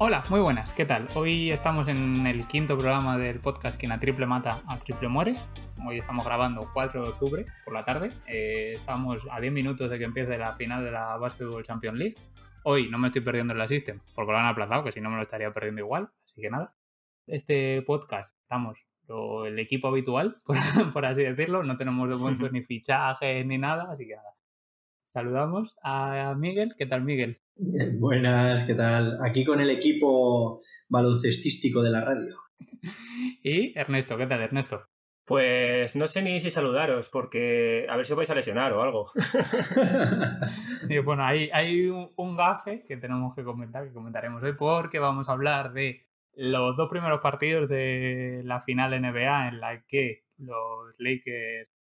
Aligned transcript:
Hola, 0.00 0.24
muy 0.30 0.40
buenas, 0.40 0.72
¿qué 0.72 0.84
tal? 0.84 1.08
Hoy 1.14 1.52
estamos 1.52 1.86
en 1.86 2.26
el 2.26 2.48
quinto 2.48 2.76
programa 2.76 3.18
del 3.18 3.38
podcast 3.38 3.78
Quien 3.78 3.92
a 3.92 4.00
triple 4.00 4.26
mata, 4.26 4.62
a 4.66 4.78
triple 4.78 5.06
muere. 5.06 5.36
Hoy 5.86 5.98
estamos 5.98 6.24
grabando 6.24 6.68
4 6.72 7.02
de 7.02 7.08
octubre 7.08 7.46
por 7.64 7.72
la 7.72 7.84
tarde. 7.84 8.10
Eh, 8.26 8.72
estamos 8.74 9.22
a 9.30 9.40
10 9.40 9.52
minutos 9.52 9.88
de 9.88 9.98
que 9.98 10.04
empiece 10.04 10.36
la 10.36 10.54
final 10.56 10.84
de 10.84 10.90
la 10.90 11.16
Basketball 11.16 11.64
Champions 11.64 11.98
League. 11.98 12.16
Hoy 12.64 12.88
no 12.90 12.98
me 12.98 13.08
estoy 13.08 13.22
perdiendo 13.22 13.52
en 13.52 13.58
la 13.58 13.68
System 13.68 14.00
porque 14.14 14.32
lo 14.32 14.38
han 14.38 14.46
aplazado, 14.46 14.82
que 14.82 14.92
si 14.92 15.00
no 15.00 15.08
me 15.08 15.16
lo 15.16 15.22
estaría 15.22 15.52
perdiendo 15.52 15.80
igual. 15.80 16.10
Así 16.24 16.40
que 16.40 16.50
nada. 16.50 16.74
Este 17.26 17.82
podcast 17.82 18.34
estamos 18.42 18.78
el 19.46 19.58
equipo 19.58 19.88
habitual, 19.88 20.42
por, 20.92 21.06
así 21.06 21.22
decirlo. 21.22 21.62
No 21.62 21.76
tenemos 21.76 22.38
de 22.38 22.50
ni 22.52 22.62
fichajes 22.62 23.46
ni 23.46 23.58
nada, 23.58 23.88
así 23.90 24.06
que 24.06 24.16
nada. 24.16 24.34
Saludamos 25.04 25.76
a 25.82 26.34
Miguel. 26.36 26.74
¿Qué 26.76 26.86
tal, 26.86 27.04
Miguel? 27.04 27.40
buenas, 27.98 28.66
¿qué 28.66 28.74
tal? 28.74 29.18
Aquí 29.22 29.44
con 29.44 29.60
el 29.60 29.70
equipo 29.70 30.60
baloncestístico 30.88 31.82
de 31.82 31.90
la 31.90 32.00
radio. 32.02 32.36
Y 33.42 33.76
Ernesto, 33.78 34.16
¿qué 34.16 34.26
tal, 34.26 34.40
Ernesto? 34.40 34.88
Pues 35.28 35.94
no 35.94 36.08
sé 36.08 36.22
ni 36.22 36.40
si 36.40 36.50
saludaros, 36.50 37.10
porque 37.10 37.86
a 37.90 37.96
ver 37.96 38.06
si 38.06 38.14
os 38.14 38.16
vais 38.16 38.30
a 38.30 38.34
lesionar 38.34 38.72
o 38.72 38.80
algo. 38.82 39.12
bueno, 41.04 41.22
hay, 41.22 41.50
hay 41.52 41.90
un, 41.90 42.34
gafe 42.34 42.82
que 42.82 42.96
tenemos 42.96 43.36
que 43.36 43.44
comentar, 43.44 43.84
que 43.86 43.92
comentaremos 43.92 44.42
hoy, 44.42 44.54
porque 44.54 44.98
vamos 44.98 45.28
a 45.28 45.32
hablar 45.32 45.74
de 45.74 46.06
los 46.32 46.78
dos 46.78 46.88
primeros 46.88 47.20
partidos 47.20 47.68
de 47.68 48.40
la 48.42 48.62
final 48.62 48.98
NBA 48.98 49.48
en 49.48 49.60
la 49.60 49.84
que 49.84 50.24
los 50.38 50.98
Lakers 50.98 51.76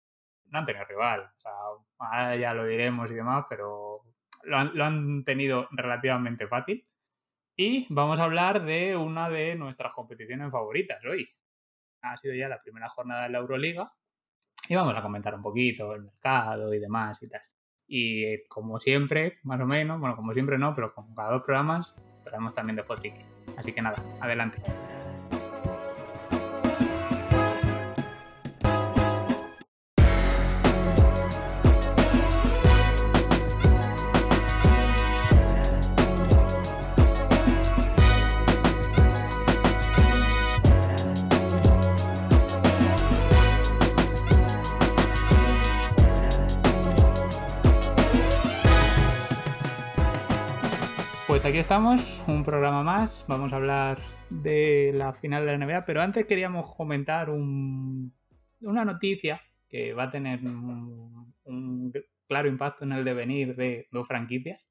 no 0.48 0.58
han 0.58 0.66
tenido 0.66 0.86
rival. 0.86 1.22
O 1.22 1.40
sea, 1.40 2.36
ya 2.38 2.52
lo 2.56 2.66
diremos 2.66 3.12
y 3.12 3.14
demás, 3.14 3.46
pero 3.48 4.02
lo 4.42 4.58
han, 4.58 5.24
tenido 5.24 5.68
relativamente 5.70 6.48
fácil. 6.48 6.84
Y 7.56 7.86
vamos 7.94 8.18
a 8.18 8.24
hablar 8.24 8.66
de 8.66 8.96
una 8.96 9.30
de 9.30 9.54
nuestras 9.54 9.94
competiciones 9.94 10.52
favoritas 10.52 11.06
hoy. 11.06 11.30
Ha 12.12 12.18
sido 12.18 12.34
ya 12.36 12.48
la 12.48 12.62
primera 12.62 12.90
jornada 12.90 13.24
de 13.24 13.30
la 13.30 13.40
Euroliga. 13.40 13.92
Y 14.68 14.76
vamos 14.76 14.96
a 14.96 15.02
comentar 15.02 15.36
un 15.36 15.42
poquito 15.42 15.94
el 15.94 16.04
mercado 16.04 16.74
y 16.74 16.80
demás 16.80 17.22
y 17.22 17.30
tal. 17.30 17.42
Y 17.88 18.24
eh, 18.24 18.44
como 18.48 18.80
siempre, 18.80 19.40
más 19.44 19.60
o 19.62 19.66
menos, 19.66 20.00
bueno, 20.00 20.16
como 20.16 20.34
siempre 20.34 20.58
no, 20.58 20.74
pero 20.74 20.94
con 20.94 21.14
cada 21.14 21.32
dos 21.32 21.44
programas 21.44 21.96
traemos 22.24 22.54
también 22.54 22.76
de 22.76 22.84
Potrick. 22.84 23.16
Así 23.58 23.72
que 23.72 23.82
nada, 23.82 23.98
adelante. 24.20 24.62
Estamos, 51.66 52.24
un 52.28 52.46
programa 52.46 52.84
más. 52.84 53.26
Vamos 53.28 53.52
a 53.52 53.56
hablar 53.56 53.98
de 54.30 54.92
la 54.94 55.14
final 55.14 55.48
de 55.48 55.58
la 55.58 55.66
NBA, 55.66 55.84
pero 55.88 56.00
antes 56.00 56.28
queríamos 56.28 56.76
comentar 56.76 57.32
una 57.32 58.86
noticia 58.86 59.42
que 59.68 59.94
va 59.94 60.04
a 60.04 60.12
tener 60.12 60.42
un, 60.44 61.92
claro 62.28 62.50
impacto 62.50 62.86
en 62.86 62.92
el 62.92 63.04
devenir 63.04 63.56
de 63.56 63.88
dos 63.92 64.08
franquicias. 64.08 64.70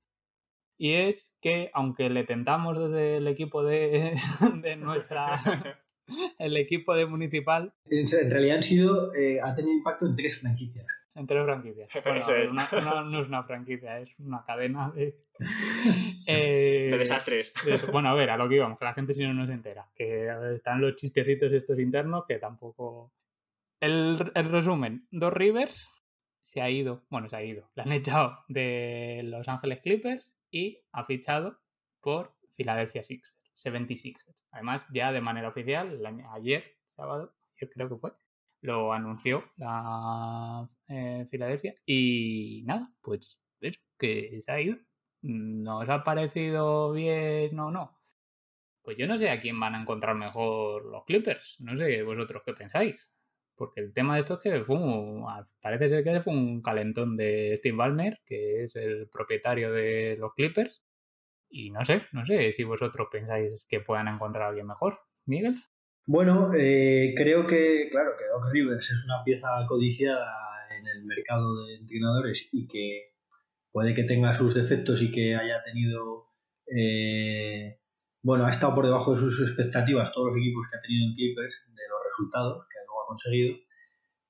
Y 0.79 0.93
es 0.93 1.35
que, 1.41 1.69
aunque 1.75 2.11
le 2.11 2.23
tentamos 2.23 2.79
desde 2.79 3.17
el 3.17 3.27
equipo 3.27 3.65
de, 3.65 4.15
nuestra. 4.79 5.41
el 6.39 6.57
equipo 6.57 6.95
de 6.95 7.07
Municipal. 7.07 7.75
En 7.91 8.07
realidad 8.31 8.59
han 8.59 8.63
sido, 8.63 9.13
eh, 9.17 9.41
ha 9.43 9.53
tenido 9.57 9.75
impacto 9.79 10.07
en 10.07 10.15
tres 10.15 10.39
franquicias. 10.39 10.87
Entre 11.17 11.45
franquicias. 11.45 11.89
no 12.53 13.21
es 13.21 13.29
una 13.29 13.45
franquicia, 13.45 14.01
es 14.01 14.19
una 14.19 14.45
cadena 14.45 14.91
de. 14.91 15.21
Eh, 16.27 16.89
de 16.91 16.99
desastres. 16.99 17.53
bueno, 17.93 18.09
a 18.09 18.15
ver, 18.15 18.31
a 18.31 18.39
lo 18.39 18.49
que 18.49 18.55
íbamos, 18.55 18.79
que 18.79 18.85
la 18.87 18.95
gente 18.95 19.13
si 19.13 19.23
no, 19.23 19.35
no 19.35 19.47
se 19.47 19.53
entera. 19.53 19.91
Que 19.95 20.27
están 20.55 20.81
los 20.81 20.95
chistecitos 20.97 21.53
estos 21.53 21.79
internos 21.79 22.25
que 22.27 22.39
tampoco. 22.39 23.13
El, 23.79 24.19
resumen: 24.19 25.07
Dos 25.11 25.33
Rivers 25.33 25.91
se 26.41 26.63
ha 26.63 26.71
ido, 26.71 27.05
bueno, 27.11 27.29
se 27.29 27.37
ha 27.37 27.43
ido, 27.43 27.71
le 27.75 27.83
han 27.83 27.93
echado 27.93 28.39
de 28.49 29.21
Los 29.25 29.49
Ángeles 29.49 29.83
Clippers 29.83 30.39
y 30.51 30.81
ha 30.93 31.05
fichado 31.05 31.61
por 32.01 32.35
Philadelphia 32.57 33.03
Sixers, 33.03 33.39
76ers. 33.55 34.35
Además, 34.51 34.89
ya 34.93 35.13
de 35.13 35.21
manera 35.21 35.49
oficial, 35.49 36.01
ayer, 36.33 36.65
sábado, 36.89 37.35
ayer 37.55 37.71
creo 37.71 37.89
que 37.91 37.97
fue, 37.97 38.13
lo 38.63 38.95
anunció 38.95 39.45
la 39.57 40.71
eh, 40.89 41.27
Filadelfia 41.31 41.75
y 41.87 42.63
nada, 42.67 42.93
pues 43.01 43.41
eso, 43.61 43.81
que 43.99 44.41
se 44.43 44.53
ha 44.53 44.61
ido. 44.61 44.77
¿Nos 45.23 45.89
ha 45.89 46.05
parecido 46.05 46.93
bien 46.93 47.59
o 47.59 47.71
no? 47.71 47.99
Pues 48.83 48.99
yo 48.99 49.07
no 49.07 49.17
sé 49.17 49.31
a 49.31 49.41
quién 49.41 49.59
van 49.59 49.75
a 49.75 49.81
encontrar 49.81 50.15
mejor 50.15 50.85
los 50.85 51.05
Clippers. 51.05 51.57
No 51.61 51.77
sé 51.77 52.03
vosotros 52.03 52.43
qué 52.45 52.53
pensáis. 52.53 53.11
Porque 53.57 53.81
el 53.81 53.95
tema 53.95 54.15
de 54.15 54.21
esto 54.21 54.35
es 54.35 54.43
que 54.43 54.65
fue 54.65 54.77
parece 55.63 55.89
ser 55.89 56.05
que 56.05 56.21
fue 56.21 56.35
un 56.35 56.61
calentón 56.61 57.17
de 57.17 57.57
Steve 57.57 57.77
Ballmer, 57.77 58.21
que 58.27 58.65
es 58.65 58.77
el 58.77 59.09
propietario 59.09 59.73
de 59.73 60.17
los 60.19 60.35
Clippers. 60.35 60.83
Y 61.49 61.71
no 61.71 61.85
sé, 61.85 62.03
no 62.13 62.27
sé 62.27 62.53
si 62.53 62.65
vosotros 62.65 63.09
pensáis 63.11 63.65
que 63.67 63.81
puedan 63.81 64.09
encontrar 64.09 64.45
a 64.45 64.49
alguien 64.49 64.67
mejor. 64.67 64.99
Miguel. 65.25 65.63
Bueno, 66.07 66.51
eh, 66.55 67.15
creo 67.17 67.47
que, 67.47 67.89
claro, 67.91 68.11
que 68.19 68.27
Doc 68.27 68.53
Rivers 68.53 68.91
es 68.91 69.05
una 69.05 69.25
pieza 69.25 69.49
codiciada 69.67 70.44
en 70.87 70.99
el 70.99 71.05
mercado 71.05 71.65
de 71.65 71.77
entrenadores 71.77 72.49
y 72.53 72.67
que 72.67 73.15
puede 73.73 73.95
que 73.95 74.05
tenga 74.05 74.35
sus 74.35 74.55
defectos 74.55 75.03
y 75.03 75.11
que 75.11 75.35
haya 75.35 75.63
tenido, 75.65 76.27
eh, 76.67 77.81
bueno, 78.23 78.47
ha 78.47 78.51
estado 78.51 78.75
por 78.75 78.85
debajo 78.85 79.15
de 79.15 79.21
sus 79.21 79.41
expectativas 79.41 80.13
todos 80.13 80.29
los 80.29 80.37
equipos 80.37 80.67
que 80.71 80.77
ha 80.77 80.81
tenido 80.81 81.09
en 81.09 81.15
Clippers, 81.15 81.55
de 81.69 81.83
los 81.89 82.01
resultados 82.05 82.67
que 82.71 82.79
luego 82.87 83.03
ha 83.03 83.09
conseguido, 83.09 83.57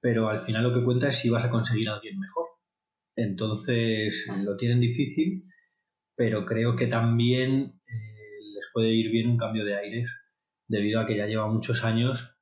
pero 0.00 0.28
al 0.28 0.40
final 0.40 0.62
lo 0.62 0.74
que 0.74 0.84
cuenta 0.84 1.08
es 1.08 1.18
si 1.18 1.28
vas 1.28 1.44
a 1.44 1.50
conseguir 1.50 1.88
a 1.88 1.94
alguien 1.94 2.18
mejor. 2.18 2.46
Entonces 3.16 4.26
lo 4.44 4.56
tienen 4.56 4.80
difícil, 4.80 5.44
pero 6.16 6.46
creo 6.46 6.76
que 6.76 6.86
también 6.86 7.80
eh, 7.86 8.40
les 8.54 8.64
puede 8.72 8.92
ir 8.92 9.10
bien 9.10 9.28
un 9.28 9.36
cambio 9.36 9.64
de 9.64 9.76
aires 9.76 10.10
debido 10.68 11.00
a 11.00 11.06
que 11.06 11.16
ya 11.16 11.26
lleva 11.26 11.48
muchos 11.48 11.84
años 11.84 12.36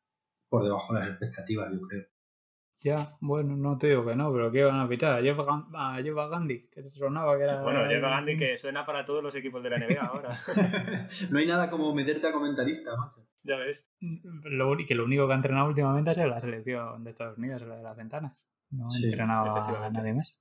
por 0.49 0.65
debajo 0.65 0.95
de 0.95 1.01
las 1.01 1.09
expectativas, 1.11 1.73
yo 1.73 1.81
creo. 1.81 2.12
Ya, 2.83 3.17
bueno, 3.21 3.57
no 3.57 3.79
te 3.79 3.89
digo 3.89 4.05
que 4.05 4.17
no, 4.17 4.33
pero 4.33 4.51
¿qué 4.51 4.65
van 4.65 4.81
a 4.81 4.89
fichar? 4.89 5.19
¿A 5.19 5.23
Jeff, 5.23 5.39
Gandhi? 5.39 6.69
Que 6.69 6.83
se 6.83 6.91
sonaba 6.91 7.37
que 7.37 7.45
era... 7.45 7.63
bueno, 7.63 7.87
Jeff 7.87 8.03
Gandhi 8.03 8.37
que 8.37 8.57
suena 8.57 8.85
para 8.85 9.05
todos 9.05 9.23
los 9.23 9.35
equipos 9.37 9.63
de 9.63 9.71
la 9.71 9.79
NBA 9.87 10.01
ahora. 10.01 10.31
no 11.31 11.39
hay 11.39 11.47
nada 11.47 11.71
como 11.71 11.95
meterte 11.95 12.27
a 12.27 12.33
comentarista, 12.33 12.97
macho. 12.97 13.25
Ya 13.45 13.57
ves. 13.57 13.89
Lo, 14.01 14.77
que 14.77 14.95
lo 14.97 15.05
único 15.05 15.27
que 15.27 15.33
ha 15.33 15.37
entrenado 15.37 15.69
últimamente 15.69 16.11
es 16.11 16.17
la 16.17 16.41
selección 16.41 17.05
de 17.05 17.11
Estados 17.11 17.39
Unidos, 17.39 17.63
la 17.63 17.77
de 17.77 17.83
las 17.83 17.97
ventanas. 17.97 18.49
No 18.71 18.89
ha 18.89 18.97
entrenado 18.97 19.57
a 19.57 19.91
nadie 19.91 20.15
más. 20.15 20.41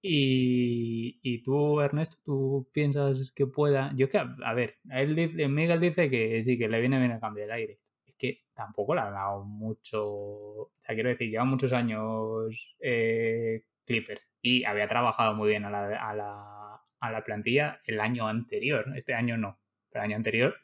Y, 0.00 1.18
y, 1.22 1.42
tú, 1.42 1.80
Ernesto, 1.80 2.18
¿tú 2.24 2.70
piensas 2.72 3.32
que 3.32 3.46
pueda...? 3.46 3.92
Yo 3.96 4.08
que, 4.08 4.18
a 4.18 4.54
ver, 4.54 4.78
él 4.90 5.16
dice, 5.16 5.48
Miguel 5.48 5.80
dice 5.80 6.08
que 6.08 6.42
sí, 6.42 6.56
que 6.56 6.68
le 6.68 6.80
viene 6.80 6.98
bien 6.98 7.10
el 7.10 7.20
cambio 7.20 7.42
del 7.42 7.52
aire. 7.52 7.80
Que 8.18 8.42
tampoco 8.54 8.94
le 8.94 9.02
ha 9.02 9.10
dado 9.10 9.44
mucho... 9.44 10.04
O 10.04 10.72
sea, 10.78 10.94
quiero 10.94 11.08
decir, 11.08 11.30
lleva 11.30 11.44
muchos 11.44 11.72
años 11.72 12.76
eh, 12.80 13.64
Clippers 13.84 14.28
y 14.42 14.64
había 14.64 14.88
trabajado 14.88 15.34
muy 15.34 15.48
bien 15.48 15.64
a 15.64 15.70
la, 15.70 15.96
a, 15.96 16.14
la, 16.14 16.82
a 17.00 17.10
la 17.10 17.24
plantilla 17.24 17.80
el 17.84 18.00
año 18.00 18.26
anterior. 18.26 18.92
Este 18.96 19.14
año 19.14 19.36
no, 19.36 19.60
pero 19.88 20.04
el 20.04 20.10
año 20.10 20.16
anterior... 20.16 20.56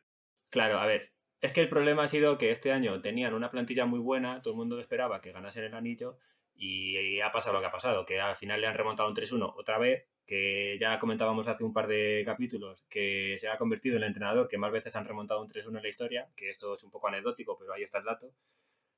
Claro, 0.50 0.78
a 0.78 0.86
ver, 0.86 1.14
es 1.40 1.52
que 1.52 1.60
el 1.60 1.68
problema 1.68 2.04
ha 2.04 2.08
sido 2.08 2.38
que 2.38 2.50
este 2.50 2.72
año 2.72 3.00
tenían 3.00 3.34
una 3.34 3.50
plantilla 3.50 3.86
muy 3.86 3.98
buena, 3.98 4.40
todo 4.40 4.54
el 4.54 4.58
mundo 4.58 4.80
esperaba 4.80 5.20
que 5.20 5.32
ganasen 5.32 5.64
el 5.64 5.74
anillo 5.74 6.18
y 6.54 7.20
ha 7.20 7.32
pasado 7.32 7.54
lo 7.54 7.60
que 7.60 7.66
ha 7.66 7.72
pasado, 7.72 8.06
que 8.06 8.20
al 8.20 8.36
final 8.36 8.60
le 8.60 8.66
han 8.66 8.74
remontado 8.74 9.08
un 9.08 9.14
3-1 9.14 9.52
otra 9.56 9.78
vez, 9.78 10.06
que 10.26 10.78
ya 10.80 10.98
comentábamos 10.98 11.48
hace 11.48 11.64
un 11.64 11.72
par 11.72 11.86
de 11.88 12.22
capítulos, 12.26 12.84
que 12.88 13.36
se 13.38 13.48
ha 13.48 13.58
convertido 13.58 13.96
en 13.96 14.02
el 14.04 14.08
entrenador 14.08 14.48
que 14.48 14.58
más 14.58 14.72
veces 14.72 14.96
han 14.96 15.04
remontado 15.06 15.40
un 15.42 15.48
3-1 15.48 15.78
en 15.78 15.82
la 15.84 15.88
historia, 15.90 16.30
que 16.36 16.50
esto 16.50 16.74
es 16.76 16.84
un 16.84 16.90
poco 16.90 17.08
anecdótico, 17.08 17.56
pero 17.58 17.72
ahí 17.74 17.82
está 17.82 17.98
el 17.98 18.04
dato. 18.04 18.34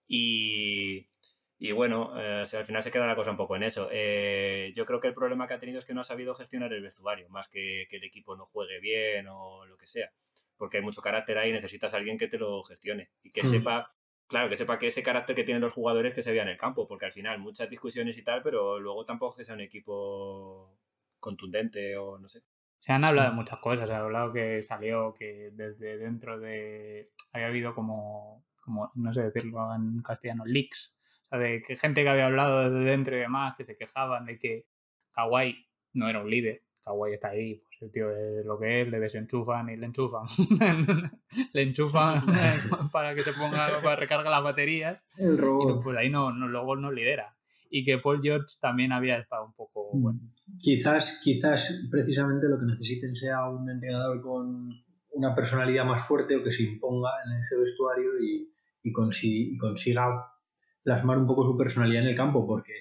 Y, 0.08 1.08
Y 1.61 1.73
bueno, 1.73 2.14
eh, 2.20 2.44
al 2.55 2.64
final 2.67 2.82
se 2.84 2.93
queda 2.93 3.06
la 3.08 3.17
cosa 3.17 3.32
un 3.32 3.38
poco 3.38 3.56
en 3.56 3.64
eso. 3.64 3.88
Eh, 3.93 4.73
yo 4.76 4.87
creo 4.87 5.00
que 5.00 5.08
el 5.08 5.14
problema 5.14 5.46
que 5.49 5.55
ha 5.55 5.58
tenido 5.58 5.81
es 5.81 5.87
que 5.87 5.94
no 5.94 6.02
ha 6.02 6.05
sabido 6.05 6.34
gestionar 6.37 6.73
el 6.75 6.82
vestuario, 6.82 7.29
más 7.31 7.49
que 7.50 7.87
que 7.90 7.96
el 7.99 8.05
equipo 8.05 8.37
no 8.37 8.46
juegue 8.46 8.81
bien 8.81 9.26
o 9.29 9.67
lo 9.67 9.76
que 9.79 9.87
sea. 9.88 10.12
Porque 10.56 10.79
hay 10.79 10.84
mucho 10.84 11.02
carácter 11.02 11.38
ahí 11.38 11.50
y 11.50 11.52
necesitas 11.55 11.94
a 11.94 11.99
alguien 11.99 12.19
que 12.19 12.29
te 12.29 12.38
lo 12.38 12.62
gestione 12.64 13.11
y 13.22 13.32
que 13.32 13.43
Mm. 13.43 13.46
sepa, 13.46 13.88
claro, 14.29 14.49
que 14.50 14.56
sepa 14.56 14.79
que 14.79 14.88
ese 14.88 15.02
carácter 15.02 15.37
que 15.37 15.44
tienen 15.44 15.62
los 15.62 15.72
jugadores 15.72 16.14
que 16.14 16.22
se 16.22 16.32
vea 16.32 16.43
en 16.44 16.50
el 16.50 16.58
campo, 16.58 16.87
porque 16.88 17.06
al 17.06 17.12
final 17.12 17.38
muchas 17.40 17.70
discusiones 17.70 18.19
y 18.19 18.25
tal, 18.25 18.43
pero 18.43 18.81
luego 18.81 19.05
tampoco 19.06 19.32
es 19.32 19.38
que 19.38 19.44
sea 19.44 19.55
un 19.56 19.62
equipo 19.62 20.79
contundente 21.19 21.97
o 21.97 22.19
no 22.19 22.29
sé. 22.29 22.41
Se 22.79 22.93
han 22.93 23.05
hablado 23.05 23.31
de 23.31 23.37
muchas 23.37 23.59
cosas. 23.59 23.89
Se 23.89 23.95
ha 23.95 23.99
hablado 24.01 24.33
que 24.33 24.63
salió 24.63 25.15
que 25.15 25.51
desde 25.53 25.99
dentro 25.99 26.39
de. 26.39 27.07
Había 27.33 27.49
habido 27.49 27.75
como. 27.75 28.45
como 28.63 28.91
no 28.95 29.13
sé 29.13 29.23
decirlo 29.23 29.75
en 29.75 30.03
castellano, 30.03 30.45
leaks. 30.45 30.99
O 31.25 31.29
sea, 31.29 31.39
de 31.39 31.63
que 31.63 31.77
gente 31.77 32.03
que 32.05 32.09
había 32.09 32.27
hablado 32.27 32.71
desde 32.71 32.91
dentro 32.91 33.17
y 33.17 33.21
demás, 33.21 33.57
que 33.57 33.65
se 33.65 33.77
quejaban 33.77 34.27
de 34.27 34.39
que 34.39 34.67
Kawhi 35.13 35.67
no 35.95 36.09
era 36.09 36.21
un 36.21 36.31
líder. 36.31 36.63
Kawhi 36.85 37.15
está 37.15 37.31
ahí, 37.31 37.57
pues 37.57 37.83
el 37.83 37.91
tío 37.91 38.11
es 38.11 38.47
lo 38.47 38.61
que 38.61 38.83
es, 38.83 38.89
le 38.89 39.01
desenchufan 39.01 39.69
y 39.71 39.77
le 39.77 39.87
enchufan. 39.87 40.27
le 41.53 41.63
enchufan 41.63 42.25
para 42.93 43.15
que 43.17 43.23
se 43.23 43.33
ponga, 43.33 43.81
para 43.83 43.97
recargar 43.97 44.31
las 44.31 44.43
baterías. 44.43 45.05
El 45.19 45.35
Y 45.35 45.37
robot. 45.39 45.83
pues 45.83 45.97
ahí 45.99 46.11
no, 46.11 46.33
no, 46.33 46.47
luego 46.47 46.77
no 46.77 46.93
lidera. 46.93 47.37
Y 47.69 47.83
que 47.83 47.99
Paul 47.99 48.21
George 48.23 48.47
también 48.61 48.93
había 48.93 49.19
estado 49.19 49.47
un 49.47 49.55
poco. 49.55 49.91
Bueno, 49.95 50.21
Quizás, 50.60 51.20
quizás 51.22 51.82
precisamente 51.90 52.48
lo 52.48 52.58
que 52.58 52.66
necesiten 52.66 53.14
sea 53.14 53.48
un 53.48 53.69
entrenador 53.69 54.20
con 54.22 54.69
una 55.10 55.34
personalidad 55.34 55.84
más 55.84 56.06
fuerte 56.06 56.37
o 56.37 56.43
que 56.44 56.52
se 56.52 56.62
imponga 56.62 57.10
en 57.26 57.43
ese 57.43 57.56
vestuario 57.56 58.19
y, 58.22 58.52
y, 58.82 58.93
consi- 58.93 59.54
y 59.54 59.58
consiga 59.58 60.32
plasmar 60.82 61.19
un 61.19 61.26
poco 61.26 61.44
su 61.44 61.56
personalidad 61.56 62.02
en 62.02 62.10
el 62.10 62.16
campo, 62.16 62.46
porque 62.46 62.72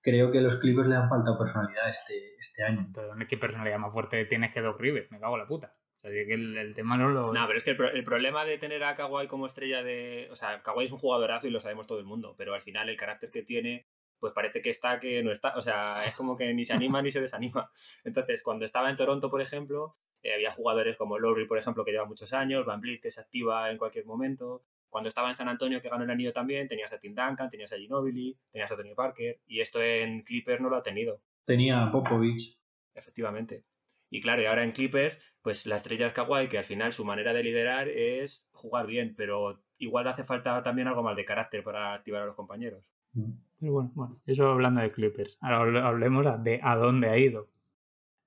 creo 0.00 0.32
que 0.32 0.38
a 0.38 0.42
los 0.42 0.56
Clippers 0.56 0.88
le 0.88 0.96
han 0.96 1.08
faltado 1.08 1.38
personalidad 1.38 1.90
este, 1.90 2.34
este 2.40 2.64
año. 2.64 2.90
Pero 2.92 3.14
¿qué 3.28 3.36
personalidad 3.38 3.78
más 3.78 3.92
fuerte 3.92 4.24
tienes 4.24 4.52
que 4.52 4.60
Doc 4.60 4.80
Rivers? 4.80 5.10
Me 5.12 5.20
cago 5.20 5.34
en 5.36 5.40
la 5.42 5.46
puta. 5.46 5.76
O 5.94 5.98
sea, 5.98 6.10
que 6.10 6.34
el, 6.34 6.56
el 6.56 6.74
tema 6.74 6.96
no 6.96 7.08
lo... 7.10 7.32
No, 7.32 7.46
pero 7.46 7.58
es 7.58 7.62
que 7.64 7.70
el, 7.70 7.76
pro- 7.76 7.92
el 7.92 8.02
problema 8.02 8.44
de 8.44 8.58
tener 8.58 8.82
a 8.82 8.96
Kawhi 8.96 9.28
como 9.28 9.46
estrella 9.46 9.84
de. 9.84 10.26
O 10.32 10.34
sea, 10.34 10.60
Kawhi 10.62 10.86
es 10.86 10.92
un 10.92 10.98
jugadorazo 10.98 11.46
y 11.46 11.50
lo 11.50 11.60
sabemos 11.60 11.86
todo 11.86 12.00
el 12.00 12.04
mundo, 12.04 12.34
pero 12.36 12.54
al 12.54 12.62
final 12.62 12.88
el 12.88 12.96
carácter 12.96 13.30
que 13.30 13.42
tiene, 13.42 13.86
pues 14.22 14.32
parece 14.32 14.62
que 14.62 14.70
está 14.70 15.00
que 15.00 15.20
no 15.24 15.32
está. 15.32 15.56
O 15.56 15.60
sea, 15.60 16.04
es 16.06 16.14
como 16.14 16.36
que 16.36 16.54
ni 16.54 16.64
se 16.64 16.72
anima 16.72 17.02
ni 17.02 17.10
se 17.10 17.20
desanima. 17.20 17.72
Entonces, 18.04 18.40
cuando 18.44 18.64
estaba 18.64 18.88
en 18.88 18.94
Toronto, 18.94 19.28
por 19.28 19.42
ejemplo, 19.42 19.96
eh, 20.22 20.32
había 20.32 20.52
jugadores 20.52 20.96
como 20.96 21.18
Lowry, 21.18 21.48
por 21.48 21.58
ejemplo, 21.58 21.84
que 21.84 21.90
lleva 21.90 22.04
muchos 22.04 22.32
años, 22.32 22.64
Van 22.64 22.80
Vliet, 22.80 23.00
que 23.00 23.10
se 23.10 23.20
activa 23.20 23.68
en 23.72 23.78
cualquier 23.78 24.06
momento. 24.06 24.62
Cuando 24.88 25.08
estaba 25.08 25.26
en 25.26 25.34
San 25.34 25.48
Antonio, 25.48 25.82
que 25.82 25.88
ganó 25.88 26.04
el 26.04 26.10
anillo 26.10 26.32
también, 26.32 26.68
tenías 26.68 26.92
a 26.92 27.00
Tim 27.00 27.16
Duncan, 27.16 27.50
tenías 27.50 27.72
a 27.72 27.78
Ginobili, 27.78 28.38
tenías 28.52 28.70
a 28.70 28.76
Tony 28.76 28.94
Parker, 28.94 29.40
y 29.44 29.60
esto 29.60 29.82
en 29.82 30.22
Clippers 30.22 30.60
no 30.60 30.68
lo 30.68 30.76
ha 30.76 30.84
tenido. 30.84 31.20
Tenía 31.44 31.82
a 31.82 31.90
Popovich. 31.90 32.56
Efectivamente. 32.94 33.64
Y 34.08 34.20
claro, 34.20 34.40
y 34.40 34.44
ahora 34.44 34.62
en 34.62 34.70
Clippers, 34.70 35.18
pues 35.42 35.66
la 35.66 35.74
estrella 35.74 36.06
es 36.06 36.12
Kawhi, 36.12 36.46
que 36.46 36.58
al 36.58 36.64
final 36.64 36.92
su 36.92 37.04
manera 37.04 37.32
de 37.32 37.42
liderar 37.42 37.88
es 37.88 38.48
jugar 38.52 38.86
bien, 38.86 39.16
pero 39.16 39.64
igual 39.78 40.06
hace 40.06 40.22
falta 40.22 40.62
también 40.62 40.86
algo 40.86 41.02
más 41.02 41.16
de 41.16 41.24
carácter 41.24 41.64
para 41.64 41.92
activar 41.92 42.22
a 42.22 42.26
los 42.26 42.36
compañeros. 42.36 42.92
Pero 43.14 43.72
bueno, 43.72 43.92
bueno, 43.94 44.20
eso 44.26 44.48
hablando 44.50 44.80
de 44.80 44.90
Clippers. 44.92 45.38
Ahora 45.40 45.60
hable- 45.60 45.80
hablemos 45.82 46.26
de 46.44 46.60
a 46.62 46.76
dónde 46.76 47.08
ha 47.08 47.18
ido. 47.18 47.48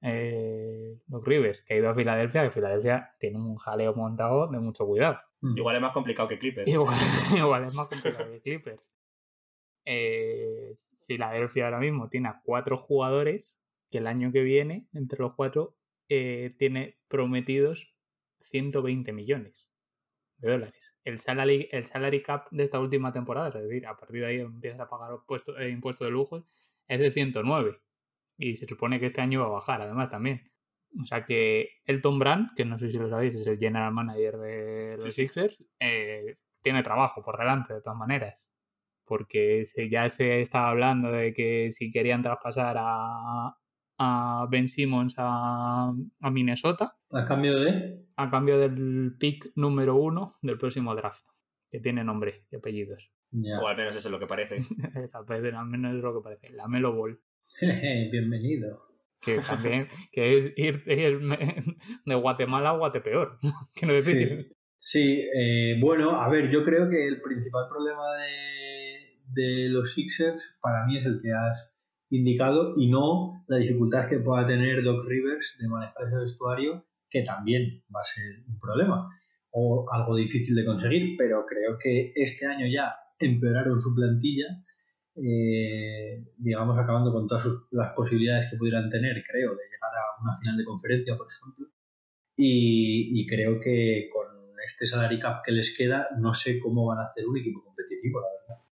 Eh, 0.02 1.00
Doc 1.08 1.26
Rivers, 1.28 1.66
que 1.66 1.74
ha 1.74 1.78
ido 1.78 1.90
a 1.90 1.96
Filadelfia, 1.96 2.44
que 2.44 2.52
Filadelfia 2.52 3.16
tiene 3.20 3.38
un 3.38 3.56
jaleo 3.56 3.94
montado 3.96 4.48
de 4.48 4.60
mucho 4.60 4.86
cuidado. 4.86 5.20
Mm. 5.42 5.58
Igual 5.58 5.76
es 5.78 5.82
más 5.82 5.92
complicado 5.92 6.28
que 6.28 6.38
Clippers. 6.38 6.68
Igual, 6.72 6.96
igual 7.36 7.64
es 7.66 7.74
más 7.74 7.88
complicado 7.88 8.30
que 8.32 8.42
Clippers. 8.42 8.94
Eh, 9.86 10.74
Filadelfia 11.08 11.66
ahora 11.66 11.80
mismo 11.80 12.10
tiene 12.10 12.30
a 12.30 12.42
cuatro 12.44 12.78
jugadores 12.78 13.60
que 13.92 14.00
el 14.00 14.08
año 14.08 14.32
que 14.32 14.42
viene, 14.42 14.88
entre 14.94 15.20
los 15.20 15.34
cuatro, 15.36 15.78
eh, 16.10 16.56
tiene 16.58 16.98
prometidos 17.08 17.96
120 18.42 19.12
millones 19.14 19.65
de 20.46 20.52
dólares. 20.54 20.96
El 21.04 21.20
salary, 21.20 21.68
el 21.72 21.86
salary 21.86 22.22
cap 22.22 22.48
de 22.52 22.64
esta 22.66 22.80
última 22.80 23.12
temporada, 23.14 23.50
es 23.50 23.56
decir, 23.68 23.86
a 23.88 23.96
partir 23.98 24.22
de 24.22 24.28
ahí 24.28 24.40
empiezas 24.40 24.80
a 24.82 24.90
pagar 24.90 25.20
puesto, 25.28 25.58
eh, 25.60 25.70
impuesto 25.70 26.06
de 26.06 26.12
lujos, 26.12 26.46
es 26.88 27.00
de 27.00 27.12
109. 27.12 27.78
Y 28.38 28.56
se 28.56 28.66
supone 28.68 29.00
que 29.00 29.08
este 29.08 29.22
año 29.22 29.42
va 29.42 29.48
a 29.48 29.50
bajar, 29.50 29.82
además, 29.82 30.10
también. 30.10 30.52
O 31.02 31.06
sea 31.06 31.26
que 31.26 31.70
Elton 31.86 32.20
Brand, 32.20 32.50
que 32.56 32.66
no 32.66 32.80
sé 32.80 32.90
si 32.92 32.98
lo 32.98 33.10
sabéis, 33.10 33.36
es 33.36 33.48
el 33.48 33.58
general 33.60 33.94
manager 33.94 34.38
de 34.38 34.98
los 34.98 35.04
sí. 35.04 35.12
Sixers, 35.14 35.64
eh, 35.80 36.36
tiene 36.62 36.84
trabajo 36.84 37.22
por 37.24 37.38
delante, 37.38 37.74
de 37.74 37.82
todas 37.82 37.98
maneras. 37.98 38.50
Porque 39.06 39.66
se- 39.66 39.90
ya 39.90 40.10
se 40.10 40.42
estaba 40.42 40.70
hablando 40.70 41.12
de 41.12 41.34
que 41.34 41.72
si 41.72 41.92
querían 41.92 42.24
traspasar 42.24 42.78
a, 42.80 43.58
a 43.98 44.48
Ben 44.50 44.68
Simmons 44.68 45.16
a, 45.18 45.94
a 46.22 46.32
Minnesota, 46.32 46.98
A 47.12 47.26
cambio 47.26 47.60
de. 47.60 48.06
a 48.16 48.30
cambio 48.30 48.60
del 48.60 49.16
pick 49.20 49.52
número 49.56 49.96
uno 49.96 50.38
del 50.42 50.58
próximo 50.58 50.96
draft, 50.96 51.26
que 51.72 51.80
tiene 51.80 52.04
nombre 52.04 52.46
y 52.52 52.56
apellidos. 52.58 53.12
O 53.62 53.68
al 53.68 53.76
menos 53.78 53.96
eso 53.96 54.08
es 54.08 54.12
lo 54.12 54.20
que 54.20 54.28
parece. 54.28 54.62
Al 55.14 55.66
menos 55.68 55.96
es 55.96 56.04
lo 56.04 56.14
que 56.14 56.24
parece. 56.24 56.50
La 56.52 56.68
Melo 56.68 56.94
Ball. 56.94 57.20
Bienvenido. 58.12 58.82
Que 59.22 59.40
también 59.40 59.88
que 60.12 60.38
es 60.38 60.54
ir 60.58 60.84
ir 60.86 61.20
de 62.06 62.16
Guatemala 62.16 62.70
a 62.70 62.78
Guatepeor. 62.78 63.40
Quiero 63.74 63.94
decir. 63.96 64.56
Sí, 64.80 65.16
sí 65.18 65.22
eh, 65.34 65.80
bueno, 65.82 66.12
a 66.20 66.30
ver, 66.30 66.52
yo 66.52 66.64
creo 66.64 66.90
que 66.90 67.08
el 67.08 67.22
principal 67.22 67.66
problema 67.70 68.04
de, 68.18 69.20
de 69.42 69.70
los 69.70 69.94
Sixers 69.94 70.58
para 70.62 70.86
mí 70.86 70.98
es 70.98 71.06
el 71.06 71.20
que 71.22 71.32
has 71.32 71.75
indicado 72.10 72.74
y 72.78 72.90
no 72.90 73.44
la 73.48 73.58
dificultad 73.58 74.08
que 74.08 74.20
pueda 74.20 74.48
tener 74.48 74.84
Doc 74.84 75.06
Rivers 75.06 75.58
de 75.60 75.68
manejar 75.68 76.08
ese 76.08 76.18
vestuario, 76.18 76.86
que 77.10 77.22
también 77.22 77.84
va 77.94 78.02
a 78.02 78.06
ser 78.06 78.44
un 78.48 78.60
problema 78.60 79.10
o 79.58 79.86
algo 79.92 80.16
difícil 80.16 80.54
de 80.56 80.66
conseguir, 80.66 81.16
pero 81.18 81.46
creo 81.46 81.78
que 81.82 82.12
este 82.16 82.46
año 82.46 82.68
ya 82.68 82.94
empeoraron 83.18 83.80
su 83.80 83.96
plantilla, 83.96 84.48
eh, 85.16 86.26
digamos, 86.38 86.78
acabando 86.78 87.14
con 87.14 87.26
todas 87.26 87.48
las 87.72 87.94
posibilidades 87.94 88.52
que 88.52 88.58
pudieran 88.58 88.90
tener, 88.90 89.24
creo, 89.24 89.52
de 89.52 89.64
llegar 89.64 89.92
a 89.96 90.22
una 90.22 90.34
final 90.38 90.58
de 90.58 90.66
conferencia, 90.66 91.16
por 91.16 91.28
ejemplo. 91.28 91.68
Y, 92.36 93.22
y 93.22 93.26
creo 93.26 93.62
que 93.62 94.10
con 94.12 94.26
este 94.68 94.88
salary 94.88 95.20
cap 95.20 95.42
que 95.42 95.54
les 95.54 95.76
queda, 95.78 96.10
no 96.20 96.34
sé 96.34 96.60
cómo 96.60 96.88
van 96.88 97.00
a 97.00 97.06
hacer 97.06 97.26
un 97.26 97.38
equipo 97.38 97.64
competitivo, 97.64 98.20
la 98.20 98.28
verdad. 98.42 98.66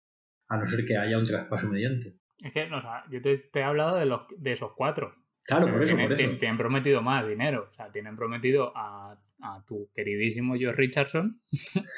A 0.48 0.56
no 0.58 0.66
ser 0.66 0.84
que 0.84 0.96
haya 0.96 1.16
un 1.16 1.24
traspaso 1.24 1.68
mediante. 1.68 2.16
Es 2.42 2.52
que, 2.52 2.62
o 2.64 2.80
sea, 2.80 3.04
yo 3.10 3.22
te, 3.22 3.38
te 3.38 3.60
he 3.60 3.62
hablado 3.62 3.96
de, 3.96 4.06
los, 4.06 4.22
de 4.36 4.52
esos 4.52 4.72
cuatro. 4.74 5.14
Claro, 5.44 5.64
Pero 5.66 5.76
por 5.78 5.82
eso, 5.84 5.94
tienen, 5.96 6.08
por 6.16 6.20
eso. 6.20 6.32
te- 6.32 6.38
te 6.38 6.48
han 6.48 6.56
prometido 6.58 7.02
más 7.02 7.26
dinero. 7.26 7.68
O 7.70 7.74
sea, 7.74 7.90
tienen 7.90 8.16
prometido 8.16 8.72
a, 8.76 9.18
a 9.42 9.64
tu 9.66 9.90
queridísimo 9.94 10.54
Josh 10.54 10.74
Richardson 10.74 11.40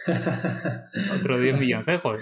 otros 1.20 1.40
10 1.40 1.58
milloncejos. 1.58 2.20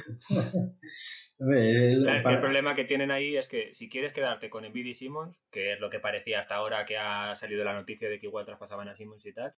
El- 1.39 2.03
el 2.07 2.41
problema 2.41 2.75
que 2.75 2.85
tienen 2.85 3.11
ahí 3.11 3.37
es 3.37 3.49
que 3.49 3.73
si 3.73 3.89
quieres 3.89 4.13
quedarte 4.13 4.49
con 4.51 4.65
Embiid 4.65 4.87
y 4.87 4.95
Simmons, 4.95 5.37
que 5.51 5.73
es 5.73 5.81
lo 5.81 5.91
que 5.91 6.01
parecía 6.01 6.39
hasta 6.41 6.55
ahora 6.57 6.85
que 6.85 6.97
ha 6.99 7.35
salido 7.35 7.65
la 7.65 7.73
noticia 7.75 8.09
de 8.09 8.19
que 8.19 8.27
igual 8.27 8.45
traspasaban 8.45 8.89
a 8.89 8.95
Simmons 8.95 9.27
y 9.27 9.33
tal, 9.33 9.55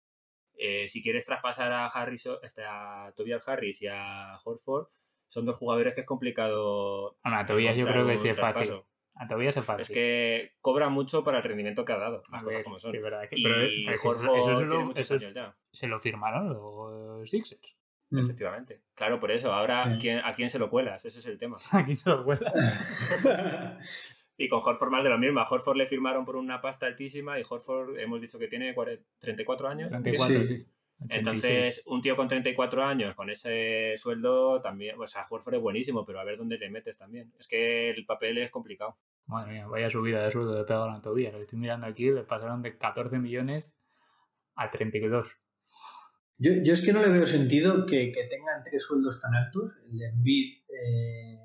eh, 0.57 0.87
si 0.87 1.01
quieres 1.01 1.25
traspasar 1.25 1.71
a 1.71 1.87
Harris, 1.87 2.27
este, 2.43 2.63
a 2.65 3.11
Tobias 3.15 3.47
Harris 3.49 3.81
y 3.81 3.87
a 3.87 4.35
Horford, 4.43 4.87
son 5.27 5.45
dos 5.45 5.57
jugadores 5.59 5.93
que 5.95 6.01
es 6.01 6.07
complicado. 6.07 7.17
Bueno, 7.23 7.39
a 7.39 7.45
Tobias 7.45 7.75
yo 7.75 7.85
creo 7.87 8.05
que 8.05 8.17
sí 8.17 8.27
es 8.29 8.37
fácil. 8.39 8.81
A 9.15 9.27
Tobias 9.27 9.55
es 9.57 9.65
fácil. 9.65 9.81
Es 9.81 9.89
que 9.89 10.53
cobra 10.61 10.89
mucho 10.89 11.23
para 11.23 11.37
el 11.37 11.43
rendimiento 11.43 11.85
que 11.85 11.93
ha 11.93 11.97
dado, 11.97 12.23
A 12.29 12.31
las 12.33 12.43
cosas 12.43 12.55
ver, 12.57 12.63
como 12.63 12.79
son. 12.79 12.91
sí, 12.91 12.97
verdad, 12.97 13.23
es 13.23 13.29
que- 13.29 13.39
y 13.39 13.43
pero 13.43 13.61
es 13.61 14.05
eso- 14.05 14.33
tiene 14.33 14.65
lo- 14.65 14.81
muchos 14.85 15.01
eso 15.01 15.13
años 15.15 15.33
ya, 15.35 15.55
se 15.71 15.87
lo 15.87 15.99
firmaron 15.99 16.49
los 16.49 17.29
Sixers. 17.29 17.61
Mm. 18.09 18.19
efectivamente. 18.19 18.81
Claro, 18.95 19.19
por 19.19 19.31
eso, 19.31 19.51
ahora. 19.53 19.97
¿quién- 19.99 20.19
¿a 20.23 20.33
quién 20.33 20.49
se 20.49 20.59
lo 20.59 20.69
cuelas? 20.69 21.03
Ese 21.05 21.17
es 21.19 21.25
el 21.25 21.37
tema. 21.39 21.57
Aquí 21.71 21.95
se 21.95 22.09
lo 22.09 22.23
cuela. 22.23 22.51
Y 24.35 24.49
con 24.49 24.61
Horford 24.63 24.89
más 24.89 25.03
de 25.03 25.11
lo 25.11 25.17
mismo. 25.19 25.39
A 25.39 25.47
Horford 25.47 25.77
le 25.77 25.85
firmaron 25.85 26.25
por 26.25 26.35
una 26.35 26.59
pasta 26.59 26.87
altísima 26.87 27.39
y 27.39 27.43
Horford 27.47 27.99
hemos 27.99 28.19
dicho 28.19 28.39
que 28.39 28.47
tiene 28.47 28.73
40 28.73 29.03
34 29.19 29.67
años. 29.67 29.89
34, 29.91 30.41
Sí. 30.41 30.47
sí. 30.47 30.67
Entonces, 31.09 31.83
un 31.85 32.01
tío 32.01 32.15
con 32.15 32.27
34 32.27 32.83
años, 32.83 33.15
con 33.15 33.29
ese 33.29 33.93
sueldo, 33.97 34.61
también, 34.61 34.99
o 34.99 35.05
sea, 35.05 35.25
Horford 35.29 35.55
es 35.55 35.61
buenísimo, 35.61 36.05
pero 36.05 36.19
a 36.19 36.23
ver 36.23 36.37
dónde 36.37 36.57
le 36.57 36.69
metes 36.69 36.97
también. 36.97 37.33
Es 37.39 37.47
que 37.47 37.89
el 37.89 38.05
papel 38.05 38.37
es 38.37 38.51
complicado. 38.51 38.97
Madre 39.25 39.53
mía, 39.53 39.67
vaya 39.67 39.89
subida 39.89 40.23
de 40.23 40.31
sueldo 40.31 40.55
de 40.55 40.63
pegaron 40.63 40.95
a 40.95 41.01
Tobias. 41.01 41.33
Lo 41.33 41.41
estoy 41.41 41.59
mirando 41.59 41.87
aquí, 41.87 42.09
le 42.09 42.23
pasaron 42.23 42.61
de 42.61 42.77
14 42.77 43.19
millones 43.19 43.73
a 44.55 44.69
32. 44.69 45.37
Yo, 46.37 46.51
yo 46.63 46.73
es 46.73 46.81
que 46.85 46.93
no 46.93 47.01
le 47.01 47.09
veo 47.09 47.25
sentido 47.25 47.85
que, 47.85 48.11
que 48.11 48.23
tengan 48.29 48.63
tres 48.63 48.83
sueldos 48.83 49.21
tan 49.21 49.33
altos, 49.33 49.73
el 49.85 49.97
de 49.97 50.09
Embiid, 50.09 50.63
eh, 50.69 51.39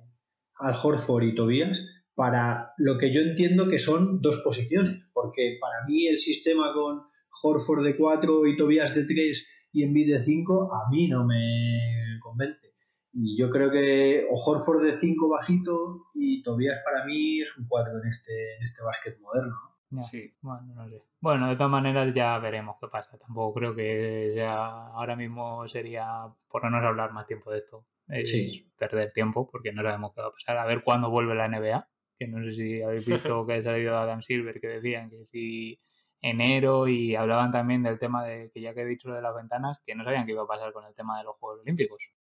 Al 0.56 0.74
Horford 0.82 1.24
y 1.24 1.34
Tobias, 1.34 1.84
para 2.14 2.72
lo 2.78 2.98
que 2.98 3.12
yo 3.12 3.20
entiendo 3.20 3.68
que 3.68 3.78
son 3.78 4.20
dos 4.20 4.40
posiciones. 4.42 5.04
Porque 5.12 5.58
para 5.60 5.84
mí 5.86 6.06
el 6.06 6.18
sistema 6.18 6.72
con 6.72 7.02
Horford 7.42 7.84
de 7.84 7.96
4 7.96 8.46
y 8.46 8.56
Tobias 8.56 8.94
de 8.94 9.04
3 9.04 9.48
y 9.72 9.82
Embiid 9.82 10.14
de 10.14 10.24
5, 10.24 10.74
a 10.74 10.90
mí 10.90 11.08
no 11.08 11.24
me 11.24 12.18
convence. 12.20 12.74
Y 13.12 13.38
yo 13.38 13.50
creo 13.50 13.70
que 13.70 14.26
o 14.30 14.36
Horford 14.36 14.82
de 14.82 14.98
5 14.98 15.28
bajito 15.28 16.06
y 16.14 16.42
Tobias 16.42 16.78
para 16.84 17.04
mí 17.04 17.40
es 17.40 17.56
un 17.56 17.66
4 17.66 17.92
en 18.02 18.08
este, 18.08 18.56
en 18.56 18.62
este 18.62 18.82
básquet 18.82 19.18
moderno. 19.20 19.56
Sí. 20.00 20.34
Bueno, 20.42 20.74
no 20.74 20.88
sé. 20.88 21.02
Bueno, 21.20 21.48
de 21.48 21.56
todas 21.56 21.70
maneras 21.70 22.12
ya 22.14 22.38
veremos 22.38 22.76
qué 22.80 22.88
pasa. 22.88 23.18
Tampoco 23.18 23.54
creo 23.58 23.74
que 23.74 24.30
sea 24.34 24.88
ahora 24.88 25.16
mismo 25.16 25.66
sería 25.66 26.26
por 26.48 26.62
no 26.62 26.70
nos 26.70 26.84
hablar 26.84 27.12
más 27.12 27.26
tiempo 27.26 27.50
de 27.50 27.58
esto. 27.58 27.86
Es 28.06 28.64
perder 28.78 29.12
tiempo 29.12 29.48
porque 29.50 29.72
no 29.72 29.82
sabemos 29.82 30.12
qué 30.14 30.20
va 30.20 30.28
a 30.28 30.32
pasar. 30.32 30.58
A 30.58 30.66
ver 30.66 30.82
cuándo 30.82 31.10
vuelve 31.10 31.34
la 31.34 31.48
NBA. 31.48 31.88
Que 32.18 32.26
no 32.26 32.42
sé 32.44 32.52
si 32.52 32.82
habéis 32.82 33.06
visto 33.06 33.46
que 33.46 33.54
ha 33.54 33.62
salido 33.62 33.96
Adam 33.96 34.22
Silver 34.22 34.60
que 34.60 34.66
decían 34.66 35.08
que 35.08 35.24
si 35.24 35.78
enero 36.20 36.88
y 36.88 37.14
hablaban 37.14 37.50
también 37.50 37.82
del 37.82 37.98
tema 37.98 38.24
de 38.24 38.50
que 38.50 38.60
ya 38.60 38.74
que 38.74 38.82
he 38.82 38.86
dicho 38.86 39.08
lo 39.08 39.14
de 39.14 39.22
las 39.22 39.34
ventanas, 39.34 39.82
que 39.84 39.94
no 39.94 40.04
sabían 40.04 40.26
qué 40.26 40.32
iba 40.32 40.42
a 40.42 40.48
pasar 40.48 40.72
con 40.72 40.84
el 40.84 40.94
tema 40.94 41.18
de 41.18 41.24
los 41.24 41.36
Juegos 41.36 41.60
Olímpicos. 41.62 42.12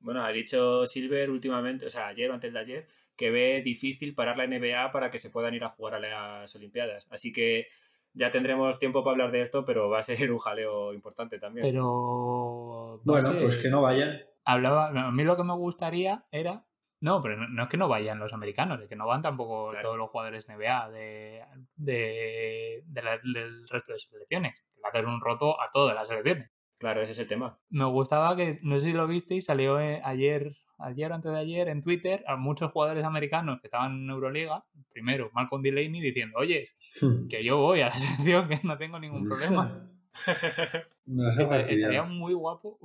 Bueno, 0.00 0.24
ha 0.24 0.30
dicho 0.30 0.84
Silver 0.86 1.30
últimamente, 1.30 1.86
o 1.86 1.90
sea, 1.90 2.08
ayer 2.08 2.30
o 2.30 2.34
antes 2.34 2.52
de 2.52 2.58
ayer, 2.58 2.86
que 3.16 3.30
ve 3.30 3.62
difícil 3.64 4.14
parar 4.14 4.36
la 4.36 4.46
NBA 4.46 4.92
para 4.92 5.10
que 5.10 5.18
se 5.18 5.30
puedan 5.30 5.54
ir 5.54 5.64
a 5.64 5.70
jugar 5.70 5.94
a 5.94 6.00
las 6.00 6.54
Olimpiadas. 6.56 7.06
Así 7.10 7.32
que 7.32 7.68
ya 8.12 8.30
tendremos 8.30 8.78
tiempo 8.78 9.02
para 9.02 9.12
hablar 9.12 9.32
de 9.32 9.42
esto, 9.42 9.64
pero 9.64 9.88
va 9.88 10.00
a 10.00 10.02
ser 10.02 10.30
un 10.30 10.38
jaleo 10.38 10.92
importante 10.92 11.38
también. 11.38 11.66
Pero. 11.66 13.00
Bueno, 13.04 13.32
pues 13.40 13.56
que 13.56 13.70
no 13.70 13.82
vayan. 13.82 14.20
Hablaba, 14.44 14.88
a 14.88 15.10
mí 15.10 15.24
lo 15.24 15.36
que 15.36 15.44
me 15.44 15.54
gustaría 15.54 16.24
era. 16.30 16.64
No, 17.04 17.20
pero 17.20 17.36
no, 17.36 17.64
es 17.64 17.68
que 17.68 17.76
no 17.76 17.86
vayan 17.86 18.18
los 18.18 18.32
americanos, 18.32 18.80
es 18.80 18.88
que 18.88 18.96
no 18.96 19.06
van 19.06 19.20
tampoco 19.20 19.70
todos 19.82 19.98
los 19.98 20.08
jugadores 20.08 20.48
NBA 20.48 20.90
de, 20.90 21.42
de, 21.76 22.82
del 22.86 23.68
resto 23.68 23.92
de 23.92 23.98
selecciones. 23.98 24.54
Que 24.58 24.80
va 24.80 24.86
a 24.86 24.88
hacer 24.88 25.04
un 25.04 25.20
roto 25.20 25.60
a 25.60 25.70
todas 25.70 25.94
las 25.94 26.08
selecciones. 26.08 26.50
Claro, 26.78 27.02
ese 27.02 27.12
es 27.12 27.18
el 27.18 27.26
tema. 27.26 27.58
Me 27.68 27.84
gustaba 27.84 28.34
que, 28.36 28.58
no 28.62 28.78
sé 28.78 28.86
si 28.86 28.92
lo 28.94 29.06
visteis, 29.06 29.44
salió 29.44 29.78
eh, 29.80 30.00
ayer, 30.02 30.56
ayer 30.78 31.12
o 31.12 31.14
antes 31.14 31.30
de 31.30 31.38
ayer 31.38 31.68
en 31.68 31.82
Twitter 31.82 32.24
a 32.26 32.36
muchos 32.36 32.72
jugadores 32.72 33.04
americanos 33.04 33.60
que 33.60 33.66
estaban 33.66 34.04
en 34.04 34.08
Euroliga. 34.08 34.64
Primero, 34.90 35.30
Malcolm 35.34 35.60
Delaney 35.60 36.00
diciendo, 36.00 36.38
oye, 36.38 36.70
hmm. 37.02 37.28
que 37.28 37.44
yo 37.44 37.58
voy 37.58 37.82
a 37.82 37.90
la 37.90 37.98
selección, 37.98 38.48
que 38.48 38.60
no 38.62 38.78
tengo 38.78 38.98
ningún 38.98 39.24
problema. 39.28 39.90
estaría, 41.38 42.02
muy 42.04 42.32
guapo 42.32 42.78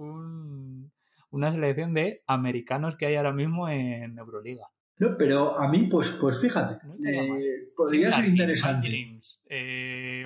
una 1.31 1.51
selección 1.51 1.93
de 1.93 2.23
americanos 2.27 2.95
que 2.95 3.05
hay 3.05 3.15
ahora 3.15 3.33
mismo 3.33 3.69
en 3.69 4.17
Euroliga. 4.17 4.67
No, 4.97 5.15
pero 5.17 5.57
a 5.57 5.69
mí, 5.69 5.87
pues, 5.89 6.09
pues 6.19 6.39
fíjate, 6.41 6.85
eh, 7.07 7.69
podría 7.75 8.11
ser 8.11 8.25
interesante. 8.25 9.19
Eh, 9.49 10.25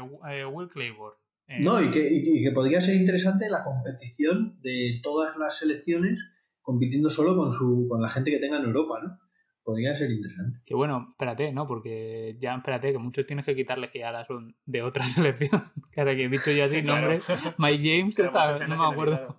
Will 0.52 0.70
Claiborne, 0.70 1.18
no, 1.60 1.82
y 1.82 1.92
que, 1.92 2.52
podría 2.52 2.82
ser 2.82 2.96
interesante 2.96 3.50
la 3.50 3.64
competición 3.64 4.60
de 4.62 5.00
todas 5.04 5.38
las 5.38 5.58
selecciones 5.60 6.20
compitiendo 6.62 7.10
solo 7.10 7.36
con, 7.36 7.54
su, 7.54 7.88
con 7.90 8.02
la 8.02 8.10
gente 8.10 8.32
que 8.32 8.40
tenga 8.40 8.58
en 8.58 8.66
Europa, 8.66 9.00
¿no? 9.04 9.20
Podría 9.64 9.96
ser 9.96 10.12
interesante. 10.12 10.60
Que 10.66 10.76
bueno, 10.76 11.10
espérate, 11.12 11.54
¿no? 11.54 11.68
Porque 11.68 12.38
ya, 12.42 12.56
espérate, 12.56 12.92
que 12.92 12.98
muchos 12.98 13.26
tienes 13.26 13.46
que 13.46 13.56
quitarle 13.56 13.90
que 13.90 14.00
ya 14.00 14.24
son 14.24 14.56
de 14.66 14.82
otra 14.82 15.06
selección. 15.06 15.72
que 15.92 16.00
ahora 16.02 16.16
que 16.16 16.26
he 16.26 16.30
dicho 16.30 16.52
ya 16.52 16.66
así 16.66 16.82
nombres. 16.84 17.26
Mike 17.58 17.98
James, 17.98 18.18
está, 18.18 18.68
no 18.68 18.78
me 18.78 18.86
acuerdo. 18.86 19.38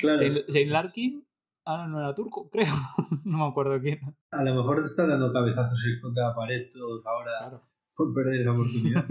Claro. 0.00 0.20
Larkin, 0.66 1.26
ah, 1.66 1.86
no 1.88 1.98
era 1.98 2.14
turco, 2.14 2.48
creo. 2.52 2.72
no 3.24 3.38
me 3.38 3.46
acuerdo 3.46 3.80
quién. 3.80 4.00
A 4.30 4.44
lo 4.44 4.54
mejor 4.54 4.80
te 4.80 4.86
están 4.86 5.08
dando 5.08 5.32
cabezazos 5.32 5.80
contra 6.00 6.28
la 6.28 6.34
pared 6.34 6.70
todos 6.72 7.04
ahora 7.06 7.60
por 7.94 8.14
perder 8.14 8.40
esa 8.40 8.52
oportunidad. 8.52 9.04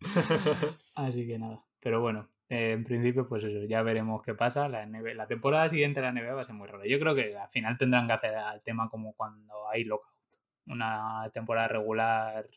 Así 0.94 1.26
que 1.26 1.38
nada. 1.38 1.64
Pero 1.80 2.00
bueno, 2.00 2.30
eh, 2.48 2.72
en 2.72 2.84
principio, 2.84 3.28
pues 3.28 3.42
eso, 3.44 3.64
ya 3.66 3.82
veremos 3.82 4.22
qué 4.22 4.34
pasa. 4.34 4.68
La, 4.68 4.86
la 4.86 5.26
temporada 5.26 5.68
siguiente 5.68 6.00
la 6.00 6.12
NBA 6.12 6.34
va 6.34 6.42
a 6.42 6.44
ser 6.44 6.54
muy 6.54 6.68
rara. 6.68 6.86
Yo 6.86 6.98
creo 6.98 7.14
que 7.14 7.36
al 7.36 7.48
final 7.48 7.76
tendrán 7.76 8.06
que 8.06 8.12
hacer 8.12 8.34
el 8.54 8.62
tema 8.62 8.88
como 8.88 9.14
cuando 9.14 9.68
hay 9.68 9.84
lockout. 9.84 10.14
Una 10.66 11.30
temporada 11.32 11.68
regular 11.68 12.48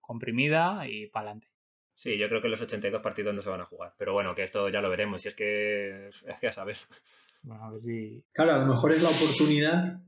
comprimida 0.00 0.86
y 0.88 1.08
para 1.08 1.30
adelante. 1.30 1.55
Sí, 1.96 2.18
yo 2.18 2.28
creo 2.28 2.42
que 2.42 2.50
los 2.50 2.60
82 2.60 3.00
partidos 3.00 3.34
no 3.34 3.40
se 3.40 3.48
van 3.48 3.62
a 3.62 3.64
jugar. 3.64 3.94
Pero 3.98 4.12
bueno, 4.12 4.34
que 4.34 4.42
esto 4.42 4.68
ya 4.68 4.82
lo 4.82 4.90
veremos. 4.90 5.22
Si 5.22 5.28
es 5.28 5.34
que 5.34 6.08
es 6.08 6.40
que 6.40 6.46
a 6.46 6.52
saber. 6.52 6.76
Bueno, 7.42 7.64
a 7.64 7.70
ver 7.70 7.80
si... 7.80 8.22
Claro, 8.32 8.52
a 8.52 8.58
lo 8.58 8.66
mejor 8.66 8.92
es 8.92 9.02
la 9.02 9.08
oportunidad 9.08 10.02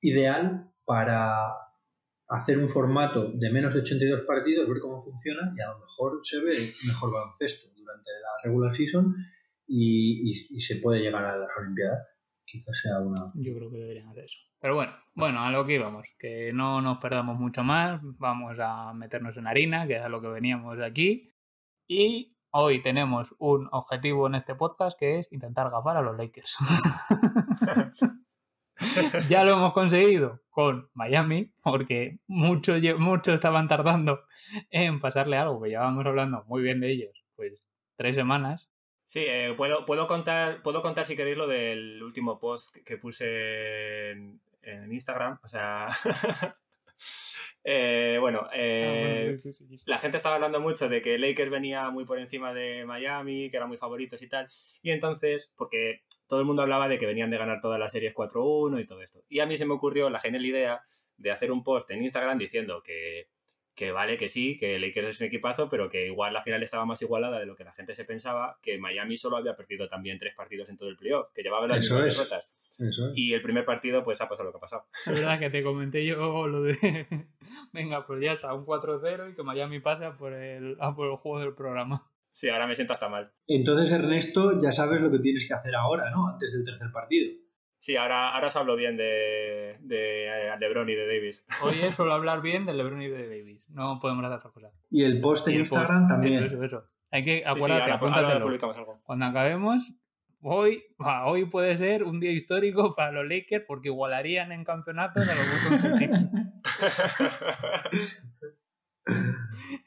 ideal 0.00 0.70
para 0.84 1.52
hacer 2.28 2.58
un 2.58 2.68
formato 2.68 3.32
de 3.32 3.50
menos 3.50 3.74
de 3.74 3.80
82 3.80 4.22
partidos, 4.24 4.68
ver 4.68 4.80
cómo 4.80 5.02
funciona 5.02 5.52
y 5.56 5.60
a 5.60 5.70
lo 5.70 5.80
mejor 5.80 6.20
se 6.22 6.38
ve 6.40 6.72
mejor 6.86 7.12
baloncesto 7.12 7.68
durante 7.74 8.10
la 8.10 8.44
regular 8.44 8.76
season 8.76 9.14
y, 9.66 10.34
se 10.60 10.76
puede 10.76 11.00
llegar 11.00 11.24
a 11.24 11.36
las 11.36 11.50
Olimpiadas. 11.58 12.06
Quizás 12.44 12.78
sea 12.82 13.00
una. 13.00 13.32
Yo 13.34 13.54
creo 13.56 13.70
que 13.70 13.78
deberían 13.78 14.08
hacer 14.10 14.24
eso. 14.24 14.38
Pero 14.60 14.74
bueno, 14.74 14.92
bueno, 15.14 15.40
a 15.42 15.50
lo 15.50 15.64
que 15.64 15.74
íbamos, 15.74 16.06
que 16.18 16.52
no 16.52 16.80
nos 16.82 16.98
perdamos 16.98 17.38
mucho 17.38 17.64
más, 17.64 18.00
vamos 18.02 18.58
a 18.60 18.92
meternos 18.92 19.36
en 19.36 19.46
harina, 19.46 19.86
que 19.86 19.94
es 19.94 20.02
a 20.02 20.08
lo 20.08 20.20
que 20.20 20.28
veníamos 20.28 20.78
aquí. 20.80 21.31
Y 21.94 22.34
hoy 22.52 22.80
tenemos 22.80 23.34
un 23.38 23.68
objetivo 23.70 24.26
en 24.26 24.34
este 24.34 24.54
podcast 24.54 24.98
que 24.98 25.18
es 25.18 25.30
intentar 25.30 25.70
gafar 25.70 25.98
a 25.98 26.00
los 26.00 26.16
Lakers. 26.16 26.56
ya 29.28 29.44
lo 29.44 29.52
hemos 29.52 29.74
conseguido 29.74 30.40
con 30.48 30.88
Miami, 30.94 31.52
porque 31.62 32.20
muchos 32.26 32.80
mucho 32.96 33.34
estaban 33.34 33.68
tardando 33.68 34.24
en 34.70 35.00
pasarle 35.00 35.36
algo, 35.36 35.60
que 35.60 35.68
llevábamos 35.68 36.06
hablando 36.06 36.44
muy 36.46 36.62
bien 36.62 36.80
de 36.80 36.92
ellos, 36.92 37.26
pues 37.36 37.68
tres 37.96 38.14
semanas. 38.14 38.70
Sí, 39.04 39.26
eh, 39.28 39.52
puedo, 39.54 39.84
puedo, 39.84 40.06
contar, 40.06 40.62
puedo 40.62 40.80
contar 40.80 41.04
si 41.04 41.14
queréis 41.14 41.36
lo 41.36 41.46
del 41.46 42.02
último 42.02 42.38
post 42.38 42.74
que, 42.74 42.96
puse 42.96 44.12
en 44.12 44.40
Instagram. 44.90 45.40
O 45.42 45.46
sea, 45.46 45.88
Eh, 47.64 48.16
bueno, 48.20 48.40
ah, 48.50 48.54
eh, 48.54 49.38
la 49.86 49.98
gente 49.98 50.16
estaba 50.16 50.34
hablando 50.34 50.60
mucho 50.60 50.88
de 50.88 51.00
que 51.00 51.18
Lakers 51.18 51.50
venía 51.50 51.90
muy 51.90 52.04
por 52.04 52.18
encima 52.18 52.52
de 52.52 52.84
Miami, 52.84 53.50
que 53.50 53.56
eran 53.56 53.68
muy 53.68 53.76
favoritos 53.76 54.20
y 54.22 54.28
tal. 54.28 54.48
Y 54.82 54.90
entonces, 54.90 55.50
porque 55.56 56.02
todo 56.26 56.40
el 56.40 56.46
mundo 56.46 56.62
hablaba 56.62 56.88
de 56.88 56.98
que 56.98 57.06
venían 57.06 57.30
de 57.30 57.38
ganar 57.38 57.60
todas 57.60 57.78
las 57.78 57.92
series 57.92 58.14
4-1 58.14 58.80
y 58.80 58.86
todo 58.86 59.02
esto. 59.02 59.24
Y 59.28 59.40
a 59.40 59.46
mí 59.46 59.56
se 59.56 59.66
me 59.66 59.74
ocurrió 59.74 60.10
la 60.10 60.20
genial 60.20 60.44
idea 60.44 60.82
de 61.16 61.30
hacer 61.30 61.52
un 61.52 61.62
post 61.62 61.90
en 61.90 62.02
Instagram 62.02 62.38
diciendo 62.38 62.82
que, 62.82 63.28
que 63.74 63.92
vale, 63.92 64.16
que 64.16 64.28
sí, 64.28 64.56
que 64.56 64.78
Lakers 64.78 65.08
es 65.08 65.20
un 65.20 65.26
equipazo, 65.26 65.68
pero 65.68 65.88
que 65.88 66.06
igual 66.06 66.32
la 66.32 66.42
final 66.42 66.62
estaba 66.62 66.84
más 66.84 67.00
igualada 67.02 67.38
de 67.38 67.46
lo 67.46 67.54
que 67.54 67.64
la 67.64 67.72
gente 67.72 67.94
se 67.94 68.04
pensaba, 68.04 68.58
que 68.60 68.78
Miami 68.78 69.16
solo 69.16 69.36
había 69.36 69.54
perdido 69.54 69.88
también 69.88 70.18
tres 70.18 70.34
partidos 70.34 70.68
en 70.68 70.76
todo 70.76 70.88
el 70.88 70.96
playoff, 70.96 71.30
que 71.32 71.42
llevaba 71.42 71.66
las 71.68 71.78
mismas 71.78 72.16
derrotas. 72.16 72.50
Y 73.14 73.32
el 73.34 73.42
primer 73.42 73.64
partido, 73.64 74.02
pues 74.02 74.20
ha 74.20 74.28
pasado 74.28 74.46
lo 74.46 74.52
que 74.52 74.58
ha 74.58 74.60
pasado. 74.60 74.86
Es 75.06 75.12
verdad 75.14 75.38
que 75.38 75.50
te 75.50 75.62
comenté 75.64 76.04
yo 76.04 76.46
lo 76.46 76.62
de. 76.62 77.28
Venga, 77.72 78.06
pues 78.06 78.22
ya 78.22 78.32
está, 78.32 78.54
un 78.54 78.64
4-0 78.64 79.32
y 79.32 79.34
que 79.34 79.42
Miami 79.42 79.80
pase 79.80 80.10
por 80.12 80.32
el, 80.32 80.76
por 80.96 81.10
el 81.10 81.16
juego 81.16 81.40
del 81.40 81.54
programa. 81.54 82.10
Sí, 82.32 82.48
ahora 82.48 82.66
me 82.66 82.74
siento 82.74 82.94
hasta 82.94 83.08
mal. 83.08 83.30
Entonces, 83.46 83.90
Ernesto, 83.90 84.60
ya 84.62 84.72
sabes 84.72 85.00
lo 85.00 85.10
que 85.10 85.18
tienes 85.18 85.46
que 85.46 85.54
hacer 85.54 85.74
ahora, 85.74 86.10
¿no? 86.10 86.28
Antes 86.28 86.52
del 86.52 86.64
tercer 86.64 86.90
partido. 86.90 87.30
Sí, 87.82 87.96
ahora, 87.96 88.30
ahora 88.30 88.46
os 88.46 88.56
hablo 88.56 88.76
bien 88.76 88.96
de, 88.96 89.76
de, 89.80 90.28
eh, 90.28 90.56
LeBron 90.60 90.88
y 90.88 90.94
de 90.94 91.04
Davis. 91.04 91.44
Hoy 91.62 91.80
es 91.82 91.94
solo 91.96 92.14
hablar 92.14 92.40
bien 92.40 92.64
de 92.64 92.74
LeBron 92.74 93.02
y 93.02 93.08
de 93.08 93.28
Davis. 93.28 93.68
No 93.70 93.98
podemos 94.00 94.24
hacer 94.24 94.38
otra 94.38 94.50
cosa. 94.50 94.70
Y 94.88 95.02
el 95.02 95.20
post 95.20 95.48
en 95.48 95.56
Instagram 95.56 96.06
también. 96.06 96.44
Eso, 96.44 96.62
eso, 96.62 96.84
Hay 97.10 97.24
que 97.24 97.42
acuérdate, 97.44 97.98
Cuando 99.02 99.24
acabemos, 99.26 99.92
Hoy, 100.44 100.82
hoy 101.24 101.44
puede 101.44 101.76
ser 101.76 102.02
un 102.02 102.18
día 102.18 102.32
histórico 102.32 102.92
para 102.96 103.12
los 103.12 103.28
Lakers 103.28 103.64
porque 103.66 103.90
igualarían 103.90 104.50
en 104.50 104.64
campeonatos 104.64 105.28
a 105.28 105.34
los 105.34 105.46
Boston 105.48 105.80
Celtics. 105.80 106.28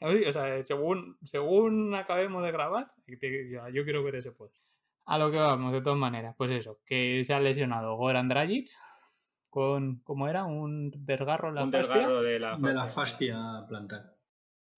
o 0.00 0.32
sea, 0.32 0.64
según, 0.64 1.18
según 1.22 1.94
acabemos 1.94 2.42
de 2.42 2.52
grabar, 2.52 2.90
yo 3.06 3.84
quiero 3.84 4.02
ver 4.02 4.16
ese 4.16 4.32
post. 4.32 4.56
A 5.04 5.18
lo 5.18 5.30
que 5.30 5.36
vamos, 5.36 5.74
de 5.74 5.82
todas 5.82 5.98
maneras, 5.98 6.34
pues 6.38 6.50
eso, 6.50 6.80
que 6.86 7.22
se 7.22 7.34
ha 7.34 7.40
lesionado 7.40 7.94
Goran 7.96 8.28
Dragic 8.28 8.70
con, 9.50 10.00
¿cómo 10.00 10.26
era? 10.26 10.46
Un 10.46 10.90
desgarro 11.04 11.50
en 11.50 11.54
la 11.56 11.64
un 11.64 11.70
desgarro 11.70 12.22
de 12.22 12.40
la 12.40 12.52
fascia, 12.52 12.68
de 12.68 12.74
la 12.74 12.88
fascia 12.88 13.36
plantar. 13.68 14.16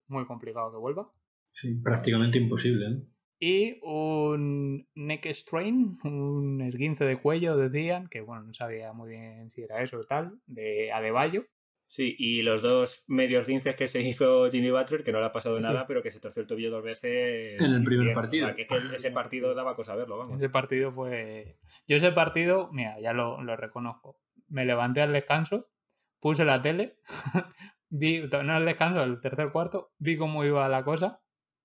Muy 0.07 0.25
complicado 0.25 0.71
que 0.71 0.77
vuelva. 0.77 1.09
Sí, 1.53 1.73
prácticamente 1.75 2.37
imposible. 2.37 2.85
¿eh? 2.85 3.01
Y 3.39 3.79
un 3.83 4.87
neck 4.95 5.25
strain, 5.27 5.97
un 6.03 6.61
esguince 6.61 7.05
de 7.05 7.21
cuello, 7.21 7.55
decían, 7.55 8.07
que 8.07 8.19
bueno, 8.19 8.43
no 8.43 8.53
sabía 8.53 8.91
muy 8.91 9.11
bien 9.11 9.49
si 9.49 9.61
era 9.61 9.81
eso 9.81 9.97
o 9.97 10.03
tal, 10.03 10.39
de 10.45 10.91
Adebayo. 10.91 11.45
Sí, 11.87 12.15
y 12.19 12.43
los 12.43 12.61
dos 12.61 13.03
medios 13.07 13.47
guinces 13.47 13.75
que 13.75 13.87
se 13.87 14.01
hizo 14.01 14.51
Jimmy 14.51 14.71
Butler, 14.71 15.03
que 15.03 15.13
no 15.13 15.19
le 15.19 15.25
ha 15.25 15.31
pasado 15.31 15.59
nada, 15.59 15.87
pero 15.87 16.03
que 16.03 16.11
se 16.11 16.19
torció 16.19 16.41
el 16.41 16.47
tobillo 16.47 16.69
dos 16.69 16.83
veces. 16.83 17.59
En 17.59 17.75
el 17.75 17.83
primer 17.83 18.13
partido. 18.13 18.53
que, 18.53 18.67
ese 18.93 19.11
partido 19.11 19.55
daba 19.55 19.73
cosa 19.73 19.95
verlo, 19.95 20.17
vamos. 20.17 20.37
Ese 20.37 20.49
partido 20.49 20.91
fue. 20.91 21.57
Yo 21.87 21.95
ese 21.95 22.11
partido, 22.11 22.69
mira, 22.73 22.99
ya 22.99 23.13
lo, 23.13 23.41
lo 23.41 23.55
reconozco. 23.55 24.19
Me 24.49 24.65
levanté 24.65 25.01
al 25.01 25.13
descanso, 25.13 25.69
puse 26.19 26.43
la 26.43 26.61
tele, 26.61 26.97
vi, 27.89 28.21
no 28.21 28.53
al 28.53 28.65
descanso, 28.65 29.01
el 29.01 29.21
tercer 29.21 29.51
cuarto, 29.51 29.93
vi 29.97 30.17
cómo 30.17 30.43
iba 30.43 30.67
la 30.67 30.83
cosa 30.83 31.23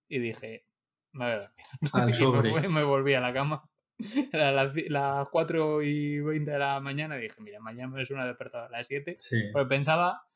y 0.08 0.20
dije, 0.20 0.66
me 1.14 1.24
voy 1.24 1.34
a 1.34 1.38
dormir. 1.38 1.66
Al 1.92 2.10
y 2.10 2.52
me, 2.52 2.68
me, 2.68 2.84
volví 2.84 3.14
a 3.14 3.20
la 3.20 3.32
cama. 3.32 3.68
Era 4.32 4.52
las, 4.52 4.74
las 4.88 5.28
4 5.30 5.82
y 5.82 6.20
20 6.20 6.50
de 6.50 6.58
la 6.58 6.80
mañana 6.80 7.16
y 7.16 7.22
dije, 7.22 7.40
mira, 7.40 7.60
mañana 7.60 8.00
es 8.02 8.10
una 8.10 8.26
despertada 8.26 8.66
a 8.66 8.70
las 8.70 8.86
7. 8.86 9.16
Sí. 9.20 9.36
Pues 9.52 9.66
pensaba, 9.66 10.26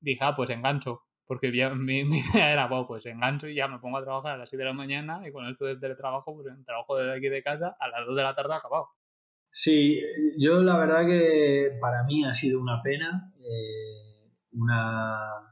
dije, 0.00 0.20
ah, 0.22 0.34
pues 0.36 0.50
engancho. 0.50 1.02
Porque 1.26 1.54
ya- 1.54 1.70
mi, 1.74 2.04
mi 2.04 2.18
idea 2.18 2.52
era, 2.52 2.66
bueno, 2.66 2.86
pues 2.86 3.06
engancho 3.06 3.48
y 3.48 3.54
ya 3.54 3.68
me 3.68 3.78
pongo 3.78 3.98
a 3.98 4.02
trabajar 4.04 4.32
a 4.32 4.38
las 4.38 4.48
7 4.48 4.62
de 4.64 4.68
la 4.70 4.74
mañana 4.74 5.26
y 5.26 5.32
con 5.32 5.46
esto 5.46 5.64
del 5.64 5.80
teletrabajo, 5.80 6.34
pues 6.34 6.46
trabajo 6.64 6.96
desde 6.96 7.16
aquí 7.16 7.28
de 7.28 7.42
casa 7.42 7.76
a 7.78 7.88
las 7.88 8.06
2 8.06 8.16
de 8.16 8.22
la 8.22 8.34
tarde 8.34 8.54
acabado. 8.54 8.90
Sí, 9.50 10.00
yo 10.36 10.62
la 10.62 10.76
verdad 10.78 11.06
que 11.06 11.78
para 11.80 12.04
mí 12.04 12.24
ha 12.24 12.34
sido 12.34 12.60
una 12.60 12.82
pena, 12.82 13.32
eh, 13.38 14.30
una 14.52 15.47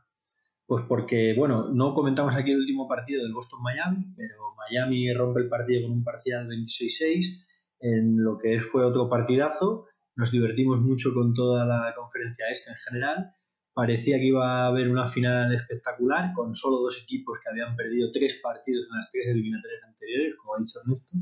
pues 0.67 0.85
porque, 0.89 1.35
bueno, 1.37 1.69
no 1.73 1.95
comentamos 1.95 2.35
aquí 2.35 2.51
el 2.51 2.59
último 2.59 2.89
partido 2.89 3.23
del 3.23 3.33
Boston-Miami, 3.33 4.15
pero 4.17 4.55
Miami 4.57 5.13
rompe 5.15 5.41
el 5.41 5.49
partido 5.49 5.83
con 5.83 5.99
un 5.99 6.05
parcial 6.05 6.49
26-6, 6.49 7.45
en 7.81 8.23
lo 8.23 8.37
que 8.39 8.61
fue 8.61 8.85
otro 8.85 9.09
partidazo, 9.09 9.87
nos 10.17 10.31
divertimos 10.33 10.81
mucho 10.81 11.15
con 11.15 11.35
toda 11.35 11.65
la 11.65 11.95
conferencia 11.95 12.47
esta 12.51 12.73
en 12.73 12.79
general, 12.79 13.35
parecía 13.75 14.17
que 14.17 14.27
iba 14.27 14.63
a 14.63 14.67
haber 14.67 14.89
una 14.89 15.07
final 15.07 15.55
espectacular, 15.55 16.33
con 16.35 16.55
solo 16.55 16.79
dos 16.79 17.01
equipos 17.01 17.39
que 17.39 17.51
habían 17.51 17.77
perdido 17.77 18.11
tres 18.11 18.41
partidos 18.43 18.87
en 18.91 18.99
las 18.99 19.11
tres 19.13 19.29
eliminatorias 19.29 19.83
anteriores, 19.85 20.35
como 20.37 20.55
ha 20.55 20.59
dicho 20.59 20.81
Ernesto, 20.81 21.13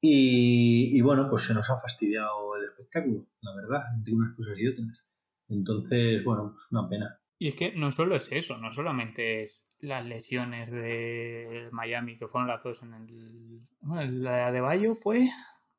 y, 0.00 0.96
y, 0.96 1.00
bueno, 1.00 1.28
pues 1.28 1.44
se 1.44 1.54
nos 1.54 1.68
ha 1.70 1.80
fastidiado 1.80 2.56
el 2.56 2.64
espectáculo, 2.66 3.26
la 3.42 3.54
verdad, 3.54 3.82
entre 3.96 4.14
unas 4.14 4.34
cosas 4.36 4.58
y 4.58 4.68
otras. 4.68 5.04
Entonces, 5.48 6.24
bueno, 6.24 6.52
pues 6.52 6.68
una 6.70 6.88
pena. 6.88 7.20
Y 7.38 7.48
es 7.48 7.54
que 7.54 7.72
no 7.72 7.92
solo 7.92 8.16
es 8.16 8.32
eso, 8.32 8.56
no 8.58 8.72
solamente 8.72 9.42
es 9.42 9.68
las 9.78 10.04
lesiones 10.04 10.70
de 10.72 11.68
Miami, 11.70 12.18
que 12.18 12.26
fueron 12.26 12.48
las 12.48 12.62
dos 12.64 12.82
en 12.82 12.94
el... 12.94 13.60
Bueno, 13.80 14.10
la 14.10 14.50
de 14.50 14.60
Bayo 14.60 14.94
fue 14.96 15.28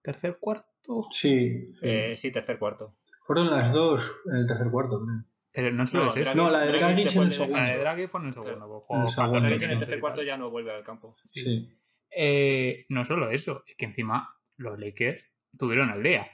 tercer 0.01 0.37
cuarto. 0.39 1.07
Sí, 1.11 1.73
Eh, 1.81 2.15
sí, 2.15 2.31
tercer 2.31 2.57
cuarto. 2.57 2.95
fueron 3.25 3.49
las 3.51 3.73
dos 3.73 4.21
en 4.31 4.37
el 4.37 4.47
tercer 4.47 4.71
cuarto, 4.71 5.01
creo. 5.05 5.23
Pero 5.51 5.71
no 5.71 5.85
solo 5.85 6.05
No, 6.05 6.09
es 6.11 6.17
eso. 6.17 6.31
Dragic- 6.31 6.35
No, 6.35 6.49
la 6.49 6.59
de 6.61 6.67
Dragic 6.67 6.81
Dragic 6.81 7.15
en 7.15 7.21
el 7.23 7.33
segundo. 7.33 7.57
La 7.57 7.67
de. 7.67 7.77
Draghi 7.79 8.07
fue 8.07 8.19
en 8.21 8.27
el 8.27 8.33
segundo. 8.33 8.55
Claro. 8.55 8.85
pues, 8.87 9.01
el 9.01 9.09
segundo. 9.09 9.33
14 9.33 9.49
Dragic 9.49 9.63
en 9.63 9.71
el 9.71 9.77
tercer 9.79 9.99
cuarto 9.99 10.23
ya 10.23 10.37
no 10.37 10.49
vuelve 10.51 10.71
al 10.73 10.83
campo. 10.83 11.15
Sí. 11.25 11.41
Sí. 11.41 11.69
Eh, 12.15 12.85
no 12.89 13.03
solo 13.03 13.29
eso, 13.31 13.63
es 13.67 13.75
que 13.75 13.85
encima 13.85 14.33
los 14.57 14.79
Lakers 14.79 15.23
tuvieron 15.57 15.89
el 15.89 16.03
día. 16.03 16.27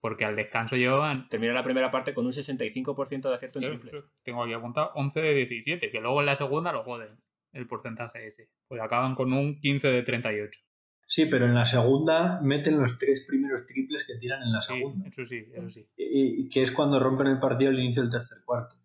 Porque 0.00 0.24
al 0.24 0.34
descanso 0.36 0.76
llevaban. 0.76 1.28
Terminó 1.28 1.52
la 1.52 1.62
primera 1.62 1.90
parte 1.90 2.14
con 2.14 2.24
un 2.24 2.32
65% 2.32 3.28
de 3.28 3.34
acierto 3.34 3.58
en 3.58 3.66
triples. 3.66 4.04
Tengo 4.22 4.42
aquí 4.44 4.52
apuntado 4.54 4.92
11 4.94 5.20
de 5.20 5.34
17, 5.34 5.90
que 5.90 6.00
luego 6.00 6.20
en 6.20 6.26
la 6.26 6.36
segunda 6.36 6.72
lo 6.72 6.82
joden 6.82 7.18
el 7.52 7.66
porcentaje 7.66 8.26
ese. 8.26 8.48
Pues 8.68 8.80
acaban 8.80 9.14
con 9.14 9.32
un 9.32 9.60
15 9.60 9.88
de 9.92 10.02
38. 10.02 10.60
Sí, 11.06 11.26
pero 11.26 11.44
en 11.46 11.54
la 11.54 11.64
segunda 11.64 12.40
meten 12.40 12.78
los 12.80 12.96
tres 12.98 13.26
primeros 13.26 13.66
triples 13.66 14.04
que 14.06 14.14
tiran 14.20 14.42
en 14.42 14.52
la 14.52 14.60
Sí, 14.60 14.74
segunda. 14.74 15.08
eso 15.08 15.24
sí, 15.24 15.44
eso 15.52 15.68
sí. 15.68 15.86
Y, 15.96 16.44
y 16.44 16.48
que 16.48 16.62
es 16.62 16.70
cuando 16.70 17.00
rompen 17.00 17.26
el 17.26 17.40
partido 17.40 17.70
al 17.70 17.80
inicio 17.80 18.02
del 18.02 18.12
tercer 18.12 18.38
cuarto. 18.46 18.76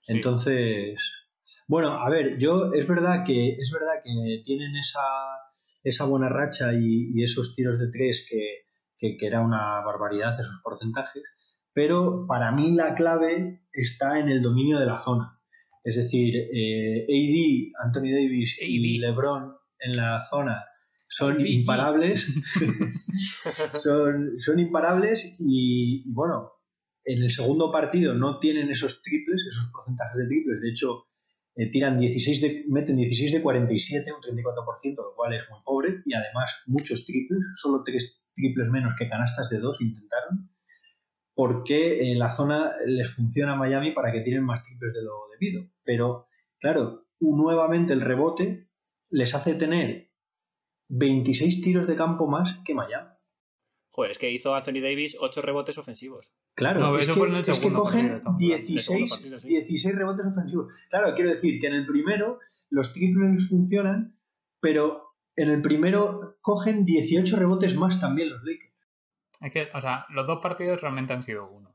Sí. 0.00 0.14
Entonces, 0.14 0.98
bueno, 1.68 2.00
a 2.02 2.08
ver, 2.08 2.38
yo 2.38 2.72
es 2.72 2.88
verdad 2.88 3.24
que 3.26 3.50
es 3.56 3.70
verdad 3.70 4.02
que 4.02 4.42
tienen 4.46 4.74
esa, 4.76 5.02
esa 5.84 6.06
buena 6.06 6.28
racha 6.30 6.72
y, 6.72 7.10
y 7.14 7.22
esos 7.22 7.54
tiros 7.54 7.78
de 7.78 7.88
tres 7.92 8.26
que, 8.30 8.65
que, 8.98 9.16
que 9.16 9.26
era 9.26 9.40
una 9.40 9.80
barbaridad 9.80 10.32
esos 10.32 10.60
porcentajes, 10.62 11.22
pero 11.72 12.26
para 12.26 12.52
mí 12.52 12.74
la 12.74 12.94
clave 12.94 13.66
está 13.72 14.18
en 14.18 14.28
el 14.28 14.42
dominio 14.42 14.78
de 14.78 14.86
la 14.86 15.00
zona. 15.00 15.38
Es 15.84 15.96
decir, 15.96 16.34
eh, 16.34 17.04
AD, 17.04 17.86
Anthony 17.86 18.10
Davis 18.10 18.58
y. 18.60 18.98
LeBron 18.98 19.54
en 19.78 19.96
la 19.96 20.24
zona 20.28 20.64
son 21.06 21.34
AD. 21.36 21.44
imparables. 21.44 22.26
son, 23.74 24.38
son 24.38 24.58
imparables 24.58 25.36
y, 25.38 26.02
y 26.04 26.12
bueno, 26.12 26.52
en 27.04 27.22
el 27.22 27.30
segundo 27.30 27.70
partido 27.70 28.14
no 28.14 28.40
tienen 28.40 28.70
esos 28.70 29.00
triples, 29.02 29.40
esos 29.48 29.70
porcentajes 29.70 30.16
de 30.16 30.26
triples. 30.26 30.60
De 30.60 30.70
hecho, 30.70 31.06
eh, 31.56 31.70
tiran 31.70 31.98
16 31.98 32.40
de, 32.42 32.64
meten 32.68 32.96
16 32.96 33.32
de 33.32 33.42
47, 33.42 34.12
un 34.12 34.20
34%, 34.20 34.96
lo 34.96 35.14
cual 35.16 35.34
es 35.34 35.42
muy 35.50 35.58
pobre. 35.64 36.02
Y 36.04 36.14
además, 36.14 36.54
muchos 36.66 37.06
triples, 37.06 37.40
solo 37.54 37.82
tres 37.82 38.24
triples 38.34 38.68
menos 38.68 38.94
que 38.98 39.08
canastas 39.08 39.48
de 39.48 39.58
dos 39.58 39.80
intentaron. 39.80 40.50
Porque 41.34 42.12
en 42.12 42.18
la 42.18 42.30
zona 42.30 42.72
les 42.86 43.10
funciona 43.10 43.52
a 43.52 43.56
Miami 43.56 43.92
para 43.92 44.12
que 44.12 44.20
tienen 44.20 44.44
más 44.44 44.64
triples 44.64 44.92
de 44.92 45.02
lo 45.02 45.12
debido. 45.32 45.66
Pero, 45.82 46.28
claro, 46.60 47.06
nuevamente 47.20 47.94
el 47.94 48.02
rebote 48.02 48.68
les 49.10 49.34
hace 49.34 49.54
tener 49.54 50.10
26 50.88 51.62
tiros 51.62 51.86
de 51.86 51.96
campo 51.96 52.26
más 52.26 52.60
que 52.64 52.74
Miami. 52.74 53.15
Joder, 53.96 54.10
es 54.10 54.18
que 54.18 54.30
hizo 54.30 54.54
Anthony 54.54 54.82
Davis 54.82 55.16
8 55.18 55.40
rebotes 55.40 55.78
ofensivos. 55.78 56.30
Claro, 56.54 56.80
No, 56.80 56.98
es, 56.98 57.08
eso 57.08 57.14
que, 57.14 57.50
es 57.50 57.58
que 57.58 57.72
cogen 57.72 58.20
partido, 58.22 58.54
estamos 58.54 58.54
hablando. 58.54 58.74
El 58.74 58.78
segundo 58.78 59.06
16, 59.06 59.10
partido, 59.10 59.40
sí. 59.40 59.48
16 59.48 59.96
rebotes 59.96 60.26
ofensivos. 60.26 60.74
Claro, 60.90 61.14
quiero 61.14 61.30
decir 61.30 61.58
que 61.58 61.66
en 61.68 61.72
el 61.72 61.86
primero 61.86 62.38
los 62.68 62.92
triples 62.92 63.48
funcionan, 63.48 64.18
pero 64.60 65.14
en 65.34 65.48
el 65.48 65.62
primero 65.62 66.36
cogen 66.42 66.84
18 66.84 67.36
rebotes 67.36 67.74
más 67.74 67.98
también 67.98 68.28
los 68.28 68.44
Lakers. 68.44 68.74
Es 69.40 69.50
que, 69.50 69.70
o 69.72 69.80
sea, 69.80 70.04
los 70.10 70.26
dos 70.26 70.40
partidos 70.42 70.82
realmente 70.82 71.14
han 71.14 71.22
sido 71.22 71.48
uno. 71.48 71.74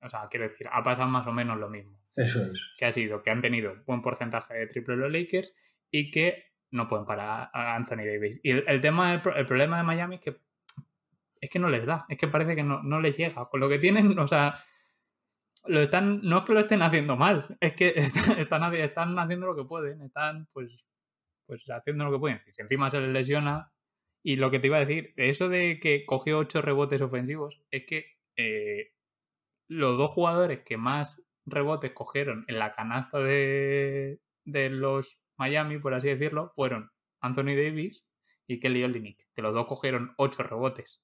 O 0.00 0.08
sea, 0.08 0.24
quiero 0.30 0.48
decir, 0.48 0.68
ha 0.72 0.82
pasado 0.82 1.10
más 1.10 1.26
o 1.26 1.32
menos 1.32 1.58
lo 1.58 1.68
mismo. 1.68 2.00
Eso 2.16 2.46
es. 2.46 2.58
Que 2.78 2.86
ha 2.86 2.92
sido 2.92 3.22
que 3.22 3.30
han 3.30 3.42
tenido 3.42 3.74
buen 3.86 4.00
porcentaje 4.00 4.54
de 4.54 4.68
triple 4.68 4.96
los 4.96 5.12
Lakers 5.12 5.52
y 5.90 6.10
que 6.10 6.44
no 6.70 6.88
pueden 6.88 7.04
parar 7.04 7.50
a 7.52 7.74
Anthony 7.76 8.06
Davis. 8.06 8.40
Y 8.42 8.52
el, 8.52 8.64
el 8.66 8.80
tema, 8.80 9.12
el, 9.12 9.20
el 9.36 9.44
problema 9.44 9.76
de 9.76 9.82
Miami 9.82 10.14
es 10.14 10.22
que 10.22 10.47
es 11.40 11.50
que 11.50 11.58
no 11.58 11.68
les 11.68 11.86
da, 11.86 12.04
es 12.08 12.18
que 12.18 12.28
parece 12.28 12.56
que 12.56 12.62
no, 12.62 12.82
no 12.82 13.00
les 13.00 13.16
llega. 13.16 13.48
Con 13.48 13.60
lo 13.60 13.68
que 13.68 13.78
tienen, 13.78 14.18
o 14.18 14.28
sea, 14.28 14.60
lo 15.66 15.80
están, 15.80 16.20
no 16.22 16.38
es 16.38 16.44
que 16.44 16.52
lo 16.52 16.60
estén 16.60 16.82
haciendo 16.82 17.16
mal, 17.16 17.56
es 17.60 17.74
que 17.74 17.94
están, 18.38 18.74
están 18.74 19.18
haciendo 19.18 19.46
lo 19.46 19.56
que 19.56 19.64
pueden, 19.64 20.02
están 20.02 20.46
pues, 20.52 20.86
pues 21.46 21.64
haciendo 21.70 22.04
lo 22.04 22.12
que 22.12 22.18
pueden. 22.18 22.42
Si 22.48 22.62
encima 22.62 22.90
se 22.90 23.00
les 23.00 23.10
lesiona, 23.10 23.72
y 24.22 24.36
lo 24.36 24.50
que 24.50 24.58
te 24.58 24.66
iba 24.66 24.76
a 24.78 24.84
decir, 24.84 25.14
eso 25.16 25.48
de 25.48 25.78
que 25.80 26.04
cogió 26.04 26.38
ocho 26.38 26.60
rebotes 26.62 27.00
ofensivos, 27.00 27.62
es 27.70 27.84
que 27.86 28.18
eh, 28.36 28.92
los 29.68 29.96
dos 29.98 30.10
jugadores 30.10 30.60
que 30.64 30.76
más 30.76 31.22
rebotes 31.46 31.92
cogieron 31.92 32.44
en 32.48 32.58
la 32.58 32.72
canasta 32.72 33.18
de, 33.20 34.20
de 34.44 34.70
los 34.70 35.20
Miami, 35.36 35.78
por 35.78 35.94
así 35.94 36.08
decirlo, 36.08 36.52
fueron 36.54 36.90
Anthony 37.20 37.54
Davis 37.56 38.06
y 38.46 38.60
Kelly 38.60 38.84
Olynyk, 38.84 39.28
que 39.34 39.42
los 39.42 39.54
dos 39.54 39.66
cogieron 39.66 40.14
ocho 40.16 40.42
rebotes. 40.42 41.02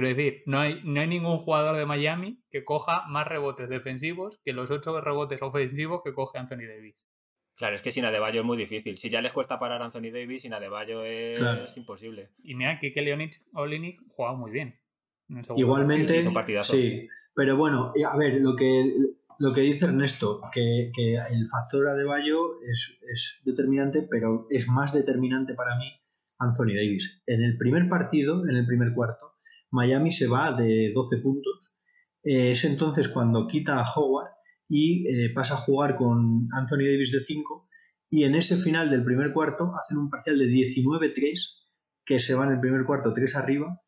Quiero 0.00 0.14
decir, 0.14 0.42
no 0.46 0.60
hay, 0.60 0.80
no 0.84 1.00
hay 1.00 1.08
ningún 1.08 1.38
jugador 1.38 1.76
de 1.76 1.84
Miami 1.84 2.40
que 2.50 2.62
coja 2.64 3.02
más 3.08 3.26
rebotes 3.26 3.68
defensivos 3.68 4.38
que 4.44 4.52
los 4.52 4.70
ocho 4.70 5.00
rebotes 5.00 5.42
ofensivos 5.42 6.02
que 6.04 6.12
coge 6.12 6.38
Anthony 6.38 6.68
Davis. 6.68 7.08
Claro, 7.56 7.74
es 7.74 7.82
que 7.82 7.90
sin 7.90 8.04
Adebayo 8.04 8.42
es 8.42 8.46
muy 8.46 8.56
difícil. 8.56 8.96
Si 8.96 9.10
ya 9.10 9.20
les 9.20 9.32
cuesta 9.32 9.58
parar 9.58 9.82
a 9.82 9.86
Anthony 9.86 10.12
Davis, 10.12 10.42
sin 10.42 10.54
Adebayo 10.54 11.02
es 11.02 11.40
Claro. 11.40 11.64
imposible. 11.74 12.30
Y 12.44 12.54
mira 12.54 12.78
que 12.78 12.92
Kelly 12.92 13.10
Olynyk- 13.10 13.48
Olynyk 13.54 14.00
jugaba 14.10 14.36
muy 14.38 14.52
bien. 14.52 14.78
Igualmente, 15.56 16.22
Sí, 16.62 17.08
pero 17.34 17.56
bueno, 17.56 17.92
a 18.08 18.16
ver, 18.16 18.40
lo 18.40 18.54
que, 18.54 18.94
lo 19.40 19.52
que 19.52 19.62
dice 19.62 19.86
Ernesto, 19.86 20.42
que, 20.52 20.92
que 20.94 21.14
el 21.14 21.48
factor 21.50 21.88
Adebayo 21.88 22.62
es, 22.62 22.96
es 23.12 23.40
determinante, 23.44 24.06
pero 24.08 24.46
es 24.50 24.68
más 24.68 24.94
determinante 24.94 25.54
para 25.54 25.76
mí 25.76 25.90
Anthony 26.38 26.74
Davis. 26.76 27.20
En 27.26 27.42
el 27.42 27.58
primer 27.58 27.88
partido, 27.88 28.48
en 28.48 28.54
el 28.54 28.64
primer 28.64 28.94
cuarto, 28.94 29.34
Miami 29.70 30.12
se 30.12 30.26
va 30.26 30.52
de 30.52 30.92
12 30.94 31.18
puntos. 31.18 31.74
Eh, 32.22 32.52
es 32.52 32.64
entonces 32.64 33.08
cuando 33.08 33.46
quita 33.46 33.80
a 33.80 33.86
Howard 33.94 34.30
y 34.68 35.06
eh, 35.08 35.30
pasa 35.34 35.54
a 35.54 35.58
jugar 35.58 35.96
con 35.96 36.48
Anthony 36.52 36.84
Davis 36.90 37.12
de 37.12 37.24
5 37.24 37.68
y 38.10 38.24
en 38.24 38.34
ese 38.34 38.56
final 38.56 38.90
del 38.90 39.04
primer 39.04 39.32
cuarto 39.32 39.72
hacen 39.76 39.98
un 39.98 40.10
parcial 40.10 40.38
de 40.38 40.46
19-3 40.46 41.56
que 42.04 42.18
se 42.18 42.34
va 42.34 42.44
en 42.46 42.52
el 42.52 42.60
primer 42.60 42.84
cuarto 42.84 43.12
3 43.12 43.36
arriba 43.36 43.80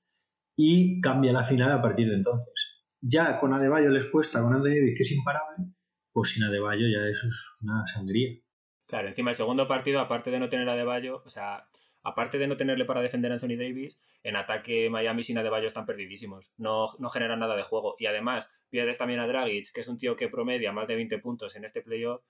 y 0.56 1.00
cambia 1.00 1.32
la 1.32 1.44
final 1.44 1.72
a 1.72 1.82
partir 1.82 2.08
de 2.08 2.16
entonces. 2.16 2.54
Ya 3.00 3.40
con 3.40 3.54
Adebayo 3.54 3.88
les 3.88 4.04
cuesta, 4.06 4.42
con 4.42 4.54
Anthony 4.54 4.74
Davis 4.74 4.94
que 4.96 5.02
es 5.02 5.12
imparable, 5.12 5.66
pues 6.12 6.30
sin 6.30 6.44
Adebayo 6.44 6.86
ya 6.86 7.08
eso 7.08 7.24
es 7.24 7.32
una 7.62 7.86
sangría. 7.86 8.38
Claro, 8.86 9.08
encima 9.08 9.30
el 9.30 9.36
segundo 9.36 9.68
partido, 9.68 10.00
aparte 10.00 10.30
de 10.30 10.38
no 10.38 10.48
tener 10.48 10.68
a 10.68 10.72
Adebayo, 10.72 11.22
o 11.24 11.30
sea, 11.30 11.64
aparte 12.02 12.38
de 12.38 12.46
no 12.46 12.56
tenerle 12.56 12.84
para 12.84 13.00
defender 13.00 13.30
a 13.30 13.34
Anthony 13.34 13.56
Davis, 13.56 14.00
en 14.22 14.36
ataque 14.36 14.90
Miami 14.90 15.22
sin 15.22 15.38
Adebayo 15.38 15.66
están 15.66 15.86
perdidísimos. 15.86 16.52
No, 16.56 16.86
no 16.98 17.08
generan 17.08 17.40
nada 17.40 17.56
de 17.56 17.62
juego. 17.62 17.96
Y 17.98 18.06
además, 18.06 18.50
pierdes 18.68 18.98
también 18.98 19.20
a 19.20 19.26
Dragic, 19.26 19.72
que 19.72 19.80
es 19.80 19.88
un 19.88 19.98
tío 19.98 20.16
que 20.16 20.28
promedia 20.28 20.72
más 20.72 20.88
de 20.88 20.96
20 20.96 21.18
puntos 21.18 21.56
en 21.56 21.64
este 21.64 21.82
playoff. 21.82 22.22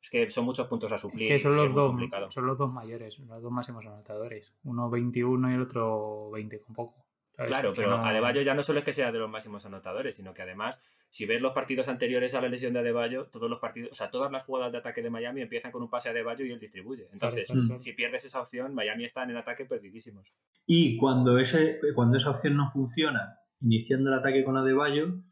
Es 0.00 0.10
que 0.10 0.30
son 0.30 0.44
muchos 0.44 0.68
puntos 0.68 0.92
a 0.92 0.98
suplir. 0.98 1.28
que 1.28 1.38
son 1.40 1.56
los, 1.56 1.66
es 1.66 1.74
dos, 1.74 1.90
complicado. 1.90 2.30
son 2.30 2.46
los 2.46 2.56
dos 2.56 2.72
mayores, 2.72 3.18
los 3.18 3.42
dos 3.42 3.50
máximos 3.50 3.84
anotadores. 3.84 4.54
Uno 4.62 4.88
21 4.88 5.50
y 5.50 5.54
el 5.54 5.62
otro 5.62 6.30
20 6.30 6.60
con 6.60 6.74
poco. 6.74 7.07
Claro, 7.46 7.72
pero 7.74 7.96
Adebayo 7.96 8.42
ya 8.42 8.54
no 8.54 8.62
solo 8.62 8.80
es 8.80 8.84
que 8.84 8.92
sea 8.92 9.12
de 9.12 9.18
los 9.18 9.30
máximos 9.30 9.64
anotadores, 9.64 10.16
sino 10.16 10.34
que 10.34 10.42
además, 10.42 10.80
si 11.08 11.24
ves 11.24 11.40
los 11.40 11.52
partidos 11.52 11.88
anteriores 11.88 12.34
a 12.34 12.40
la 12.40 12.48
lesión 12.48 12.72
de 12.72 12.80
Adebayo, 12.80 13.26
todos 13.26 13.48
los 13.48 13.60
partidos, 13.60 13.92
o 13.92 13.94
sea, 13.94 14.10
todas 14.10 14.32
las 14.32 14.44
jugadas 14.44 14.72
de 14.72 14.78
ataque 14.78 15.02
de 15.02 15.10
Miami 15.10 15.42
empiezan 15.42 15.70
con 15.70 15.82
un 15.82 15.88
pase 15.88 16.08
a 16.08 16.12
Adebayo 16.12 16.44
y 16.44 16.50
él 16.50 16.58
distribuye. 16.58 17.08
Entonces, 17.12 17.52
si 17.78 17.92
pierdes 17.92 18.24
esa 18.24 18.40
opción, 18.40 18.74
Miami 18.74 19.04
está 19.04 19.22
en 19.22 19.30
el 19.30 19.36
ataque 19.36 19.66
perdidísimos. 19.66 20.32
Y 20.66 20.96
cuando, 20.96 21.38
ese, 21.38 21.78
cuando 21.94 22.16
esa 22.16 22.30
opción 22.30 22.56
no 22.56 22.66
funciona, 22.66 23.38
iniciando 23.60 24.10
el 24.10 24.18
ataque 24.18 24.42
con 24.42 24.56
Adebayo, 24.56 25.22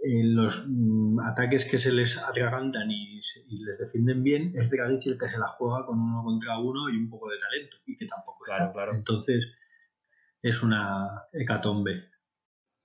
eh, 0.00 0.22
los 0.22 0.64
mm, 0.68 1.18
ataques 1.20 1.64
que 1.64 1.78
se 1.78 1.90
les 1.90 2.16
atragantan 2.18 2.88
y, 2.88 3.20
les 3.48 3.78
defienden 3.78 4.22
bien, 4.22 4.52
es 4.54 4.70
Dragic 4.70 5.06
el 5.06 5.18
que 5.18 5.26
se 5.26 5.38
la 5.38 5.48
juega 5.48 5.84
con 5.86 5.98
uno 5.98 6.22
contra 6.22 6.56
uno 6.60 6.88
y 6.88 6.96
un 6.96 7.10
poco 7.10 7.28
de 7.30 7.38
talento, 7.38 7.78
y 7.84 7.96
que 7.96 8.06
tampoco 8.06 8.44
claro, 8.44 8.72
Claro. 8.72 8.94
Entonces, 8.94 9.48
es 10.42 10.62
una 10.62 11.26
hecatombe. 11.32 12.10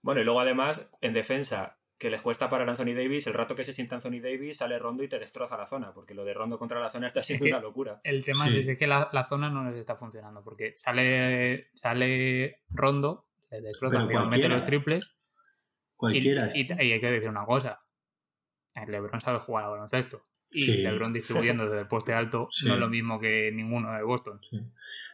Bueno, 0.01 0.21
y 0.21 0.23
luego 0.23 0.39
además, 0.39 0.87
en 1.01 1.13
defensa, 1.13 1.79
que 1.97 2.09
les 2.09 2.21
cuesta 2.21 2.49
parar 2.49 2.67
a 2.67 2.71
Anthony 2.71 2.93
Davis, 2.95 3.27
el 3.27 3.33
rato 3.33 3.55
que 3.55 3.63
se 3.63 3.71
sienta 3.71 3.95
Anthony 3.95 4.19
Davis 4.21 4.57
sale 4.57 4.77
Rondo 4.79 5.03
y 5.03 5.07
te 5.07 5.19
destroza 5.19 5.57
la 5.57 5.65
zona, 5.65 5.93
porque 5.93 6.13
lo 6.13 6.25
de 6.25 6.33
Rondo 6.33 6.59
contra 6.59 6.81
la 6.81 6.89
zona 6.89 7.07
está 7.07 7.21
siendo 7.21 7.45
una 7.45 7.61
locura. 7.61 8.01
El 8.03 8.23
tema 8.25 8.47
es, 8.49 8.77
que 8.77 8.87
la, 8.87 9.25
zona 9.27 9.49
no 9.49 9.69
les 9.69 9.79
está 9.79 9.95
funcionando, 9.95 10.43
porque 10.43 10.73
sale, 10.75 11.69
sale 11.75 12.63
Rondo, 12.69 13.27
le 13.49 13.61
destroza, 13.61 14.03
mete 14.03 14.49
los 14.49 14.65
triples. 14.65 15.15
Cualquiera. 15.95 16.49
Y, 16.53 16.69
hay 16.71 16.99
que 16.99 17.11
decir 17.11 17.29
una 17.29 17.45
cosa, 17.45 17.85
el 18.73 18.91
LeBron 18.91 19.21
sabe 19.21 19.39
jugar 19.39 19.65
a 19.65 19.69
baloncesto 19.69 20.25
y 20.53 20.77
LeBron 20.77 21.13
distribuyendo 21.13 21.65
desde 21.65 21.81
el 21.81 21.87
poste 21.87 22.13
alto 22.13 22.49
no 22.65 22.73
es 22.73 22.79
lo 22.79 22.89
mismo 22.89 23.19
que 23.19 23.51
ninguno 23.51 23.91
de 23.93 24.03
Boston. 24.03 24.39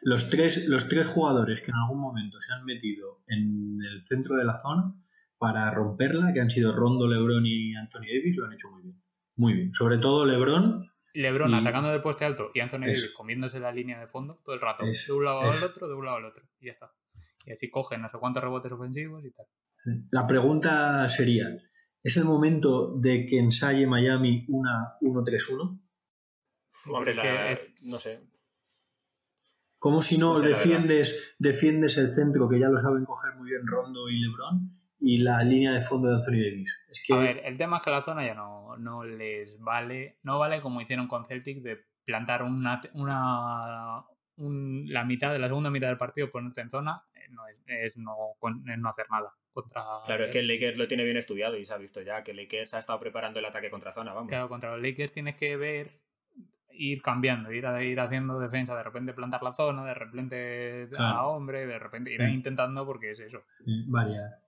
Los, 0.01 0.29
tres, 0.29 0.65
los 0.67 0.87
tres 0.87 1.07
jugadores 1.07 1.61
que 1.61 1.71
en 1.71 1.77
algún 1.77 1.99
momento 1.99 2.39
se 2.41 2.53
han 2.53 2.65
metido 2.65 3.21
en 3.27 3.77
el 3.89 4.05
centro 4.07 4.35
de 4.35 4.45
la 4.45 4.59
zona 4.59 4.93
para 5.37 5.71
romperla, 5.71 6.33
que 6.33 6.41
han 6.41 6.51
sido 6.51 6.75
Rondo, 6.75 7.07
LeBron 7.07 7.45
y 7.45 7.75
Anthony 7.75 8.01
Davis, 8.01 8.35
lo 8.37 8.45
han 8.45 8.53
hecho 8.53 8.69
muy 8.69 8.83
bien. 8.83 9.01
Muy 9.37 9.53
bien. 9.53 9.73
Sobre 9.73 9.97
todo 9.97 10.25
LeBron. 10.25 10.91
LeBron 11.13 11.53
atacando 11.53 11.89
de 11.89 11.99
poste 12.01 12.25
alto 12.25 12.51
y 12.53 12.59
Anthony 12.59 12.81
Davis 12.81 13.11
comiéndose 13.15 13.59
la 13.59 13.71
línea 13.71 13.99
de 13.99 14.07
fondo 14.07 14.39
todo 14.43 14.53
el 14.53 14.61
rato. 14.61 14.85
de 14.85 15.13
un 15.13 15.23
lado 15.23 15.41
al 15.41 15.63
otro, 15.63 15.87
de 15.87 15.95
un 15.95 16.05
lado 16.05 16.17
al 16.17 16.25
otro. 16.25 16.43
Y 16.59 16.67
ya 16.67 16.73
está. 16.73 16.91
Y 17.45 17.51
así 17.51 17.69
cogen 17.69 18.01
no 18.01 18.09
sé 18.09 18.17
cuántos 18.19 18.43
rebotes 18.43 18.71
ofensivos 18.71 19.25
y 19.25 19.31
tal. 19.31 19.45
La 20.11 20.27
pregunta 20.27 21.07
sería, 21.09 21.47
¿Es 22.03 22.17
el 22.17 22.25
momento 22.25 22.95
de 22.95 23.25
que 23.25 23.39
ensaye 23.39 23.85
Miami 23.85 24.45
una 24.47 24.97
1-3-1? 25.01 25.79
Hombre, 26.91 27.15
no 27.83 27.99
sé. 27.99 28.21
¿Cómo 29.79 30.01
si 30.01 30.17
no, 30.17 30.39
defiendes, 30.39 31.35
defiendes 31.39 31.97
el 31.97 32.13
centro 32.13 32.49
que 32.49 32.59
ya 32.59 32.67
lo 32.67 32.81
saben 32.81 33.05
coger 33.05 33.35
muy 33.35 33.49
bien 33.49 33.65
Rondo 33.65 34.09
y 34.09 34.19
LeBron 34.19 34.77
y 34.99 35.17
la 35.17 35.41
línea 35.43 35.71
de 35.71 35.81
fondo 35.81 36.09
de 36.09 36.15
Anthony 36.15 36.31
Davis? 36.31 37.05
A 37.11 37.17
ver, 37.17 37.41
el 37.45 37.57
tema 37.57 37.77
es 37.77 37.83
que 37.83 37.89
la 37.89 38.01
zona 38.01 38.25
ya 38.25 38.33
no, 38.33 38.75
no 38.77 39.05
les 39.05 39.57
vale, 39.59 40.17
no 40.23 40.37
vale 40.37 40.59
como 40.59 40.81
hicieron 40.81 41.07
con 41.07 41.25
Celtic 41.25 41.61
de 41.61 41.79
plantar 42.03 42.43
una, 42.43 42.81
una 42.93 44.05
la 44.39 45.03
mitad 45.03 45.31
de 45.31 45.39
la 45.39 45.47
segunda 45.47 45.69
mitad 45.69 45.87
del 45.87 45.97
partido 45.97 46.31
ponerte 46.31 46.61
en 46.61 46.69
zona, 46.69 47.03
eh, 47.15 47.29
no 47.29 47.43
es, 47.67 47.97
no, 47.97 48.15
no 48.41 48.89
hacer 48.89 49.05
nada. 49.09 49.33
Claro, 50.05 50.25
es 50.25 50.31
que 50.31 50.39
el 50.39 50.47
Lakers 50.47 50.77
lo 50.77 50.87
tiene 50.87 51.03
bien 51.03 51.17
estudiado 51.17 51.57
y 51.57 51.65
se 51.65 51.73
ha 51.73 51.77
visto 51.77 52.01
ya 52.01 52.23
que 52.23 52.31
el 52.31 52.37
Lakers 52.37 52.73
ha 52.73 52.79
estado 52.79 52.99
preparando 52.99 53.39
el 53.39 53.45
ataque 53.45 53.69
contra 53.69 53.91
zona, 53.91 54.13
vamos. 54.13 54.29
Claro, 54.29 54.49
contra 54.49 54.75
los 54.75 54.81
Lakers 54.81 55.13
tienes 55.13 55.35
que 55.35 55.57
ver, 55.57 55.99
ir 56.71 57.01
cambiando, 57.01 57.51
ir, 57.51 57.65
a, 57.65 57.83
ir 57.83 57.99
haciendo 57.99 58.39
defensa, 58.39 58.75
de 58.75 58.83
repente 58.83 59.13
plantar 59.13 59.43
la 59.43 59.53
zona, 59.53 59.85
de 59.85 59.93
repente 59.93 60.89
a 60.97 61.25
hombre, 61.27 61.65
de 61.65 61.79
repente 61.79 62.13
ir 62.13 62.21
intentando 62.21 62.85
porque 62.85 63.11
es 63.11 63.19
eso. 63.19 63.43
variar. 63.87 64.41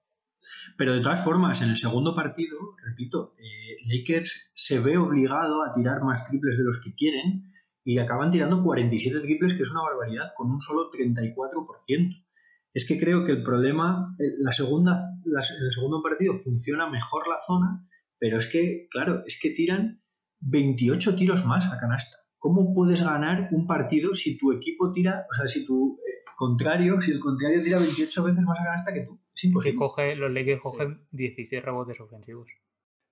Pero 0.77 0.93
de 0.93 1.01
todas 1.01 1.23
formas, 1.23 1.61
en 1.61 1.69
el 1.69 1.77
segundo 1.77 2.15
partido, 2.15 2.57
repito, 2.83 3.35
eh, 3.37 3.77
Lakers 3.85 4.51
se 4.53 4.79
ve 4.79 4.97
obligado 4.97 5.63
a 5.63 5.71
tirar 5.71 6.01
más 6.01 6.27
triples 6.27 6.57
de 6.57 6.63
los 6.63 6.81
que 6.81 6.95
quieren 6.95 7.51
y 7.83 7.99
acaban 7.99 8.31
tirando 8.31 8.63
47 8.63 9.19
triples, 9.19 9.53
que 9.53 9.63
es 9.63 9.71
una 9.71 9.83
barbaridad, 9.83 10.33
con 10.35 10.51
un 10.51 10.59
solo 10.61 10.89
34% 10.91 12.25
es 12.73 12.87
que 12.87 12.99
creo 12.99 13.25
que 13.25 13.33
el 13.33 13.43
problema, 13.43 14.15
eh, 14.19 14.35
la 14.39 14.53
segunda, 14.53 14.97
en 15.25 15.65
el 15.65 15.73
segundo 15.73 16.01
partido 16.01 16.35
funciona 16.35 16.89
mejor 16.89 17.27
la 17.27 17.39
zona, 17.45 17.87
pero 18.17 18.37
es 18.37 18.47
que, 18.47 18.87
claro, 18.89 19.23
es 19.25 19.39
que 19.41 19.49
tiran 19.51 20.01
28 20.39 21.15
tiros 21.15 21.45
más 21.45 21.71
a 21.71 21.77
canasta. 21.77 22.17
¿Cómo 22.37 22.73
puedes 22.73 23.03
ganar 23.03 23.49
un 23.51 23.67
partido 23.67 24.15
si 24.15 24.37
tu 24.37 24.51
equipo 24.51 24.91
tira, 24.91 25.25
o 25.29 25.33
sea, 25.35 25.47
si 25.47 25.65
tu 25.65 25.99
eh, 26.07 26.23
contrario, 26.35 27.01
si 27.01 27.11
el 27.11 27.19
contrario 27.19 27.61
tira 27.61 27.77
28 27.77 28.23
veces 28.23 28.41
más 28.41 28.59
a 28.59 28.63
canasta 28.63 28.93
que 28.93 29.01
tú? 29.01 29.19
Es 29.35 29.43
imposible. 29.43 29.77
Coge, 29.77 30.15
los 30.15 30.31
Lakers 30.31 30.61
cogen 30.61 31.05
16 31.11 31.63
rebotes 31.63 31.99
ofensivos. 31.99 32.51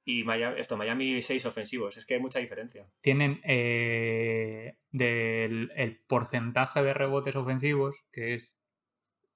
Y 0.05 0.23
Miami, 0.23 0.59
esto, 0.59 0.77
Miami 0.77 1.21
6 1.21 1.45
ofensivos, 1.45 1.97
es 1.97 2.05
que 2.05 2.15
hay 2.15 2.19
mucha 2.19 2.39
diferencia. 2.39 2.89
Tienen 3.01 3.41
eh, 3.43 4.77
del 4.91 5.71
el 5.75 5.99
porcentaje 6.07 6.81
de 6.81 6.93
rebotes 6.93 7.35
ofensivos, 7.35 8.03
que 8.11 8.33
es 8.33 8.58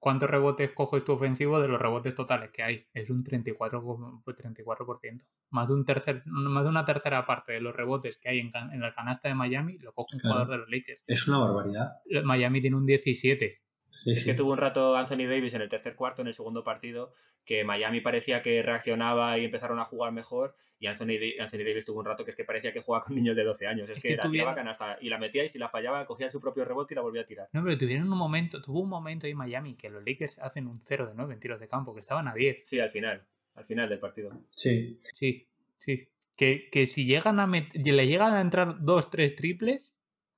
¿Cuántos 0.04 0.28
rebotes 0.28 0.70
coges 0.72 1.02
tu 1.02 1.12
ofensivo 1.12 1.58
de 1.62 1.66
los 1.66 1.80
rebotes 1.80 2.14
totales 2.14 2.50
que 2.50 2.62
hay? 2.62 2.86
Es 2.92 3.08
un 3.08 3.24
34%. 3.24 4.22
34%. 4.22 5.24
Más, 5.48 5.66
de 5.66 5.72
un 5.72 5.86
tercer, 5.86 6.22
más 6.26 6.64
de 6.64 6.68
una 6.68 6.84
tercera 6.84 7.24
parte 7.24 7.54
de 7.54 7.62
los 7.62 7.74
rebotes 7.74 8.18
que 8.18 8.28
hay 8.28 8.40
en, 8.40 8.52
en 8.74 8.82
el 8.82 8.94
canasta 8.94 9.28
de 9.28 9.34
Miami 9.34 9.78
lo 9.78 9.94
coge 9.94 10.16
un 10.16 10.20
jugador 10.20 10.48
de 10.48 10.58
los 10.58 10.68
Lakers. 10.68 11.04
Es 11.06 11.26
una 11.26 11.38
barbaridad. 11.38 12.02
Miami 12.22 12.60
tiene 12.60 12.76
un 12.76 12.84
17 12.84 13.63
es 14.04 14.24
que 14.24 14.34
tuvo 14.34 14.52
un 14.52 14.58
rato 14.58 14.96
Anthony 14.96 15.26
Davis 15.28 15.54
en 15.54 15.62
el 15.62 15.68
tercer 15.68 15.94
cuarto, 15.94 16.22
en 16.22 16.28
el 16.28 16.34
segundo 16.34 16.62
partido, 16.62 17.12
que 17.44 17.64
Miami 17.64 18.00
parecía 18.00 18.42
que 18.42 18.62
reaccionaba 18.62 19.38
y 19.38 19.44
empezaron 19.44 19.78
a 19.78 19.84
jugar 19.84 20.12
mejor. 20.12 20.54
Y 20.78 20.86
Anthony, 20.86 21.40
Anthony 21.40 21.64
Davis 21.64 21.86
tuvo 21.86 22.00
un 22.00 22.06
rato 22.06 22.24
que 22.24 22.30
es 22.30 22.36
que 22.36 22.44
parecía 22.44 22.72
que 22.72 22.80
jugaba 22.80 23.04
con 23.04 23.16
niños 23.16 23.36
de 23.36 23.44
12 23.44 23.66
años. 23.66 23.88
Es, 23.88 24.00
que, 24.00 24.16
la 24.16 24.30
tiraba 24.30 24.54
canasta 24.54 24.98
y 25.00 25.08
la 25.08 25.18
metía 25.18 25.44
y 25.44 25.48
si 25.48 25.58
la 25.58 25.68
fallaba 25.68 26.04
cogía 26.04 26.28
su 26.28 26.40
propio 26.40 26.64
rebote 26.64 26.94
y 26.94 26.96
la 26.96 27.02
volvía 27.02 27.22
a 27.22 27.26
tirar. 27.26 27.48
No, 27.52 27.62
pero 27.64 27.78
tuvieron 27.78 28.10
un 28.12 28.18
momento, 28.18 28.60
tuvo 28.60 28.80
un 28.80 28.88
momento 28.88 29.26
ahí 29.26 29.34
Miami 29.34 29.76
que 29.76 29.88
los 29.88 30.04
Lakers 30.04 30.38
hacen 30.40 30.66
un 30.66 30.80
0 30.82 31.06
de 31.06 31.14
9 31.14 31.34
en 31.34 31.40
tiros 31.40 31.60
de 31.60 31.68
campo, 31.68 31.94
que 31.94 32.00
estaban 32.00 32.28
a 32.28 32.34
10. 32.34 32.62
Sí, 32.64 32.80
al 32.80 32.90
final, 32.90 33.24
al 33.54 33.64
final 33.64 33.88
del 33.88 33.98
partido. 33.98 34.32
Sí. 34.50 34.98
Sí, 35.12 35.46
sí. 35.78 36.08
Que, 36.36 36.68
que 36.70 36.86
si 36.86 37.06
llegan 37.06 37.38
a 37.38 37.46
le 37.46 38.06
llegan 38.06 38.34
a 38.34 38.40
entrar 38.40 38.82
dos, 38.82 39.08
tres 39.08 39.36
triples, 39.36 39.93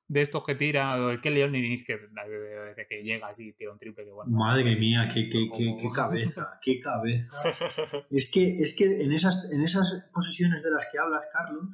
de 0.09 0.23
estos 0.23 0.45
que 0.45 0.55
tira, 0.55 1.05
o 1.05 1.11
el 1.11 1.21
que 1.21 1.31
León 1.31 1.53
ni 1.53 1.83
que 1.83 1.99
desde 1.99 2.87
que 2.89 3.03
llega 3.03 3.29
así 3.29 3.53
tira 3.55 3.73
un 3.73 3.79
triple 3.79 4.05
que 4.05 4.13
bueno. 4.13 4.31
Madre 4.31 4.77
mía, 4.77 5.09
qué, 5.13 5.29
qué, 5.29 5.51
qué, 5.57 5.77
qué 5.81 5.89
cabeza, 5.91 6.59
qué 6.63 6.81
cabeza. 6.81 7.43
es 8.11 8.31
que, 8.31 8.57
es 8.59 8.75
que 8.75 9.03
en 9.03 9.13
esas, 9.13 9.49
en 9.51 9.63
esas 9.63 10.09
posesiones 10.13 10.63
de 10.63 10.71
las 10.71 10.87
que 10.91 10.99
hablas, 10.99 11.25
Carlos, 11.33 11.65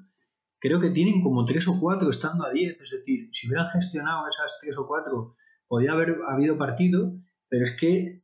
creo 0.58 0.80
que 0.80 0.90
tienen 0.90 1.20
como 1.20 1.44
tres 1.44 1.68
o 1.68 1.78
cuatro 1.78 2.08
estando 2.08 2.46
a 2.46 2.52
10. 2.52 2.80
Es 2.80 2.90
decir, 2.90 3.28
si 3.32 3.48
hubieran 3.48 3.70
gestionado 3.70 4.26
esas 4.28 4.58
tres 4.60 4.78
o 4.78 4.86
cuatro, 4.86 5.36
podría 5.68 5.92
haber 5.92 6.16
habido 6.26 6.56
partido, 6.56 7.12
pero 7.48 7.64
es 7.64 7.72
que 7.72 8.22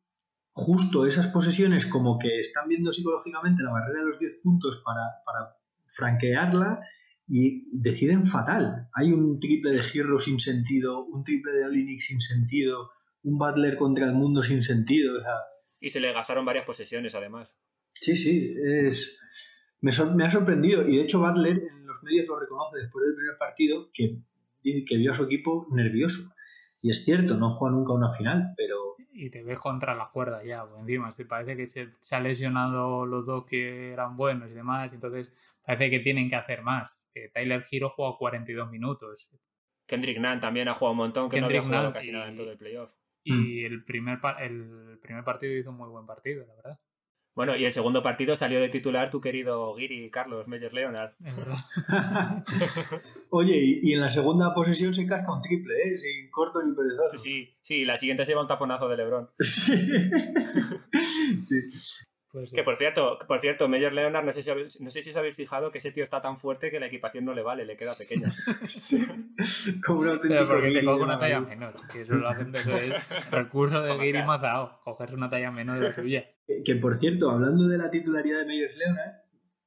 justo 0.52 1.06
esas 1.06 1.28
posesiones 1.28 1.86
como 1.86 2.18
que 2.18 2.40
están 2.40 2.68
viendo 2.68 2.90
psicológicamente 2.90 3.62
la 3.62 3.70
barrera 3.70 4.00
de 4.00 4.06
los 4.08 4.18
10 4.18 4.40
puntos 4.42 4.82
para, 4.84 5.02
para 5.24 5.56
franquearla 5.86 6.80
y 7.28 7.68
deciden 7.72 8.26
fatal. 8.26 8.88
Hay 8.94 9.12
un 9.12 9.38
triple 9.38 9.72
de 9.72 9.82
Girro 9.82 10.18
sin 10.18 10.40
sentido, 10.40 11.04
un 11.04 11.22
triple 11.22 11.52
de 11.52 11.64
Alinik 11.64 12.00
sin 12.00 12.20
sentido, 12.20 12.90
un 13.22 13.38
Butler 13.38 13.76
contra 13.76 14.06
el 14.06 14.14
mundo 14.14 14.42
sin 14.42 14.62
sentido. 14.62 15.20
Y 15.80 15.90
se 15.90 16.00
le 16.00 16.12
gastaron 16.12 16.44
varias 16.44 16.64
posesiones 16.64 17.14
además. 17.14 17.56
Sí, 17.92 18.16
sí, 18.16 18.54
es... 18.64 19.18
me, 19.80 19.92
me, 20.14 20.24
ha 20.24 20.30
sorprendido. 20.30 20.88
Y 20.88 20.96
de 20.96 21.02
hecho 21.02 21.20
Butler 21.20 21.58
en 21.58 21.86
los 21.86 22.02
medios 22.02 22.26
lo 22.26 22.40
reconoce 22.40 22.78
después 22.80 23.04
del 23.04 23.14
primer 23.14 23.38
partido 23.38 23.90
que, 23.92 24.22
que 24.62 24.96
vio 24.96 25.12
a 25.12 25.14
su 25.14 25.24
equipo 25.24 25.66
nervioso. 25.70 26.32
Y 26.80 26.90
es 26.90 27.04
cierto, 27.04 27.36
no 27.36 27.56
juega 27.56 27.76
nunca 27.76 27.92
una 27.92 28.10
final, 28.10 28.54
pero... 28.56 28.96
Y 29.20 29.30
te 29.30 29.42
ves 29.42 29.58
contra 29.58 29.96
las 29.96 30.10
cuerdas 30.10 30.44
ya, 30.44 30.64
pues 30.64 30.80
encima, 30.80 31.10
se 31.10 31.24
parece 31.24 31.56
que 31.56 31.66
se, 31.66 31.88
se 31.98 32.14
han 32.14 32.22
lesionado 32.22 33.04
los 33.04 33.26
dos 33.26 33.44
que 33.44 33.92
eran 33.92 34.16
buenos 34.16 34.52
y 34.52 34.54
demás, 34.54 34.92
entonces 34.92 35.32
parece 35.60 35.90
que 35.90 35.98
tienen 35.98 36.28
que 36.28 36.36
hacer 36.36 36.62
más. 36.62 37.10
Que 37.12 37.28
Tyler 37.28 37.64
Hero 37.68 37.90
jugado 37.90 38.16
42 38.16 38.70
minutos. 38.70 39.28
Kendrick 39.86 40.18
Nunn 40.20 40.38
también 40.38 40.68
ha 40.68 40.74
jugado 40.74 40.92
un 40.92 40.98
montón, 40.98 41.28
que 41.28 41.40
no 41.40 41.46
había 41.46 41.62
jugado 41.62 41.92
casi 41.92 42.12
nada 42.12 42.28
en 42.28 42.36
todo 42.36 42.52
el 42.52 42.58
playoff. 42.58 42.94
Y 43.24 43.32
mm. 43.32 43.66
el, 43.66 43.84
primer, 43.84 44.20
el 44.38 44.98
primer 45.02 45.24
partido 45.24 45.56
hizo 45.56 45.70
un 45.70 45.78
muy 45.78 45.88
buen 45.88 46.06
partido, 46.06 46.46
la 46.46 46.54
verdad. 46.54 46.80
Bueno, 47.38 47.54
y 47.54 47.64
el 47.64 47.70
segundo 47.70 48.02
partido 48.02 48.34
salió 48.34 48.60
de 48.60 48.68
titular 48.68 49.10
tu 49.10 49.20
querido 49.20 49.72
Giri 49.76 50.10
Carlos 50.10 50.48
Meyer 50.48 50.74
Leonard. 50.74 51.12
Oye, 53.30 53.78
y, 53.80 53.92
en 53.92 54.00
la 54.00 54.08
segunda 54.08 54.52
posesión 54.52 54.92
se 54.92 55.06
casca 55.06 55.32
un 55.32 55.40
triple, 55.40 55.72
¿eh? 55.72 55.98
Sin 55.98 56.32
corto 56.32 56.60
ni 56.60 56.74
perezoso. 56.74 57.16
Sí, 57.16 57.18
sí, 57.18 57.56
sí, 57.62 57.84
la 57.84 57.96
siguiente 57.96 58.24
se 58.24 58.32
lleva 58.32 58.42
un 58.42 58.48
taponazo 58.48 58.88
de 58.88 58.96
Lebron. 58.96 59.30
sí. 59.38 59.70
Pues, 62.38 62.52
Que 62.52 62.62
por 62.62 62.76
cierto, 62.76 63.18
por 63.26 63.38
cierto, 63.38 63.68
Meyer 63.68 63.92
Leonard, 63.92 64.24
no 64.24 64.32
sé, 64.32 64.42
si 64.42 64.50
habéis, 64.50 64.80
no 64.80 64.90
sé 64.90 65.02
si 65.02 65.10
os 65.10 65.16
habéis 65.16 65.36
fijado 65.36 65.70
que 65.70 65.78
ese 65.78 65.92
tío 65.92 66.02
está 66.04 66.20
tan 66.22 66.36
fuerte 66.36 66.70
que 66.70 66.80
la 66.80 66.86
equipación 66.86 67.24
no 67.24 67.34
le 67.34 67.42
vale, 67.42 67.64
le 67.64 67.76
queda 67.76 67.94
pequeña. 67.94 68.28
Sí. 68.68 69.06
Como 69.86 70.00
un 70.00 70.20
Pero 70.20 70.46
porque 70.48 70.70
se 70.72 70.84
coge 70.84 71.02
una 71.02 71.14
la 71.14 71.18
talla 71.18 71.40
menor. 71.40 71.74
Que 71.92 72.02
eso 72.02 72.14
lo 72.14 72.28
hacen, 72.28 72.54
eso 72.54 72.76
es 72.76 73.30
recurso 73.30 73.82
de 73.82 73.98
Giri. 73.98 74.22
Mazao. 74.22 74.80
Cogerse 74.84 75.14
una 75.14 75.30
talla 75.30 75.50
menor 75.50 75.78
de 75.80 75.88
la 75.88 75.94
suya. 75.94 76.24
Que- 76.46 76.62
Que 76.64 76.74
por 76.76 76.96
cierto, 76.96 77.30
hablando 77.30 77.66
de 77.68 77.78
la 77.78 77.90
titularidad 77.90 78.40
de 78.40 78.46
Meyers 78.46 78.76
Leonard, 78.76 79.12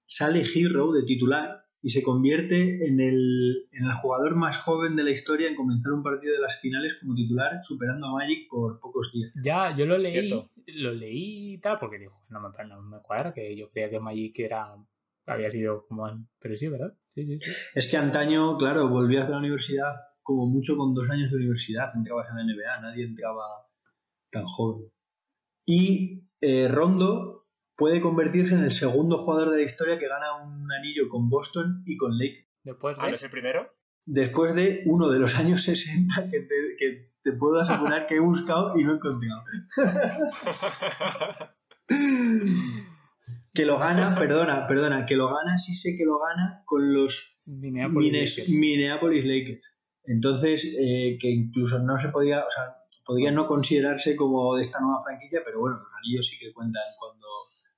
sale 0.05 0.43
Hero 0.43 0.91
de 0.91 1.03
titular 1.03 1.60
y 1.83 1.89
se 1.89 2.03
convierte 2.03 2.85
en 2.87 2.99
el, 2.99 3.67
en 3.71 3.85
el 3.85 3.93
jugador 3.93 4.35
más 4.35 4.57
joven 4.59 4.95
de 4.95 5.03
la 5.03 5.11
historia 5.11 5.49
en 5.49 5.55
comenzar 5.55 5.91
un 5.93 6.03
partido 6.03 6.33
de 6.33 6.39
las 6.39 6.59
finales 6.61 6.95
como 6.99 7.15
titular, 7.15 7.59
superando 7.63 8.07
a 8.07 8.13
Magic 8.13 8.47
por 8.49 8.79
pocos 8.79 9.11
días. 9.13 9.31
Ya, 9.43 9.75
yo 9.75 9.85
lo 9.87 9.97
leí, 9.97 10.11
Cierto. 10.27 10.51
lo 10.67 10.93
leí 10.93 11.53
y 11.53 11.57
tal, 11.59 11.79
porque 11.79 11.97
digo, 11.97 12.21
no 12.29 12.39
me, 12.39 12.49
no 12.67 12.81
me 12.83 12.99
cuadra, 13.01 13.33
que 13.33 13.55
yo 13.55 13.69
creía 13.71 13.89
que 13.89 13.99
Magic 13.99 14.37
era, 14.39 14.75
había 15.25 15.49
sido 15.49 15.85
como... 15.87 16.07
en- 16.07 16.27
Pero 16.39 16.55
sí, 16.55 16.67
¿verdad? 16.67 16.93
Sí, 17.09 17.25
sí, 17.25 17.39
sí. 17.41 17.51
Es 17.73 17.89
que 17.89 17.97
antaño, 17.97 18.57
claro, 18.57 18.87
volvías 18.87 19.25
de 19.27 19.31
la 19.33 19.39
universidad 19.39 19.91
como 20.23 20.45
mucho 20.45 20.77
con 20.77 20.93
dos 20.93 21.09
años 21.09 21.31
de 21.31 21.37
universidad, 21.37 21.89
entrabas 21.95 22.27
en 22.29 22.35
la 22.37 22.43
NBA, 22.43 22.81
nadie 22.81 23.05
entraba 23.05 23.41
tan 24.29 24.45
joven. 24.45 24.85
Y 25.65 26.23
eh, 26.41 26.67
Rondo 26.67 27.40
puede 27.81 27.99
convertirse 27.99 28.53
en 28.53 28.61
el 28.63 28.71
segundo 28.71 29.17
jugador 29.17 29.49
de 29.49 29.57
la 29.57 29.63
historia 29.63 29.97
que 29.97 30.07
gana 30.07 30.35
un 30.43 30.71
anillo 30.71 31.09
con 31.09 31.29
Boston 31.29 31.81
y 31.87 31.97
con 31.97 32.17
Lakers. 32.17 32.47
Después 32.63 32.95
Ah, 32.99 33.03
¿no 33.03 33.09
de... 33.09 33.15
es 33.15 33.23
el 33.23 33.29
primero? 33.31 33.73
después 34.05 34.53
de 34.55 34.83
uno 34.85 35.09
de 35.09 35.19
los 35.19 35.35
años 35.37 35.63
60 35.63 36.29
que 36.29 36.39
te, 36.41 36.55
que 36.77 37.11
te 37.23 37.31
puedo 37.33 37.59
asegurar 37.59 38.05
que 38.07 38.15
he 38.15 38.19
buscado 38.19 38.77
y 38.79 38.83
no 38.83 38.91
he 38.93 38.95
encontrado. 38.97 39.41
Que 43.53 43.65
lo 43.65 43.77
gana, 43.79 44.15
perdona, 44.17 44.65
perdona, 44.65 45.05
que 45.05 45.17
lo 45.17 45.27
gana, 45.27 45.57
sí 45.57 45.75
sé 45.75 45.97
que 45.97 46.05
lo 46.05 46.19
gana 46.19 46.61
con 46.65 46.93
los 46.93 47.37
Minneapolis 47.45 48.11
Mines- 48.13 48.37
Lakers. 48.37 48.49
Minneapolis 48.59 49.25
Lakers. 49.25 49.61
Entonces, 50.05 50.63
eh, 50.79 51.17
que 51.19 51.29
incluso 51.29 51.79
no 51.79 51.97
se 51.97 52.09
podía, 52.09 52.39
o 52.45 52.49
sea, 52.51 52.77
podría 53.05 53.31
no 53.31 53.47
considerarse 53.47 54.15
como 54.15 54.55
de 54.55 54.61
esta 54.61 54.79
nueva 54.79 55.03
franquicia, 55.03 55.41
pero 55.43 55.59
bueno, 55.59 55.77
los 55.79 55.87
anillos 56.01 56.27
sí 56.27 56.37
que 56.39 56.53
cuentan 56.53 56.81
cuando 56.97 57.27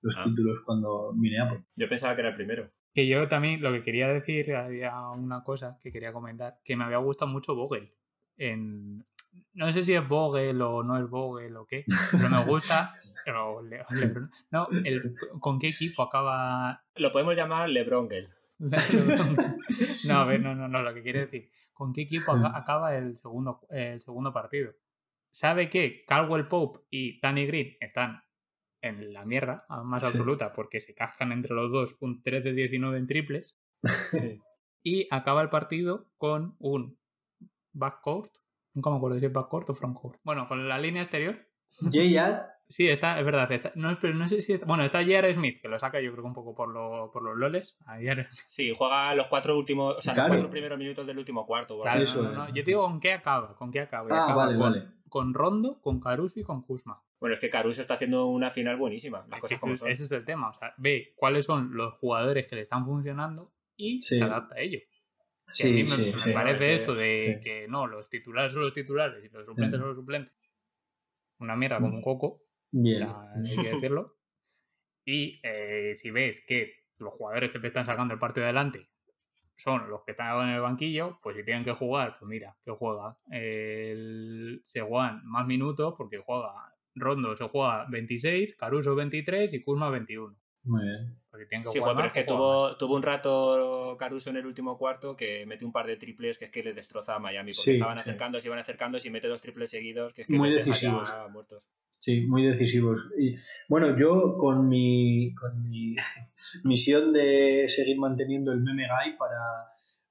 los 0.04 0.16
Ah. 0.18 0.24
títulos 0.26 0.60
cuando 0.66 1.12
Minneapolis. 1.16 1.66
Yo 1.76 1.90
pensaba 1.90 2.14
que 2.14 2.22
era 2.22 2.30
el 2.30 2.36
primero. 2.36 2.70
Que 2.94 3.08
yo 3.08 3.28
también 3.28 3.62
lo 3.62 3.72
que 3.72 3.82
quería 3.82 4.08
decir, 4.10 4.54
había 4.56 5.00
una 5.10 5.44
cosa 5.44 5.80
que 5.82 5.92
quería 5.92 6.14
comentar, 6.14 6.60
que 6.64 6.76
me 6.76 6.84
había 6.84 6.98
gustado 6.98 7.32
mucho 7.32 7.56
Vogel. 7.56 7.92
En, 8.38 9.04
no 9.54 9.72
sé 9.72 9.82
si 9.82 9.94
es 9.94 10.08
Vogel 10.08 10.62
o 10.62 10.84
no 10.84 11.00
es 11.00 11.10
Vogel 11.10 11.56
o 11.58 11.66
qué, 11.66 11.86
pero 12.12 12.30
me 12.30 12.46
gusta. 12.46 12.94
pero 13.26 13.62
Le- 13.64 13.84
Lebron- 13.86 14.30
no, 14.52 14.68
el, 14.84 15.16
¿con 15.40 15.58
qué 15.58 15.70
equipo 15.70 16.04
acaba 16.04 16.84
Lo 16.98 17.12
podemos 17.12 17.36
llamar 17.36 17.70
LeBrongel. 17.70 18.28
no, 20.08 20.18
a 20.18 20.26
ver, 20.26 20.40
no, 20.42 20.56
no, 20.56 20.68
no, 20.68 20.82
lo 20.84 20.94
que 20.94 21.02
quiere 21.04 21.22
decir, 21.22 21.50
¿con 21.74 21.94
qué 21.94 22.02
equipo 22.02 22.32
aca- 22.32 22.52
acaba 22.58 22.96
el 22.96 23.18
segundo, 23.18 23.62
el 23.70 24.02
segundo 24.02 24.32
partido? 24.34 24.74
Sabe 25.32 25.70
que 25.70 26.04
Caldwell 26.06 26.48
Pope 26.48 26.82
y 26.92 27.20
Danny 27.20 27.46
Green 27.48 27.76
están 27.80 28.22
en 28.84 29.12
la 29.14 29.26
mierda 29.26 29.66
más 29.84 30.02
Sí. 30.04 30.08
absoluta 30.10 30.54
porque 30.54 30.80
se 30.80 30.94
cascan 30.94 31.32
entre 31.32 31.56
los 31.56 31.72
dos 31.72 31.96
un 32.02 32.22
3 32.22 32.44
de 32.44 32.54
19 32.54 32.98
en 33.00 33.08
triples 33.08 33.58
Sí. 34.12 34.40
y 34.84 35.08
acaba 35.10 35.42
el 35.42 35.50
partido 35.50 36.10
con 36.18 36.56
un 36.60 37.00
backcourt, 37.74 38.32
nunca 38.74 38.90
me 38.92 38.98
acuerdo 38.98 39.18
si 39.20 39.26
es 39.26 39.34
backcourt 39.34 39.70
o 39.70 39.76
frontcourt. 39.76 40.20
Bueno, 40.24 40.48
con 40.48 40.68
la 40.70 40.78
línea 40.78 41.02
exterior. 41.02 41.40
J.R. 41.80 42.42
Sí, 42.70 42.88
está, 42.90 43.20
es 43.20 43.26
verdad. 43.26 43.52
Está, 43.52 43.72
no, 43.76 43.96
pero 44.02 44.16
no 44.16 44.28
sé 44.28 44.42
si 44.42 44.54
es- 44.54 44.66
Bueno, 44.66 44.84
está 44.84 45.00
J.R. 45.04 45.34
Smith, 45.36 45.62
que 45.62 45.68
lo 45.68 45.78
saca 45.78 46.00
yo 46.02 46.12
creo 46.12 46.24
que 46.24 46.28
un 46.30 46.34
poco 46.34 46.56
por, 46.56 46.70
lo, 46.74 47.12
por 47.12 47.22
los 47.22 47.36
loles. 47.38 47.78
A. 47.86 48.00
Sí, 48.48 48.72
juega 48.76 49.14
los 49.14 49.28
cuatro 49.28 49.56
últimos, 49.60 49.98
o 49.98 50.02
sea, 50.02 50.14
Claro. 50.14 50.30
los 50.30 50.38
cuatro 50.38 50.52
primeros 50.52 50.80
minutos 50.80 51.06
del 51.06 51.18
último 51.20 51.46
cuarto. 51.46 51.76
o 51.76 51.84
algo 51.84 51.84
Claro, 51.84 52.00
así. 52.00 52.08
Eso 52.10 52.24
no, 52.24 52.30
no, 52.32 52.36
no. 52.36 52.44
es. 52.46 52.54
Yo 52.54 52.64
te 52.64 52.72
digo 52.72 52.84
con 52.84 53.00
qué 53.00 53.14
acaba, 53.14 53.56
con 53.58 53.70
qué 53.70 53.82
acaba. 53.82 54.08
Ah, 54.12 54.24
acaba 54.24 54.46
vale, 54.46 54.58
con, 54.58 54.72
vale. 54.72 54.88
con 55.10 55.34
Rondo, 55.36 55.82
con 55.82 56.00
Caruso 56.00 56.40
y 56.40 56.44
con 56.44 56.64
Kuzma. 56.64 57.00
Bueno, 57.24 57.36
es 57.36 57.40
que 57.40 57.50
Caruso 57.50 57.80
está 57.80 57.94
haciendo 57.94 58.26
una 58.28 58.52
final 58.52 58.76
buenísima, 58.76 59.26
las 59.30 59.40
cosas 59.40 59.58
como 59.58 59.72
ese, 59.72 59.80
son. 59.80 59.92
ese 59.92 60.04
es 60.04 60.12
el 60.12 60.26
tema. 60.26 60.50
O 60.50 60.54
sea, 60.54 60.74
ve 60.78 61.14
cuáles 61.16 61.46
son 61.46 61.74
los 61.74 61.98
jugadores 61.98 62.50
que 62.50 62.58
le 62.58 62.64
están 62.64 62.84
funcionando 62.84 63.54
y 63.78 64.02
Sí. 64.02 64.18
se 64.18 64.24
adapta 64.24 64.56
a 64.56 64.60
ello. 64.60 64.80
Que 65.56 65.64
a 65.64 65.68
mí 65.72 65.84
Sí, 65.84 65.84
me, 65.86 65.92
sí, 65.92 66.16
me 66.18 66.22
sí. 66.22 66.32
parece 66.34 66.74
esto 66.74 66.94
de 66.94 67.38
sí. 67.40 67.44
que 67.50 67.68
no, 67.70 67.88
los 67.88 68.10
titulares 68.10 68.52
son 68.52 68.64
los 68.64 68.74
titulares 68.74 69.24
y 69.24 69.30
los 69.30 69.46
suplentes 69.46 69.80
Mm. 69.80 69.82
son 69.84 69.88
los 69.88 69.98
suplentes. 69.98 70.34
Una 71.40 71.56
mierda 71.56 71.80
como 71.80 71.96
un 71.96 72.02
coco, 72.02 72.42
Bien. 72.72 73.00
ya 73.08 73.32
hay 73.34 73.56
que 73.64 73.72
decirlo. 73.72 74.18
Y 75.06 75.40
eh, 75.44 75.94
si 75.96 76.12
ves 76.12 76.44
que 76.46 76.74
los 76.98 77.14
jugadores 77.14 77.54
que 77.54 77.60
te 77.60 77.68
están 77.68 77.86
sacando 77.86 78.14
el 78.14 78.20
partido 78.20 78.44
adelante 78.48 78.90
son 79.56 79.90
los 79.90 80.04
que 80.04 80.12
están 80.12 80.50
en 80.50 80.56
el 80.56 80.60
banquillo, 80.62 81.20
pues 81.24 81.38
si 81.38 81.46
tienen 81.46 81.64
que 81.64 81.72
jugar, 81.72 82.18
pues 82.20 82.28
mira, 82.28 82.58
que 82.62 82.72
juega. 82.72 83.18
El 83.32 84.60
Seguan 84.66 85.22
más 85.24 85.48
minutos 85.48 85.94
porque 85.98 86.18
juega 86.18 86.73
Rondo 86.96 87.36
se 87.36 87.48
juega 87.48 87.86
26, 87.90 88.56
Caruso 88.56 88.96
23 88.96 89.54
y 89.54 89.64
Kuzma 89.64 89.90
21. 89.90 90.36
Muy 90.66 90.84
bien. 90.84 91.20
Porque 91.30 91.46
tienen 91.48 91.66
que 91.66 91.72
Sí, 91.72 91.80
jugar 91.80 91.96
joder, 91.96 91.96
pero 91.96 92.04
más, 92.04 92.08
es 92.08 92.14
que 92.14 92.20
más. 92.20 92.28
tuvo, 92.28 92.78
tuvo 92.78 92.96
un 92.96 93.02
rato 93.02 93.96
Caruso 94.00 94.30
en 94.30 94.38
el 94.38 94.46
último 94.46 94.78
cuarto 94.78 95.16
que 95.16 95.46
mete 95.46 95.66
un 95.66 95.72
par 95.72 95.88
de 95.88 95.98
triples 95.98 96.38
que 96.38 96.46
es 96.46 96.52
que 96.52 96.64
le 96.64 96.74
destroza 96.74 97.16
a 97.16 97.20
Miami. 97.20 97.52
Porque 97.52 97.72
Sí, 97.72 97.74
estaban 97.74 97.98
sí. 97.98 98.02
acercándose, 98.02 98.48
iban 98.48 98.60
acercándose 98.60 99.08
y 99.08 99.12
mete 99.12 99.28
dos 99.28 99.42
triples 99.42 99.70
seguidos 99.72 100.14
que 100.14 100.22
es 100.22 100.28
que 100.28 100.36
Muy 100.38 100.52
decisivos. 100.52 101.10
muertos. 101.32 101.70
Sí, 101.98 102.22
muy 102.28 102.46
decisivos. 102.46 103.00
Y, 103.18 103.36
bueno, 103.70 103.98
yo 103.98 104.38
con 104.38 104.68
mi, 104.68 105.34
con 105.36 105.64
mi 105.70 105.96
misión 106.64 107.14
de 107.14 107.66
seguir 107.70 107.98
manteniendo 107.98 108.52
el 108.52 108.62
meme 108.62 108.88
guy 108.88 109.18
para, 109.18 109.40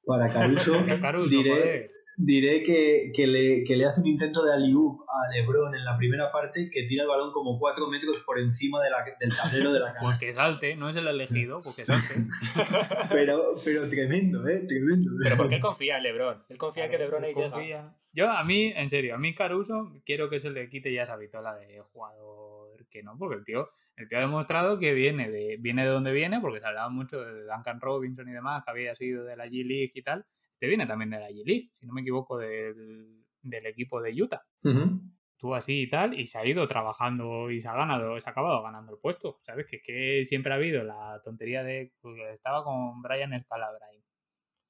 para 0.05 0.27
Caruso, 0.33 0.85
Caruso, 1.01 1.29
diré, 1.29 1.51
joder. 1.51 1.90
Diré 2.16 2.62
que, 2.62 3.11
que 3.14 3.27
le, 3.27 3.64
que 3.64 3.75
le 3.77 3.87
hace 3.87 4.01
un 4.01 4.07
intento 4.07 4.44
de 4.44 4.53
alley-oop 4.53 5.01
a 5.09 5.33
LeBron 5.35 5.75
en 5.75 5.85
la 5.85 5.96
primera 5.96 6.31
parte 6.31 6.70
que 6.70 6.83
tira 6.85 7.03
el 7.05 7.09
balón 7.09 7.33
como 7.33 7.59
4 7.59 7.88
metros 7.88 8.20
por 8.27 8.38
encima 8.38 8.83
de 8.83 8.90
la- 8.90 9.05
del 9.18 9.35
tablero 9.35 9.72
de 9.72 9.81
la 9.81 9.94
Pues 10.01 10.09
casa. 10.12 10.20
que 10.20 10.35
salte, 10.35 10.77
no 10.77 10.88
es 10.88 10.96
el 10.96 11.09
elegido, 11.09 11.59
porque 11.64 11.85
salte. 11.85 12.14
Pero, 13.11 13.55
pero 13.64 13.88
tremendo, 13.88 14.46
¿eh? 14.48 14.64
Tremendo. 14.66 15.11
Pero 15.22 15.37
porque 15.37 15.55
él 15.57 15.61
confía 15.61 15.96
en 15.98 16.03
LeBron. 16.05 16.42
Él 16.48 16.59
confía 16.59 16.88
que 16.88 16.98
LeBron 16.98 17.25
ahí. 17.25 17.33
Confía. 17.33 17.94
Yo, 18.12 18.31
a 18.31 18.44
mí, 18.44 18.72
en 18.77 18.88
serio, 18.90 19.14
a 19.14 19.18
mí 19.18 19.35
Caruso 19.35 19.92
quiero 20.05 20.29
que 20.29 20.38
se 20.38 20.51
le 20.51 20.68
quite 20.68 20.92
ya 20.92 21.03
esa 21.05 21.16
vitola 21.16 21.55
de 21.57 21.81
jugador 21.92 22.87
que 22.90 23.03
no, 23.03 23.16
porque 23.16 23.37
el 23.37 23.44
tío, 23.44 23.70
el 23.96 24.09
tío 24.09 24.18
ha 24.18 24.22
demostrado 24.22 24.79
que 24.79 24.92
viene 24.92 25.31
de, 25.31 25.57
viene 25.59 25.83
de 25.85 25.88
donde 25.90 26.12
viene, 26.12 26.40
porque 26.40 26.61
se 26.61 26.66
hablaba 26.66 26.90
mucho 26.90 27.22
de 27.22 27.44
Duncan 27.44 27.81
Robinson 27.81 28.29
y 28.29 28.33
demás, 28.33 28.62
que 28.64 28.70
había 28.70 28.94
sido 28.94 29.25
de 29.25 29.37
la 29.37 29.46
G-League 29.46 29.92
y 29.94 30.03
tal. 30.03 30.27
Este 30.62 30.68
viene 30.68 30.87
también 30.87 31.11
de 31.11 31.18
la 31.18 31.29
G-League, 31.29 31.66
si 31.72 31.87
no 31.87 31.92
me 31.92 32.03
equivoco, 32.03 32.38
del, 32.38 33.25
del 33.42 33.66
equipo 33.66 34.01
de 34.01 34.22
Utah. 34.22 34.46
Ujú. 34.62 35.01
Estuvo 35.33 35.57
así 35.57 35.83
y 35.83 35.90
tal, 35.90 36.14
y 36.16 36.29
se 36.29 36.38
ha 36.38 36.46
ido 36.46 36.68
trabajando 36.68 37.51
y 37.51 37.61
se 37.61 37.66
ha 37.66 37.75
ganado, 37.75 38.20
se 38.20 38.29
ha 38.29 38.31
acabado 38.31 38.62
ganando 38.62 38.92
el 38.92 39.01
puesto. 39.01 39.38
¿Sabes? 39.40 39.66
Que 39.66 39.79
es 39.79 39.83
que 39.83 40.25
siempre 40.25 40.53
ha 40.53 40.55
habido 40.55 40.85
la 40.85 41.20
tontería 41.25 41.64
de 41.64 41.92
porque 42.01 42.35
estaba 42.35 42.62
con 42.62 43.03
Brian 43.03 43.37
Scalabrine. 43.40 44.05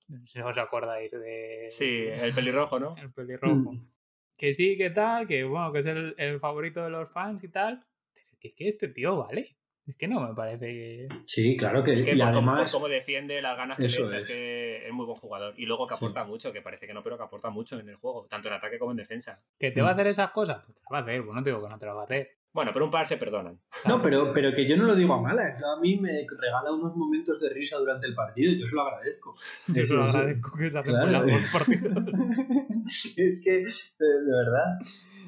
No 0.09 0.27
sé 0.27 0.33
si 0.33 0.41
os 0.41 0.57
acordáis 0.57 1.11
de. 1.11 1.67
Sí, 1.69 2.07
el 2.09 2.33
pelirrojo, 2.33 2.81
¿no? 2.81 2.97
El 2.97 3.13
pelirrojo. 3.13 3.73
Mm. 3.73 3.91
Que 4.35 4.55
sí, 4.55 4.79
que 4.79 4.89
tal, 4.89 5.27
que 5.27 5.45
bueno, 5.45 5.75
que 5.75 5.81
es 5.81 5.87
el, 5.87 6.15
el 6.17 6.41
favorito 6.41 6.83
de 6.83 6.89
los 6.89 7.13
fans 7.13 7.45
y 7.45 7.51
tal. 7.51 7.85
Pero 8.15 8.39
que, 8.41 8.49
es 8.49 8.55
que 8.55 8.67
este 8.67 8.89
tío 8.89 9.19
vale. 9.19 9.59
Es 9.87 9.97
que 9.97 10.07
no 10.07 10.21
me 10.21 10.35
parece 10.35 10.67
que. 10.67 11.09
Sí, 11.27 11.57
claro 11.57 11.83
que 11.83 11.95
Es 11.95 12.03
que 12.03 12.15
y 12.15 12.19
por, 12.19 12.33
cómo, 12.33 12.47
por 12.47 12.55
además 12.55 12.73
cómo 12.73 12.89
defiende, 12.89 13.43
las 13.43 13.57
ganas 13.57 13.79
que 13.79 13.89
le 13.89 13.95
echa, 13.95 14.05
es. 14.05 14.13
es. 14.13 14.25
que 14.25 14.87
es 14.87 14.93
muy 14.93 15.07
buen 15.07 15.19
jugador. 15.19 15.55
Y 15.57 15.67
luego 15.67 15.87
que 15.87 15.95
aporta 15.95 16.25
mucho, 16.25 16.53
que 16.53 16.63
parece 16.63 16.87
que 16.87 16.95
no, 16.95 17.03
pero 17.03 17.17
que 17.17 17.25
aporta 17.25 17.51
mucho 17.51 17.79
en 17.79 17.89
el 17.89 17.97
juego, 17.97 18.27
tanto 18.29 18.49
en 18.49 18.55
ataque 18.55 18.79
como 18.79 18.93
en 18.93 18.99
defensa. 18.99 19.43
¿Que 19.59 19.73
te 19.73 19.83
va 19.83 19.91
a 19.91 19.93
hacer 19.93 20.07
esas 20.07 20.31
cosas? 20.31 20.63
Pues 20.65 20.77
te 20.77 20.83
las 20.83 20.93
va 20.93 20.99
a 20.99 21.03
hacer, 21.03 21.25
pues 21.25 21.35
no 21.35 21.43
te 21.43 21.51
digo 21.51 21.63
que 21.63 21.69
no 21.69 21.79
te 21.79 21.87
las 21.87 21.97
va 21.97 22.01
a 22.01 22.05
hacer. 22.05 22.42
Bueno, 22.53 22.71
pero 22.75 22.85
un 22.85 22.91
par 22.91 23.07
se 23.07 23.17
perdonan. 23.17 23.59
No, 23.87 24.03
pero, 24.03 24.33
pero 24.35 24.53
que 24.55 24.69
yo 24.69 24.77
no 24.77 24.85
lo 24.85 24.95
digo 24.95 25.15
a 25.15 25.23
malas. 25.23 25.59
A 25.63 25.81
mí 25.81 25.99
me 25.99 26.27
regala 26.39 26.73
unos 26.73 26.95
momentos 26.95 27.41
de 27.41 27.49
risa 27.49 27.79
durante 27.79 28.07
el 28.07 28.15
partido 28.15 28.53
y 28.53 28.61
yo 28.61 28.67
se 28.67 28.75
lo 28.75 28.83
agradezco. 28.83 29.33
Yo 29.69 29.85
se 29.85 29.95
lo 29.95 30.05
agradezco 30.05 30.59
que 30.59 30.71
se 30.71 30.79
hacen 30.79 30.93
Claro. 30.95 31.25
es 32.87 33.15
que, 33.43 33.51
de, 33.51 34.31
verdad. 34.31 34.79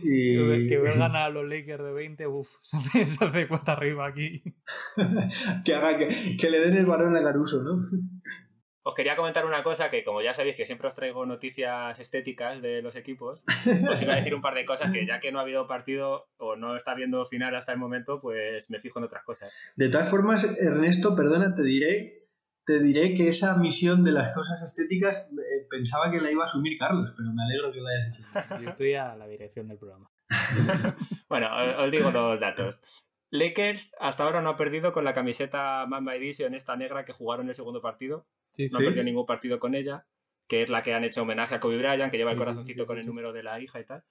Y... 0.02 0.34
Que, 0.36 0.42
ve- 0.42 0.66
que 0.66 0.78
ver 0.78 0.98
ganar 0.98 1.22
a 1.22 1.30
los 1.30 1.48
Lakers 1.48 1.82
de 1.84 1.92
20, 1.92 2.26
uff, 2.26 2.56
se 2.62 2.76
hace, 2.76 3.06
se 3.06 3.24
hace 3.24 3.48
cuesta 3.48 3.72
arriba 3.72 4.06
aquí. 4.06 4.42
que 5.64 5.74
haga 5.74 5.96
que, 5.96 6.36
que 6.38 6.50
le 6.50 6.60
den 6.60 6.76
el 6.76 6.84
balón 6.86 7.16
a 7.16 7.22
Caruso, 7.22 7.62
¿no? 7.62 7.88
Os 8.86 8.94
quería 8.94 9.16
comentar 9.16 9.46
una 9.46 9.62
cosa 9.62 9.88
que, 9.88 10.04
como 10.04 10.20
ya 10.20 10.34
sabéis 10.34 10.56
que 10.56 10.66
siempre 10.66 10.88
os 10.88 10.94
traigo 10.94 11.24
noticias 11.24 11.98
estéticas 11.98 12.60
de 12.60 12.82
los 12.82 12.96
equipos, 12.96 13.42
os 13.90 14.02
iba 14.02 14.12
a 14.12 14.16
decir 14.16 14.34
un 14.34 14.42
par 14.42 14.54
de 14.54 14.66
cosas 14.66 14.92
que 14.92 15.06
ya 15.06 15.18
que 15.18 15.32
no 15.32 15.38
ha 15.38 15.42
habido 15.42 15.66
partido 15.66 16.28
o 16.36 16.54
no 16.56 16.76
está 16.76 16.92
habiendo 16.92 17.24
final 17.24 17.56
hasta 17.56 17.72
el 17.72 17.78
momento, 17.78 18.20
pues 18.20 18.68
me 18.68 18.80
fijo 18.80 18.98
en 18.98 19.06
otras 19.06 19.24
cosas. 19.24 19.54
De 19.74 19.88
todas 19.88 20.10
formas, 20.10 20.44
Ernesto, 20.44 21.16
perdona, 21.16 21.54
te 21.54 21.62
diré, 21.62 22.28
te 22.66 22.78
diré 22.78 23.14
que 23.14 23.28
esa 23.30 23.56
misión 23.56 24.04
de 24.04 24.12
las 24.12 24.34
cosas 24.34 24.62
estéticas 24.62 25.28
eh, 25.32 25.66
pensaba 25.70 26.10
que 26.10 26.20
la 26.20 26.30
iba 26.30 26.42
a 26.42 26.46
asumir 26.46 26.76
Carlos, 26.78 27.10
pero 27.16 27.32
me 27.32 27.42
alegro 27.42 27.72
que 27.72 27.80
la 27.80 27.88
hayas 27.88 28.08
hecho. 28.08 28.62
Yo 28.62 28.68
estoy 28.68 28.94
a 28.96 29.16
la 29.16 29.26
dirección 29.26 29.66
del 29.66 29.78
programa. 29.78 30.10
Bueno, 31.28 31.48
os 31.78 31.90
digo 31.90 32.10
los 32.10 32.38
datos. 32.38 32.78
Lakers 33.30 33.92
hasta 33.98 34.24
ahora 34.24 34.42
no 34.42 34.50
ha 34.50 34.56
perdido 34.56 34.92
con 34.92 35.04
la 35.04 35.14
camiseta 35.14 35.86
Mamba 35.86 36.14
Edition, 36.14 36.54
esta 36.54 36.76
negra 36.76 37.04
que 37.04 37.12
jugaron 37.12 37.48
el 37.48 37.54
segundo 37.54 37.80
partido. 37.80 38.26
Sí, 38.56 38.68
No 38.70 38.78
sí. 38.78 38.84
ha 38.84 38.86
perdido 38.86 39.04
ningún 39.04 39.26
partido 39.26 39.58
con 39.58 39.74
ella, 39.74 40.06
que 40.46 40.62
es 40.62 40.70
la 40.70 40.82
que 40.82 40.94
han 40.94 41.04
hecho 41.04 41.22
homenaje 41.22 41.54
a 41.54 41.60
Kobe 41.60 41.78
Bryant, 41.78 42.10
que 42.10 42.18
lleva 42.18 42.32
el 42.32 42.36
corazoncito 42.38 42.86
con 42.86 42.98
el 42.98 43.06
número 43.06 43.32
de 43.32 43.42
la 43.42 43.60
hija 43.60 43.80
y 43.80 43.84
tal. 43.84 44.04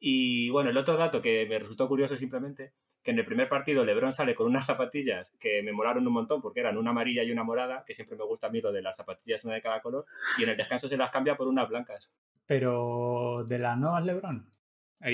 Y 0.00 0.50
bueno, 0.50 0.70
el 0.70 0.76
otro 0.76 0.96
dato 0.96 1.20
que 1.20 1.46
me 1.48 1.58
resultó 1.58 1.88
curioso 1.88 2.16
simplemente, 2.16 2.72
que 3.02 3.10
en 3.10 3.18
el 3.18 3.24
primer 3.24 3.48
partido 3.48 3.84
LeBron 3.84 4.12
sale 4.12 4.34
con 4.34 4.46
unas 4.46 4.66
zapatillas 4.66 5.34
que 5.40 5.62
me 5.62 5.72
molaron 5.72 6.06
un 6.06 6.12
montón 6.12 6.40
porque 6.40 6.60
eran 6.60 6.76
una 6.76 6.90
amarilla 6.90 7.22
y 7.24 7.30
una 7.32 7.42
morada, 7.42 7.84
que 7.86 7.94
siempre 7.94 8.16
me 8.16 8.24
gusta 8.24 8.48
a 8.48 8.50
mí 8.50 8.60
lo 8.60 8.70
de 8.70 8.82
las 8.82 8.96
zapatillas 8.96 9.44
una 9.44 9.54
de 9.54 9.62
cada 9.62 9.80
color, 9.80 10.04
y 10.38 10.44
en 10.44 10.50
el 10.50 10.56
descanso 10.56 10.88
se 10.88 10.96
las 10.96 11.10
cambia 11.10 11.36
por 11.36 11.48
unas 11.48 11.68
blancas. 11.68 12.12
Pero 12.46 13.44
de 13.46 13.58
las 13.58 13.76
nuevas 13.78 14.04
LeBron. 14.04 14.48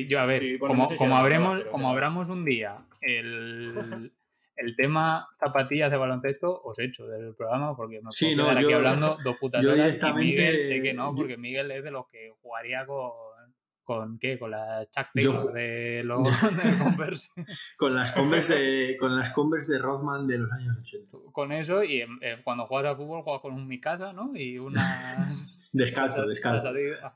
Yo, 0.08 0.20
a 0.20 0.26
ver, 0.26 0.40
Sí, 0.40 0.56
bueno, 0.56 0.72
como, 0.72 0.82
no 0.84 0.88
sé 0.88 0.94
si 0.96 0.98
como 1.04 1.16
habremos, 1.16 1.54
nuevas, 1.56 1.72
como 1.72 1.90
abramos 1.90 2.30
un 2.30 2.44
día 2.44 2.86
el, 3.02 4.12
el 4.56 4.76
tema 4.76 5.26
zapatillas 5.38 5.90
de 5.90 5.96
baloncesto, 5.96 6.62
os 6.62 6.78
echo 6.78 7.06
del 7.06 7.34
programa 7.34 7.76
porque 7.76 8.00
me 8.00 8.10
Sí, 8.10 8.34
puedo 8.34 8.36
no, 8.36 8.44
quedar 8.50 8.64
aquí 8.64 8.72
hablando 8.74 9.16
dos 9.24 9.36
putas 9.38 9.62
yo 9.62 9.72
horas 9.72 9.96
y 10.00 10.12
Miguel 10.14 10.60
sé 10.62 10.82
que 10.82 10.94
no, 10.94 11.14
porque 11.14 11.36
Miguel 11.36 11.70
es 11.70 11.82
de 11.84 11.90
los 11.90 12.06
que 12.06 12.32
jugaría 12.42 12.86
con... 12.86 13.10
¿Con 13.82 14.18
qué? 14.18 14.38
Con 14.38 14.50
la 14.50 14.86
Chuck 14.86 15.08
Taylor 15.12 15.52
de 15.52 16.02
los 16.04 16.26
Converse. 16.82 17.30
Con 17.76 17.94
las 17.94 18.12
Converse 18.12 18.54
de, 18.54 18.96
con 18.98 19.14
las 19.14 19.28
Converse 19.28 19.74
de 19.74 19.78
Rodman 19.78 20.26
de 20.26 20.38
los 20.38 20.50
años 20.52 20.78
80. 20.80 21.18
con 21.32 21.52
eso 21.52 21.84
y 21.84 22.00
em, 22.00 22.18
eh, 22.22 22.40
cuando 22.42 22.64
juegas 22.66 22.92
al 22.92 22.96
fútbol 22.96 23.20
juegas 23.22 23.42
con 23.42 23.52
un 23.52 23.68
Mikasa, 23.68 24.14
¿no? 24.14 24.30
Y 24.34 24.58
unas... 24.58 25.68
Descalzo, 25.72 26.20
las- 26.20 26.28
descalzo. 26.28 26.72
las. 26.72 27.12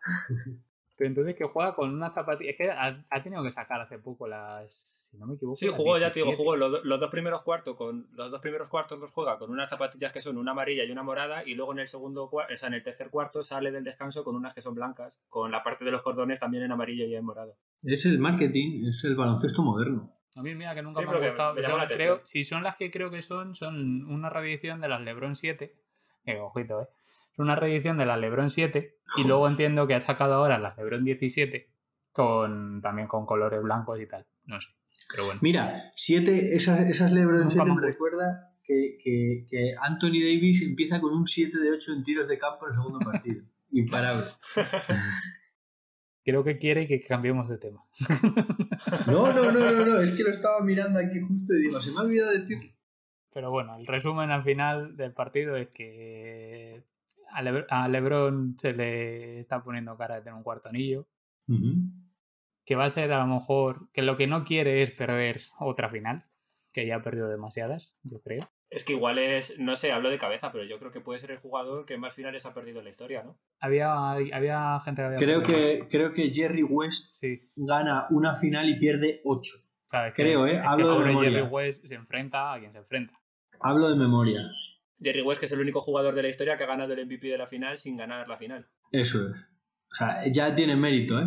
Pero 0.97 1.09
entonces 1.09 1.37
que 1.37 1.45
juega 1.45 1.75
con 1.75 1.91
una 1.95 2.11
zapatilla... 2.11 2.51
Es 2.51 2.57
que 2.59 2.71
ha, 2.71 3.03
ha 3.09 3.23
tenido 3.23 3.43
que 3.43 3.51
sacar 3.53 3.81
hace 3.81 3.99
poco 3.99 4.29
las... 4.29 4.98
Si 5.11 5.17
no 5.17 5.27
me 5.27 5.35
equivoco. 5.35 5.57
Sí, 5.57 5.69
jugó, 5.69 5.99
ya 5.99 6.11
te 6.11 6.21
digo, 6.21 6.27
17. 6.27 6.37
jugó 6.37 6.57
los, 6.57 6.85
los 6.85 7.01
dos 7.01 7.11
primeros 7.11 7.43
cuartos 7.43 7.75
con 7.77 8.09
los 8.13 8.31
dos 8.31 8.41
primeros 8.41 8.69
cuartos 8.69 8.99
los 8.99 9.11
juega 9.11 9.39
con 9.39 9.51
unas 9.51 9.71
zapatillas 9.71 10.13
que 10.13 10.21
son 10.21 10.37
una 10.37 10.51
amarilla 10.53 10.85
y 10.85 10.91
una 10.91 11.03
morada 11.03 11.45
y 11.47 11.55
luego 11.55 11.73
en 11.73 11.79
el 11.79 11.87
segundo 11.87 12.29
cuarto, 12.29 12.53
o 12.53 12.57
sea, 12.57 12.69
en 12.69 12.75
el 12.75 12.83
tercer 12.83 13.09
cuarto 13.09 13.43
sale 13.43 13.71
del 13.71 13.85
descanso 13.85 14.23
con 14.23 14.37
unas 14.37 14.53
que 14.55 14.61
son 14.61 14.75
blancas, 14.75 15.21
con 15.29 15.51
la 15.51 15.63
parte 15.63 15.85
de 15.85 15.91
los 15.93 16.03
cordones 16.03 16.39
también 16.41 16.63
en 16.65 16.73
amarillo 16.73 17.07
y 17.07 17.15
en 17.15 17.25
morado. 17.25 17.57
Es 17.83 18.05
el 18.05 18.19
marketing, 18.19 18.87
es 18.87 19.03
el 19.05 19.17
baloncesto 19.17 19.63
moderno. 19.63 20.15
A 20.37 20.43
mí, 20.43 20.55
mira, 20.55 20.75
que 20.75 20.83
nunca 20.83 21.01
Sí, 21.01 21.07
me 21.07 21.17
ha 21.17 21.21
gustado. 21.21 21.55
me 21.55 21.63
Son- 21.63 21.79
la 21.79 21.87
creo, 21.87 22.21
si 22.25 22.45
son 22.45 22.63
las 22.63 22.77
que 22.77 22.91
creo 22.91 23.11
que 23.11 23.23
son, 23.23 23.55
son 23.55 24.05
una 24.05 24.29
reedición 24.31 24.81
de 24.81 24.89
las 24.89 25.01
LeBron 25.01 25.35
7. 25.35 25.75
Que, 26.25 26.39
ojito, 26.39 26.83
¿eh? 26.83 26.89
Es 27.33 27.39
una 27.39 27.57
reedición 27.57 27.97
de 27.97 28.05
las 28.07 28.21
LeBron 28.21 28.51
7. 28.51 28.99
Y 29.17 29.25
luego 29.27 29.49
entiendo 29.49 29.87
que 29.87 29.95
ha 29.95 30.01
sacado 30.01 30.35
ahora 30.35 30.59
las 30.59 30.77
LeBron 30.77 31.05
17 31.05 31.73
con 32.13 32.81
también 32.83 33.09
con 33.09 33.27
colores 33.27 33.63
blancos 33.63 33.99
y 34.01 34.07
tal. 34.07 34.27
No 34.45 34.61
sé. 34.61 34.69
Pero 35.11 35.25
bueno. 35.27 35.41
Mira, 35.43 35.93
siete, 35.97 36.55
esas, 36.55 36.89
esas 36.89 37.11
LeBron 37.13 37.51
7 37.51 37.65
me 37.75 37.81
recuerda 37.87 38.53
que, 38.63 38.99
que, 39.03 39.47
que 39.49 39.75
Anthony 39.81 40.21
Davis 40.21 40.61
empieza 40.63 41.01
con 41.01 41.15
un 41.15 41.27
7 41.27 41.59
de 41.59 41.71
8 41.71 41.93
en 41.95 42.05
tiros 42.05 42.29
de 42.29 42.39
campo 42.39 42.67
en 42.67 42.73
el 42.75 42.79
segundo 42.79 42.99
partido. 43.01 43.45
Imparable. 43.73 44.25
Creo 46.25 46.45
que 46.45 46.59
quiere 46.59 46.87
que 46.87 47.01
cambiemos 47.01 47.49
de 47.49 47.59
tema. 47.59 47.83
No, 49.07 49.33
no, 49.33 49.51
no, 49.51 49.73
no, 49.73 49.85
no, 49.87 49.99
es 49.99 50.13
que 50.17 50.23
lo 50.23 50.31
estaba 50.31 50.61
mirando 50.63 50.99
aquí 50.99 51.21
justo 51.21 51.55
y 51.55 51.63
digo, 51.63 51.81
se 51.81 51.91
me 51.91 51.99
ha 51.99 52.03
olvidado 52.03 52.33
decir. 52.33 52.75
Pero 53.33 53.51
bueno, 53.51 53.77
el 53.77 53.87
resumen 53.87 54.31
al 54.31 54.43
final 54.43 54.97
del 54.97 55.13
partido 55.13 55.57
es 55.57 55.69
que 55.69 56.85
a, 57.33 57.43
Lebr- 57.43 57.67
a 57.71 57.89
LeBron 57.89 58.57
se 58.59 58.73
le 58.73 59.41
está 59.41 59.63
poniendo 59.63 59.97
cara 59.97 60.17
de 60.17 60.21
tener 60.23 60.35
un 60.35 60.43
cuarto 60.43 60.69
anillo. 60.69 61.07
Que 62.69 62.77
va 62.77 62.85
a 62.85 62.91
ser 62.91 63.11
a 63.15 63.19
lo 63.21 63.27
mejor 63.27 63.89
que 63.95 64.03
lo 64.03 64.15
que 64.19 64.27
no 64.27 64.45
quiere 64.45 64.83
es 64.83 64.91
perder 64.91 65.41
otra 65.59 65.89
final, 65.89 66.27
que 66.71 66.87
ya 66.87 66.97
ha 66.97 67.03
perdido 67.03 67.27
demasiadas, 67.27 67.97
yo 68.03 68.21
creo. 68.21 68.47
Es 68.69 68.85
que 68.85 68.93
igual 68.93 69.17
es, 69.19 69.59
no 69.59 69.75
sé, 69.75 69.91
hablo 69.91 70.11
de 70.11 70.19
cabeza, 70.19 70.53
pero 70.53 70.65
yo 70.65 70.79
creo 70.79 70.91
que 70.91 71.01
puede 71.01 71.19
ser 71.19 71.31
el 71.31 71.39
jugador 71.39 71.87
que 71.87 71.97
más 71.97 72.15
finales 72.15 72.45
ha 72.45 72.53
perdido 72.53 72.81
en 72.81 72.85
la 72.85 72.91
historia, 72.91 73.23
¿no? 73.23 73.39
Había, 73.59 74.11
había 74.11 74.79
gente 74.81 75.01
que 75.01 75.07
había 75.07 75.19
Creo 75.19 75.43
que, 75.43 75.87
creo 75.89 76.13
que 76.13 76.31
Jerry 76.31 76.63
West. 76.63 77.15
Sí, 77.15 77.41
gana 77.57 78.07
una 78.11 78.37
final 78.37 78.69
y 78.69 78.79
pierde 78.79 79.23
8. 79.25 79.51
claro, 79.89 80.09
es 80.09 80.15
que- 80.15 80.23
Creo, 80.23 80.45
es- 80.45 80.53
¿eh? 80.53 80.57
es 80.57 80.61
que 80.61 80.69
Hablo 80.69 80.99
de 80.99 81.05
memoria. 81.07 81.31
Jerry 81.31 81.43
West 81.51 81.87
se 81.87 81.95
enfrenta 81.95 82.53
a 82.53 82.59
quien 82.59 82.73
se 82.73 82.79
enfrenta. 82.79 83.15
Hablo 83.61 83.89
de 83.89 83.97
memoria. 83.97 84.43
Jerry 85.01 85.23
West, 85.23 85.41
que 85.41 85.47
es 85.47 85.53
el 85.53 85.61
único 85.61 85.81
jugador 85.81 86.15
de 86.15 86.21
la 86.23 86.29
historia 86.29 86.59
que 86.59 86.65
ha 86.65 86.67
ganado 86.67 86.93
el 86.93 87.07
MVP 87.07 87.29
de 87.29 87.39
la 87.39 87.47
final 87.47 87.79
sin 87.79 87.97
ganar 87.97 88.29
la 88.29 88.37
final. 88.37 88.69
Eso 88.93 89.27
es. 89.31 89.37
O 89.91 89.95
sea, 89.95 90.27
ya 90.31 90.55
tiene 90.55 90.77
mérito, 90.77 91.19
¿eh? 91.19 91.25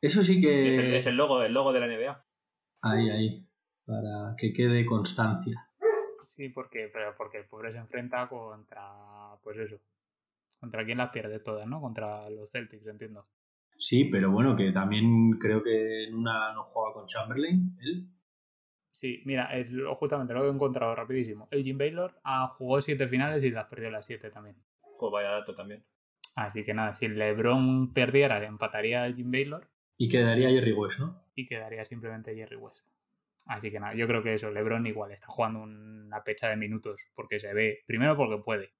Eso 0.00 0.22
sí 0.22 0.40
que... 0.40 0.68
Es, 0.68 0.78
el, 0.78 0.94
es 0.94 1.06
el 1.06 1.16
logo, 1.16 1.42
el 1.42 1.52
logo 1.52 1.72
de 1.72 1.80
la 1.80 1.86
NBA. 1.86 2.24
Ahí, 2.82 3.10
ahí. 3.10 3.48
Para 3.84 4.34
que 4.36 4.52
quede 4.52 4.84
constancia. 4.86 5.68
Sí, 6.22 6.50
porque, 6.50 6.88
pero 6.92 7.14
porque 7.16 7.38
el 7.38 7.46
pobre 7.46 7.72
se 7.72 7.78
enfrenta 7.78 8.28
contra, 8.28 9.34
pues 9.42 9.56
eso, 9.58 9.80
contra 10.60 10.84
quien 10.84 10.98
las 10.98 11.10
pierde 11.10 11.40
todas, 11.40 11.66
¿no? 11.66 11.80
Contra 11.80 12.28
los 12.30 12.50
Celtics, 12.50 12.86
entiendo. 12.86 13.26
Sí, 13.76 14.04
pero 14.04 14.30
bueno, 14.30 14.54
que 14.56 14.70
también 14.72 15.32
creo 15.40 15.62
que 15.62 16.04
en 16.04 16.14
una 16.14 16.52
no 16.52 16.64
juega 16.64 16.92
con 16.92 17.06
Chamberlain, 17.06 17.76
él. 17.80 18.08
Sí, 18.92 19.22
mira, 19.24 19.56
es 19.56 19.70
lo- 19.72 19.94
justamente 19.94 20.34
lo 20.34 20.44
he 20.46 20.50
encontrado 20.50 20.94
rapidísimo. 20.94 21.48
El 21.50 21.62
Jim 21.62 21.78
Baylor 21.78 22.20
ah, 22.24 22.48
jugó 22.48 22.80
siete 22.80 23.08
finales 23.08 23.42
y 23.44 23.50
las 23.50 23.66
perdió 23.66 23.90
las 23.90 24.04
siete 24.06 24.30
también. 24.30 24.56
Jo, 24.80 25.10
vaya 25.10 25.30
dato 25.30 25.54
también. 25.54 25.84
Así 26.34 26.62
que 26.64 26.74
nada, 26.74 26.92
si 26.92 27.08
LeBron 27.08 27.92
perdiera, 27.92 28.44
empataría 28.44 29.02
al 29.04 29.14
Jim 29.14 29.30
Baylor 29.30 29.68
Y 29.98 30.08
quedaría 30.08 30.48
Jerry 30.48 30.72
West, 30.72 31.00
¿no? 31.00 31.28
y 31.38 31.46
quedaría 31.46 31.84
simplemente 31.84 32.34
Jerry 32.34 32.56
West. 32.56 32.88
Así 33.46 33.70
que 33.70 33.78
nada, 33.78 33.94
yo 33.94 34.08
creo 34.08 34.22
que 34.22 34.34
eso, 34.34 34.50
LeBron 34.50 34.86
igual 34.86 35.12
está 35.12 35.28
jugando 35.28 35.60
una 35.60 36.24
pecha 36.24 36.48
de 36.48 36.56
minutos 36.56 37.00
porque 37.14 37.38
se 37.38 37.54
ve, 37.54 37.84
primero 37.86 38.16
porque 38.16 38.42
puede, 38.42 38.72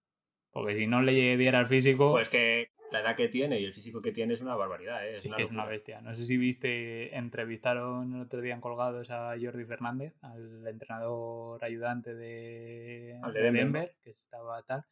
porque 0.50 0.76
si 0.76 0.88
no 0.88 1.00
le 1.00 1.36
diera 1.36 1.60
el 1.60 1.66
físico, 1.66 2.10
Pues 2.12 2.28
que 2.28 2.72
la 2.90 3.00
edad 3.00 3.16
que 3.16 3.28
tiene 3.28 3.60
y 3.60 3.64
el 3.64 3.72
físico 3.72 4.00
que 4.00 4.10
tiene 4.10 4.34
es 4.34 4.42
una 4.42 4.56
barbaridad, 4.56 5.06
¿eh? 5.06 5.18
es, 5.18 5.22
sí 5.22 5.28
una 5.28 5.62
es 5.64 5.68
bestia. 5.68 6.00
No 6.00 6.14
sé 6.14 6.26
si 6.26 6.36
viste, 6.36 7.16
entrevistaron 7.16 8.16
el 8.16 8.22
otro 8.22 8.40
día 8.40 8.54
en 8.54 8.60
Colgados 8.60 9.08
a 9.10 9.36
Jordi 9.40 9.64
Fernández, 9.64 10.14
al 10.20 10.66
entrenador 10.66 11.64
ayudante 11.64 12.14
de, 12.14 13.20
Al 13.22 13.32
de 13.32 13.38
de 13.38 13.44
Denver, 13.44 13.64
Denver, 13.64 13.96
que 14.02 14.10
estaba 14.10 14.62
tal, 14.64 14.84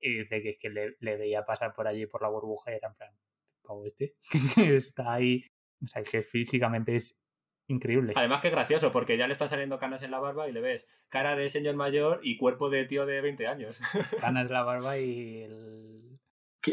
y 0.00 0.14
dice 0.14 0.40
que 0.40 0.50
es 0.50 0.58
que 0.58 0.70
le, 0.70 0.96
le 1.00 1.16
veía 1.18 1.44
pasar 1.44 1.74
por 1.74 1.86
allí 1.86 2.06
por 2.06 2.22
la 2.22 2.28
burbuja 2.28 2.72
y 2.72 2.76
era 2.76 2.88
en 2.88 2.94
plan, 2.94 3.14
pavo 3.62 3.84
este, 3.84 4.14
que 4.54 4.76
está 4.76 5.12
ahí, 5.12 5.44
o 5.82 5.86
sea, 5.86 6.02
que 6.02 6.22
físicamente 6.22 6.96
es 6.96 7.16
increíble. 7.68 8.12
Además 8.16 8.40
que 8.40 8.48
es 8.48 8.54
gracioso, 8.54 8.92
porque 8.92 9.16
ya 9.16 9.26
le 9.26 9.32
están 9.32 9.48
saliendo 9.48 9.78
canas 9.78 10.02
en 10.02 10.10
la 10.10 10.18
barba 10.18 10.48
y 10.48 10.52
le 10.52 10.60
ves 10.60 10.88
cara 11.08 11.36
de 11.36 11.48
señor 11.48 11.76
mayor 11.76 12.20
y 12.22 12.36
cuerpo 12.36 12.70
de 12.70 12.84
tío 12.84 13.06
de 13.06 13.20
20 13.20 13.46
años. 13.46 13.80
Ganas 14.20 14.50
la 14.50 14.62
barba 14.62 14.98
y 14.98 15.42
el... 15.42 16.18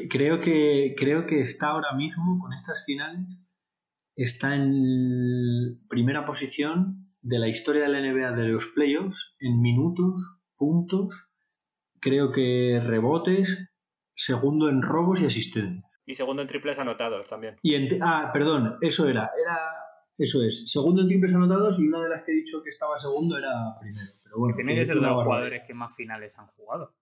Creo, 0.09 0.41
que, 0.41 0.95
creo 0.97 1.25
que 1.25 1.41
está 1.41 1.67
ahora 1.67 1.93
mismo, 1.93 2.39
con 2.41 2.51
estas 2.51 2.83
finales, 2.85 3.25
está 4.17 4.53
en 4.53 5.79
primera 5.87 6.25
posición 6.25 7.07
de 7.21 7.39
la 7.39 7.47
historia 7.47 7.83
de 7.83 7.89
la 7.89 8.01
NBA 8.01 8.31
de 8.31 8.49
los 8.49 8.65
playoffs 8.67 9.35
en 9.39 9.61
minutos, 9.61 10.41
puntos, 10.57 11.31
creo 12.01 12.33
que 12.33 12.81
rebotes, 12.83 13.69
segundo 14.13 14.67
en 14.67 14.81
robos 14.81 15.21
y 15.21 15.25
asistencias. 15.25 15.86
Y 16.07 16.15
segundo 16.15 16.41
en 16.41 16.47
triples 16.47 16.79
anotados 16.79 17.27
también. 17.27 17.57
Y 17.61 17.75
en 17.75 18.01
ah, 18.01 18.31
perdón, 18.33 18.77
eso 18.81 19.07
era, 19.07 19.29
era, 19.39 19.57
eso 20.17 20.41
es, 20.41 20.71
segundo 20.71 21.01
en 21.01 21.09
triples 21.09 21.35
anotados 21.35 21.77
y 21.77 21.85
una 21.85 22.01
de 22.01 22.09
las 22.09 22.23
que 22.23 22.31
he 22.31 22.35
dicho 22.35 22.63
que 22.63 22.69
estaba 22.69 22.97
segundo 22.97 23.37
era 23.37 23.77
primero. 23.79 24.05
Pero 24.23 24.37
bueno, 24.37 24.55
Tiene 24.55 24.75
que 24.75 24.85
ser 24.85 24.95
de 24.95 25.01
los 25.01 25.23
jugadores 25.23 25.63
que 25.67 25.73
más 25.73 25.95
finales 25.95 26.37
han 26.39 26.47
jugado. 26.47 26.95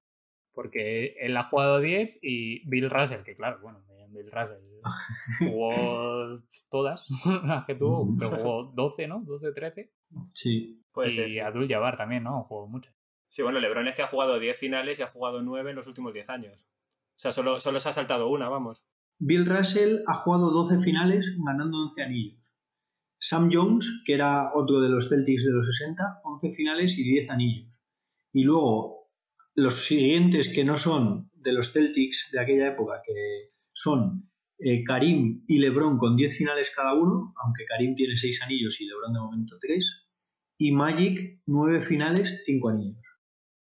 Porque 0.54 1.16
él 1.20 1.38
ha 1.38 1.44
jugado 1.44 1.80
10 1.80 2.20
y 2.22 2.68
Bill 2.68 2.90
Russell, 2.90 3.24
que 3.24 3.36
claro, 3.36 3.60
bueno, 3.62 3.84
Bill 4.10 4.32
Russell 4.32 4.62
jugó 5.40 6.42
todas 6.70 7.06
las 7.44 7.66
que 7.66 7.76
tuvo, 7.76 8.08
pero 8.18 8.38
jugó 8.38 8.64
12, 8.74 9.08
¿no? 9.08 9.22
12, 9.22 9.52
13. 9.52 9.92
Sí, 10.34 10.82
Puede 10.92 11.10
y 11.10 11.12
ser. 11.12 11.30
sí. 11.30 11.40
Abdul 11.40 11.68
Jabbar 11.68 11.98
también, 11.98 12.24
¿no? 12.24 12.44
Jugó 12.44 12.68
muchas. 12.68 12.96
Sí, 13.30 13.42
bueno, 13.44 13.60
Lebron 13.60 13.88
es 13.88 13.96
que 13.96 14.02
ha 14.02 14.08
jugado 14.08 14.40
10 14.40 14.58
finales 14.58 15.00
y 15.00 15.04
ha 15.04 15.08
jugado 15.08 15.42
9 15.42 15.70
en 15.70 15.76
los 15.76 15.88
últimos 15.88 16.14
10 16.14 16.30
años. 16.30 16.66
O 17.16 17.20
sea, 17.20 17.32
solo, 17.32 17.60
solo 17.60 17.80
se 17.80 17.90
ha 17.90 17.94
saltado 17.94 18.30
una, 18.30 18.50
vamos. 18.50 18.86
Bill 19.20 19.46
Russell 19.46 20.00
ha 20.08 20.16
jugado 20.16 20.52
12 20.52 20.80
finales 20.80 21.38
ganando 21.44 21.78
11 21.90 22.04
anillos. 22.04 22.46
Sam 23.20 23.50
Jones, 23.52 24.04
que 24.06 24.14
era 24.14 24.52
otro 24.54 24.82
de 24.82 24.90
los 24.90 25.10
Celtics 25.10 25.46
de 25.46 25.52
los 25.52 25.66
60, 25.66 26.22
11 26.24 26.54
finales 26.54 26.98
y 26.98 27.04
10 27.04 27.30
anillos. 27.30 27.74
Y 28.34 28.44
luego 28.44 29.10
los 29.56 29.86
siguientes 29.86 30.54
que 30.54 30.66
no 30.66 30.78
son 30.78 31.32
de 31.34 31.54
los 31.54 31.72
Celtics 31.72 32.30
de 32.34 32.42
aquella 32.42 32.68
época, 32.68 33.02
que 33.06 33.48
son 33.74 34.30
eh, 34.60 34.84
Karim 34.84 35.44
y 35.48 35.60
LeBron 35.60 35.98
con 35.98 36.16
10 36.16 36.38
finales 36.38 36.72
cada 36.76 36.94
uno, 36.94 37.34
aunque 37.44 37.66
Karim 37.66 37.96
tiene 37.96 38.18
6 38.18 38.42
anillos 38.44 38.80
y 38.82 38.86
LeBron 38.86 39.14
de 39.14 39.20
momento 39.20 39.58
3, 39.60 40.08
y 40.58 40.72
Magic 40.72 41.42
9 41.46 41.82
finales, 41.82 42.42
5 42.46 42.70
anillos. 42.70 43.04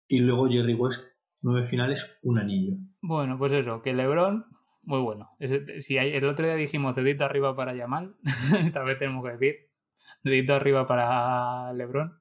Y 0.09 0.21
luego 0.21 0.49
Jerry 0.49 0.75
West 0.75 1.03
9 1.43 1.67
finales, 1.67 2.19
1 2.23 2.41
anillo. 2.41 2.77
Bueno, 3.01 3.39
pues 3.39 3.53
eso, 3.53 3.83
que 3.83 3.95
LeBron, 3.95 4.45
muy 4.83 5.01
bueno. 5.01 5.31
Si 5.81 5.99
hay- 5.99 6.13
el 6.15 6.25
otro 6.25 6.47
día 6.47 6.55
dijimos 6.57 6.95
dedito 6.97 7.25
arriba 7.25 7.55
para 7.57 7.75
Yamal, 7.75 8.17
esta 8.75 8.83
vez 8.83 8.99
tenemos 8.99 9.25
que 9.25 9.33
decir 9.33 9.71
dedito 10.23 10.55
arriba 10.55 10.87
para 10.87 11.73
LeBron. 11.73 12.19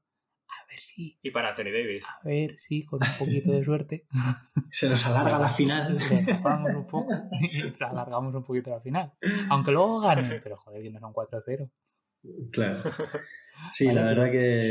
ver 0.70 0.80
si. 0.82 1.18
Y 1.24 1.32
para 1.32 1.50
Anthony 1.50 1.72
Davis. 1.74 2.06
A 2.06 2.20
ver 2.28 2.60
si 2.60 2.86
con 2.86 3.00
un 3.02 3.18
poquito 3.18 3.52
de 3.52 3.64
suerte. 3.64 4.06
Se 4.72 4.88
nos 4.88 5.04
alarga 5.06 5.40
la 5.40 5.50
final. 5.50 5.98
Le 6.10 6.76
un 6.76 6.86
poco 6.88 7.08
y 7.42 7.74
alargamos 7.84 8.36
un 8.36 8.44
poquito 8.44 8.70
la 8.70 8.80
final. 8.80 9.14
Aunque 9.50 9.72
luego 9.72 10.00
ganen, 10.02 10.40
pero 10.44 10.58
joder, 10.58 10.84
que 10.84 10.90
no 10.92 11.00
son 11.00 11.14
4-0. 11.14 11.70
Claro. 12.52 12.78
Sí, 13.74 13.86
la 13.86 14.04
verdad 14.04 14.30
que 14.32 14.62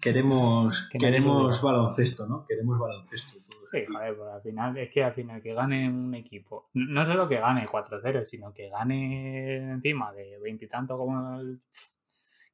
queremos, 0.00 0.88
queremos 0.90 1.62
baloncesto, 1.62 2.26
¿no? 2.26 2.46
Queremos 2.46 2.78
baloncesto. 2.78 3.38
Sí, 3.72 3.86
joder, 3.86 4.14
pues 4.14 4.30
al 4.30 4.42
final, 4.42 4.76
es 4.76 4.90
que 4.92 5.02
al 5.02 5.14
final 5.14 5.40
que 5.40 5.54
gane 5.54 5.88
un 5.88 6.14
equipo, 6.14 6.68
no 6.74 7.06
solo 7.06 7.26
que 7.26 7.40
gane 7.40 7.66
4-0, 7.66 8.22
sino 8.26 8.52
que 8.52 8.68
gane 8.68 9.72
encima 9.72 10.12
de 10.12 10.38
veintitantos 10.38 10.98
como 10.98 11.40
el. 11.40 11.62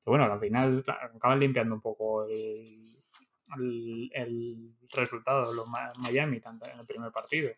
Que 0.04 0.10
bueno, 0.10 0.32
al 0.32 0.38
final 0.38 0.84
acaban 0.86 1.40
limpiando 1.40 1.74
un 1.74 1.80
poco 1.80 2.24
el, 2.24 4.12
el, 4.12 4.76
resultado 4.94 5.50
de 5.50 5.56
los 5.56 5.66
Miami, 5.68 6.38
tanto 6.38 6.70
en 6.70 6.78
el 6.78 6.86
primer 6.86 7.10
partido. 7.10 7.50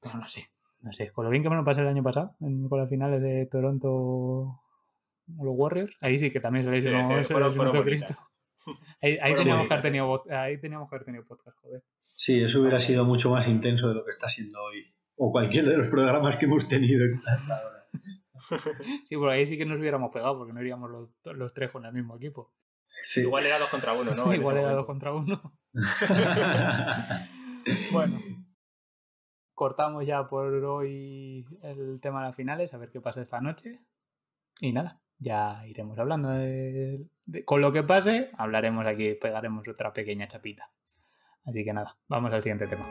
Pero 0.00 0.18
no 0.18 0.28
sé, 0.28 0.46
no 0.82 0.92
sé, 0.92 1.10
con 1.10 1.24
lo 1.24 1.32
bien 1.32 1.42
que 1.42 1.50
me 1.50 1.56
lo 1.56 1.64
pasé 1.64 1.80
el 1.80 1.88
año 1.88 2.04
pasado, 2.04 2.36
con 2.38 2.78
las 2.78 2.88
finales 2.88 3.20
de 3.20 3.46
Toronto 3.46 4.62
los 5.26 5.54
Warriors, 5.56 5.96
ahí 6.00 6.16
sí 6.16 6.30
que 6.30 6.38
también 6.38 6.64
se 6.64 6.70
le 6.70 6.78
hizo 6.78 7.82
Cristo. 7.82 8.14
Ahí, 9.00 9.34
teníamos 9.34 9.68
que, 9.68 9.74
haber 9.74 9.82
tenido, 9.82 10.24
ahí 10.30 10.60
teníamos 10.60 10.88
que 10.88 10.96
haber 10.96 11.04
tenido 11.04 11.24
podcast, 11.24 11.58
joder. 11.58 11.82
Sí, 12.02 12.42
eso 12.42 12.60
hubiera 12.60 12.78
sido 12.78 13.04
mucho 13.04 13.30
más 13.30 13.48
intenso 13.48 13.88
de 13.88 13.94
lo 13.94 14.04
que 14.04 14.12
está 14.12 14.28
siendo 14.28 14.62
hoy. 14.62 14.94
O 15.16 15.30
cualquier 15.30 15.66
de 15.66 15.76
los 15.76 15.88
programas 15.88 16.36
que 16.36 16.46
hemos 16.46 16.68
tenido 16.68 17.06
hasta 17.26 17.56
ahora. 17.56 17.88
Sí, 19.04 19.16
por 19.16 19.28
ahí 19.28 19.46
sí 19.46 19.56
que 19.56 19.64
nos 19.64 19.78
hubiéramos 19.78 20.10
pegado 20.12 20.36
porque 20.36 20.52
no 20.52 20.60
iríamos 20.60 20.90
los, 20.90 21.14
los 21.36 21.54
tres 21.54 21.70
con 21.70 21.86
el 21.86 21.92
mismo 21.92 22.16
equipo. 22.16 22.52
Igual 23.16 23.46
era 23.46 23.58
dos 23.58 23.68
contra 23.68 23.92
uno, 23.92 24.14
¿no? 24.14 24.24
Igual 24.34 24.58
era 24.58 24.72
dos 24.72 24.84
contra 24.84 25.12
uno. 25.12 25.58
bueno, 27.92 28.20
cortamos 29.54 30.06
ya 30.06 30.28
por 30.28 30.52
hoy 30.64 31.44
el 31.62 32.00
tema 32.00 32.20
de 32.20 32.26
las 32.26 32.36
finales, 32.36 32.74
a 32.74 32.78
ver 32.78 32.90
qué 32.90 33.00
pasa 33.00 33.22
esta 33.22 33.40
noche. 33.40 33.80
Y 34.60 34.72
nada, 34.72 35.01
ya 35.22 35.64
iremos 35.66 35.98
hablando 35.98 36.30
de, 36.30 37.06
con 37.44 37.60
lo 37.60 37.72
que 37.72 37.82
pase, 37.82 38.30
hablaremos 38.36 38.84
aquí, 38.86 39.14
pegaremos 39.14 39.66
otra 39.68 39.92
pequeña 39.92 40.26
chapita. 40.26 40.70
Así 41.44 41.64
que 41.64 41.72
nada, 41.72 41.96
vamos 42.08 42.32
al 42.32 42.42
siguiente 42.42 42.66
tema. 42.66 42.88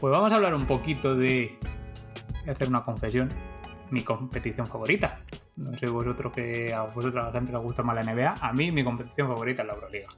Pues 0.00 0.12
vamos 0.12 0.30
a 0.30 0.36
hablar 0.36 0.54
un 0.54 0.64
poquito 0.64 1.16
de... 1.16 1.58
Voy 2.40 2.48
a 2.48 2.52
hacer 2.52 2.68
una 2.68 2.82
confesión. 2.82 3.28
Mi 3.90 4.02
competición 4.02 4.66
favorita. 4.66 5.20
No 5.58 5.76
sé 5.76 5.88
vosotros 5.88 6.32
que 6.32 6.72
a 6.72 6.82
vosotros 6.82 7.16
a 7.16 7.26
la 7.26 7.32
gente 7.32 7.52
le 7.52 7.58
gusta 7.58 7.82
más 7.82 7.94
la 7.94 8.12
NBA. 8.12 8.36
A 8.40 8.52
mí 8.52 8.70
mi 8.70 8.84
competición 8.84 9.28
favorita 9.28 9.62
es 9.62 9.68
la 9.68 9.74
Euroliga. 9.74 10.08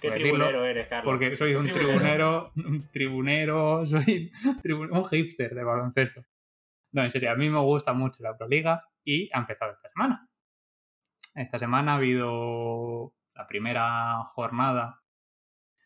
¿Qué 0.00 0.10
tribunero 0.10 0.64
eres, 0.64 0.88
Carlos? 0.88 1.12
Porque 1.12 1.36
soy 1.36 1.54
un 1.54 1.68
tribunero, 1.68 2.52
un 2.56 2.88
tribunero, 2.90 3.86
soy 3.86 4.32
un 4.64 5.04
hipster 5.04 5.54
de 5.54 5.64
baloncesto. 5.64 6.22
No, 6.92 7.02
en 7.02 7.10
serio, 7.10 7.30
a 7.30 7.34
mí 7.34 7.50
me 7.50 7.60
gusta 7.60 7.92
mucho 7.92 8.22
la 8.22 8.30
Euroliga 8.30 8.84
y 9.04 9.28
ha 9.32 9.38
empezado 9.38 9.72
esta 9.72 9.90
semana. 9.90 10.28
Esta 11.34 11.58
semana 11.58 11.92
ha 11.92 11.96
habido 11.96 13.12
la 13.34 13.46
primera 13.46 14.24
jornada 14.34 15.02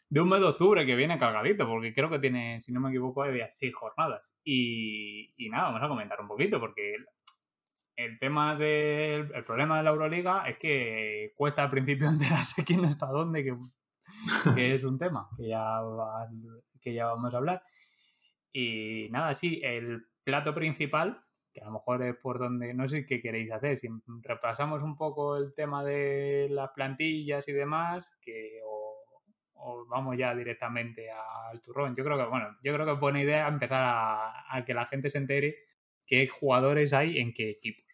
de 0.08 0.20
un 0.20 0.28
mes 0.28 0.40
de 0.40 0.46
octubre 0.46 0.86
que 0.86 0.96
viene 0.96 1.18
cargadito, 1.18 1.66
porque 1.66 1.92
creo 1.92 2.10
que 2.10 2.18
tiene, 2.18 2.60
si 2.60 2.72
no 2.72 2.80
me 2.80 2.90
equivoco, 2.90 3.22
había 3.22 3.50
seis 3.50 3.74
jornadas. 3.74 4.36
Y, 4.44 5.32
y 5.36 5.48
nada, 5.50 5.66
vamos 5.66 5.82
a 5.82 5.88
comentar 5.88 6.20
un 6.20 6.28
poquito, 6.28 6.58
porque 6.58 6.94
el 8.04 8.18
tema 8.18 8.56
del 8.56 9.32
el 9.34 9.44
problema 9.44 9.78
de 9.78 9.82
la 9.84 9.90
Euroliga 9.90 10.48
es 10.48 10.56
que 10.58 11.32
cuesta 11.36 11.64
al 11.64 11.70
principio 11.70 12.08
enterarse 12.08 12.64
quién 12.64 12.84
está 12.84 13.06
dónde, 13.06 13.44
que, 13.44 14.74
es 14.74 14.84
un 14.84 14.98
tema 14.98 15.28
que 15.36 15.48
ya, 15.48 15.80
que 16.80 16.94
ya 16.94 17.06
vamos 17.06 17.32
a 17.34 17.36
hablar. 17.36 17.62
Y 18.52 19.08
nada, 19.10 19.34
sí, 19.34 19.60
el 19.62 20.06
plato 20.24 20.54
principal, 20.54 21.22
que 21.52 21.60
a 21.60 21.66
lo 21.66 21.72
mejor 21.72 22.02
es 22.02 22.16
por 22.16 22.38
donde, 22.38 22.74
no 22.74 22.88
sé 22.88 23.04
qué 23.04 23.20
queréis 23.20 23.52
hacer, 23.52 23.76
si 23.76 23.88
repasamos 24.22 24.82
un 24.82 24.96
poco 24.96 25.36
el 25.36 25.54
tema 25.54 25.84
de 25.84 26.48
las 26.50 26.70
plantillas 26.70 27.46
y 27.48 27.52
demás, 27.52 28.16
que 28.20 28.60
o, 28.64 29.86
vamos 29.88 30.16
ya 30.16 30.34
directamente 30.34 31.08
al 31.10 31.60
turrón. 31.60 31.94
Yo 31.94 32.04
creo 32.04 32.16
que, 32.16 32.24
bueno, 32.24 32.56
yo 32.62 32.72
creo 32.72 32.86
que 32.86 32.92
es 32.92 33.00
buena 33.00 33.22
idea 33.22 33.46
empezar 33.46 33.82
a, 33.82 34.64
que 34.64 34.74
la 34.74 34.86
gente 34.86 35.10
se 35.10 35.18
entere 35.18 35.56
qué 36.06 36.26
jugadores 36.26 36.92
hay 36.92 37.18
en 37.18 37.32
qué 37.32 37.50
equipos 37.50 37.89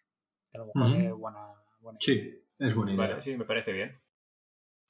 buena, 0.65 1.55
Sí, 2.01 2.43
es 2.59 2.75
buena 2.75 2.95
idea. 2.95 3.21
sí, 3.21 3.37
me 3.37 3.45
parece 3.45 3.73
bien. 3.73 4.01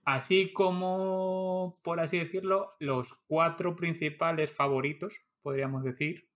Así 0.05 0.53
como, 0.53 1.75
por 1.83 1.99
así 1.99 2.19
decirlo, 2.19 2.77
los 2.79 3.15
cuatro 3.27 3.75
principales 3.75 4.53
favoritos, 4.53 5.27
podríamos 5.43 5.83
decir, 5.83 6.29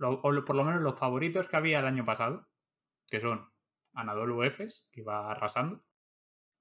o 0.00 0.20
por 0.20 0.56
lo 0.56 0.64
menos 0.64 0.82
los 0.82 0.98
favoritos 0.98 1.46
que 1.46 1.56
había 1.56 1.78
el 1.78 1.86
año 1.86 2.04
pasado, 2.04 2.48
que 3.08 3.20
son 3.20 3.48
Anadolu 3.94 4.42
Efes, 4.42 4.88
que 4.90 5.02
iba 5.02 5.30
arrasando, 5.30 5.84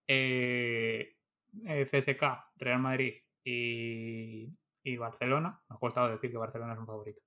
eh, 0.08 1.18
eh 1.66 1.86
CSK, 1.86 2.52
Real 2.58 2.80
Madrid 2.80 3.16
y, 3.44 4.52
y 4.84 4.98
Barcelona. 4.98 5.62
Me 5.70 5.76
ha 5.76 5.80
costado 5.80 6.10
decir 6.10 6.32
que 6.32 6.38
Barcelona 6.38 6.74
es 6.74 6.80
un 6.80 6.86
favorito. 6.86 7.22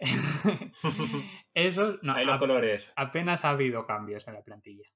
Eso, 1.54 1.98
no, 2.02 2.24
los 2.24 2.38
colores. 2.38 2.92
Apenas 2.96 3.44
ha 3.44 3.50
habido 3.50 3.86
cambios 3.86 4.26
en 4.26 4.34
la 4.34 4.42
plantilla. 4.42 4.88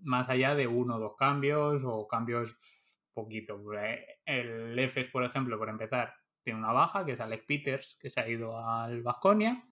Más 0.00 0.28
allá 0.28 0.54
de 0.54 0.66
uno 0.66 0.96
o 0.96 1.00
dos 1.00 1.16
cambios 1.16 1.82
o 1.84 2.08
cambios 2.08 2.58
poquito. 3.14 3.60
El 4.24 4.78
EFES, 4.78 5.08
por 5.08 5.24
ejemplo, 5.24 5.58
por 5.58 5.68
empezar, 5.68 6.14
tiene 6.42 6.58
una 6.58 6.72
baja, 6.72 7.04
que 7.04 7.12
es 7.12 7.20
Alex 7.20 7.44
Peters, 7.46 7.96
que 8.00 8.10
se 8.10 8.20
ha 8.20 8.28
ido 8.28 8.58
al 8.58 9.02
Vasconia. 9.02 9.64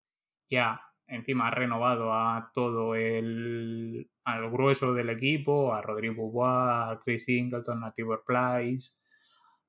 Ya 0.48 0.80
encima 1.06 1.48
ha 1.48 1.50
renovado 1.50 2.12
a 2.12 2.50
todo 2.54 2.94
el 2.94 4.08
al 4.24 4.50
grueso 4.50 4.94
del 4.94 5.10
equipo, 5.10 5.74
a 5.74 5.82
Rodrigo 5.82 6.30
Bois, 6.30 6.48
a 6.52 7.00
Chris 7.04 7.24
Singleton, 7.24 7.82
a 7.82 7.92
Tibor 7.92 8.22
Price, 8.24 8.92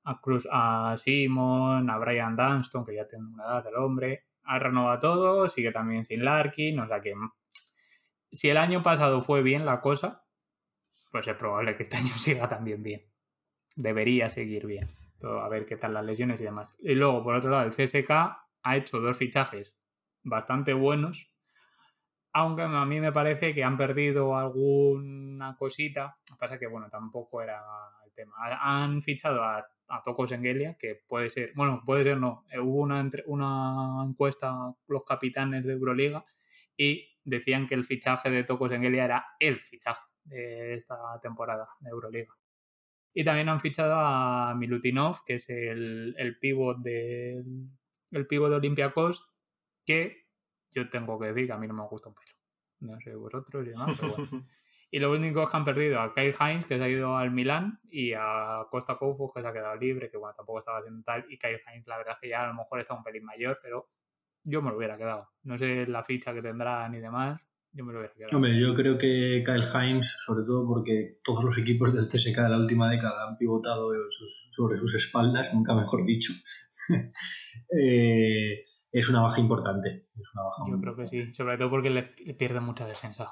a, 0.04 0.20
Cruz, 0.20 0.46
a 0.50 0.94
Simon, 0.96 1.88
a 1.90 1.98
Brian 1.98 2.36
Dunston, 2.36 2.84
que 2.84 2.94
ya 2.94 3.06
tiene 3.06 3.26
una 3.26 3.44
edad 3.44 3.64
del 3.64 3.76
hombre. 3.76 4.24
Ha 4.44 4.58
renovado 4.58 4.98
todo, 4.98 5.48
sigue 5.48 5.72
también 5.72 6.04
sin 6.04 6.24
Larkin, 6.24 6.80
o 6.80 6.88
sea 6.88 7.00
que 7.00 7.14
si 8.32 8.48
el 8.48 8.56
año 8.56 8.82
pasado 8.82 9.20
fue 9.20 9.42
bien 9.42 9.64
la 9.64 9.80
cosa, 9.80 10.24
pues 11.10 11.28
es 11.28 11.36
probable 11.36 11.76
que 11.76 11.84
este 11.84 11.96
año 11.98 12.14
siga 12.16 12.48
también 12.48 12.82
bien. 12.82 13.02
Debería 13.76 14.28
seguir 14.28 14.66
bien. 14.66 14.90
Todo, 15.18 15.40
a 15.40 15.48
ver 15.48 15.64
qué 15.66 15.76
tal 15.76 15.94
las 15.94 16.04
lesiones 16.04 16.40
y 16.40 16.44
demás. 16.44 16.76
Y 16.80 16.94
luego, 16.94 17.22
por 17.22 17.34
otro 17.34 17.50
lado, 17.50 17.64
el 17.64 17.72
CSK 17.72 18.10
ha 18.10 18.76
hecho 18.76 19.00
dos 19.00 19.16
fichajes 19.16 19.76
bastante 20.24 20.72
buenos, 20.72 21.30
aunque 22.32 22.62
a 22.62 22.84
mí 22.84 23.00
me 23.00 23.12
parece 23.12 23.54
que 23.54 23.62
han 23.62 23.76
perdido 23.76 24.36
alguna 24.36 25.56
cosita. 25.56 26.16
Lo 26.28 26.36
que 26.36 26.40
pasa 26.40 26.58
que, 26.58 26.66
bueno, 26.66 26.88
tampoco 26.90 27.42
era 27.42 27.62
el 28.12 28.24
tema. 28.24 28.34
Han 28.60 29.02
fichado 29.02 29.42
a 29.42 29.66
a 29.92 30.02
Tocos 30.02 30.32
Engelia, 30.32 30.74
que 30.78 31.02
puede 31.06 31.28
ser, 31.28 31.52
bueno, 31.54 31.82
puede 31.84 32.02
ser 32.02 32.18
no, 32.18 32.46
eh, 32.50 32.58
hubo 32.58 32.80
una, 32.80 33.10
una 33.26 34.02
encuesta 34.02 34.74
los 34.88 35.04
capitanes 35.04 35.64
de 35.64 35.74
Euroliga 35.74 36.24
y 36.76 37.18
decían 37.24 37.66
que 37.66 37.74
el 37.74 37.84
fichaje 37.84 38.30
de 38.30 38.44
Tocos 38.44 38.72
Engelia 38.72 39.04
era 39.04 39.26
el 39.38 39.60
fichaje 39.60 40.02
de 40.24 40.74
esta 40.74 40.96
temporada 41.20 41.68
de 41.80 41.90
Euroliga. 41.90 42.34
Y 43.12 43.22
también 43.22 43.50
han 43.50 43.60
fichado 43.60 43.94
a 43.94 44.54
Milutinov, 44.54 45.24
que 45.26 45.34
es 45.34 45.50
el, 45.50 46.14
el 46.16 46.38
pívot 46.38 46.78
de 46.78 47.44
el 48.12 48.26
pívot 48.26 48.48
de 48.48 48.56
Olympiacos, 48.56 49.30
que 49.84 50.26
yo 50.70 50.88
tengo 50.88 51.18
que 51.18 51.26
decir 51.26 51.46
que 51.46 51.52
a 51.52 51.58
mí 51.58 51.68
no 51.68 51.74
me 51.74 51.86
gusta 51.86 52.08
un 52.08 52.14
pelo. 52.14 52.32
No 52.80 53.00
sé 53.00 53.14
vosotros 53.14 53.66
y 53.66 53.70
demás, 53.70 53.98
pero 54.00 54.14
bueno. 54.14 54.46
Y 54.94 54.98
los 54.98 55.18
únicos 55.18 55.50
que 55.50 55.56
han 55.56 55.64
perdido 55.64 56.00
a 56.00 56.12
Kyle 56.12 56.34
Hines, 56.38 56.66
que 56.66 56.76
se 56.76 56.84
ha 56.84 56.88
ido 56.88 57.16
al 57.16 57.30
Milán, 57.30 57.80
y 57.90 58.12
a 58.12 58.66
Costa 58.70 58.96
Koufos, 58.98 59.32
que 59.34 59.40
se 59.40 59.48
ha 59.48 59.52
quedado 59.54 59.74
libre, 59.76 60.10
que 60.10 60.18
bueno, 60.18 60.34
tampoco 60.36 60.58
estaba 60.58 60.80
haciendo 60.80 61.02
tal. 61.02 61.24
Y 61.30 61.38
Kyle 61.38 61.62
Hines, 61.66 61.86
la 61.86 61.96
verdad 61.96 62.12
es 62.12 62.20
que 62.20 62.28
ya 62.28 62.44
a 62.44 62.48
lo 62.48 62.52
mejor 62.52 62.78
está 62.78 62.92
un 62.92 63.02
pelín 63.02 63.24
mayor, 63.24 63.58
pero 63.62 63.88
yo 64.44 64.60
me 64.60 64.68
lo 64.68 64.76
hubiera 64.76 64.98
quedado. 64.98 65.30
No 65.44 65.56
sé 65.56 65.86
la 65.86 66.04
ficha 66.04 66.34
que 66.34 66.42
tendrá 66.42 66.86
ni 66.90 66.98
demás, 66.98 67.40
yo 67.72 67.86
me 67.86 67.94
lo 67.94 68.00
hubiera 68.00 68.12
quedado. 68.12 68.36
Hombre, 68.36 68.60
yo 68.60 68.74
creo 68.74 68.98
que 68.98 69.42
Kyle 69.46 69.64
Hines, 69.64 70.14
sobre 70.26 70.44
todo 70.44 70.68
porque 70.68 71.20
todos 71.24 71.42
los 71.42 71.56
equipos 71.56 71.94
del 71.94 72.08
CSK 72.08 72.42
de 72.42 72.50
la 72.50 72.58
última 72.58 72.90
década 72.90 73.30
han 73.30 73.38
pivotado 73.38 73.88
sobre 74.50 74.76
sus 74.76 74.94
espaldas, 74.94 75.54
nunca 75.54 75.74
mejor 75.74 76.04
dicho. 76.04 76.34
Eh, 77.74 78.58
es 78.90 79.08
una 79.08 79.22
baja 79.22 79.40
importante. 79.40 80.08
yo 80.68 80.78
creo 80.78 80.94
que 80.94 81.06
sí, 81.06 81.32
sobre 81.32 81.56
todo 81.56 81.70
porque 81.70 81.88
le, 81.88 82.02
pierde 82.34 82.60
mucha 82.60 82.86
defensa. 82.86 83.28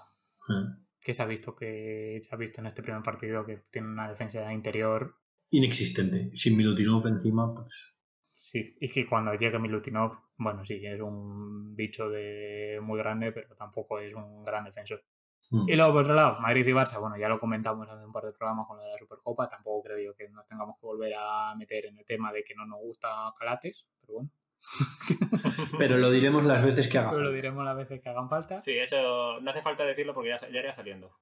Mm 0.49 0.90
que 1.03 1.15
se 1.15 1.23
ha 1.23 1.27
visto 1.27 1.57
que 1.57 2.21
se 2.23 2.35
ha 2.35 2.39
visto 2.39 2.61
en 2.61 2.67
este 2.67 2.83
primer 2.83 3.03
partido 3.03 3.45
que 3.45 3.63
tiene 3.71 3.89
una 3.89 4.09
defensa 4.09 4.53
interior 4.53 5.17
inexistente. 5.51 6.31
Sin 6.37 6.57
Milutinov 6.57 7.07
encima, 7.07 7.55
pues. 7.55 7.95
Sí, 8.37 8.77
y 8.81 8.89
que 8.89 9.07
cuando 9.07 9.35
llegue 9.35 9.59
Milutinov, 9.59 10.13
bueno, 10.39 10.65
sí, 10.65 10.81
es 10.83 11.01
un 11.01 11.75
bicho 11.75 12.09
de 12.09 12.81
muy 12.83 12.99
grande, 12.99 13.33
pero 13.33 13.55
tampoco 13.55 13.99
es 13.99 14.15
un 14.15 14.45
gran 14.45 14.65
defensor. 14.65 15.05
mm. 15.51 15.69
Y 15.69 15.77
luego, 15.77 15.93
por 15.93 16.03
otro 16.03 16.15
lado, 16.15 16.41
Madrid 16.41 16.67
y 16.67 16.73
Barça, 16.73 16.99
bueno, 17.01 17.19
ya 17.19 17.29
lo 17.29 17.39
comentamos 17.39 17.89
hace 17.89 18.05
un 18.05 18.13
par 18.13 18.25
de 18.25 18.33
programas 18.33 18.67
con 18.67 18.79
lo 18.79 18.85
de 18.85 18.91
la 18.91 18.99
Supercopa, 18.99 19.49
tampoco 19.49 19.83
creo 19.83 19.99
yo 19.99 20.15
que 20.15 20.29
nos 20.31 20.47
tengamos 20.47 20.77
que 20.81 20.87
volver 20.87 21.13
a 21.19 21.55
meter 21.55 21.87
en 21.87 21.99
el 21.99 22.05
tema 22.07 22.33
de 22.33 22.43
que 22.43 22.55
no 22.55 22.65
nos 22.65 22.81
gusta 22.81 23.31
Calates, 23.39 23.87
pero 24.01 24.15
bueno, 24.15 24.31
Pero 25.79 25.97
lo 25.99 26.11
diremos 26.11 26.45
las 26.45 26.63
veces 26.63 26.89
que 26.89 26.99
haga. 26.99 27.11
pero 27.11 27.23
lo 27.23 27.33
diremos 27.33 27.65
las 27.65 27.77
veces 27.77 28.01
que 28.01 28.09
hagan 28.09 28.29
falta. 28.29 28.61
Sí, 28.61 28.73
eso 28.73 29.41
no 29.41 29.51
hace 29.51 29.63
falta 29.63 29.85
decirlo 29.85 30.15
porque 30.15 30.31
ya, 30.31 30.39
ya 30.39 30.59
iría 30.61 30.73
saliendo. 30.73 31.13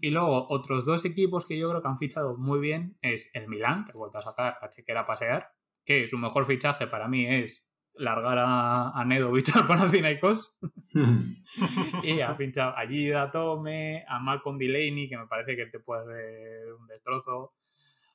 Y 0.00 0.10
luego, 0.10 0.46
otros 0.48 0.84
dos 0.84 1.04
equipos 1.04 1.44
que 1.44 1.58
yo 1.58 1.68
creo 1.68 1.82
que 1.82 1.88
han 1.88 1.98
fichado 1.98 2.36
muy 2.36 2.60
bien 2.60 2.96
es 3.02 3.30
el 3.34 3.48
Milán, 3.48 3.84
que 3.84 3.92
ha 3.92 3.96
vuelto 3.96 4.18
a 4.18 4.22
sacar 4.22 4.56
a 4.60 4.68
Chequera 4.70 5.00
a 5.00 5.06
pasear, 5.06 5.50
que 5.84 6.06
su 6.06 6.18
mejor 6.18 6.46
fichaje 6.46 6.86
para 6.86 7.08
mí 7.08 7.26
es 7.26 7.64
largar 7.94 8.38
a, 8.38 8.90
a 8.90 9.04
Nedovic 9.04 9.48
al 9.56 9.66
Panathinaikos 9.66 10.56
y 12.04 12.20
ha 12.20 12.34
fichado 12.36 12.76
a 12.76 12.86
Gida 12.86 13.30
Tome, 13.32 14.04
a 14.08 14.20
Malcolm 14.20 14.56
Delaney, 14.56 15.08
que 15.08 15.18
me 15.18 15.26
parece 15.26 15.56
que 15.56 15.66
te 15.66 15.80
puede 15.80 16.02
hacer 16.02 16.72
un 16.74 16.86
destrozo, 16.86 17.54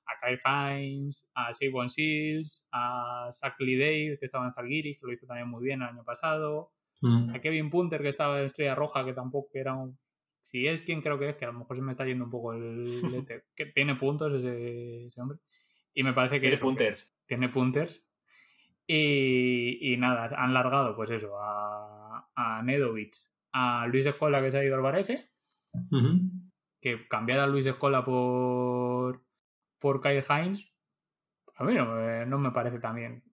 a 0.05 0.15
Kai 0.19 0.37
Hines, 0.83 1.27
a 1.33 1.53
Sabon 1.53 1.87
Shields, 1.87 2.67
a 2.71 3.29
Zach 3.31 3.55
Dave, 3.59 4.17
que 4.19 4.25
estaba 4.25 4.45
en 4.45 4.53
Zalgiris, 4.53 4.99
que 4.99 5.07
lo 5.07 5.13
hizo 5.13 5.25
también 5.25 5.49
muy 5.49 5.63
bien 5.63 5.81
el 5.81 5.89
año 5.89 6.03
pasado, 6.03 6.71
Mm. 7.03 7.35
a 7.35 7.41
Kevin 7.41 7.69
Punter, 7.69 8.01
que 8.01 8.07
estaba 8.07 8.39
en 8.39 8.45
Estrella 8.45 8.75
Roja, 8.75 9.03
que 9.03 9.13
tampoco 9.13 9.49
era 9.53 9.75
un... 9.75 9.99
Si 10.41 10.67
es 10.67 10.81
quien 10.83 11.01
creo 11.01 11.19
que 11.19 11.29
es, 11.29 11.35
que 11.35 11.43
a 11.43 11.51
lo 11.51 11.59
mejor 11.59 11.75
se 11.75 11.83
me 11.83 11.91
está 11.91 12.05
yendo 12.05 12.23
un 12.23 12.31
poco 12.31 12.53
el... 12.53 12.85
este, 13.13 13.43
que 13.55 13.65
tiene 13.67 13.95
puntos 13.95 14.31
ese, 14.33 15.07
ese 15.07 15.21
hombre. 15.21 15.39
Y 15.93 16.03
me 16.03 16.13
parece 16.13 16.35
que... 16.35 16.41
Tiene 16.41 16.55
eso, 16.55 16.61
que 16.61 16.65
punters. 16.65 17.17
Tiene 17.27 17.49
punters. 17.49 18.07
Y, 18.87 19.93
y 19.93 19.97
nada, 19.97 20.29
han 20.37 20.53
largado 20.53 20.95
pues 20.95 21.09
eso, 21.09 21.37
a, 21.39 22.29
a 22.35 22.63
Nedovic, 22.63 23.15
a 23.51 23.85
Luis 23.87 24.05
Escola, 24.05 24.41
que 24.41 24.51
se 24.51 24.57
ha 24.57 24.63
ido 24.63 24.75
al 24.75 24.81
Varese, 24.81 25.29
que 26.81 27.07
cambiar 27.07 27.39
a 27.39 27.47
Luis 27.47 27.65
Escola 27.65 28.03
por, 28.03 29.23
por 29.83 29.99
Kyle 30.01 30.23
Hines, 30.27 30.71
a 31.57 31.63
mí 31.65 31.73
no, 31.75 31.85
me- 31.85 32.25
no 32.25 32.39
me 32.39 32.51
parece 32.51 32.79
tan 32.79 32.95
bien. 32.95 33.23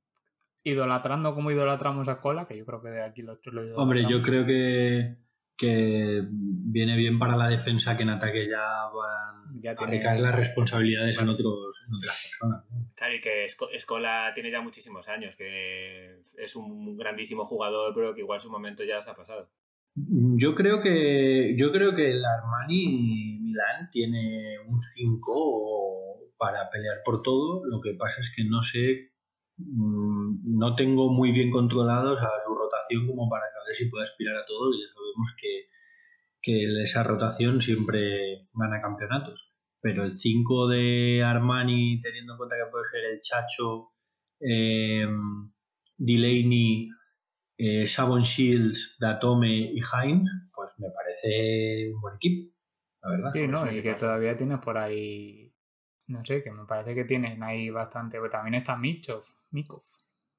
Idolatrando 0.65 1.35
como 1.35 1.51
idolatramos 1.51 2.09
a 2.09 2.13
Escola, 2.13 2.47
que 2.47 2.59
yo 2.59 2.67
creo 2.67 2.83
que 2.83 2.91
de 2.91 3.03
aquí 3.03 3.23
lo 3.23 3.33
idolatramos. 3.35 3.79
Hombre, 3.79 4.05
yo 4.11 4.21
creo 4.21 4.45
que, 4.45 5.17
que 5.57 6.23
viene 6.29 6.97
bien 6.97 7.19
para 7.19 7.37
la 7.37 7.49
defensa 7.49 7.97
que 7.97 8.03
en 8.03 8.11
ataque 8.11 8.47
ya 8.49 8.61
van 8.93 9.61
Ya 9.63 9.71
a 9.71 9.87
recaer 9.87 10.21
las 10.21 10.35
responsabilidades 10.35 11.19
en, 11.19 11.29
otros, 11.31 11.81
en 11.89 11.95
otras 11.95 12.21
personas. 12.41 12.65
Claro, 12.95 13.15
y 13.15 13.21
que 13.21 13.45
Esco- 13.47 13.71
Escola 13.73 14.33
tiene 14.35 14.51
ya 14.51 14.61
muchísimos 14.61 15.09
años, 15.09 15.35
que 15.37 16.21
es 16.37 16.57
un 16.57 16.97
grandísimo 16.97 17.45
jugador, 17.47 17.95
pero 17.95 18.13
que 18.15 18.21
igual 18.21 18.41
su 18.41 18.51
momento 18.51 18.83
ya 18.85 19.01
se 19.01 19.11
ha 19.11 19.15
pasado. 19.15 19.49
Yo 19.95 20.55
creo 20.55 20.81
que 20.83 21.55
yo 21.59 21.73
creo 21.73 21.95
que 21.95 22.11
el 22.13 22.23
Armani 22.25 23.39
Milán 23.43 23.89
tiene 23.91 24.59
un 24.69 24.79
5 24.79 26.00
para 26.41 26.71
pelear 26.71 27.03
por 27.05 27.23
todo. 27.23 27.63
Lo 27.67 27.81
que 27.83 27.93
pasa 27.93 28.21
es 28.21 28.33
que 28.35 28.45
no 28.45 28.63
sé, 28.63 29.13
mm, 29.59 30.59
no 30.59 30.75
tengo 30.75 31.13
muy 31.13 31.33
bien 31.33 31.51
controlados 31.51 32.19
a 32.19 32.31
su 32.47 32.55
rotación 32.55 33.07
como 33.07 33.29
para 33.29 33.45
saber 33.53 33.77
si 33.77 33.91
puede 33.91 34.05
aspirar 34.05 34.37
a 34.39 34.47
todo. 34.47 34.73
Y 34.75 34.81
ya 34.81 34.89
sabemos 34.95 35.37
que, 35.39 35.69
que 36.41 36.83
esa 36.83 37.03
rotación 37.03 37.61
siempre 37.61 38.41
gana 38.55 38.81
campeonatos. 38.81 39.53
Pero 39.83 40.05
el 40.05 40.19
5 40.19 40.69
de 40.69 41.23
Armani, 41.23 42.01
teniendo 42.01 42.33
en 42.33 42.39
cuenta 42.39 42.57
que 42.57 42.71
puede 42.71 42.85
ser 42.87 43.05
el 43.05 43.21
Chacho, 43.21 43.91
eh, 44.41 45.07
Delaney, 45.99 46.89
eh, 47.63 47.87
Savon 47.87 48.23
Shields, 48.23 48.97
Datome 48.99 49.73
y 49.75 49.77
Hines, 49.77 50.31
pues 50.55 50.75
me 50.79 50.89
parece 50.91 51.93
un 51.93 52.01
buen 52.01 52.15
equipo, 52.17 52.55
la 53.03 53.11
verdad. 53.11 53.31
Sí, 53.35 53.47
¿no? 53.47 53.71
Y 53.71 53.83
que 53.83 53.93
todavía 53.93 54.35
tienes 54.35 54.61
por 54.61 54.79
ahí. 54.79 55.50
No 56.11 56.25
sé, 56.25 56.43
que 56.43 56.51
me 56.51 56.65
parece 56.65 56.95
que 56.95 57.05
tienen 57.05 57.43
ahí 57.43 57.71
bastante. 57.71 58.19
pues 58.19 58.31
También 58.31 58.55
está 58.55 58.77
Michov, 58.77 59.23
Mikov. 59.53 59.83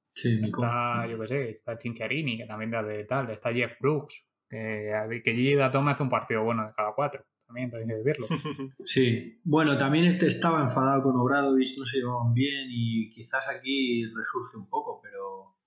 Sí, 0.10 0.38
Nico. 0.42 0.62
Está, 0.62 1.08
yo 1.08 1.20
qué 1.22 1.28
sé, 1.28 1.50
está 1.52 1.78
Chincharini, 1.78 2.38
que 2.38 2.46
también 2.46 2.72
da 2.72 2.84
de 2.84 3.06
tal. 3.06 3.30
Está 3.30 3.54
Jeff 3.54 3.80
Brooks, 3.80 4.26
que, 4.50 5.22
que 5.24 5.34
Gigi 5.34 5.56
Datome 5.56 5.92
hace 5.92 6.04
un 6.04 6.10
partido 6.10 6.44
bueno 6.44 6.68
de 6.68 6.74
cada 6.74 6.94
cuatro. 6.94 7.24
También, 7.48 7.72
tengo 7.72 7.88
que 7.88 7.96
decirlo. 7.96 8.28
Sí, 8.86 9.40
bueno, 9.44 9.78
también 9.78 10.06
este 10.06 10.28
estaba 10.28 10.62
enfadado 10.62 11.04
con 11.04 11.16
Obradovich, 11.18 11.78
no 11.78 11.86
se 11.86 12.00
llevaban 12.00 12.34
bien 12.34 12.68
y 12.70 13.10
quizás 13.10 13.48
aquí 13.50 14.06
resurge 14.06 14.58
un 14.58 14.70
poco, 14.70 15.00
pero 15.02 15.58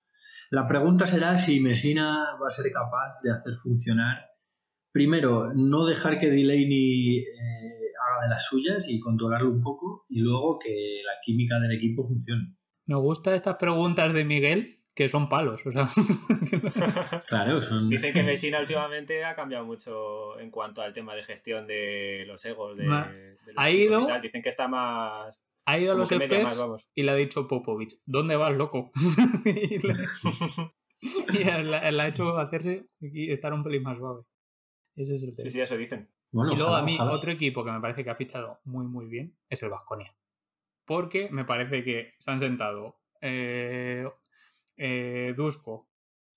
la 0.50 0.66
pregunta 0.68 1.07
será 1.07 1.38
si 1.38 1.61
Messina 1.61 2.36
va 2.40 2.48
a 2.48 2.50
ser 2.50 2.70
capaz 2.72 3.20
de 3.22 3.32
hacer 3.32 3.55
funcionar, 3.62 4.30
primero, 4.92 5.52
no 5.55 5.84
dejar 5.84 6.18
que 6.18 6.30
Delaney 6.30 7.18
eh, 7.18 7.84
haga 8.05 8.24
de 8.24 8.28
las 8.30 8.44
suyas 8.44 8.86
y 8.88 9.00
controlarlo 9.00 9.50
un 9.50 9.62
poco, 9.62 10.05
y 10.09 10.20
luego 10.20 10.59
que 10.59 10.98
la 11.05 11.12
química 11.24 11.59
del 11.61 11.72
equipo 11.72 12.07
funcione. 12.07 12.57
Me 12.86 12.96
gustan 12.96 13.34
estas 13.34 13.57
preguntas 13.57 14.12
de 14.12 14.24
Miguel, 14.24 14.84
que 14.94 15.09
son 15.09 15.28
palos. 15.28 15.66
O 15.66 15.72
sea, 15.72 15.88
Claro, 17.28 17.61
son... 17.61 17.88
Dicen 17.88 18.12
que 18.12 18.22
Messina 18.22 18.61
últimamente 18.61 19.24
ha 19.24 19.34
cambiado 19.34 19.64
mucho 19.64 20.38
en 20.38 20.50
cuanto 20.50 20.82
al 20.82 20.92
tema 20.92 21.14
de 21.14 21.22
gestión 21.22 21.66
de 21.66 22.24
los 22.26 22.44
egos. 22.44 22.76
De, 22.76 22.84
los 22.86 23.07
ha 23.57 23.70
ido-. 23.70 24.07
Dicen 24.22 24.42
que 24.42 24.48
está 24.48 24.68
más. 24.68 25.44
ha 25.66 25.78
ido 25.78 25.92
a 25.92 25.94
los 25.96 26.09
que 26.09 26.18
media 26.18 26.38
Spurs 26.38 26.57
más, 26.57 26.59
vamos. 26.59 26.88
y 26.94 27.02
le 27.02 27.11
ha 27.11 27.16
dicho 27.16 27.48
Popovich, 27.48 27.98
¿dónde 28.05 28.36
vas, 28.36 28.55
loco? 28.55 28.92
y 29.44 29.78
le, 29.78 29.94
y 31.32 31.48
él 31.48 32.00
ha 32.00 32.09
hecho 32.09 32.38
hacerse 32.38 32.86
y 33.00 33.32
estar 33.32 33.52
un 33.52 33.64
pelín 33.64 33.82
más 33.82 33.98
suave. 33.98 34.22
Ese 34.96 35.14
es 35.14 35.22
el 35.24 35.34
tema. 35.34 35.48
Sí, 35.48 35.50
sí, 35.50 35.61
eso 35.61 35.76
dicen. 35.76 36.09
Bueno, 36.35 36.53
y 36.53 36.57
luego 36.57 36.72
ojalá, 36.72 36.82
a 36.82 36.87
mí, 36.87 36.95
ojalá. 36.97 37.12
otro 37.12 37.30
equipo 37.32 37.64
que 37.64 37.70
me 37.72 37.80
parece 37.80 38.05
que 38.05 38.11
ha 38.11 38.14
fichado 38.14 38.61
muy, 38.64 38.87
muy 38.87 39.07
bien 39.07 39.37
es 39.49 39.62
el 39.62 39.70
Vasconia. 39.70 40.14
Porque 40.85 41.28
me 41.30 41.45
parece 41.45 41.82
que 41.85 42.14
se 42.18 42.30
han 42.30 42.41
sentado 42.41 43.01
eh, 43.20 44.07
eh, 44.76 45.32
Dusko, 45.37 45.89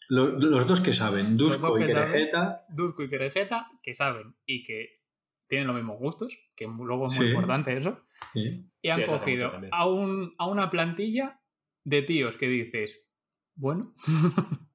Lo- 0.09 0.27
Los, 0.29 0.65
dos 0.67 0.79
que 0.79 0.93
saben, 0.93 1.35
Dusko 1.35 1.77
y. 1.79 1.85
Querejeta, 1.85 2.65
Dusko 2.69 3.03
y 3.03 3.09
Querejeta, 3.09 3.69
que 3.83 3.93
saben 3.93 4.35
y 4.45 4.63
que 4.63 5.01
tienen 5.47 5.67
los 5.67 5.75
mismos 5.75 5.97
gustos, 5.99 6.37
que 6.55 6.65
luego 6.67 7.07
es 7.07 7.17
muy 7.17 7.25
Sí. 7.25 7.31
importante 7.33 7.75
eso, 7.75 8.05
sí. 8.33 8.69
y 8.81 8.89
han 8.89 8.99
Sí, 9.01 9.05
cogido 9.07 9.51
a, 9.71 9.87
un, 9.89 10.33
a 10.37 10.47
una 10.47 10.69
plantilla 10.69 11.41
de 11.83 12.03
tíos 12.03 12.37
que 12.37 12.47
dices, 12.47 13.01
bueno, 13.55 13.95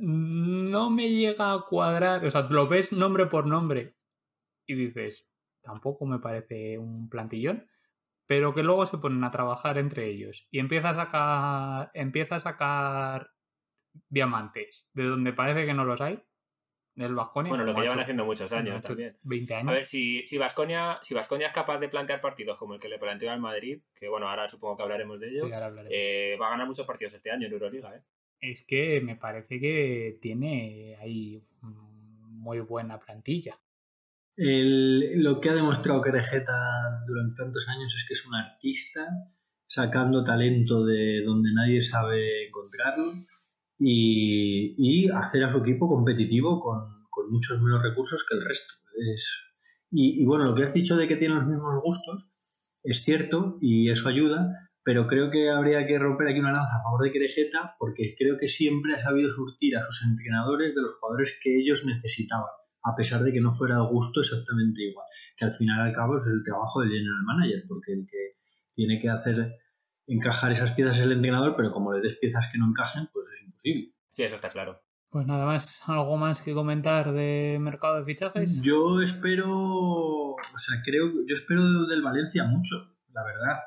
no 0.00 0.90
me 0.90 1.08
llega 1.10 1.52
a 1.52 1.60
cuadrar, 1.68 2.24
o 2.24 2.30
sea, 2.30 2.48
lo 2.50 2.66
ves 2.68 2.92
nombre 2.92 3.26
por 3.26 3.46
nombre 3.46 3.96
y 4.66 4.74
dices, 4.74 5.28
tampoco 5.62 6.06
me 6.06 6.18
parece 6.18 6.78
un 6.78 7.08
plantillón, 7.08 7.68
pero 8.26 8.54
que 8.54 8.62
luego 8.62 8.86
se 8.86 8.98
ponen 8.98 9.22
a 9.24 9.30
trabajar 9.30 9.76
entre 9.78 10.06
ellos 10.06 10.46
y 10.50 10.58
empieza 10.58 10.90
a 10.90 10.94
sacar, 10.94 11.90
empieza 11.94 12.36
a 12.36 12.40
sacar 12.40 13.30
diamantes 14.08 14.88
de 14.94 15.04
donde 15.04 15.32
parece 15.32 15.66
que 15.66 15.74
no 15.74 15.84
los 15.84 16.00
hay, 16.00 16.22
del 16.94 17.14
Vasconia. 17.14 17.50
Bueno, 17.50 17.64
lo 17.64 17.74
que 17.74 17.82
llevan 17.82 18.00
haciendo 18.00 18.24
muchos 18.24 18.52
años 18.52 18.82
también. 18.82 19.10
20 19.24 19.54
años. 19.54 19.68
A 19.70 19.72
ver, 19.74 19.86
si, 19.86 20.26
si 20.26 20.38
Vasconia 20.38 20.98
si 21.02 21.14
Baskonia 21.14 21.48
es 21.48 21.52
capaz 21.52 21.78
de 21.78 21.88
plantear 21.88 22.20
partidos 22.20 22.58
como 22.58 22.74
el 22.74 22.80
que 22.80 22.88
le 22.88 22.98
planteó 22.98 23.30
al 23.30 23.40
Madrid, 23.40 23.80
que 23.94 24.08
bueno, 24.08 24.28
ahora 24.28 24.48
supongo 24.48 24.76
que 24.76 24.82
hablaremos 24.82 25.18
de 25.20 25.28
ello, 25.28 25.46
Sí, 25.46 25.52
ahora 25.52 25.66
hablaremos. 25.66 25.92
eh, 25.96 26.36
va 26.40 26.48
a 26.48 26.50
ganar 26.50 26.66
muchos 26.66 26.86
partidos 26.86 27.14
este 27.14 27.30
año 27.30 27.46
en 27.46 27.52
Euroliga. 27.52 27.94
¿eh? 27.96 28.02
Es 28.40 28.64
que 28.66 29.00
me 29.00 29.16
parece 29.16 29.60
que 29.60 30.18
tiene 30.20 30.96
ahí 31.00 31.42
muy 31.60 32.60
buena 32.60 32.98
plantilla. 32.98 33.58
Lo 34.36 35.40
que 35.40 35.50
ha 35.50 35.54
demostrado 35.54 36.00
Querejeta 36.00 37.04
durante 37.06 37.42
tantos 37.42 37.68
años 37.68 37.94
es 37.94 38.06
que 38.06 38.14
es 38.14 38.26
un 38.26 38.34
artista 38.34 39.06
sacando 39.66 40.24
talento 40.24 40.84
de 40.84 41.22
donde 41.22 41.52
nadie 41.52 41.82
sabe 41.82 42.46
encontrarlo 42.46 43.04
y, 43.78 45.08
hacer 45.10 45.44
a 45.44 45.50
su 45.50 45.58
equipo 45.58 45.88
competitivo 45.88 46.60
con, 46.60 47.00
muchos 47.30 47.60
menos 47.60 47.82
recursos 47.82 48.24
que 48.28 48.36
el 48.36 48.44
resto. 48.44 48.74
Es- 49.14 49.30
y, 49.92 50.22
y 50.22 50.24
bueno, 50.24 50.46
lo 50.46 50.54
que 50.54 50.64
has 50.64 50.74
dicho 50.74 50.96
de 50.96 51.06
que 51.06 51.16
tienen 51.16 51.38
los 51.38 51.46
mismos 51.46 51.80
gustos 51.82 52.28
es 52.82 53.02
cierto 53.04 53.58
y 53.60 53.90
eso 53.90 54.08
ayuda, 54.08 54.69
pero 54.82 55.06
creo 55.06 55.30
que 55.30 55.50
habría 55.50 55.86
que 55.86 55.98
romper 55.98 56.28
aquí 56.28 56.40
una 56.40 56.52
lanza 56.52 56.76
a 56.78 56.82
favor 56.82 57.02
de 57.04 57.12
Querejeta 57.12 57.76
porque 57.78 58.14
creo 58.16 58.36
que 58.38 58.48
siempre 58.48 58.94
ha 58.94 58.98
sabido 58.98 59.30
surtir 59.30 59.76
a 59.76 59.82
sus 59.82 60.02
entrenadores 60.04 60.74
de 60.74 60.82
los 60.82 60.94
jugadores 60.98 61.38
que 61.42 61.58
ellos 61.58 61.84
necesitaban 61.84 62.50
a 62.82 62.94
pesar 62.94 63.22
de 63.22 63.32
que 63.32 63.40
no 63.40 63.54
fuera 63.54 63.76
el 63.76 63.86
gusto 63.88 64.20
exactamente 64.20 64.82
igual. 64.82 65.06
Que 65.36 65.44
al 65.44 65.52
final 65.52 65.80
al 65.80 65.92
cabo 65.92 66.16
es 66.16 66.26
el 66.26 66.42
trabajo 66.42 66.80
del 66.80 66.90
general 66.90 67.22
manager, 67.24 67.64
porque 67.68 67.92
el 67.92 68.06
que 68.06 68.36
tiene 68.74 68.98
que 69.00 69.10
hacer 69.10 69.58
encajar 70.06 70.52
esas 70.52 70.72
piezas 70.72 70.98
es 70.98 71.04
el 71.04 71.12
entrenador, 71.12 71.54
pero 71.56 71.72
como 71.72 71.92
le 71.92 72.00
des 72.00 72.16
piezas 72.18 72.48
que 72.50 72.58
no 72.58 72.68
encajen, 72.68 73.08
pues 73.12 73.26
es 73.32 73.42
imposible. 73.42 73.94
Sí, 74.08 74.22
eso 74.22 74.34
está 74.34 74.48
claro. 74.48 74.80
Pues 75.10 75.26
nada 75.26 75.44
más, 75.44 75.82
¿algo 75.88 76.16
más 76.16 76.40
que 76.40 76.54
comentar 76.54 77.12
de 77.12 77.58
mercado 77.60 77.98
de 77.98 78.04
fichajes? 78.04 78.62
Yo 78.62 79.02
espero, 79.02 79.48
o 79.50 80.36
sea, 80.56 80.82
creo, 80.84 81.10
yo 81.26 81.34
espero 81.34 81.86
del 81.86 82.02
Valencia 82.02 82.44
mucho, 82.44 82.76
la 83.12 83.24
verdad. 83.24 83.58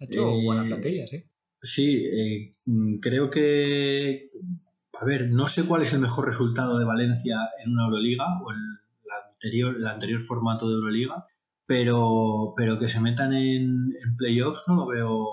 Ha 0.00 0.04
hecho 0.04 0.30
Eh, 0.30 0.44
buena 0.44 0.64
plantilla, 0.64 1.06
sí. 1.06 1.24
Sí, 1.62 2.04
eh, 2.06 2.50
mm, 2.64 3.00
creo 3.00 3.30
que. 3.30 4.30
A 5.00 5.04
ver, 5.04 5.30
no 5.30 5.46
sé 5.46 5.66
cuál 5.66 5.82
es 5.82 5.92
el 5.92 6.00
mejor 6.00 6.26
resultado 6.26 6.78
de 6.78 6.84
Valencia 6.84 7.36
en 7.64 7.72
una 7.72 7.84
Euroliga 7.84 8.24
o 8.44 8.50
en 8.52 8.58
la 9.06 9.30
anterior, 9.32 9.76
el 9.76 9.86
anterior 9.86 10.22
formato 10.24 10.68
de 10.68 10.74
Euroliga, 10.74 11.26
pero, 11.66 12.54
pero 12.56 12.78
que 12.78 12.88
se 12.88 13.00
metan 13.00 13.32
en, 13.32 13.94
en 14.02 14.16
playoffs 14.16 14.64
no 14.66 14.74
lo 14.76 14.86
veo 14.86 15.26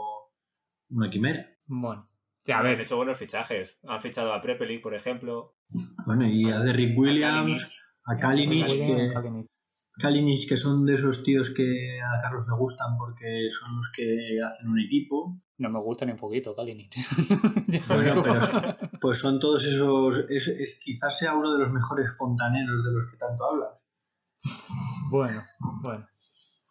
una 0.89 1.09
quimera. 1.09 1.49
Bueno, 1.65 2.07
sí, 2.45 2.51
a 2.51 2.59
Han 2.59 2.63
ver, 2.65 2.81
hecho 2.81 2.97
buenos 2.97 3.17
fichajes. 3.17 3.79
Han 3.87 4.01
fichado 4.01 4.33
a 4.33 4.41
Prepelic, 4.41 4.81
por 4.81 4.93
ejemplo. 4.93 5.55
Bueno, 6.05 6.27
y 6.27 6.49
a 6.49 6.59
Derrick 6.59 6.95
a 6.97 6.99
Williams, 7.01 7.71
a 8.05 8.17
Kalinic, 8.17 8.67
que, 8.67 9.13
Kalinic. 9.99 10.47
Que 10.47 10.57
son 10.57 10.85
de 10.85 10.95
esos 10.95 11.23
tíos 11.23 11.49
que 11.55 11.99
a 12.01 12.21
Carlos 12.21 12.45
le 12.47 12.55
gustan 12.55 12.97
porque 12.97 13.49
son 13.59 13.77
los 13.77 13.91
que 13.95 14.39
hacen 14.45 14.69
un 14.69 14.79
equipo. 14.79 15.37
No 15.59 15.69
me 15.71 15.79
gusta 15.79 16.05
ni 16.05 16.11
un 16.11 16.17
poquito, 16.17 16.55
Kalinic. 16.55 16.93
Bueno, 17.87 18.23
pues 19.01 19.17
son 19.19 19.39
todos 19.39 19.65
esos. 19.65 20.25
Es, 20.29 20.47
es- 20.47 20.79
quizás 20.83 21.17
sea 21.17 21.35
uno 21.35 21.53
de 21.53 21.59
los 21.59 21.71
mejores 21.71 22.09
fontaneros 22.17 22.83
de 22.85 22.91
los 22.91 23.11
que 23.11 23.17
tanto 23.17 23.43
hablas. 23.45 23.69
Bueno, 25.09 25.41
bueno. 25.83 26.07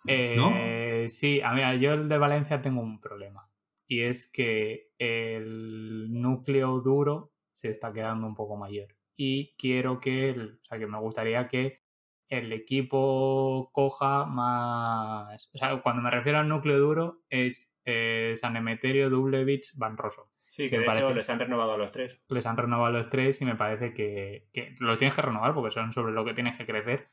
Eh, 0.06 1.06
Sí, 1.08 1.40
a 1.40 1.52
mí, 1.52 1.60
yo 1.80 1.92
el 1.94 2.08
de 2.08 2.18
Valencia 2.18 2.62
tengo 2.62 2.80
un 2.80 3.00
problema. 3.00 3.48
Y 3.88 4.00
es 4.02 4.26
que 4.30 4.92
el 4.98 6.08
núcleo 6.12 6.80
duro 6.80 7.32
se 7.50 7.70
está 7.70 7.92
quedando 7.92 8.26
un 8.26 8.34
poco 8.34 8.56
mayor. 8.56 8.88
Y 9.16 9.54
quiero 9.56 10.00
que, 10.00 10.30
el- 10.30 10.60
o 10.62 10.64
sea, 10.64 10.78
que 10.78 10.86
me 10.86 10.98
gustaría 11.00 11.48
que 11.48 11.80
el 12.28 12.52
equipo 12.52 13.70
coja 13.72 14.24
más... 14.26 15.50
O 15.54 15.58
sea, 15.58 15.80
cuando 15.82 16.02
me 16.02 16.10
refiero 16.10 16.38
al 16.38 16.48
núcleo 16.48 16.78
duro 16.78 17.22
es 17.30 17.70
eh, 17.84 18.34
San 18.36 18.56
Emeterio, 18.56 19.10
Dublevich, 19.10 19.72
Van 19.76 19.96
Rosso. 19.96 20.30
Sí, 20.48 20.70
que 20.70 20.76
de 20.78 20.84
hecho 20.84 20.92
parece- 20.92 21.14
les 21.14 21.30
han 21.30 21.38
renovado 21.40 21.72
a 21.72 21.78
los 21.78 21.92
tres. 21.92 22.22
Les 22.28 22.46
han 22.46 22.56
renovado 22.56 22.92
los 22.92 23.10
tres 23.10 23.40
y 23.42 23.44
me 23.44 23.56
parece 23.56 23.92
que, 23.92 24.48
que 24.52 24.74
los 24.80 24.98
tienes 24.98 25.14
que 25.14 25.22
renovar 25.22 25.54
porque 25.54 25.70
son 25.72 25.92
sobre 25.92 26.12
lo 26.12 26.24
que 26.24 26.34
tienes 26.34 26.56
que 26.56 26.66
crecer. 26.66 27.08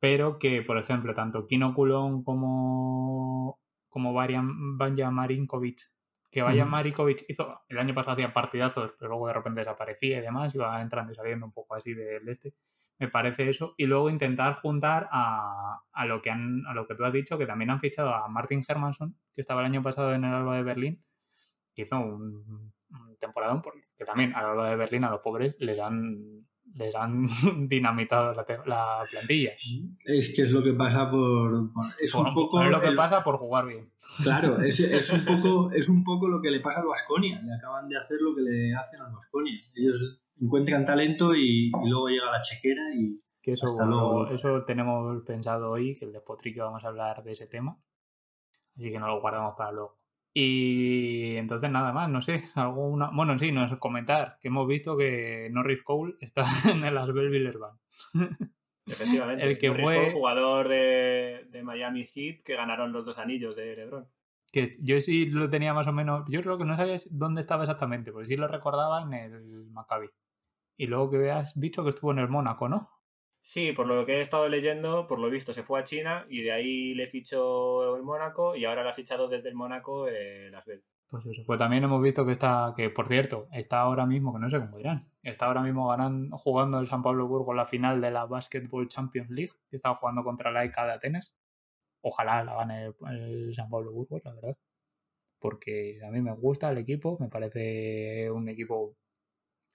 Pero 0.00 0.38
que, 0.38 0.62
por 0.62 0.78
ejemplo, 0.78 1.12
tanto 1.12 1.46
Kino 1.46 1.74
Kulon 1.74 2.22
como, 2.22 3.58
como 3.88 4.12
Varian- 4.12 4.76
Vanja 4.78 5.10
Marinkovic, 5.10 5.80
que 6.30 6.42
Vanja 6.42 6.62
Ujú. 6.62 6.70
Marinkovic 6.70 7.24
hizo, 7.28 7.62
el 7.68 7.78
año 7.78 7.94
pasado 7.94 8.12
hacía 8.12 8.32
partidazos, 8.32 8.94
pero 8.98 9.08
luego 9.10 9.26
de 9.26 9.32
repente 9.32 9.60
desaparecía 9.60 10.18
y 10.18 10.20
demás, 10.20 10.54
iba 10.54 10.80
entrando 10.80 11.12
y 11.12 11.16
saliendo 11.16 11.46
un 11.46 11.52
poco 11.52 11.74
así 11.74 11.94
del 11.94 12.28
este. 12.28 12.54
Me 12.98 13.08
parece 13.08 13.48
eso. 13.48 13.74
Y 13.76 13.86
luego 13.86 14.10
intentar 14.10 14.54
juntar 14.54 15.08
a, 15.12 15.80
a 15.92 16.06
lo 16.06 16.20
que 16.20 16.30
han, 16.30 16.66
a 16.66 16.74
lo 16.74 16.86
que 16.86 16.94
tú 16.94 17.04
has 17.04 17.12
dicho, 17.12 17.38
que 17.38 17.46
también 17.46 17.70
han 17.70 17.80
fichado 17.80 18.12
a 18.14 18.28
Martin 18.28 18.62
Hermanson, 18.66 19.16
que 19.32 19.40
estaba 19.40 19.60
el 19.60 19.66
año 19.66 19.82
pasado 19.82 20.12
en 20.14 20.24
el 20.24 20.34
Alba 20.34 20.56
de 20.56 20.62
Berlín, 20.64 21.04
que 21.74 21.82
hizo 21.82 21.98
un, 22.00 22.72
un 22.90 23.16
temporadón, 23.20 23.62
porque 23.62 23.82
que 23.96 24.04
también 24.04 24.34
a 24.34 24.42
la 24.42 24.52
hora 24.52 24.64
de 24.70 24.76
Berlín 24.76 25.04
a 25.04 25.10
los 25.10 25.20
pobres 25.20 25.54
les 25.60 25.78
han, 25.78 26.44
les 26.74 26.94
han 26.96 27.26
dinamitado 27.68 28.34
la, 28.34 28.44
la 28.66 29.04
plantilla. 29.10 29.52
Es 30.04 30.32
que 30.34 30.42
es 30.42 30.50
lo 30.50 30.62
que 30.64 30.72
pasa 30.72 31.08
por. 31.10 31.72
por- 31.72 31.86
es 32.00 32.12
un 32.14 32.34
poco. 32.34 32.62
es 32.62 32.70
lo 32.70 32.80
que 32.80 32.88
el- 32.88 32.96
pasa 32.96 33.22
por 33.22 33.36
jugar 33.38 33.66
bien. 33.66 33.92
Claro, 34.24 34.58
es, 34.62 34.80
es 34.80 35.10
un 35.12 35.24
poco, 35.24 35.70
es 35.70 35.88
un 35.88 36.02
poco 36.02 36.26
lo 36.28 36.40
que 36.42 36.50
le 36.50 36.58
pasa 36.60 36.80
al 36.80 36.86
Vasconia. 36.86 37.40
Le 37.42 37.54
acaban 37.54 37.88
de 37.88 37.96
hacer 37.96 38.18
lo 38.20 38.34
que 38.34 38.42
le 38.42 38.74
hacen 38.74 39.00
al 39.00 39.12
Vasconia. 39.12 39.58
Ellos 39.76 40.20
encuentran 40.40 40.84
talento 40.84 41.34
y, 41.34 41.66
y 41.68 41.88
luego 41.88 42.08
llega 42.08 42.30
la 42.30 42.42
chequera 42.42 42.82
y. 42.94 43.14
Que 43.40 43.52
eso, 43.52 43.68
Hasta 43.68 43.84
bueno, 43.84 44.00
luego. 44.24 44.30
eso 44.34 44.64
tenemos 44.64 45.22
pensado 45.24 45.70
hoy, 45.70 45.96
que 45.96 46.04
el 46.04 46.12
de 46.12 46.20
Potri 46.20 46.52
vamos 46.54 46.84
a 46.84 46.88
hablar 46.88 47.22
de 47.22 47.32
ese 47.32 47.46
tema. 47.46 47.78
Así 48.76 48.90
que 48.92 48.98
no 48.98 49.06
lo 49.06 49.20
guardamos 49.20 49.54
para 49.56 49.72
luego. 49.72 49.98
Y 50.34 51.36
entonces 51.36 51.70
nada 51.70 51.92
más, 51.92 52.08
no 52.08 52.20
sé, 52.22 52.44
alguna. 52.54 53.10
Bueno, 53.12 53.38
sí, 53.38 53.50
nos 53.52 53.76
comentar 53.78 54.36
que 54.40 54.48
hemos 54.48 54.68
visto 54.68 54.96
que 54.96 55.48
Norris 55.50 55.82
Cole 55.82 56.14
está 56.20 56.44
en 56.70 56.84
el 56.84 56.96
Asbel 56.98 57.30
Villerban. 57.30 57.76
Efectivamente. 58.86 59.44
El 59.48 59.58
que 59.58 59.68
Norris 59.68 59.84
fue- 59.84 59.96
Cole, 59.96 60.12
jugador 60.12 60.68
de, 60.68 61.46
de 61.50 61.62
Miami 61.62 62.04
Heat 62.04 62.42
que 62.44 62.56
ganaron 62.56 62.92
los 62.92 63.04
dos 63.04 63.18
anillos 63.18 63.56
de 63.56 63.76
LeBron. 63.76 64.06
Que 64.50 64.76
yo 64.80 64.98
sí 65.00 65.26
lo 65.26 65.50
tenía 65.50 65.74
más 65.74 65.86
o 65.88 65.92
menos. 65.92 66.24
Yo 66.28 66.40
creo 66.42 66.56
que 66.56 66.64
no 66.64 66.76
sabías 66.76 67.06
dónde 67.10 67.40
estaba 67.42 67.64
exactamente, 67.64 68.12
porque 68.12 68.28
sí 68.28 68.36
lo 68.36 68.48
recordaba 68.48 69.02
en 69.02 69.12
el 69.12 69.66
Maccabi. 69.72 70.08
Y 70.78 70.86
luego 70.86 71.10
que 71.10 71.18
veas 71.18 71.52
dicho 71.56 71.82
que 71.82 71.90
estuvo 71.90 72.12
en 72.12 72.20
el 72.20 72.28
Mónaco, 72.28 72.68
¿no? 72.68 72.88
Sí, 73.40 73.72
por 73.72 73.86
lo 73.86 74.06
que 74.06 74.14
he 74.14 74.20
estado 74.20 74.48
leyendo, 74.48 75.06
por 75.08 75.18
lo 75.18 75.28
visto 75.28 75.52
se 75.52 75.64
fue 75.64 75.80
a 75.80 75.84
China 75.84 76.24
y 76.28 76.42
de 76.42 76.52
ahí 76.52 76.94
le 76.94 77.08
fichó 77.08 77.96
el 77.96 78.02
Mónaco 78.04 78.54
y 78.54 78.64
ahora 78.64 78.84
le 78.84 78.90
ha 78.90 78.92
fichado 78.92 79.28
desde 79.28 79.48
el 79.48 79.56
Mónaco 79.56 80.06
el 80.06 80.54
Asbel. 80.54 80.84
Pues 81.08 81.26
eso. 81.26 81.42
Pues 81.46 81.58
también 81.58 81.82
hemos 81.82 82.00
visto 82.00 82.24
que 82.24 82.32
está, 82.32 82.74
que 82.76 82.90
por 82.90 83.08
cierto, 83.08 83.48
está 83.52 83.80
ahora 83.80 84.06
mismo, 84.06 84.32
que 84.32 84.38
no 84.38 84.50
sé 84.50 84.60
cómo 84.60 84.78
irán, 84.78 85.10
está 85.22 85.46
ahora 85.46 85.62
mismo 85.62 85.88
ganando, 85.88 86.36
jugando 86.36 86.78
el 86.78 86.86
San 86.86 87.02
Pablo 87.02 87.26
Burgos 87.26 87.56
la 87.56 87.64
final 87.64 88.00
de 88.00 88.10
la 88.10 88.26
Basketball 88.26 88.86
Champions 88.88 89.30
League, 89.30 89.52
que 89.70 89.76
estaba 89.76 89.96
jugando 89.96 90.22
contra 90.22 90.52
la 90.52 90.64
ECA 90.64 90.86
de 90.86 90.92
Atenas. 90.92 91.38
Ojalá 92.02 92.44
la 92.44 92.54
gane 92.54 92.86
el, 92.86 92.94
el 93.08 93.54
San 93.54 93.70
Pablo 93.70 93.92
Burgos, 93.92 94.20
la 94.24 94.34
verdad. 94.34 94.58
Porque 95.40 96.00
a 96.06 96.10
mí 96.10 96.20
me 96.20 96.32
gusta 96.34 96.70
el 96.70 96.78
equipo, 96.78 97.16
me 97.18 97.28
parece 97.28 98.30
un 98.30 98.48
equipo 98.48 98.97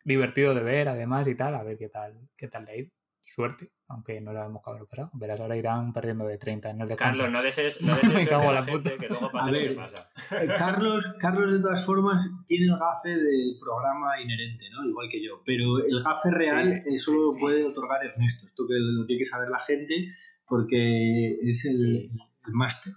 divertido 0.04 0.54
de 0.54 0.62
ver, 0.64 0.90
además, 0.90 1.28
y 1.28 1.36
tal, 1.36 1.56
a 1.56 1.64
ver 1.64 1.78
qué 1.78 1.90
tal, 1.90 2.18
qué 2.38 2.48
tal 2.48 2.66
le 2.66 2.72
ha 2.72 2.76
ido. 2.78 2.92
Suerte, 3.26 3.72
aunque 3.88 4.20
no 4.20 4.34
sabemos 4.34 4.62
qué 4.64 4.70
habrá 4.70 4.86
pasado. 4.86 5.10
Verás, 5.14 5.40
ahora 5.40 5.56
irán 5.56 5.94
perdiendo 5.94 6.28
de 6.28 6.38
30 6.38 6.72
en 6.72 6.82
el 6.82 6.88
descanso. 6.90 7.22
Carlos, 7.24 7.32
no 7.40 7.42
desees, 7.44 7.82
no 7.82 7.96
desees 7.96 8.14
Me 8.14 8.28
cago 8.28 8.44
a 8.44 8.48
en 8.50 8.56
la 8.56 8.66
puta. 8.66 8.98
que 8.98 9.08
luego 9.08 9.32
pasa 9.32 9.48
A 9.48 9.52
lo 9.52 9.60
que 9.60 9.76
pasa. 9.76 10.10
Eh, 10.42 10.48
Carlos, 10.58 11.16
Carlos, 11.20 11.54
de 11.54 11.60
todas 11.62 11.86
formas, 11.86 12.30
tiene 12.46 12.66
el 12.66 12.78
gafe 12.78 13.10
del 13.10 13.58
programa 13.62 14.20
inherente, 14.22 14.66
¿no? 14.72 14.86
Igual 14.86 15.08
que 15.10 15.24
yo. 15.24 15.42
Pero 15.46 15.80
el 15.86 16.04
gafe 16.04 16.32
real 16.32 16.82
Sí, 16.84 16.96
eh, 16.96 17.00
solo 17.00 17.32
sí, 17.32 17.38
sí. 17.38 17.42
puede 17.42 17.64
otorgar 17.66 18.04
Ernesto. 18.06 18.46
Esto 18.46 18.68
que 18.68 18.74
lo 18.78 19.06
tiene 19.06 19.20
que 19.20 19.26
saber 19.26 19.50
la 19.50 19.60
gente 19.60 20.10
porque 20.46 21.38
es 21.42 21.64
el, 21.66 21.78
Sí. 21.78 22.12
el 22.48 22.54
máster. 22.54 22.94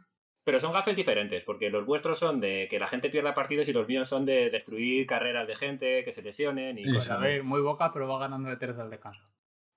Pero 0.46 0.60
son 0.60 0.70
gafes 0.72 0.94
diferentes, 0.94 1.42
porque 1.42 1.70
los 1.70 1.84
vuestros 1.84 2.20
son 2.20 2.38
de 2.38 2.68
que 2.70 2.78
la 2.78 2.86
gente 2.86 3.10
pierda 3.10 3.34
partidos 3.34 3.66
y 3.66 3.72
los 3.72 3.88
míos 3.88 4.06
son 4.06 4.24
de 4.24 4.48
destruir 4.48 5.04
carreras 5.04 5.48
de 5.48 5.56
gente, 5.56 6.04
que 6.04 6.12
se 6.12 6.22
lesionen 6.22 6.78
y 6.78 6.82
Eso. 6.84 6.94
cosas 6.94 7.16
A 7.16 7.18
ver, 7.18 7.42
muy 7.42 7.60
boca, 7.60 7.92
pero 7.92 8.06
va 8.06 8.20
ganando 8.20 8.48
de 8.48 8.56
3 8.56 8.78
al 8.78 8.88
descanso. 8.88 9.20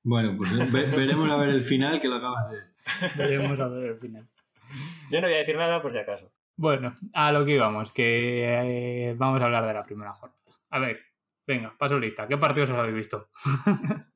Bueno, 0.03 0.35
pues 0.37 0.51
ve- 0.71 0.85
veremos 0.85 1.27
a 1.31 1.37
ver 1.37 1.49
el 1.49 1.63
final 1.63 1.99
que 1.99 2.07
lo 2.07 2.17
acabas 2.17 2.51
de 2.51 2.59
Veremos 3.17 3.59
a 3.59 3.67
ver 3.67 3.89
el 3.89 3.97
final. 3.97 4.27
Yo 5.09 5.21
no 5.21 5.25
voy 5.27 5.33
a 5.37 5.39
decir 5.39 5.57
nada 5.57 5.81
por 5.81 5.91
si 5.91 5.97
acaso. 5.97 6.31
Bueno, 6.55 6.93
a 7.13 7.31
lo 7.31 7.43
que 7.45 7.55
íbamos, 7.55 7.91
que 7.91 8.43
eh, 9.09 9.15
vamos 9.17 9.41
a 9.41 9.45
hablar 9.45 9.65
de 9.65 9.73
la 9.73 9.83
primera 9.83 10.13
jornada. 10.13 10.39
A 10.69 10.77
ver, 10.77 10.99
venga, 11.47 11.73
paso 11.79 11.97
lista. 11.99 12.27
¿Qué 12.27 12.37
partidos 12.37 12.69
os 12.69 12.77
habéis 12.77 12.95
visto? 12.95 13.27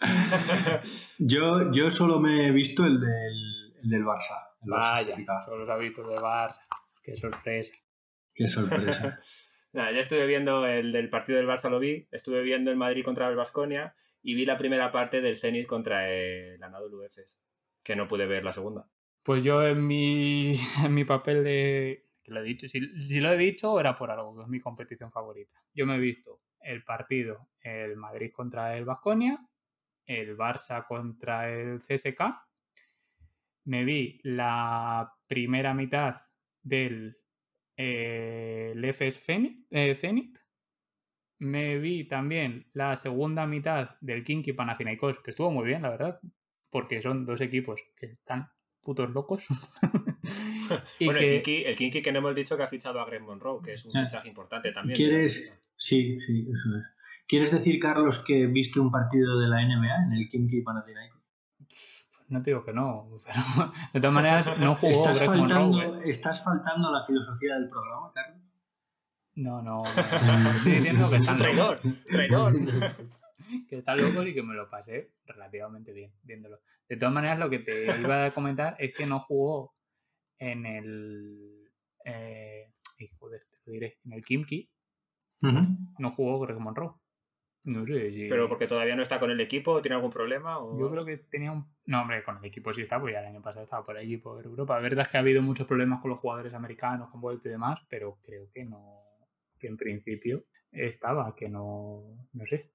Yo, 1.18 1.72
yo 1.72 1.90
solo 1.90 2.20
me 2.20 2.46
he 2.46 2.52
visto 2.52 2.84
el 2.84 3.00
del, 3.00 3.72
el 3.82 3.90
del 3.90 4.04
Barça. 4.04 4.47
Vaya, 4.60 5.16
CSKA. 5.16 5.40
solo 5.44 5.62
os 5.64 5.70
habéis 5.70 5.90
visto 5.90 6.08
de 6.08 6.16
Barça. 6.16 6.60
Qué 7.02 7.16
sorpresa. 7.16 7.72
Qué 8.34 8.46
sorpresa. 8.48 9.20
Nada, 9.72 9.92
yo 9.92 10.00
estuve 10.00 10.26
viendo 10.26 10.66
el 10.66 10.92
del 10.92 11.10
partido 11.10 11.38
del 11.38 11.46
Barça, 11.46 11.70
lo 11.70 11.78
vi. 11.78 12.08
Estuve 12.10 12.42
viendo 12.42 12.70
el 12.70 12.76
Madrid 12.76 13.04
contra 13.04 13.28
el 13.28 13.36
Vasconia 13.36 13.94
y 14.22 14.34
vi 14.34 14.44
la 14.44 14.58
primera 14.58 14.90
parte 14.90 15.20
del 15.20 15.36
Zenit 15.36 15.66
contra 15.66 16.10
el 16.10 16.62
Anadolu 16.62 17.02
Efes, 17.02 17.38
que 17.82 17.96
no 17.96 18.08
pude 18.08 18.26
ver 18.26 18.44
la 18.44 18.52
segunda. 18.52 18.88
Pues 19.22 19.42
yo 19.42 19.66
en 19.66 19.86
mi, 19.86 20.58
en 20.84 20.94
mi 20.94 21.04
papel 21.04 21.44
de... 21.44 22.06
Que 22.24 22.32
lo 22.32 22.40
he 22.40 22.44
dicho, 22.44 22.68
si, 22.68 22.80
si 23.00 23.20
lo 23.20 23.32
he 23.32 23.38
dicho 23.38 23.78
era 23.78 23.96
por 23.96 24.10
algo, 24.10 24.36
que 24.36 24.42
es 24.42 24.48
mi 24.48 24.60
competición 24.60 25.12
favorita. 25.12 25.62
Yo 25.74 25.86
me 25.86 25.96
he 25.96 25.98
visto 25.98 26.40
el 26.60 26.84
partido, 26.84 27.48
el 27.60 27.96
Madrid 27.96 28.32
contra 28.32 28.76
el 28.76 28.84
Vasconia, 28.84 29.38
el 30.04 30.36
Barça 30.36 30.86
contra 30.86 31.50
el 31.50 31.80
CSK. 31.80 32.20
Me 33.68 33.84
vi 33.84 34.18
la 34.22 35.12
primera 35.26 35.74
mitad 35.74 36.16
del 36.62 37.18
eh, 37.76 38.72
el 38.74 38.82
FS 38.86 39.20
Zenit, 39.20 39.66
eh, 39.70 39.94
Zenit. 39.94 40.38
Me 41.38 41.78
vi 41.78 42.04
también 42.08 42.70
la 42.72 42.96
segunda 42.96 43.46
mitad 43.46 43.90
del 44.00 44.24
Kinky 44.24 44.54
Panathinaikos, 44.54 45.20
que 45.20 45.32
estuvo 45.32 45.50
muy 45.50 45.66
bien, 45.66 45.82
la 45.82 45.90
verdad, 45.90 46.18
porque 46.70 47.02
son 47.02 47.26
dos 47.26 47.42
equipos 47.42 47.82
que 47.94 48.06
están 48.06 48.48
putos 48.80 49.10
locos. 49.10 49.44
y 50.98 51.04
bueno, 51.04 51.20
que, 51.20 51.36
el, 51.36 51.42
Kinky, 51.42 51.64
el 51.64 51.76
Kinky 51.76 52.00
que 52.00 52.10
no 52.10 52.20
hemos 52.20 52.34
dicho 52.34 52.56
que 52.56 52.62
ha 52.62 52.68
fichado 52.68 53.00
a 53.00 53.04
Greg 53.04 53.20
Monroe, 53.20 53.60
que 53.62 53.74
es 53.74 53.84
un 53.84 53.94
Ah. 53.94 54.06
fichaje 54.06 54.28
importante 54.28 54.72
también. 54.72 54.96
¿Quieres? 54.96 55.52
Sí, 55.76 56.18
sí, 56.20 56.40
eso 56.48 56.78
es. 56.78 56.84
¿Quieres 57.28 57.50
decir, 57.52 57.78
Carlos, 57.78 58.24
que 58.26 58.46
viste 58.46 58.80
un 58.80 58.90
partido 58.90 59.38
de 59.38 59.48
la 59.48 59.60
NBA 59.62 60.06
en 60.06 60.12
el 60.14 60.28
Kimki 60.30 60.62
Panathinaikos? 60.62 61.17
No 62.28 62.42
te 62.42 62.50
digo 62.50 62.64
que 62.64 62.72
no, 62.72 63.08
pero 63.26 63.72
de 63.92 64.00
todas 64.00 64.14
maneras 64.14 64.46
no 64.58 64.74
jugó 64.76 64.92
¿Estás 64.92 65.16
Greg 65.18 65.28
faltando, 65.30 65.78
Monroe. 65.78 65.98
¿eh? 66.06 66.10
¿Estás 66.10 66.44
faltando 66.44 66.88
a 66.88 66.92
la 67.00 67.06
filosofía 67.06 67.54
del 67.54 67.68
programa, 67.68 68.10
Carlos? 68.12 68.42
No, 69.34 69.62
no, 69.62 69.82
no, 69.82 70.50
estoy 70.50 70.72
diciendo 70.72 71.08
que 71.10 71.16
están 71.16 71.36
traidor, 71.38 71.80
locos. 71.84 72.04
traidor. 72.10 72.52
que 73.68 73.78
están 73.78 74.02
locos 74.02 74.26
y 74.26 74.34
que 74.34 74.42
me 74.42 74.54
lo 74.54 74.68
pasé 74.68 75.12
relativamente 75.26 75.92
bien 75.92 76.12
viéndolo. 76.22 76.60
De 76.88 76.96
todas 76.96 77.14
maneras, 77.14 77.38
lo 77.38 77.48
que 77.48 77.60
te 77.60 77.84
iba 78.00 78.24
a 78.26 78.30
comentar 78.32 78.74
es 78.78 78.92
que 78.96 79.06
no 79.06 79.20
jugó 79.20 79.74
en 80.38 80.66
el 80.66 81.70
eh, 82.04 82.72
joder, 83.18 83.42
te 83.50 83.58
lo 83.66 83.72
diré, 83.72 83.98
en 84.04 84.12
el 84.14 84.24
Kimki 84.24 84.68
Ujú. 85.42 85.60
no 85.98 86.10
jugó 86.12 86.40
Greg 86.40 86.58
Monroe. 86.58 86.94
No 87.68 87.84
sé 87.84 88.10
si... 88.12 88.28
Pero 88.30 88.48
porque 88.48 88.66
todavía 88.66 88.96
no 88.96 89.02
está 89.02 89.20
con 89.20 89.30
el 89.30 89.40
equipo, 89.42 89.82
¿tiene 89.82 89.96
algún 89.96 90.10
problema? 90.10 90.58
O... 90.58 90.78
Yo 90.80 90.90
creo 90.90 91.04
que 91.04 91.18
tenía 91.18 91.52
un... 91.52 91.66
No, 91.84 92.00
hombre, 92.00 92.22
con 92.22 92.38
el 92.38 92.44
equipo 92.46 92.72
sí 92.72 92.80
está, 92.80 92.98
pues 92.98 93.12
ya 93.12 93.20
el 93.20 93.26
año 93.26 93.42
pasado 93.42 93.64
estaba 93.64 93.84
por 93.84 93.98
allí, 93.98 94.16
por 94.16 94.42
Europa. 94.42 94.76
La 94.76 94.80
verdad 94.80 95.02
es 95.02 95.08
que 95.08 95.18
ha 95.18 95.20
habido 95.20 95.42
muchos 95.42 95.66
problemas 95.66 96.00
con 96.00 96.10
los 96.10 96.18
jugadores 96.18 96.54
americanos 96.54 97.10
que 97.10 97.16
han 97.16 97.20
vuelto 97.20 97.48
y 97.48 97.50
demás, 97.50 97.80
pero 97.90 98.18
creo 98.22 98.48
que 98.54 98.64
no... 98.64 99.02
Que 99.58 99.66
en 99.66 99.76
principio 99.76 100.46
estaba, 100.72 101.34
que 101.36 101.50
no... 101.50 102.04
No 102.32 102.46
sé. 102.46 102.72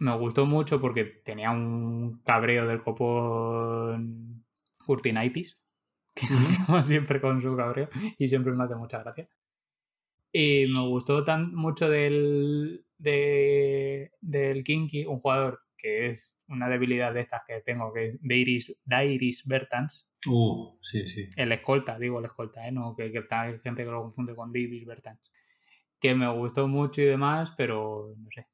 Me 0.00 0.16
gustó 0.16 0.46
mucho 0.46 0.80
porque 0.80 1.04
tenía 1.04 1.50
un 1.50 2.22
cabreo 2.22 2.66
del 2.66 2.82
copón 2.82 4.46
Curtinaitis, 4.86 5.58
que 6.14 6.26
como 6.66 6.82
siempre 6.82 7.20
con 7.20 7.42
su 7.42 7.54
cabreo, 7.54 7.90
y 8.16 8.28
siempre 8.30 8.52
me 8.52 8.64
hace 8.64 8.76
mucha 8.76 9.02
gracia. 9.02 9.28
Y 10.32 10.66
me 10.68 10.80
gustó 10.88 11.22
tan 11.22 11.54
mucho 11.54 11.88
del, 11.90 12.83
de, 12.98 14.12
del 14.20 14.64
Kinky, 14.64 15.04
un 15.06 15.18
jugador 15.20 15.60
que 15.76 16.08
es 16.08 16.36
una 16.48 16.68
debilidad 16.68 17.12
de 17.14 17.20
estas 17.20 17.42
que 17.46 17.60
tengo, 17.62 17.92
que 17.92 18.08
es 18.08 18.18
Dairis, 18.22 18.74
Dairis 18.84 19.46
Bertans, 19.46 20.08
Uh, 20.26 20.78
sí, 20.80 21.06
sí. 21.06 21.28
el 21.36 21.52
escolta, 21.52 21.98
digo 21.98 22.18
el 22.18 22.24
escolta, 22.24 22.66
¿eh? 22.66 22.72
no, 22.72 22.96
que, 22.96 23.12
que 23.12 23.18
está- 23.18 23.42
hay 23.42 23.58
gente 23.60 23.84
que 23.84 23.90
lo 23.90 24.00
confunde 24.04 24.34
con 24.34 24.50
Davis 24.54 24.86
Bertans, 24.86 25.30
que 26.00 26.14
me 26.14 26.26
gustó 26.32 26.66
mucho 26.66 27.02
y 27.02 27.04
demás, 27.04 27.52
pero 27.58 28.14
no 28.16 28.30
sé. 28.30 28.46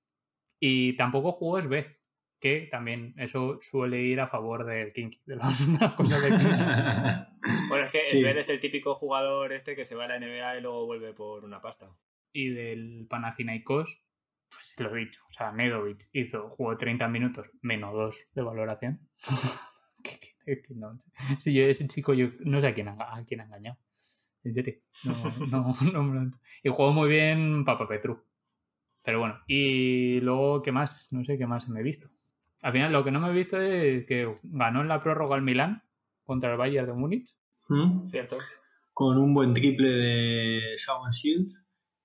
Y 0.59 0.95
tampoco 0.97 1.30
jugó 1.30 1.61
Svez, 1.62 1.97
que 2.41 2.66
también 2.72 3.14
eso 3.18 3.59
suele 3.61 4.03
ir 4.03 4.18
a 4.20 4.26
favor 4.26 4.64
del 4.66 4.93
Kinky, 4.93 5.20
de 5.26 5.36
las, 5.36 5.59
de 5.72 5.78
las 5.78 5.93
cosas 5.95 6.22
del 6.22 6.32
Kinky. 6.32 6.55
Bueno, 7.68 7.84
es 7.86 7.93
que 7.93 8.03
Sí. 8.03 8.18
Sved 8.20 8.36
es 8.38 8.49
el 8.49 8.59
típico 8.61 8.95
jugador 8.97 9.53
este 9.53 9.74
que 9.76 9.84
se 9.84 9.95
va 9.95 10.05
a 10.07 10.09
la 10.09 10.18
NBA 10.18 10.59
y 10.59 10.61
luego 10.62 10.86
vuelve 10.86 11.12
por 11.14 11.45
una 11.45 11.61
pasta. 11.61 11.88
y 12.32 12.49
del 12.49 13.07
Panathinaikos, 13.09 14.03
pues 14.51 14.75
lo 14.79 14.95
he 14.97 15.01
dicho, 15.01 15.21
o 15.29 15.33
sea, 15.33 15.53
Nedovic 15.53 16.09
hizo, 16.13 16.51
jugó 16.51 16.77
30 16.77 17.09
minutos, 17.09 17.47
menos 17.63 17.93
2 17.93 18.17
de 18.35 18.43
valoración. 18.43 19.09
No. 20.71 20.99
Si 21.39 21.53
yo, 21.53 21.65
ese 21.65 21.87
chico, 21.87 22.13
yo 22.13 22.29
no 22.41 22.61
sé 22.61 22.69
a 22.69 22.75
quién 22.75 22.89
ha, 22.89 22.97
a 22.99 23.25
quién 23.25 23.41
ha 23.41 23.45
engañado. 23.45 23.79
En 24.43 24.55
serio. 24.55 24.75
No, 25.05 25.75
no, 25.93 26.05
no 26.25 26.31
Y 26.63 26.71
jugó 26.71 26.93
muy 26.93 27.09
bien 27.09 27.65
Papa 27.65 27.87
Petru. 27.87 28.25
Pero 29.03 29.21
bueno, 29.21 29.39
y 29.47 30.21
luego, 30.21 30.63
¿qué 30.63 30.73
más? 30.73 31.09
No 31.11 31.25
sé 31.25 31.39
qué 31.39 31.47
más 31.47 31.69
me 31.69 31.81
he 31.81 31.83
visto. 31.83 32.09
Al 32.63 32.73
final, 32.73 32.93
lo 32.93 33.05
que 33.05 33.11
no 33.11 33.21
me 33.21 33.29
he 33.29 33.35
visto 33.35 33.61
es 33.61 34.05
que 34.07 34.35
ganó 34.43 34.83
en 34.83 34.89
la 34.89 35.03
prórroga 35.03 35.37
el 35.37 35.43
Milán 35.43 35.83
contra 36.25 36.53
el 36.53 36.59
Bayern 36.59 36.87
de 36.87 36.93
Múnich. 36.95 37.35
¿Mm? 37.69 38.11
¿Cierto? 38.11 38.39
Con 38.93 39.17
un 39.19 39.33
buen 39.33 39.55
triple 39.55 39.89
de 39.89 40.77
Shawn 40.77 41.11
Shields, 41.11 41.60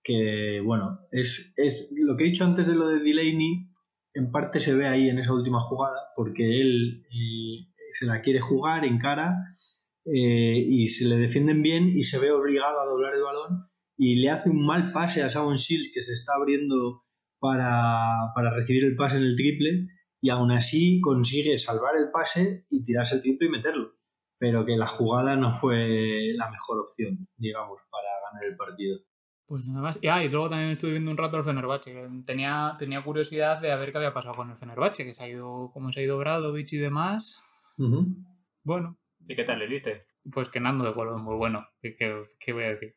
que 0.06 0.62
bueno, 0.64 0.99
es, 1.12 1.51
es 1.58 1.88
lo 1.91 2.16
que 2.16 2.24
he 2.24 2.28
dicho 2.28 2.45
antes 2.45 2.68
de 2.68 2.76
lo 2.76 2.88
de 2.88 2.99
Delaney, 2.99 3.68
en 4.14 4.32
parte 4.32 4.62
se 4.62 4.74
ve 4.74 4.88
ahí 4.88 5.10
en 5.10 5.20
esa 5.20 5.34
última 5.34 5.60
jugada, 5.60 5.99
porque 6.16 6.62
él 6.62 7.03
eh, 7.10 7.68
se 7.91 8.06
la 8.06 8.22
quiere 8.22 8.39
jugar 8.39 8.86
en 8.86 8.99
cara 8.99 9.36
eh, 10.06 10.64
y 10.70 10.88
se 10.88 11.06
le 11.06 11.18
defienden 11.18 11.64
bien 11.64 11.89
y 11.97 12.03
se 12.03 12.20
ve 12.20 12.32
obligado 12.32 12.80
a 12.80 12.86
doblar 12.86 13.16
el 13.16 13.24
balón 13.24 13.68
y 13.97 14.22
le 14.22 14.30
hace 14.30 14.49
un 14.49 14.64
mal 14.64 14.91
pase 14.93 15.24
a 15.24 15.28
Shawn 15.28 15.56
Shields 15.56 15.91
que 15.91 16.01
se 16.01 16.14
está 16.14 16.34
abriendo 16.36 17.03
para, 17.39 18.32
para 18.36 18.53
recibir 18.53 18.86
el 18.86 18.95
pase 18.95 19.18
en 19.18 19.24
el 19.24 19.36
triple 19.36 19.88
y 20.22 20.30
aún 20.30 20.51
así 20.51 21.01
consigue 21.01 21.58
salvar 21.58 21.95
el 21.97 22.12
pase 22.12 22.66
y 22.70 22.86
tirarse 22.86 23.16
el 23.16 23.22
triple 23.22 23.47
y 23.47 23.51
meterlo 23.51 23.95
pero 24.38 24.66
que 24.66 24.76
la 24.78 24.88
jugada 24.88 25.36
no 25.36 25.53
fue 25.53 26.34
la 26.36 26.49
mejor 26.49 26.80
opción, 26.80 27.28
digamos, 27.38 27.80
para 27.89 28.08
ganar 28.30 28.45
el 28.45 28.58
partido. 28.58 28.99
Pues 29.48 29.68
nada 29.68 29.82
más. 29.82 30.00
Y, 30.02 30.08
ah, 30.08 30.24
y 30.24 30.30
luego 30.30 30.50
también 30.50 30.72
estuve 30.72 30.91
viendo 30.91 31.12
un 31.12 31.18
rato 31.18 31.38
el 31.38 31.43
Fenerbahce. 31.43 32.08
Tenía, 32.26 32.76
tenía 32.80 33.04
curiosidad 33.04 33.62
de 33.62 33.72
a 33.72 33.76
ver 33.76 33.91
qué 33.91 33.98
había 34.00 34.14
pasado 34.14 34.34
con 34.36 34.50
el 34.50 34.58
Fenerbahce, 34.58 35.06
que 35.06 35.14
se 35.14 35.24
ha 35.24 35.28
ido, 35.30 35.70
como 35.72 35.91
se 35.91 36.00
ha 36.00 36.04
ido 36.04 36.18
Bradovic 36.18 36.74
y 36.74 36.78
demás. 36.78 37.43
Bueno, 38.64 38.98
¿Y 39.28 39.36
qué 39.36 39.43
tal 39.43 39.60
les 39.60 39.70
viste? 39.70 40.06
pues 40.32 40.50
que 40.50 40.60
Nando 40.60 40.84
de 40.84 40.89
es 40.89 41.22
muy 41.22 41.36
bueno. 41.36 41.68
¿Qué, 41.82 41.96
qué- 41.96 42.26
qué 42.39 42.54
voy 42.54 42.64
a 42.64 42.70
decir? 42.70 42.96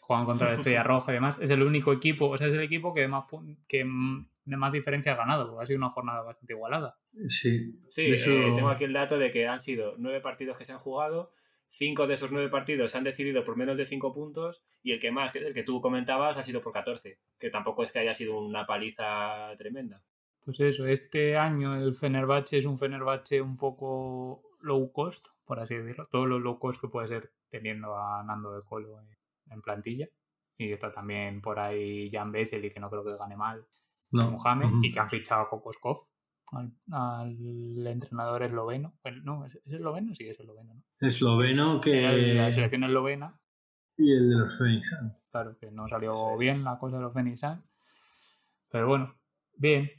Juegan 0.00 0.26
contra 0.26 0.48
la 0.48 0.54
Estrella 0.74 0.82
Roja 0.82 1.12
y 1.12 1.14
demás. 1.14 1.38
Es 1.40 1.50
el 1.50 1.62
único 1.62 1.92
equipo, 1.92 2.28
o 2.28 2.36
sea, 2.36 2.48
es 2.48 2.54
el 2.54 2.60
equipo 2.62 2.92
que 2.92 3.06
más, 3.06 3.24
que 3.68 3.78
de 4.44 4.56
más 4.56 4.72
diferencia 4.72 5.12
ha 5.12 5.16
ganado, 5.16 5.48
porque 5.50 5.62
ha 5.62 5.66
sido 5.66 5.78
una 5.78 5.90
jornada 5.90 6.22
bastante 6.22 6.54
igualada. 6.54 6.98
Sí, 7.28 7.78
Sí, 7.88 8.12
Eso- 8.12 8.32
eh, 8.32 8.52
tengo 8.56 8.70
aquí 8.70 8.82
el 8.84 8.92
dato 8.92 9.18
de 9.18 9.30
que 9.30 9.46
han 9.46 9.60
sido 9.60 9.94
nueve 9.98 10.20
partidos 10.20 10.58
que 10.58 10.64
se 10.64 10.72
han 10.72 10.78
jugado, 10.80 11.32
cinco 11.70 12.08
de 12.08 12.14
esos 12.14 12.32
nueve 12.32 12.48
partidos 12.48 12.90
se 12.90 12.98
han 12.98 13.04
decidido 13.04 13.44
por 13.44 13.56
menos 13.56 13.76
de 13.76 13.86
cinco 13.86 14.12
puntos 14.12 14.64
y 14.82 14.90
el 14.92 14.98
que 14.98 15.12
más, 15.12 15.34
el 15.36 15.54
que 15.54 15.62
tú 15.62 15.80
comentabas, 15.80 16.36
ha 16.36 16.42
sido 16.42 16.60
por 16.60 16.72
14, 16.72 17.18
que 17.38 17.50
tampoco 17.50 17.84
es 17.84 17.92
que 17.92 18.00
haya 18.00 18.12
sido 18.12 18.38
una 18.40 18.66
paliza 18.66 19.54
tremenda. 19.56 20.02
Pues 20.44 20.58
eso, 20.60 20.86
este 20.86 21.36
año 21.36 21.76
el 21.76 21.94
Fenerbahce 21.94 22.58
es 22.58 22.64
un 22.64 22.78
Fenerbahce 22.78 23.40
un 23.40 23.56
poco 23.56 24.42
low 24.60 24.90
cost, 24.90 25.28
por 25.44 25.60
así 25.60 25.76
decirlo. 25.76 26.06
Todo 26.06 26.26
lo 26.26 26.40
low 26.40 26.58
cost 26.58 26.80
que 26.80 26.88
puede 26.88 27.08
ser 27.08 27.32
teniendo 27.50 27.96
a 27.96 28.22
Nando 28.24 28.52
de 28.54 28.62
Colo 28.62 29.00
en, 29.50 29.62
plantilla. 29.62 30.08
Y 30.56 30.72
está 30.72 30.92
también 30.92 31.40
por 31.40 31.58
ahí 31.58 32.10
Jan 32.10 32.32
Bessel, 32.32 32.72
que 32.72 32.80
no 32.80 32.90
creo 32.90 33.04
que 33.04 33.16
gane 33.16 33.36
mal, 33.36 33.66
no. 34.10 34.32
Mohamed, 34.32 34.82
y 34.82 34.90
que 34.90 35.00
han 35.00 35.08
fichado 35.08 35.42
a 35.42 35.48
Kokoskov, 35.48 36.08
al, 36.52 36.72
al 36.90 37.86
entrenador 37.86 38.42
esloveno. 38.42 38.98
Bueno, 39.02 39.22
no, 39.24 39.46
¿es, 39.46 39.56
es 39.56 39.72
esloveno? 39.72 40.14
Sí, 40.14 40.28
es 40.28 40.38
esloveno, 40.40 40.74
¿no? 40.74 40.84
Esloveno 41.00 41.80
que... 41.80 42.34
La 42.34 42.50
selección 42.50 42.84
eslovena, 42.84 43.40
y 43.96 44.12
el 44.12 44.30
de 44.30 44.36
los 44.36 44.56
Phoenix 44.56 44.96
claro, 45.30 45.56
que 45.58 45.70
no 45.70 45.86
salió 45.86 46.36
bien 46.36 46.64
la 46.64 46.78
cosa 46.78 46.96
de 46.96 47.02
los 47.02 47.12
Phoenix. 47.12 47.42
Pero 48.70 48.88
bueno, 48.88 49.14
bien. 49.56 49.90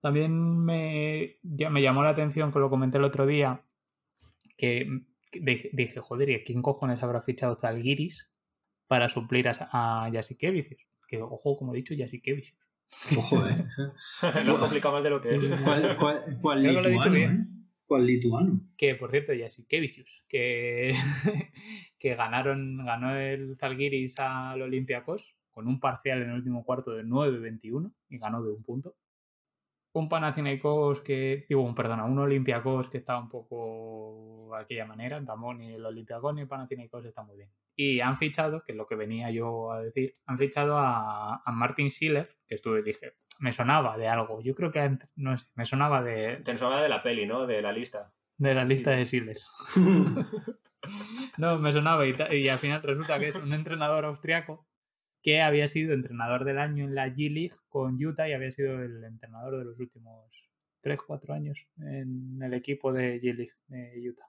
También 0.00 0.64
me, 0.64 1.38
ya 1.42 1.70
me 1.70 1.82
llamó 1.82 2.02
la 2.02 2.10
atención, 2.10 2.52
que 2.52 2.58
lo 2.58 2.70
comenté 2.70 2.98
el 2.98 3.04
otro 3.04 3.26
día, 3.26 3.64
que 4.56 4.86
dije, 5.32 6.00
joder, 6.00 6.30
¿y 6.30 6.34
a 6.34 6.44
quién 6.44 6.62
cojones 6.62 7.02
habrá 7.02 7.22
fichado 7.22 7.56
Zalgiris 7.56 8.30
para 8.86 9.08
suplir 9.08 9.48
a, 9.48 9.52
a 9.72 10.10
Jasikevicius? 10.12 10.86
Que, 11.08 11.22
ojo, 11.22 11.56
como 11.56 11.72
he 11.72 11.76
dicho, 11.76 11.94
Jasikevicius. 11.96 12.58
Ojo, 13.16 13.46
eh. 13.46 13.56
Lo 14.44 14.56
he 14.56 14.58
complicado 14.58 14.94
más 14.94 15.04
de 15.04 15.10
lo 15.10 15.20
que 15.20 15.36
es. 15.36 15.46
¿Cuál, 15.62 15.96
cuál, 15.98 16.38
cuál 16.40 16.62
Creo 16.62 16.74
que 16.74 16.80
lo 16.82 16.88
he 16.88 16.92
dicho 16.92 17.08
lituano, 17.08 17.14
bien. 17.14 17.30
eh? 17.32 17.66
¿Cuál 17.86 18.06
lituano? 18.06 18.60
Que, 18.76 18.94
por 18.94 19.10
cierto, 19.10 19.32
Jasikevicius, 19.38 20.24
que, 20.28 20.92
que 21.98 22.14
ganaron, 22.14 22.84
ganó 22.84 23.16
el 23.16 23.56
Zalgiris 23.58 24.18
al 24.18 24.62
Olympiacos 24.62 25.36
con 25.50 25.68
un 25.68 25.80
parcial 25.80 26.22
en 26.22 26.30
el 26.30 26.36
último 26.36 26.64
cuarto 26.64 26.90
de 26.92 27.04
9-21 27.04 27.92
y 28.08 28.18
ganó 28.18 28.42
de 28.42 28.50
un 28.52 28.62
punto. 28.62 28.96
Un 29.98 30.08
Panathinaikos 30.10 31.00
que, 31.00 31.46
digo, 31.48 31.62
un, 31.62 31.74
perdona, 31.74 32.04
un 32.04 32.18
Olympiacos 32.18 32.90
que 32.90 32.98
está 32.98 33.18
un 33.18 33.28
poco 33.30 34.50
de 34.54 34.62
aquella 34.62 34.84
manera, 34.84 35.20
Damón 35.20 35.62
y 35.62 35.72
el 35.72 35.86
Olympiacos 35.86 36.34
ni 36.34 36.42
el 36.42 36.48
Panathinaikos 36.48 37.04
está 37.06 37.22
muy 37.22 37.36
bien. 37.36 37.50
Y 37.74 38.00
han 38.00 38.16
fichado, 38.18 38.62
que 38.62 38.72
es 38.72 38.76
lo 38.78 38.86
que 38.86 38.94
venía 38.94 39.30
yo 39.30 39.72
a 39.72 39.80
decir, 39.82 40.12
han 40.26 40.38
fichado 40.38 40.76
a, 40.76 41.42
a 41.44 41.50
Martin 41.52 41.88
Schiller, 41.90 42.28
que 42.46 42.56
estuve, 42.56 42.82
dije, 42.82 43.14
me 43.38 43.52
sonaba 43.52 43.96
de 43.96 44.06
algo, 44.08 44.42
yo 44.42 44.54
creo 44.54 44.70
que, 44.70 44.98
no 45.16 45.36
sé, 45.38 45.46
me 45.54 45.64
sonaba 45.64 46.02
de, 46.02 46.36
Te 46.44 46.56
suena 46.56 46.80
de 46.82 46.88
la 46.90 47.02
peli, 47.02 47.26
¿no? 47.26 47.46
De 47.46 47.62
la 47.62 47.72
lista. 47.72 48.12
de 48.36 48.54
la 48.54 48.64
lista 48.64 48.92
Sí. 48.92 48.98
de 48.98 49.04
Schiller. 49.06 49.38
No, 51.38 51.58
me 51.58 51.72
sonaba 51.72 52.06
y, 52.06 52.14
y 52.32 52.48
al 52.48 52.58
final 52.58 52.82
resulta 52.82 53.18
que 53.18 53.28
es 53.28 53.36
un 53.36 53.52
entrenador 53.52 54.04
austriaco 54.04 54.66
que 55.22 55.42
había 55.42 55.66
sido 55.68 55.92
entrenador 55.94 56.44
del 56.44 56.58
año 56.58 56.84
en 56.84 56.94
la 56.94 57.08
G-League 57.08 57.54
con 57.68 58.02
Utah 58.04 58.28
y 58.28 58.32
había 58.32 58.50
sido 58.50 58.80
el 58.82 59.02
entrenador 59.04 59.58
de 59.58 59.64
los 59.64 59.78
últimos 59.78 60.48
3-4 60.82 61.34
años 61.34 61.58
en 61.78 62.40
el 62.42 62.54
equipo 62.54 62.92
de 62.92 63.20
G-League 63.20 63.52
de 63.66 64.08
Utah. 64.10 64.26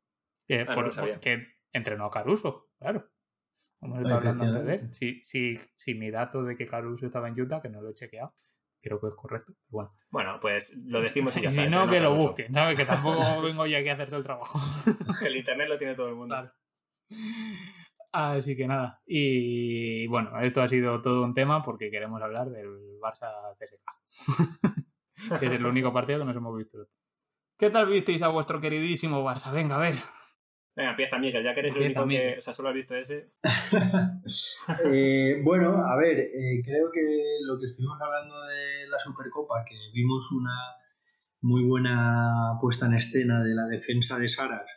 Que, 0.48 0.62
Ah, 0.62 0.66
no 0.66 0.76
por- 0.76 0.94
sabía. 0.94 1.20
que 1.20 1.46
entrenó 1.74 2.06
a 2.06 2.12
Caruso, 2.12 2.70
claro. 2.80 3.08
Como 3.80 3.98
estaba 4.00 4.18
hablando 4.18 4.44
antes 4.46 4.66
de 4.66 4.74
él. 4.74 4.94
Si, 4.96 5.22
si, 5.22 5.60
si 5.76 5.94
mi 5.94 6.10
dato 6.10 6.44
de 6.44 6.56
que 6.58 6.66
Caruso 6.66 7.06
estaba 7.06 7.28
en 7.28 7.40
Utah, 7.40 7.62
que 7.62 7.70
no 7.70 7.80
lo 7.82 7.90
he 7.92 7.94
chequeado, 7.94 8.34
creo 8.82 9.00
que 9.00 9.08
es 9.08 9.14
correcto. 9.14 9.54
Bueno, 9.70 9.94
Bueno, 10.10 10.40
pues 10.42 10.74
lo 10.88 11.00
decimos 11.02 11.38
y 11.38 11.42
ya 11.42 11.52
si 11.52 11.58
está. 11.60 11.70
no, 11.70 11.84
entrenó 11.84 11.92
que 11.92 11.98
a 11.98 12.10
lo 12.10 12.16
busquen, 12.16 12.54
¿sabes? 12.54 12.80
Que 12.80 12.86
tampoco 12.86 13.20
vengo 13.44 13.68
yo 13.68 13.78
aquí 13.78 13.90
a 13.90 13.94
hacer 13.94 14.08
todo 14.08 14.18
el 14.20 14.24
trabajo. 14.26 14.58
El 15.24 15.36
internet 15.36 15.68
lo 15.70 15.78
tiene 15.78 15.94
todo 15.94 16.10
el 16.10 16.16
mundo. 16.16 16.34
Claro. 16.34 16.52
Así 18.18 18.58
que 18.58 18.68
nada. 18.68 19.00
Y 19.06 20.08
bueno, 20.08 20.40
esto 20.40 20.64
ha 20.64 20.68
sido 20.68 21.02
todo 21.04 21.24
un 21.24 21.36
tema 21.36 21.62
porque 21.64 21.92
queremos 21.92 22.20
hablar 22.20 22.50
del 22.50 22.68
Barça 23.00 23.30
CSK. 23.60 23.86
que 25.40 25.46
es 25.46 25.52
el 25.52 25.66
único 25.66 25.94
partido 25.94 26.20
que 26.20 26.26
nos 26.26 26.36
hemos 26.36 26.58
visto. 26.58 26.88
¿Qué 27.60 27.70
tal 27.70 27.88
visteis 27.88 28.24
a 28.24 28.30
vuestro 28.30 28.60
queridísimo 28.60 29.24
Barça? 29.24 29.54
Venga, 29.54 29.76
a 29.76 29.80
ver. 29.80 29.96
Venga, 30.76 30.92
empieza 30.92 31.20
Miguel, 31.20 31.44
ya 31.44 31.54
que 31.54 31.60
eres 31.60 31.76
Empieza, 31.76 31.86
el 31.86 31.92
único 31.92 32.06
Miguel. 32.08 32.34
que 32.34 32.38
o 32.40 32.42
sea, 32.42 32.54
solo 32.54 32.70
has 32.70 32.76
visto 32.76 32.96
ese. 32.96 33.34
Eh, 34.86 35.40
bueno, 35.44 35.86
a 35.86 35.96
ver, 35.96 36.20
eh, 36.20 36.62
creo 36.64 36.92
que 36.92 37.02
lo 37.46 37.60
que 37.60 37.68
estuvimos 37.68 38.00
hablando 38.02 38.36
de 38.46 38.88
la 38.90 39.00
Supercopa, 39.00 39.64
que 39.64 39.76
vimos 39.94 40.32
una 40.32 40.56
muy 41.42 41.64
buena 41.64 42.58
puesta 42.60 42.88
en 42.88 42.96
escena 42.96 43.44
de 43.44 43.54
la 43.56 43.68
defensa 43.68 44.18
de 44.18 44.28
Saras, 44.28 44.70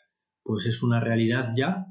pues 0.43 0.66
es 0.66 0.82
una 0.82 1.01
realidad 1.01 1.53
ya. 1.57 1.86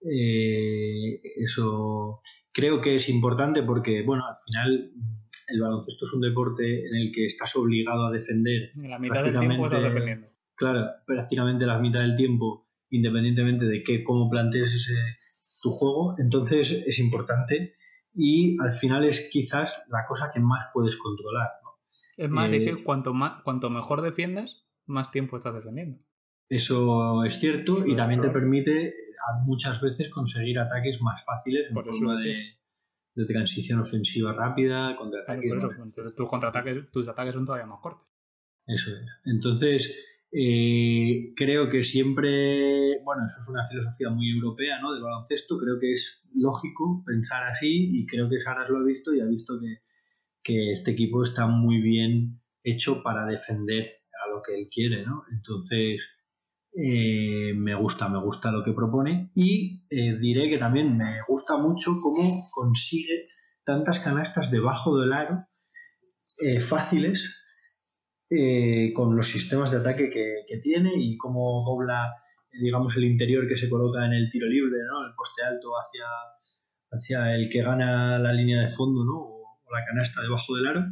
Eh, 0.00 1.20
eso 1.36 2.20
creo 2.52 2.80
que 2.80 2.96
es 2.96 3.08
importante 3.08 3.62
porque, 3.62 4.02
bueno, 4.02 4.24
al 4.26 4.36
final 4.46 4.92
el 5.48 5.60
baloncesto 5.60 6.04
es 6.04 6.12
un 6.12 6.20
deporte 6.20 6.86
en 6.86 6.94
el 6.94 7.12
que 7.12 7.26
estás 7.26 7.56
obligado 7.56 8.06
a 8.06 8.10
defender. 8.10 8.70
La 8.76 8.98
mitad 8.98 9.24
del 9.24 9.38
tiempo 9.38 9.66
estás 9.66 9.82
defendiendo. 9.82 10.26
Claro, 10.54 10.86
prácticamente 11.06 11.66
la 11.66 11.78
mitad 11.78 12.00
del 12.00 12.16
tiempo, 12.16 12.68
independientemente 12.90 13.64
de 13.64 13.82
qué, 13.82 14.02
cómo 14.02 14.28
plantees 14.28 14.88
tu 15.62 15.70
juego. 15.70 16.14
Entonces 16.18 16.82
es 16.86 16.98
importante 16.98 17.74
y 18.14 18.56
al 18.60 18.72
final 18.72 19.04
es 19.04 19.28
quizás 19.30 19.80
la 19.88 20.04
cosa 20.06 20.30
que 20.32 20.40
más 20.40 20.66
puedes 20.72 20.96
controlar. 20.96 21.48
Es 22.16 22.28
más, 22.28 22.46
es 22.46 22.58
decir, 22.58 22.78
eh, 22.80 22.82
cuanto, 22.82 23.14
más, 23.14 23.42
cuanto 23.44 23.70
mejor 23.70 24.02
defiendas, 24.02 24.66
más 24.86 25.12
tiempo 25.12 25.36
estás 25.36 25.54
defendiendo. 25.54 26.00
Eso 26.48 27.24
es 27.24 27.38
cierto 27.38 27.86
y 27.86 27.94
también 27.94 28.20
te 28.20 28.30
permite 28.30 28.94
muchas 29.44 29.80
veces 29.80 30.10
conseguir 30.10 30.58
ataques 30.58 31.00
más 31.00 31.24
fáciles 31.24 31.68
en 31.68 31.74
forma 31.74 32.20
de, 32.20 32.58
de, 33.14 33.24
transición 33.26 33.80
ofensiva 33.80 34.32
rápida, 34.32 34.96
contraataque. 34.96 35.48
tus, 36.16 36.28
contraataques, 36.28 36.90
tus 36.90 37.08
ataques 37.08 37.34
son 37.34 37.44
todavía 37.44 37.66
más 37.66 37.80
cortos. 37.80 38.06
Eso 38.66 38.90
es. 38.90 39.06
Entonces, 39.24 39.96
eh, 40.30 41.32
creo 41.34 41.70
que 41.70 41.82
siempre, 41.82 43.00
bueno, 43.02 43.24
eso 43.24 43.40
es 43.40 43.48
una 43.48 43.66
filosofía 43.66 44.10
muy 44.10 44.30
europea, 44.30 44.78
¿no? 44.80 44.92
Del 44.92 45.02
baloncesto, 45.02 45.56
creo 45.56 45.78
que 45.80 45.92
es 45.92 46.22
lógico 46.34 47.02
pensar 47.06 47.44
así 47.44 47.98
y 47.98 48.06
creo 48.06 48.28
que 48.28 48.40
Saras 48.40 48.68
lo 48.68 48.78
ha 48.78 48.84
visto 48.84 49.14
y 49.14 49.20
ha 49.20 49.24
visto 49.24 49.58
que, 49.58 49.78
que 50.42 50.72
este 50.72 50.90
equipo 50.90 51.22
está 51.22 51.46
muy 51.46 51.80
bien 51.80 52.40
hecho 52.62 53.02
para 53.02 53.26
defender 53.26 53.94
a 54.26 54.30
lo 54.30 54.42
que 54.42 54.54
él 54.54 54.68
quiere, 54.70 55.06
¿no? 55.06 55.24
Entonces, 55.32 56.10
eh, 56.74 57.54
me 57.54 57.74
gusta, 57.74 58.08
me 58.08 58.20
gusta 58.20 58.50
lo 58.50 58.64
que 58.64 58.72
propone 58.72 59.30
y 59.34 59.84
eh, 59.90 60.16
diré 60.18 60.48
que 60.48 60.58
también 60.58 60.96
me 60.96 61.22
gusta 61.26 61.56
mucho 61.56 61.92
cómo 62.02 62.48
consigue 62.52 63.28
tantas 63.64 64.00
canastas 64.00 64.50
debajo 64.50 64.98
del 64.98 65.12
aro 65.12 65.44
fáciles 66.60 67.38
eh, 68.30 68.92
con 68.92 69.16
los 69.16 69.28
sistemas 69.28 69.70
de 69.70 69.78
ataque 69.78 70.10
que, 70.10 70.60
tiene 70.62 70.92
y 70.96 71.16
cómo 71.16 71.64
dobla, 71.64 72.12
digamos, 72.60 72.94
el 72.98 73.04
interior 73.04 73.48
que 73.48 73.56
se 73.56 73.70
coloca 73.70 74.04
en 74.04 74.12
el 74.12 74.28
tiro 74.28 74.46
libre, 74.46 74.76
¿no? 74.86 75.06
El 75.06 75.14
poste 75.14 75.44
alto 75.44 75.70
hacia, 75.78 76.04
hacia 76.90 77.34
el 77.34 77.48
que 77.48 77.62
gana 77.62 78.18
la 78.18 78.34
línea 78.34 78.60
de 78.60 78.74
fondo, 78.74 79.04
¿no? 79.04 79.14
O, 79.14 79.56
la 79.72 79.84
canasta 79.84 80.20
debajo 80.20 80.56
del 80.56 80.66
aro. 80.66 80.84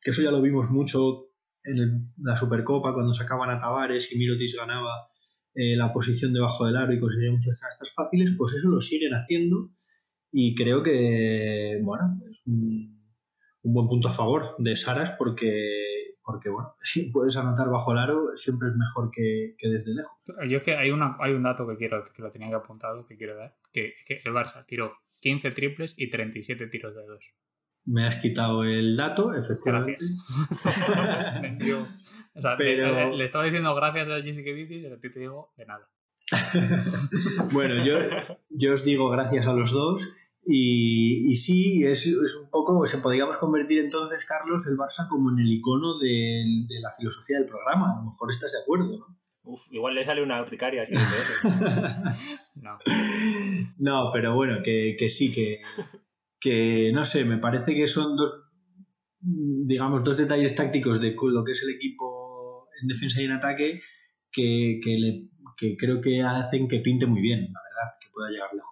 Que 0.00 0.10
eso 0.10 0.22
ya 0.22 0.30
lo 0.30 0.40
vimos 0.40 0.70
mucho 0.70 1.26
en 1.64 2.14
la 2.16 2.36
Supercopa 2.36 2.94
cuando 2.94 3.12
sacaban 3.12 3.50
a 3.50 3.60
Tavares 3.60 4.10
y 4.10 4.16
Mirotis 4.16 4.56
ganaba 4.56 5.09
eh, 5.54 5.76
la 5.76 5.92
posición 5.92 6.32
debajo 6.32 6.66
del 6.66 6.76
aro 6.76 6.92
y 6.92 7.00
conseguía 7.00 7.32
muchas 7.32 7.58
canastas 7.58 7.92
fáciles, 7.92 8.34
pues 8.36 8.54
eso 8.54 8.68
lo 8.68 8.80
siguen 8.80 9.12
haciendo 9.12 9.70
y 10.32 10.54
creo 10.54 10.82
que, 10.82 11.80
bueno, 11.82 12.20
es 12.28 12.42
un, 12.46 13.00
un 13.62 13.74
buen 13.74 13.88
punto 13.88 14.08
a 14.08 14.12
favor 14.12 14.54
de 14.58 14.76
Saras 14.76 15.16
porque 15.18 15.90
porque 16.30 16.48
bueno, 16.48 16.74
si 16.82 17.10
puedes 17.10 17.36
anotar 17.36 17.68
bajo 17.68 17.92
el 17.92 17.98
aro, 17.98 18.36
siempre 18.36 18.68
es 18.68 18.76
mejor 18.76 19.10
que, 19.10 19.54
desde 19.60 19.94
lejos. 19.94 20.16
Yo 20.48 20.58
es 20.58 20.62
que 20.62 20.74
hay, 20.74 20.90
una, 20.90 21.16
hay 21.20 21.32
un 21.32 21.42
dato 21.42 21.66
que 21.66 21.76
quiero 21.76 22.02
que 22.14 22.22
lo 22.22 22.30
tenía 22.30 22.48
que 22.48 22.54
apuntado, 22.54 23.06
que 23.06 23.16
quiero 23.16 23.36
dar, 23.36 23.56
que, 23.72 23.94
el 24.06 24.32
Barça 24.32 24.64
tiró 24.66 24.94
15 25.20 25.50
triples 25.50 25.94
y 25.96 26.10
37 26.10 26.66
tiros 26.68 26.94
de 26.94 27.06
dos. 27.06 27.34
Me 27.84 28.06
has 28.06 28.16
quitado 28.16 28.64
el 28.64 28.96
dato, 28.96 29.34
efectivamente. 29.34 30.04
Pero... 32.58 33.16
le, 33.16 33.24
estaba 33.24 33.44
diciendo 33.44 33.74
gracias 33.74 34.08
a 34.08 34.22
Jessica 34.22 34.52
Vici 34.52 34.76
y 34.76 34.86
a 34.86 34.98
ti 34.98 35.10
te 35.10 35.20
digo 35.20 35.52
de 35.56 35.66
nada. 35.66 35.88
bueno, 37.52 37.84
yo, 37.84 37.98
yo 38.50 38.72
os 38.74 38.84
digo 38.84 39.10
gracias 39.10 39.46
a 39.46 39.52
los 39.52 39.72
dos 39.72 40.14
y, 40.46 41.36
sí, 41.36 41.84
es, 41.84 42.06
un 42.06 42.50
poco, 42.50 42.84
se 42.86 42.98
podríamos 42.98 43.36
convertir 43.36 43.78
entonces, 43.78 44.24
Carlos, 44.24 44.66
el 44.66 44.76
Barça 44.76 45.08
como 45.08 45.30
en 45.30 45.38
el 45.38 45.52
icono 45.52 45.98
de, 45.98 46.66
la 46.80 46.92
filosofía 46.92 47.38
del 47.38 47.46
programa. 47.46 47.92
A 47.92 47.96
lo 47.96 48.10
mejor 48.10 48.30
estás 48.30 48.52
de 48.52 48.60
acuerdo, 48.60 48.98
¿no? 48.98 49.16
Uf, 49.42 49.72
igual 49.72 49.94
le 49.94 50.04
sale 50.04 50.22
una 50.22 50.40
urticaria 50.40 50.82
así. 50.82 50.94
no. 52.56 52.78
no, 53.78 54.10
pero 54.12 54.34
bueno, 54.34 54.62
que, 54.62 54.96
sí, 55.08 55.32
que, 55.32 55.60
que 56.40 56.90
no 56.92 57.04
sé, 57.04 57.24
me 57.24 57.38
parece 57.38 57.74
que 57.74 57.86
son 57.86 58.16
dos, 58.16 58.42
digamos, 59.20 60.02
dos 60.02 60.16
detalles 60.16 60.54
tácticos 60.54 61.00
de 61.00 61.14
lo 61.20 61.44
que 61.44 61.52
es 61.52 61.62
el 61.62 61.74
equipo 61.74 62.68
en 62.80 62.88
defensa 62.88 63.20
y 63.20 63.26
en 63.26 63.32
ataque 63.32 63.80
que, 64.32 64.80
que 64.82 65.76
creo 65.76 66.00
que 66.00 66.22
hacen 66.22 66.68
que 66.68 66.80
pinte 66.80 67.06
muy 67.06 67.20
bien, 67.20 67.40
la 67.40 67.60
verdad, 67.62 67.98
que 68.00 68.08
pueda 68.12 68.30
llegar 68.30 68.48
lejos. 68.54 68.70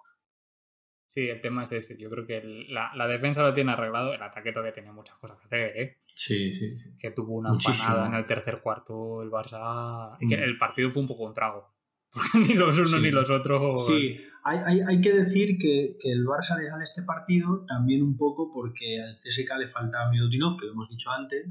Sí, 1.09 1.27
el 1.27 1.41
tema 1.41 1.63
es 1.63 1.71
ese. 1.71 1.97
Yo 1.97 2.07
creo 2.11 2.27
que 2.27 2.67
la, 2.69 3.07
defensa 3.07 3.41
lo 3.41 3.55
tiene 3.55 3.71
arreglado. 3.71 4.13
El 4.13 4.21
ataque 4.21 4.51
todavía 4.51 4.73
tenía 4.73 4.91
muchas 4.91 5.17
cosas 5.17 5.39
que 5.39 5.45
hacer, 5.45 5.73
¿eh? 5.75 5.97
Sí, 6.13 6.53
sí. 6.53 6.77
Que 7.01 7.09
tuvo 7.09 7.33
una 7.33 7.49
empanada 7.49 8.05
en 8.05 8.13
el 8.13 8.27
tercer 8.27 8.61
cuarto 8.61 9.23
el 9.23 9.31
Barça. 9.31 10.17
Mm. 10.21 10.33
el 10.33 10.57
partido 10.59 10.91
fue 10.91 11.01
un 11.01 11.07
poco 11.07 11.23
un 11.23 11.33
trago. 11.33 11.73
Porque 12.11 12.37
ni 12.37 12.53
los 12.53 12.77
unos 12.77 13.01
ni 13.01 13.09
los 13.09 13.29
otros. 13.31 13.87
Sí, 13.87 14.21
hay, 14.43 14.81
hay, 14.81 15.01
que 15.01 15.13
decir 15.13 15.57
que, 15.57 15.97
el 16.03 16.25
Barça 16.25 16.57
le 16.57 16.69
gana 16.69 16.83
este 16.83 17.03
partido 17.03 17.65
también 17.65 18.03
un 18.03 18.17
poco 18.17 18.51
porque 18.51 19.01
al 19.01 19.15
CSK 19.15 19.57
le 19.59 19.67
falta 19.67 20.09
Milutinov, 20.09 20.57
que 20.57 20.65
lo 20.65 20.73
hemos 20.73 20.89
dicho 20.89 21.11
antes. 21.11 21.45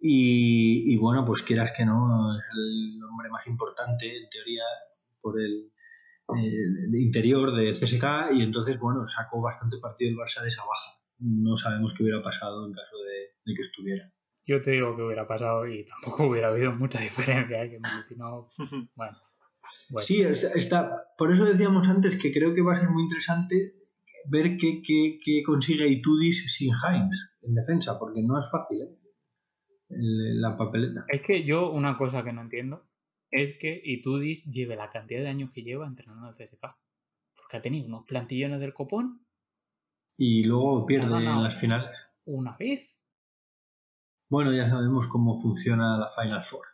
Y, 0.00 0.92
y 0.92 0.96
bueno, 0.96 1.24
pues 1.24 1.42
quieras 1.42 1.72
que 1.76 1.84
no, 1.84 2.36
es 2.38 2.44
el 2.52 3.02
hombre 3.02 3.30
más 3.30 3.46
importante 3.46 4.16
en 4.16 4.28
teoría 4.28 4.64
por 5.20 5.40
el, 5.40 5.72
eh, 6.28 6.88
de 6.88 7.02
interior 7.02 7.54
de 7.54 7.72
CSK 7.72 8.32
y 8.32 8.42
entonces, 8.42 8.78
bueno, 8.78 9.04
sacó 9.04 9.42
bastante 9.42 9.76
partido 9.76 10.10
el 10.10 10.16
Barça 10.16 10.40
de 10.40 10.48
esa 10.48 10.62
baja. 10.62 10.98
No 11.18 11.54
sabemos 11.56 11.92
qué 11.92 12.02
hubiera 12.02 12.22
pasado 12.22 12.66
en 12.66 12.72
caso 12.72 12.96
de, 12.96 13.54
que 13.54 13.62
estuviera. 13.62 14.10
Yo 14.46 14.62
te 14.62 14.70
digo 14.70 14.96
que 14.96 15.02
hubiera 15.02 15.26
pasado 15.26 15.66
y 15.66 15.84
tampoco 15.84 16.28
hubiera 16.28 16.48
habido 16.48 16.72
mucha 16.72 16.98
diferencia. 17.00 17.62
¿eh? 17.62 17.70
Que 17.70 17.78
bueno, 18.94 19.18
Sí, 20.00 20.22
está, 20.22 21.06
por 21.16 21.32
eso 21.32 21.44
decíamos 21.44 21.88
antes 21.88 22.16
que 22.16 22.32
creo 22.32 22.54
que 22.54 22.62
va 22.62 22.72
a 22.72 22.80
ser 22.80 22.90
muy 22.90 23.04
interesante 23.04 23.74
ver 24.26 24.56
qué, 24.56 24.82
qué, 24.82 25.42
consigue 25.44 25.88
Itudis 25.88 26.52
sin 26.52 26.72
Heinz 26.72 27.36
en 27.42 27.54
defensa, 27.54 27.98
porque 27.98 28.22
no 28.22 28.40
es 28.40 28.50
fácil 28.50 28.82
¿eh? 28.82 28.98
la 29.88 30.56
papeleta. 30.56 31.04
Es 31.08 31.22
que 31.22 31.44
yo 31.44 31.70
una 31.70 31.96
cosa 31.96 32.24
que 32.24 32.32
no 32.32 32.40
entiendo 32.40 32.86
es 33.30 33.58
que 33.58 33.80
Itudis 33.84 34.44
lleve 34.44 34.76
la 34.76 34.90
cantidad 34.90 35.20
de 35.20 35.28
años 35.28 35.50
que 35.52 35.62
lleva 35.62 35.86
entrenando 35.86 36.28
en 36.28 36.32
CSK. 36.32 36.60
Porque 37.36 37.56
ha 37.56 37.62
tenido 37.62 37.88
unos 37.88 38.04
plantillones 38.06 38.60
del 38.60 38.72
copón. 38.72 39.26
Y 40.16 40.44
luego 40.44 40.86
pierde 40.86 41.16
en 41.16 41.42
las 41.42 41.58
finales. 41.58 41.98
Una 42.24 42.56
vez. 42.56 42.96
Bueno, 44.30 44.54
ya 44.54 44.70
sabemos 44.70 45.08
cómo 45.08 45.36
funciona 45.36 45.98
la 45.98 46.08
Final 46.08 46.44
Four. 46.44 46.73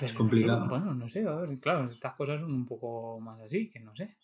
Es 0.00 0.12
complicado. 0.12 0.66
bueno, 0.68 0.94
no 0.94 1.08
sé, 1.08 1.26
a 1.26 1.34
ver, 1.36 1.58
claro, 1.58 1.90
estas 1.90 2.14
cosas 2.14 2.40
son 2.40 2.52
un 2.52 2.66
poco 2.66 3.20
más 3.20 3.40
así, 3.40 3.68
que 3.68 3.80
no 3.80 3.94
sé. 3.94 4.16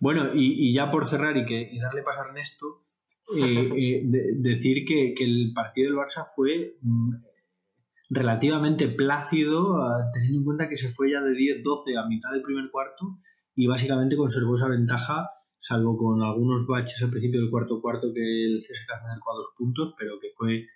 Bueno, 0.00 0.30
y, 0.34 0.72
ya 0.74 0.90
por 0.90 1.06
cerrar 1.06 1.36
y, 1.36 1.44
que, 1.44 1.70
darle 1.80 2.02
paso 2.02 2.22
a 2.22 2.26
Ernesto, 2.26 2.84
eh, 3.38 3.70
eh, 3.76 4.02
decir 4.36 4.84
que, 4.86 5.14
que, 5.14 5.24
el 5.24 5.52
partido 5.54 5.90
del 5.90 5.98
Barça 5.98 6.24
fue 6.26 6.76
mm, 6.80 7.14
relativamente 8.10 8.88
plácido, 8.88 9.78
teniendo 10.12 10.38
en 10.38 10.44
cuenta 10.44 10.68
que 10.68 10.76
se 10.76 10.90
fue 10.90 11.12
ya 11.12 11.20
de 11.20 11.32
10-12 11.32 11.96
a 11.98 12.06
mitad 12.08 12.32
del 12.32 12.42
primer 12.42 12.70
cuarto 12.70 13.18
y 13.54 13.66
básicamente 13.66 14.16
conservó 14.16 14.54
esa 14.54 14.68
ventaja, 14.68 15.30
salvo 15.58 15.96
con 15.96 16.22
algunos 16.22 16.66
baches 16.66 17.02
al 17.02 17.10
principio 17.10 17.40
del 17.40 17.50
cuarto 17.50 17.80
cuarto 17.80 18.12
que 18.12 18.44
el 18.44 18.58
CSK 18.58 18.90
acercó 18.90 19.32
a 19.32 19.36
dos 19.36 19.48
puntos, 19.56 19.94
pero 19.98 20.18
que 20.20 20.28
fue 20.36 20.66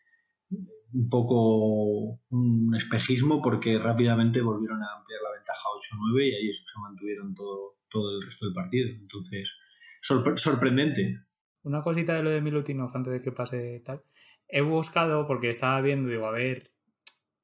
un 0.97 1.11
poco 1.11 2.20
un 2.30 2.74
espejismo 2.74 3.42
porque 3.42 3.78
rápidamente 3.78 4.40
volvieron 4.40 4.82
a 4.82 4.97
ampliar 4.97 5.20
la 5.22 5.32
ventaja 5.32 5.68
8-9 6.14 6.28
y 6.28 6.34
ahí 6.34 6.55
se 6.55 6.80
mantuvieron 6.80 7.34
todo, 7.34 7.76
todo 7.90 8.16
el 8.16 8.26
resto 8.26 8.47
del 8.47 8.55
partido. 8.55 8.88
Entonces, 8.88 9.55
sorprendente. 10.01 11.20
Una 11.64 11.82
cosita 11.82 12.14
de 12.14 12.22
lo 12.22 12.30
de 12.30 12.40
Milutinov 12.40 12.90
antes 12.94 13.12
de 13.12 13.20
que 13.20 13.32
pase 13.32 13.82
tal. 13.84 14.03
He 14.49 14.62
buscado, 14.62 15.26
porque 15.26 15.51
estaba 15.51 15.80
viendo, 15.82 16.09
digo, 16.09 16.26
a 16.26 16.30
ver, 16.30 16.70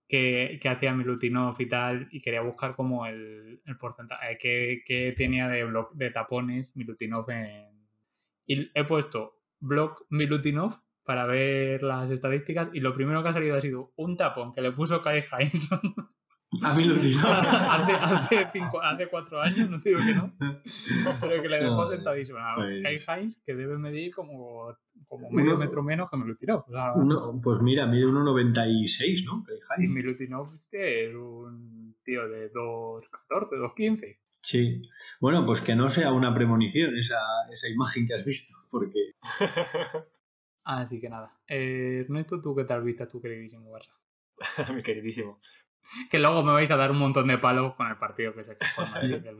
que, 0.08 0.58
hacía 0.64 0.94
Milutinov 0.94 1.60
y 1.60 1.68
tal, 1.68 2.08
y 2.10 2.22
quería 2.22 2.40
buscar 2.40 2.74
como 2.74 3.04
el, 3.06 3.60
porcentaje, 3.78 4.38
que, 4.38 4.82
que, 4.86 5.12
tenía 5.16 5.48
de, 5.48 5.70
de 5.92 6.10
tapones 6.10 6.74
Milutinov 6.76 7.28
en... 7.30 7.70
Y 8.46 8.70
he 8.74 8.84
puesto 8.84 9.40
block 9.60 10.06
Milutinov 10.08 10.80
para 11.04 11.26
ver 11.26 11.82
las 11.82 12.10
estadísticas 12.10 12.70
y 12.72 12.80
lo 12.80 12.94
primero 12.94 13.22
que 13.22 13.28
ha 13.28 13.32
salido 13.32 13.56
ha 13.56 13.60
sido 13.60 13.92
un 13.96 14.16
tapón 14.16 14.52
que 14.52 14.60
le 14.60 14.72
puso 14.72 15.02
Kai 15.02 15.22
Heinson 15.22 15.94
A 16.60 16.74
mí 16.74 16.84
lo 16.84 16.94
hace, 16.96 17.92
hace, 17.92 18.50
cinco, 18.52 18.82
hace 18.82 19.06
cuatro 19.08 19.40
años, 19.40 19.70
no 19.70 19.78
digo 19.78 20.00
que 20.04 20.14
no, 20.14 20.34
pero 21.20 21.40
que 21.40 21.48
le 21.48 21.60
dejó 21.60 21.86
sentadísimo. 21.90 22.38
Pues... 22.56 22.82
Kai 22.82 22.98
Heinz, 23.08 23.42
que 23.42 23.54
debe 23.54 23.78
medir 23.78 24.14
como, 24.14 24.76
como 25.08 25.30
medio 25.30 25.56
metro 25.56 25.82
menos 25.82 26.10
que 26.10 26.18
Milutinov. 26.18 26.64
pues 27.42 27.62
mira, 27.62 27.86
mide 27.86 28.04
1,96, 28.04 29.24
¿no? 29.24 29.44
Kai 29.44 29.56
Heinz. 29.56 29.90
Y 29.90 29.92
Milutinov 29.94 30.50
es 30.72 31.14
un 31.14 31.96
tío 32.04 32.28
de 32.28 32.52
2,14, 32.52 33.04
2,15. 33.74 34.18
Sí. 34.42 34.82
Bueno, 35.20 35.46
pues 35.46 35.62
que 35.62 35.74
no 35.74 35.88
sea 35.88 36.12
una 36.12 36.34
premonición 36.34 36.98
esa, 36.98 37.20
esa 37.50 37.68
imagen 37.68 38.06
que 38.06 38.14
has 38.14 38.24
visto, 38.24 38.54
porque... 38.70 39.14
Así 40.64 41.00
que 41.00 41.08
nada. 41.08 41.38
Eh, 41.48 42.02
Ernesto, 42.04 42.40
¿tú 42.40 42.54
qué 42.54 42.64
tal 42.64 42.82
viste 42.82 43.02
a 43.02 43.08
tu 43.08 43.20
queridísimo 43.20 43.70
Barça? 43.70 43.94
Mi 44.74 44.82
queridísimo. 44.82 45.40
Que 46.10 46.18
luego 46.18 46.42
me 46.42 46.52
vais 46.52 46.70
a 46.70 46.76
dar 46.76 46.90
un 46.90 46.98
montón 46.98 47.26
de 47.26 47.38
palos 47.38 47.74
con 47.74 47.88
el 47.88 47.98
partido 47.98 48.34
que 48.34 48.44
se 48.44 48.56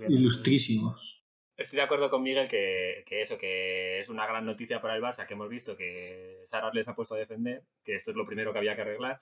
Ilustrísimo. 0.08 0.96
Estoy 1.56 1.76
de 1.76 1.82
acuerdo 1.82 2.10
con 2.10 2.22
Miguel 2.22 2.48
que, 2.48 3.04
que, 3.06 3.20
eso, 3.20 3.38
que 3.38 4.00
es 4.00 4.08
una 4.08 4.26
gran 4.26 4.44
noticia 4.44 4.80
para 4.80 4.96
el 4.96 5.02
Barça, 5.02 5.26
que 5.26 5.34
hemos 5.34 5.48
visto 5.48 5.76
que 5.76 6.40
Saras 6.44 6.74
les 6.74 6.88
ha 6.88 6.94
puesto 6.94 7.14
a 7.14 7.18
defender, 7.18 7.64
que 7.84 7.94
esto 7.94 8.10
es 8.10 8.16
lo 8.16 8.26
primero 8.26 8.52
que 8.52 8.58
había 8.58 8.74
que 8.74 8.82
arreglar. 8.82 9.20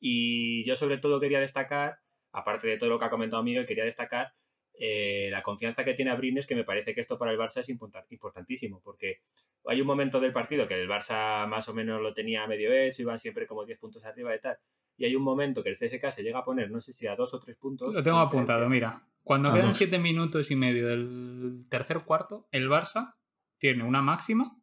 Y 0.00 0.64
yo 0.64 0.74
sobre 0.74 0.98
todo 0.98 1.20
quería 1.20 1.40
destacar, 1.40 2.00
aparte 2.32 2.66
de 2.66 2.76
todo 2.76 2.90
lo 2.90 2.98
que 2.98 3.04
ha 3.04 3.10
comentado 3.10 3.42
Miguel, 3.42 3.66
quería 3.66 3.84
destacar 3.84 4.34
eh, 4.78 5.28
la 5.30 5.42
confianza 5.42 5.84
que 5.84 5.94
tiene 5.94 6.10
Abrines, 6.10 6.46
que 6.46 6.54
me 6.54 6.64
parece 6.64 6.94
que 6.94 7.00
esto 7.00 7.18
para 7.18 7.32
el 7.32 7.38
Barça 7.38 7.60
es 7.60 7.68
importantísimo, 7.68 8.80
porque 8.82 9.20
hay 9.64 9.80
un 9.80 9.86
momento 9.86 10.20
del 10.20 10.32
partido 10.32 10.68
que 10.68 10.74
el 10.74 10.88
Barça 10.88 11.46
más 11.46 11.68
o 11.68 11.74
menos 11.74 12.00
lo 12.02 12.12
tenía 12.12 12.46
medio 12.46 12.72
hecho, 12.72 13.02
iban 13.02 13.18
siempre 13.18 13.46
como 13.46 13.64
10 13.64 13.78
puntos 13.78 14.04
arriba 14.04 14.34
y 14.34 14.40
tal, 14.40 14.58
y 14.98 15.06
hay 15.06 15.16
un 15.16 15.22
momento 15.22 15.62
que 15.62 15.70
el 15.70 15.76
CSK 15.76 16.10
se 16.10 16.22
llega 16.22 16.40
a 16.40 16.44
poner, 16.44 16.70
no 16.70 16.80
sé 16.80 16.92
si 16.92 17.06
a 17.06 17.16
dos 17.16 17.32
o 17.32 17.40
tres 17.40 17.56
puntos. 17.56 17.92
Lo 17.94 18.02
tengo 18.02 18.18
apuntado, 18.18 18.68
mira, 18.68 19.02
cuando 19.22 19.52
quedan 19.52 19.74
7 19.74 19.98
minutos 19.98 20.50
y 20.50 20.56
medio 20.56 20.88
del 20.88 21.64
tercer 21.70 22.00
cuarto, 22.04 22.46
el 22.52 22.68
Barça 22.68 23.14
tiene 23.58 23.82
una 23.82 24.02
máxima, 24.02 24.60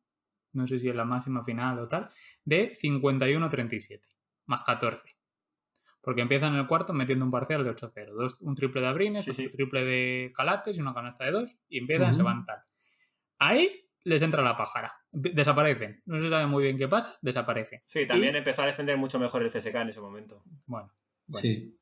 no 0.54 0.68
sé 0.68 0.80
si 0.80 0.90
es 0.90 0.96
la 0.96 1.06
máxima 1.06 1.44
final 1.44 1.80
o 1.80 1.88
tal, 1.88 2.10
de 2.46 2.72
51-37, 2.74 4.02
más 4.46 4.62
14. 4.62 5.02
Porque 6.04 6.22
empieza 6.22 6.48
en 6.48 6.56
el 6.56 6.68
cuarto 6.68 6.92
metiendo 6.92 7.24
un 7.24 7.32
parcial 7.32 7.64
de 7.64 7.74
8-0. 7.74 8.38
Un 8.42 8.56
triple 8.56 8.82
de 8.82 8.88
Abrines, 8.88 9.26
un 9.26 9.50
triple 9.50 9.86
de 9.86 10.34
Calates 10.36 10.78
y 10.78 10.82
una 10.82 10.94
canasta 10.94 11.24
de 11.24 11.32
dos. 11.32 11.58
Y 11.70 11.80
empiezan, 11.80 12.14
se 12.14 12.22
van 12.22 12.46
tal. 12.46 12.60
Ahí 13.40 13.90
les 14.04 14.22
entra 14.22 14.44
la 14.44 14.58
pájara. 14.58 14.94
Desaparecen. 15.12 16.02
No 16.06 16.20
se 16.20 16.30
sabe 16.30 16.46
muy 16.46 16.64
bien 16.64 16.78
qué 16.78 16.90
pasa, 16.90 17.18
desaparecen. 17.22 17.82
Sí, 17.86 18.06
también 18.06 18.36
empezó 18.36 18.64
a 18.64 18.66
defender 18.66 18.98
mucho 18.98 19.18
mejor 19.18 19.44
el 19.44 19.50
CSK 19.50 19.76
en 19.76 19.90
ese 19.90 20.02
momento. 20.02 20.44
Bueno, 20.66 20.92
Sí. 21.40 21.78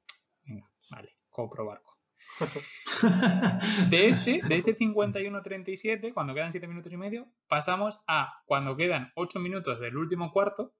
Venga, 0.45 0.69
vale, 0.91 1.17
compro 1.29 1.65
barco. 1.65 1.97
de 3.89 4.07
ese, 4.07 4.41
de 4.47 4.55
ese 4.55 4.77
51-37, 4.77 6.13
cuando 6.13 6.33
quedan 6.33 6.51
7 6.51 6.67
minutos 6.67 6.91
y 6.91 6.97
medio, 6.97 7.27
pasamos 7.47 7.99
a 8.07 8.41
cuando 8.45 8.77
quedan 8.77 9.11
8 9.15 9.39
minutos 9.39 9.79
del 9.79 9.97
último 9.97 10.31
cuarto, 10.31 10.73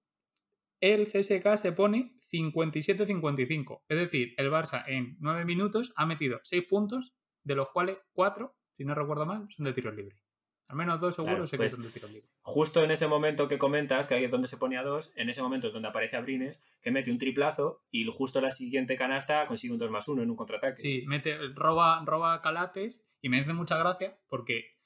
el 0.82 1.06
CSK 1.06 1.58
se 1.58 1.72
pone 1.72 2.18
57-55. 2.34 3.84
Es 3.88 3.98
decir, 3.98 4.34
el 4.38 4.52
Barça 4.52 4.84
en 4.88 5.16
9 5.20 5.46
minutos 5.46 5.94
ha 5.96 6.06
metido 6.06 6.40
6 6.44 6.64
puntos, 6.68 7.14
de 7.44 7.56
los 7.56 7.70
cuales 7.70 7.98
4, 8.14 8.54
si 8.76 8.84
no 8.84 8.96
recuerdo 8.96 9.26
mal, 9.26 9.48
son 9.50 9.66
de 9.66 9.74
tiros 9.74 9.96
libres. 9.96 10.22
Al 10.68 10.78
menos 10.78 11.02
dos 11.02 11.16
seguros 11.16 11.50
sé 11.50 11.58
que 11.58 11.64
pues, 11.64 11.74
son 11.74 11.84
de 11.84 11.90
tiros 11.90 12.12
libres. 12.12 12.32
Justo 12.42 12.84
en 12.84 12.92
ese 12.92 13.08
momento 13.08 13.48
que 13.48 13.58
comentas, 13.58 14.08
que 14.08 14.16
ahí 14.16 14.24
es 14.24 14.32
donde 14.32 14.48
se 14.48 14.58
pone 14.58 14.78
a 14.78 14.84
dos, 14.84 15.12
en 15.16 15.30
ese 15.30 15.42
momento 15.42 15.68
es 15.68 15.74
donde 15.74 15.90
aparece 15.90 16.16
Abrines, 16.16 16.62
que 16.82 16.92
mete 16.92 17.12
un 17.12 17.18
triplazo 17.18 17.84
y 17.92 18.06
justo 18.10 18.40
la 18.42 18.52
siguiente 18.52 18.96
canasta 18.96 19.46
consigue 19.46 19.74
un 19.74 19.80
2 19.80 19.92
más 19.92 20.08
1 20.08 20.24
en 20.24 20.30
un 20.30 20.38
contraataque. 20.38 20.82
Sí, 20.82 21.04
mete, 21.08 21.38
roba, 21.54 22.02
roba 22.06 22.42
calates 22.42 23.06
y 23.22 23.30
me 23.30 23.42
hace 23.42 23.54
mucha 23.54 23.78
gracia 23.78 24.18
porque 24.30 24.78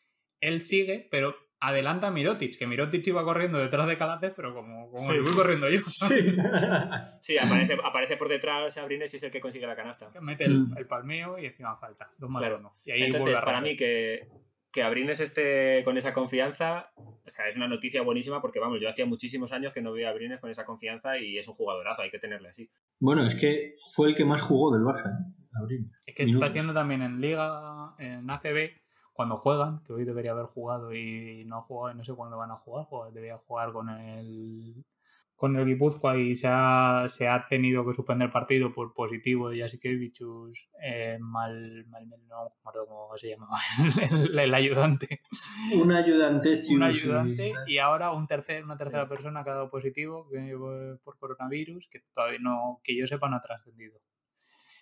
él 0.42 0.62
sigue, 0.62 1.08
pero 1.12 1.36
adelanta 1.60 2.08
a 2.08 2.12
Mirotic, 2.12 2.58
que 2.58 2.68
Mirotic 2.68 3.06
iba 3.08 3.24
corriendo 3.24 3.58
detrás 3.60 3.88
de 3.88 3.98
Calates, 3.98 4.34
pero 4.36 4.54
como, 4.54 4.90
como 4.92 5.08
voy 5.08 5.36
corriendo 5.36 5.70
yo. 5.70 5.80
Sí, 7.22 7.38
aparece, 7.38 7.78
aparece, 7.84 8.18
por 8.18 8.30
detrás 8.30 8.78
Abrines 8.78 9.14
y 9.14 9.18
es 9.18 9.24
el 9.24 9.32
que 9.32 9.40
consigue 9.40 9.66
la 9.66 9.76
canasta. 9.76 10.12
Mete 10.22 10.46
el, 10.46 10.60
mm. 10.60 10.88
palmeo 10.88 11.40
y 11.40 11.46
encima 11.46 11.76
falta. 11.76 12.12
Dos 12.18 12.30
más 12.30 12.48
uno. 12.58 12.72
Y 12.86 12.92
ahí 12.92 13.04
Entonces, 13.04 13.36
para 13.36 13.62
mí 13.62 13.76
que, 13.76 14.28
que 14.72 14.84
Abrines 14.84 15.20
esté 15.20 15.82
con 15.84 15.98
esa 15.98 16.14
confianza, 16.14 16.92
o 16.98 17.30
sea, 17.30 17.48
es 17.48 17.56
una 17.56 17.68
noticia 17.68 18.02
buenísima 18.02 18.42
porque, 18.42 18.60
vamos, 18.60 18.80
yo 18.82 18.90
hacía 18.90 19.06
muchísimos 19.06 19.52
años 19.52 19.74
que 19.74 19.82
no 19.82 19.92
veía 19.92 20.10
a 20.10 20.12
Abrines 20.12 20.40
con 20.40 20.50
esa 20.50 20.66
confianza 20.66 21.18
y 21.18 21.38
es 21.38 21.48
un 21.48 21.54
jugadorazo, 21.54 22.02
hay 22.02 22.12
que 22.12 22.20
tenerle 22.20 22.50
así. 22.50 22.70
Bueno, 23.00 23.26
es 23.26 23.36
que 23.36 23.76
fue 23.96 24.10
el 24.10 24.16
que 24.16 24.26
más 24.26 24.42
jugó 24.42 24.76
del 24.76 24.84
Barça, 24.84 25.12
¿eh? 25.12 25.34
Abrines. 25.54 25.92
Es 26.06 26.16
que 26.16 26.24
está 26.24 26.50
siendo 26.50 26.74
también 26.74 27.02
en 27.02 27.22
Liga, 27.22 27.96
en 27.98 28.30
ACB, 28.30 28.72
cuando 29.16 29.38
juegan, 29.38 29.82
que 29.84 29.94
hoy 29.94 30.04
debería 30.04 30.32
haber 30.32 30.46
jugado 30.46 30.94
y 30.94 31.46
no 31.46 31.60
ha 31.60 31.62
jugado 31.62 31.96
y 31.96 31.98
no 31.98 32.04
sé 32.04 32.14
cuándo 32.14 32.38
van 32.38 32.52
a 32.52 32.58
jugar, 32.58 32.86
debería 33.14 33.38
jugar 33.38 33.72
con 33.72 33.90
el 33.90 34.84
con 35.38 35.56
el 35.56 35.66
Guipúzcoa 35.66 36.18
y 36.18 36.36
se 36.36 36.48
ha, 36.50 37.06
se 37.08 37.28
ha 37.28 37.46
tenido 37.48 37.86
que 37.86 37.94
suspender 37.94 38.28
el 38.28 38.32
partido 38.32 38.74
por 38.74 38.94
positivo 38.94 39.50
de 39.50 39.60
Jasikevichus 39.60 40.70
eh, 40.82 41.18
mal, 41.20 41.86
mal, 41.88 42.10
no 42.10 42.18
me 42.18 42.50
acuerdo 42.60 42.88
cómo 42.88 43.18
se 43.18 43.30
llamaba 43.30 43.58
el, 44.12 44.54
ayudante. 44.54 45.22
Un 45.74 45.94
ayudante 45.94 46.64
un 46.70 46.84
ayudante 46.84 47.54
y 47.68 47.78
ahora 47.80 48.12
un 48.12 48.28
tercer, 48.28 48.66
una 48.66 48.78
tercera 48.78 49.08
persona 49.08 49.44
que 49.44 49.50
ha 49.50 49.56
dado 49.56 49.70
positivo 49.70 50.28
por 51.04 51.18
coronavirus 51.18 51.88
que 51.90 52.02
todavía 52.14 52.40
no 52.42 52.82
que 52.84 52.98
yo 52.98 53.08
sepa 53.08 53.30
no 53.30 53.38
ha 53.38 53.42
trascendido. 53.42 54.00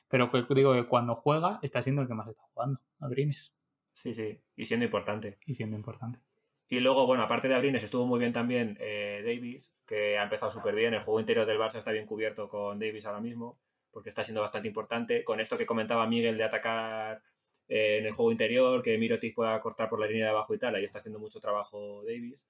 Pero 0.08 0.32
que 0.32 0.44
digo 0.56 0.74
que 0.74 0.88
cuando 0.88 1.14
juega 1.14 1.60
está 1.62 1.84
siendo 1.84 2.02
el 2.02 2.08
que 2.08 2.16
más 2.16 2.28
está 2.28 2.44
jugando 2.52 2.80
Abrines 3.00 3.54
Sí, 3.94 4.14
sí, 4.14 4.40
y 4.56 4.66
siendo 4.66 4.86
importante. 4.86 5.38
Y 5.46 5.54
siendo 5.54 5.78
importante. 5.78 6.20
Y 6.68 6.80
luego, 6.80 7.06
bueno, 7.06 7.24
aparte 7.24 7.48
de 7.48 7.56
Abrines, 7.56 7.84
estuvo 7.84 8.06
muy 8.08 8.20
bien 8.20 8.32
también 8.32 8.78
eh, 8.80 9.22
Davis, 9.24 9.76
que 9.86 10.18
ha 10.18 10.24
empezado 10.24 10.52
súper 10.52 10.74
bien. 10.74 10.94
El 10.94 11.02
juego 11.02 11.20
interior 11.20 11.46
del 11.46 11.60
Barça 11.60 11.78
está 11.78 11.92
bien 11.92 12.06
cubierto 12.06 12.48
con 12.50 12.80
Davis 12.80 13.06
ahora 13.06 13.22
mismo, 13.22 13.60
porque 13.92 14.10
está 14.10 14.24
siendo 14.24 14.42
bastante 14.42 14.68
importante. 14.68 15.24
Con 15.24 15.40
esto 15.40 15.58
que 15.58 15.68
comentaba 15.68 16.08
Miguel 16.08 16.38
de 16.38 16.44
atacar 16.44 17.22
eh, 17.68 17.98
en 18.00 18.06
el 18.06 18.12
juego 18.12 18.32
interior, 18.32 18.82
que 18.82 18.98
Mirotic 18.98 19.36
pueda 19.36 19.60
cortar 19.60 19.88
por 19.88 20.00
la 20.00 20.08
línea 20.08 20.26
de 20.26 20.32
abajo 20.32 20.54
y 20.56 20.58
tal, 20.58 20.76
ahí 20.76 20.84
está 20.84 21.00
haciendo 21.00 21.20
mucho 21.20 21.40
trabajo 21.40 22.04
Davis. 22.06 22.48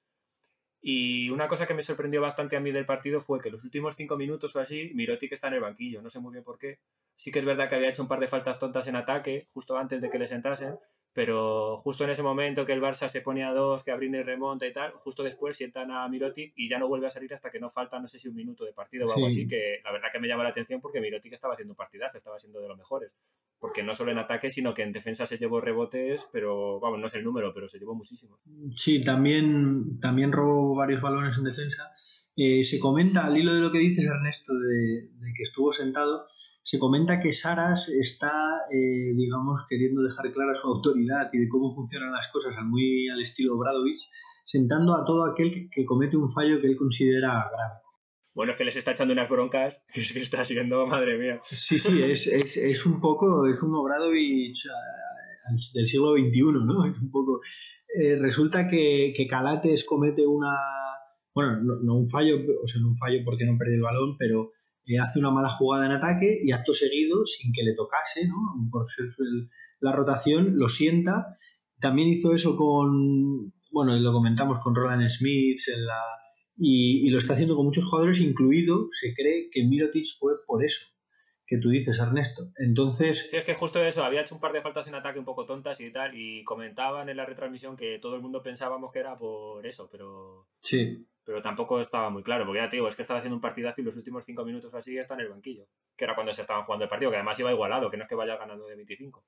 Y 0.85 1.29
una 1.29 1.47
cosa 1.47 1.65
que 1.65 1.73
me 1.73 1.81
sorprendió 1.81 2.21
bastante 2.21 2.57
a 2.57 2.59
mí 2.59 2.73
del 2.73 2.85
partido 2.85 3.21
fue 3.21 3.39
que 3.39 3.49
los 3.49 3.63
últimos 3.63 3.95
cinco 3.95 4.17
minutos 4.17 4.53
o 4.57 4.59
así, 4.59 4.91
Mirotic 4.93 5.31
está 5.31 5.47
en 5.47 5.53
el 5.53 5.61
banquillo, 5.61 6.01
no 6.01 6.09
sé 6.09 6.19
muy 6.19 6.33
bien 6.33 6.43
por 6.43 6.59
qué. 6.59 6.79
Sí 7.15 7.31
que 7.31 7.39
es 7.39 7.45
verdad 7.45 7.69
que 7.69 7.75
había 7.75 7.87
hecho 7.87 8.01
un 8.01 8.09
par 8.09 8.19
de 8.19 8.27
faltas 8.27 8.59
tontas 8.59 8.85
en 8.87 8.97
ataque, 8.97 9.47
justo 9.53 9.77
antes 9.77 10.01
de 10.01 10.09
que 10.09 10.19
le 10.19 10.27
sentasen, 10.27 10.77
pero 11.13 11.77
justo 11.77 12.03
en 12.03 12.09
ese 12.09 12.21
momento 12.21 12.65
que 12.65 12.73
el 12.73 12.81
Barça 12.81 13.07
se 13.07 13.21
pone 13.21 13.45
a 13.45 13.53
dos, 13.53 13.81
que 13.81 13.91
Abrines 13.91 14.25
remonta 14.25 14.67
y 14.67 14.73
tal, 14.73 14.91
justo 14.91 15.23
después 15.23 15.55
sientan 15.55 15.89
a 15.89 16.05
Mirotic 16.09 16.51
y 16.57 16.67
ya 16.67 16.79
no 16.79 16.89
vuelve 16.89 17.07
a 17.07 17.11
salir 17.11 17.33
hasta 17.33 17.49
que 17.49 17.61
no 17.61 17.69
falta, 17.69 17.97
no 17.99 18.07
sé 18.07 18.19
si 18.19 18.27
un 18.27 18.35
minuto 18.35 18.65
de 18.65 18.73
partido 18.73 19.07
o 19.07 19.13
algo 19.13 19.27
así, 19.27 19.47
que 19.47 19.79
la 19.85 19.91
verdad 19.93 20.09
que 20.11 20.19
me 20.19 20.27
llama 20.27 20.43
la 20.43 20.49
atención 20.49 20.81
porque 20.81 20.99
Mirotic 20.99 21.31
estaba 21.31 21.53
haciendo 21.53 21.71
un 21.71 21.77
partidazo, 21.77 22.17
estaba 22.17 22.37
siendo 22.37 22.59
de 22.59 22.67
los 22.67 22.77
mejores. 22.77 23.15
Porque 23.63 23.81
no 23.81 23.93
solo 23.93 24.11
en 24.11 24.17
ataque, 24.17 24.49
sino 24.49 24.73
que 24.73 24.81
en 24.81 24.91
defensa 24.91 25.25
se 25.25 25.37
llevó 25.37 25.61
rebotes, 25.61 26.27
pero 26.33 26.81
vamos, 26.81 26.99
no 26.99 27.07
sé 27.07 27.19
el 27.19 27.23
número, 27.23 27.53
pero 27.53 27.65
se 27.65 27.79
llevó 27.79 27.95
muchísimo. 27.95 28.37
Sí, 28.75 29.05
también, 29.05 30.01
también 30.01 30.33
robó 30.33 30.75
varios 30.75 31.01
balones 31.01 31.37
en 31.37 31.45
defensa. 31.45 31.89
Eh, 32.35 32.61
se 32.65 32.77
comenta, 32.77 33.25
al 33.25 33.37
hilo 33.37 33.53
de 33.53 33.61
lo 33.61 33.71
que 33.71 33.77
dices, 33.77 34.03
Ernesto, 34.03 34.53
de, 34.53 35.07
que 35.33 35.43
estuvo 35.43 35.71
sentado, 35.71 36.25
se 36.61 36.77
comenta 36.77 37.21
que 37.21 37.31
Saras 37.31 37.87
está, 37.87 38.33
eh, 38.69 39.13
digamos, 39.15 39.65
queriendo 39.69 40.01
dejar 40.01 40.33
clara 40.33 40.55
su 40.55 40.67
autoridad 40.67 41.29
y 41.31 41.37
de 41.37 41.47
cómo 41.47 41.73
funcionan 41.73 42.11
las 42.11 42.27
cosas 42.33 42.53
muy 42.65 43.07
al 43.07 43.21
estilo 43.21 43.57
Bradovich, 43.57 44.09
sentando 44.43 44.93
a 44.93 45.05
todo 45.05 45.23
aquel 45.23 45.69
que, 45.71 45.85
comete 45.85 46.17
un 46.17 46.29
fallo 46.29 46.59
que 46.59 46.67
él 46.67 46.75
considera 46.75 47.49
grave. 47.49 47.79
Bueno, 48.33 48.51
es 48.53 48.57
que 48.57 48.65
les 48.65 48.75
está 48.75 48.91
echando 48.91 49.13
unas 49.13 49.29
broncas 49.29 49.83
que 49.93 50.01
es 50.01 50.13
que 50.13 50.19
está 50.19 50.43
siendo, 50.45 50.87
madre 50.87 51.17
mía. 51.17 51.39
Sí, 51.43 51.77
sí, 51.77 52.01
es, 52.01 52.27
es, 52.27 52.57
es 52.57 52.85
un 52.85 52.99
poco, 52.99 53.47
es 53.47 53.61
un 53.61 53.75
Obradovich 53.75 54.65
eh, 54.65 55.53
del 55.73 55.87
siglo 55.87 56.13
XXI, 56.13 56.41
¿no? 56.65 56.85
Es 56.85 56.99
un 56.99 57.11
poco... 57.11 57.41
Eh, 57.95 58.17
resulta 58.17 58.67
que, 58.67 59.13
que, 59.15 59.27
Calates 59.27 59.83
comete 59.83 60.25
una... 60.25 60.55
Bueno, 61.35 61.59
no, 61.61 61.95
un 61.95 62.07
fallo, 62.07 62.37
o 62.63 62.67
sea, 62.67 62.81
no 62.81 62.89
un 62.89 62.95
fallo 62.95 63.19
porque 63.25 63.45
no 63.45 63.57
perdió 63.57 63.75
el 63.75 63.81
balón, 63.81 64.17
pero 64.17 64.51
hace 65.01 65.19
una 65.19 65.31
mala 65.31 65.49
jugada 65.49 65.85
en 65.85 65.93
ataque 65.93 66.41
y 66.43 66.51
acto 66.51 66.73
seguido, 66.73 67.25
sin 67.25 67.51
que 67.53 67.63
le 67.63 67.73
tocase, 67.73 68.27
¿no? 68.27 68.35
por 68.71 68.85
ser 68.89 69.05
la 69.79 69.93
rotación, 69.93 70.57
lo 70.57 70.69
sienta. 70.69 71.27
También 71.79 72.09
hizo 72.09 72.33
eso 72.33 72.55
con, 72.55 73.51
bueno, 73.71 73.95
lo 73.97 74.13
comentamos 74.13 74.59
con 74.63 74.75
Roland 74.75 75.09
Smith 75.09 75.59
en 75.73 75.85
la, 75.85 76.01
y, 76.55 77.09
lo 77.09 77.17
está 77.17 77.33
haciendo 77.33 77.55
con 77.55 77.65
muchos 77.65 77.85
jugadores, 77.85 78.19
incluido, 78.19 78.87
se 78.91 79.13
cree 79.13 79.49
que 79.51 79.63
Mirotic 79.63 80.05
fue 80.17 80.33
por 80.45 80.63
eso 80.63 80.85
que 81.45 81.57
tú 81.57 81.69
dices, 81.69 81.99
Ernesto. 81.99 82.51
Entonces... 82.57 83.25
Sí, 83.29 83.35
es 83.35 83.43
que 83.43 83.53
justo 83.53 83.83
eso, 83.83 84.03
había 84.03 84.21
hecho 84.21 84.33
un 84.33 84.41
par 84.41 84.53
de 84.53 84.61
faltas 84.61 84.87
en 84.87 84.95
ataque 84.95 85.19
un 85.19 85.25
poco 85.25 85.45
tontas 85.45 85.81
y 85.81 85.91
tal, 85.91 86.17
y 86.17 86.43
comentaban 86.45 87.09
en 87.09 87.17
la 87.17 87.25
retransmisión 87.25 87.75
que 87.75 87.99
todo 87.99 88.15
el 88.15 88.21
mundo 88.21 88.41
pensábamos 88.41 88.91
que 88.91 88.99
era 88.99 89.17
por 89.17 89.65
eso, 89.67 89.89
pero... 89.91 90.47
Sí 90.61 91.05
pero 91.25 91.41
tampoco 91.41 91.79
estaba 91.79 92.09
muy 92.09 92.23
claro, 92.23 92.45
porque 92.45 92.59
ya 92.59 92.69
te 92.69 92.75
digo, 92.75 92.87
es 92.87 92.95
que 92.95 93.01
estaba 93.01 93.19
haciendo 93.19 93.35
un 93.35 93.41
partidazo 93.41 93.81
y 93.81 93.83
los 93.83 93.95
últimos 93.95 94.25
cinco 94.25 94.43
minutos 94.43 94.73
así 94.73 94.97
está 94.97 95.13
en 95.13 95.21
el 95.21 95.29
banquillo, 95.29 95.67
que 95.95 96.03
era 96.03 96.15
cuando 96.15 96.33
se 96.33 96.41
estaban 96.41 96.63
jugando 96.63 96.83
el 96.83 96.89
partido, 96.89 97.11
que 97.11 97.17
además 97.17 97.39
iba 97.39 97.51
igualado, 97.51 97.89
que 97.89 97.97
no 97.97 98.03
es 98.03 98.09
que 98.09 98.15
vaya 98.15 98.37
ganando 98.37 98.67
de 98.67 98.75
25. 98.75 99.23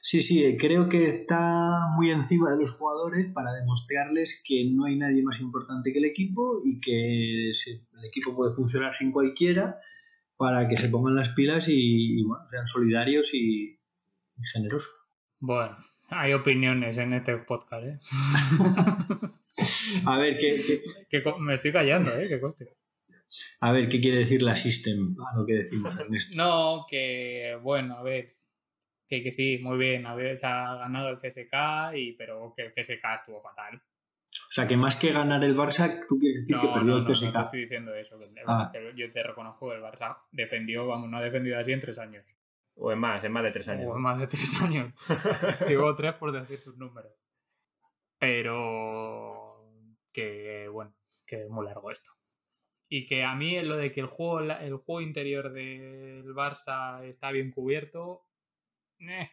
Sí, 0.00 0.22
sí, 0.22 0.44
eh, 0.44 0.56
creo 0.58 0.88
que 0.88 1.06
está 1.06 1.88
muy 1.96 2.10
encima 2.10 2.52
de 2.52 2.58
los 2.58 2.72
jugadores 2.72 3.32
para 3.32 3.52
demostrarles 3.52 4.40
que 4.44 4.64
no 4.70 4.84
hay 4.84 4.96
nadie 4.96 5.22
más 5.22 5.40
importante 5.40 5.92
que 5.92 5.98
el 5.98 6.04
equipo 6.04 6.62
y 6.64 6.80
que 6.80 7.50
el 7.50 8.04
equipo 8.04 8.34
puede 8.34 8.52
funcionar 8.52 8.94
sin 8.94 9.12
cualquiera 9.12 9.80
para 10.36 10.68
que 10.68 10.76
se 10.76 10.88
pongan 10.88 11.16
las 11.16 11.30
pilas 11.30 11.66
y, 11.68 12.22
bueno, 12.24 12.44
sean 12.50 12.66
solidarios 12.66 13.34
y, 13.34 13.78
y 14.38 14.44
generosos. 14.52 14.90
Bueno, 15.38 15.76
Hay 16.08 16.32
opiniones 16.32 16.98
en 16.98 17.12
este 17.12 17.36
podcast, 17.36 17.84
¿eh? 17.84 17.98
A 20.06 20.18
ver, 20.18 20.38
¿qué, 20.38 20.82
qué- 21.08 21.22
Que 21.22 21.32
me 21.38 21.54
estoy 21.54 21.72
callando, 21.72 22.14
¿eh? 22.18 22.28
Que 22.28 22.40
coste. 22.40 22.76
a 23.60 23.72
ver, 23.72 23.88
¿qué 23.88 24.00
quiere 24.00 24.18
decir 24.18 24.42
la 24.42 24.56
System 24.56 25.14
a 25.32 25.36
lo 25.36 25.46
que 25.46 25.54
decimos, 25.54 25.96
Ernesto? 25.98 26.36
No, 26.36 26.84
que 26.88 27.58
bueno, 27.62 27.96
a 27.96 28.02
ver. 28.02 28.34
Que, 29.06 29.22
que 29.24 29.32
sí, 29.32 29.58
muy 29.60 29.76
bien. 29.76 30.06
A 30.06 30.14
ver, 30.14 30.38
se 30.38 30.46
ha 30.46 30.74
ganado 30.76 31.08
el 31.08 31.16
CSK, 31.16 31.94
y, 31.96 32.12
pero 32.12 32.52
que 32.56 32.62
el 32.62 32.70
CSK 32.72 33.04
estuvo 33.16 33.40
fatal. 33.42 33.76
O 33.76 34.52
sea, 34.52 34.68
que 34.68 34.76
más 34.76 34.94
que 34.94 35.10
ganar 35.12 35.42
el 35.42 35.56
Barça, 35.56 36.06
tú 36.08 36.16
quieres 36.20 36.42
decir 36.42 36.54
No, 36.54 36.60
que 36.62 36.66
no, 36.68 36.74
perdió 36.74 36.90
no, 36.92 36.96
el 36.98 37.02
no 37.02 37.06
te 37.08 37.12
CSK. 37.14 37.36
estoy 37.42 37.60
diciendo 37.62 37.92
eso. 37.94 38.18
que 38.20 38.26
el- 38.26 38.32
Ah. 38.46 38.70
que 38.72 38.92
yo 38.94 39.10
te 39.10 39.22
reconozco 39.24 39.68
que 39.70 39.74
el 39.76 39.82
Barça 39.82 40.16
defendió, 40.30 40.86
vamos, 40.86 41.10
no 41.10 41.16
ha 41.16 41.22
defendido 41.22 41.58
así 41.58 41.72
en 41.72 41.80
tres 41.80 41.98
años. 41.98 42.24
O 42.76 42.92
en 42.92 42.98
más, 43.00 43.22
en 43.24 43.32
más 43.32 43.42
de 43.42 43.50
tres 43.50 43.66
años. 43.68 43.88
O 43.90 43.96
en 43.96 44.02
más 44.02 44.18
de 44.20 44.26
tres 44.28 44.62
años. 44.62 44.92
Digo 45.68 45.94
tres 45.96 46.14
por 46.14 46.30
decir 46.32 46.62
tus 46.62 46.76
números. 46.78 47.12
Pero 48.18 49.49
que 50.12 50.68
bueno, 50.68 50.94
que 51.26 51.42
es 51.44 51.50
muy 51.50 51.64
largo 51.66 51.90
esto. 51.90 52.10
Y 52.88 53.06
que 53.06 53.22
a 53.22 53.34
mí 53.36 53.60
lo 53.62 53.76
de 53.76 53.92
que 53.92 54.00
el 54.00 54.06
juego, 54.06 54.40
el 54.40 54.76
juego 54.76 55.00
interior 55.00 55.52
del 55.52 56.34
Barça 56.34 57.04
está 57.04 57.30
bien 57.30 57.50
cubierto. 57.50 58.26
eh. 58.98 59.30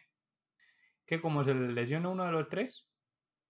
¿Qué 1.04 1.20
como 1.20 1.42
se 1.42 1.54
le 1.54 1.72
lesiona 1.72 2.10
uno 2.10 2.26
de 2.26 2.32
los 2.32 2.48
tres? 2.50 2.86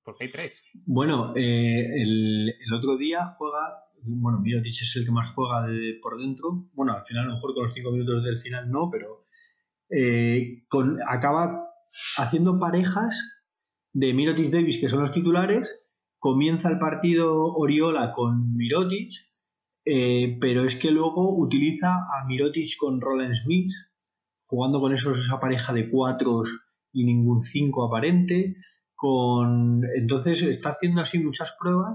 Porque 0.05 0.25
hay 0.25 0.31
tres. 0.31 0.63
Bueno, 0.87 1.35
eh, 1.37 2.03
el, 2.03 2.49
el 2.49 2.73
otro 2.73 2.97
día 2.97 3.27
juega, 3.37 3.85
bueno, 4.05 4.39
Mirotic 4.39 4.81
es 4.81 4.97
el 4.97 5.05
que 5.05 5.11
más 5.11 5.35
juega 5.35 5.67
de, 5.67 5.99
por 6.01 6.19
dentro. 6.19 6.69
Bueno, 6.73 6.95
al 6.95 7.05
final 7.05 7.25
a 7.25 7.29
lo 7.29 7.35
mejor 7.35 7.55
con 7.55 7.65
los 7.65 7.75
cinco 7.75 7.91
minutos 7.91 8.25
del 8.25 8.39
final 8.39 8.71
no, 8.71 8.89
pero 8.91 9.27
eh, 9.91 10.65
con, 10.69 10.99
acaba 11.07 11.69
haciendo 12.17 12.59
parejas 12.59 13.21
de 13.93 14.15
Mirotic 14.15 14.51
Davis, 14.51 14.79
que 14.81 14.89
son 14.89 15.01
los 15.01 15.13
titulares. 15.13 15.85
Comienza 16.19 16.69
el 16.69 16.79
partido 16.79 17.55
Oriola 17.55 18.13
con 18.13 18.57
Mirotic, 18.57 19.13
eh, 19.85 20.37
pero 20.41 20.65
es 20.65 20.77
que 20.77 20.91
luego 20.91 21.37
utiliza 21.37 21.95
a 21.95 22.25
Mirotic 22.27 22.77
con 22.77 23.01
Roland 23.01 23.35
Smith, 23.35 23.73
jugando 24.47 24.81
con 24.81 24.93
esos, 24.93 25.19
esa 25.19 25.39
pareja 25.41 25.73
de 25.73 25.89
cuatros 25.89 26.65
y 26.93 27.05
ningún 27.05 27.41
cinco 27.41 27.87
aparente 27.87 28.57
con 28.99 29.85
entonces 29.95 30.43
está 30.43 30.71
haciendo 30.71 31.01
así 31.01 31.21
muchas 31.21 31.57
pruebas. 31.59 31.95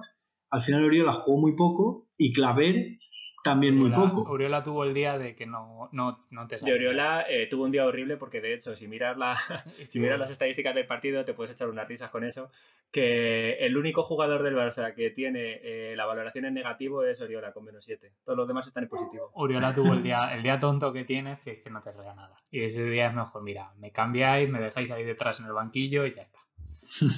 Al 0.49 0.61
final 0.61 0.85
Oriola 0.85 1.11
jugó 1.11 1.41
muy 1.41 1.53
poco 1.53 2.07
y 2.17 2.31
Claver 2.31 2.97
también 3.43 3.75
muy 3.75 3.91
poco 3.91 4.23
Oriola 4.31 4.63
tuvo 4.63 4.83
el 4.85 4.93
día 4.93 5.17
de 5.17 5.35
que 5.35 5.45
no, 5.45 5.89
no, 5.91 6.25
no 6.31 6.47
te 6.47 6.55
De 6.55 6.59
salía. 6.59 6.75
Oriola 6.75 7.25
eh, 7.29 7.47
tuvo 7.47 7.65
un 7.65 7.71
día 7.71 7.85
horrible 7.85 8.17
porque 8.17 8.41
de 8.41 8.53
hecho 8.53 8.75
si 8.75 8.87
miras 8.87 9.17
la, 9.17 9.35
si 9.89 9.99
miras 9.99 10.17
las 10.17 10.29
estadísticas 10.29 10.73
del 10.73 10.87
partido 10.87 11.25
te 11.25 11.33
puedes 11.33 11.53
echar 11.53 11.69
unas 11.69 11.87
risas 11.87 12.09
con 12.09 12.23
eso 12.23 12.49
que 12.91 13.57
el 13.59 13.75
único 13.77 14.01
jugador 14.03 14.43
del 14.43 14.55
Barça 14.55 14.93
que 14.95 15.09
tiene 15.09 15.59
eh, 15.63 15.93
la 15.95 16.05
valoración 16.05 16.45
en 16.45 16.53
negativo 16.53 17.03
es 17.03 17.19
Oriola 17.21 17.51
con 17.51 17.65
menos 17.65 17.83
7 17.83 18.13
todos 18.23 18.37
los 18.37 18.47
demás 18.47 18.65
están 18.65 18.83
en 18.83 18.89
positivo 18.89 19.31
Oriola 19.33 19.73
tuvo 19.73 19.93
el 19.93 20.03
día, 20.03 20.33
el 20.33 20.43
día 20.43 20.57
tonto 20.59 20.93
que 20.93 21.03
tienes, 21.03 21.39
que 21.41 21.51
es 21.51 21.59
que 21.59 21.69
no 21.69 21.81
te 21.81 21.91
salga 21.91 22.15
nada. 22.15 22.35
Y 22.49 22.63
ese 22.63 22.83
día 22.83 23.07
es 23.07 23.13
mejor, 23.13 23.43
mira, 23.43 23.73
me 23.77 23.91
cambiáis, 23.91 24.49
me 24.49 24.59
dejáis 24.61 24.89
ahí 24.91 25.03
detrás 25.03 25.39
en 25.39 25.47
el 25.47 25.53
banquillo 25.53 26.05
y 26.05 26.13
ya 26.15 26.21
está. 26.21 26.39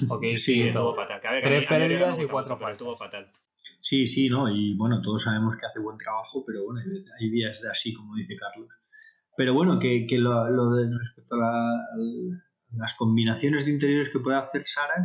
Ok, 0.08 0.24
Sí, 0.24 0.38
sí, 0.38 0.68
estuvo 0.68 0.92
fatal 0.94 1.20
que 1.20 1.28
a 1.28 1.32
ver, 1.32 1.42
que 1.42 1.50
Tres 1.50 1.66
pérdidas 1.66 2.18
y 2.18 2.26
cuatro 2.26 2.58
pero 2.58 2.70
estuvo 2.72 2.94
faltas. 2.94 3.26
fatal 3.26 3.45
sí 3.88 4.06
sí 4.06 4.28
no 4.28 4.48
y 4.48 4.74
bueno 4.76 5.00
todos 5.02 5.22
sabemos 5.24 5.56
que 5.56 5.66
hace 5.66 5.80
buen 5.80 5.96
trabajo 5.98 6.44
pero 6.46 6.64
bueno 6.64 6.80
hay- 7.18 7.30
días 7.30 7.60
de 7.62 7.68
así 7.70 7.92
como 7.94 8.14
dice 8.16 8.34
Carlos 8.36 8.68
pero 9.36 9.52
bueno 9.54 9.78
que, 9.78 10.06
que 10.08 10.18
lo, 10.18 10.48
lo 10.50 10.70
de 10.76 10.84
respecto 10.98 11.34
a 11.36 11.38
la- 11.38 11.86
las 12.72 12.94
combinaciones 12.94 13.64
de 13.64 13.72
interiores 13.72 14.10
que 14.10 14.18
puede 14.20 14.36
hacer 14.38 14.62
Sara 14.64 14.98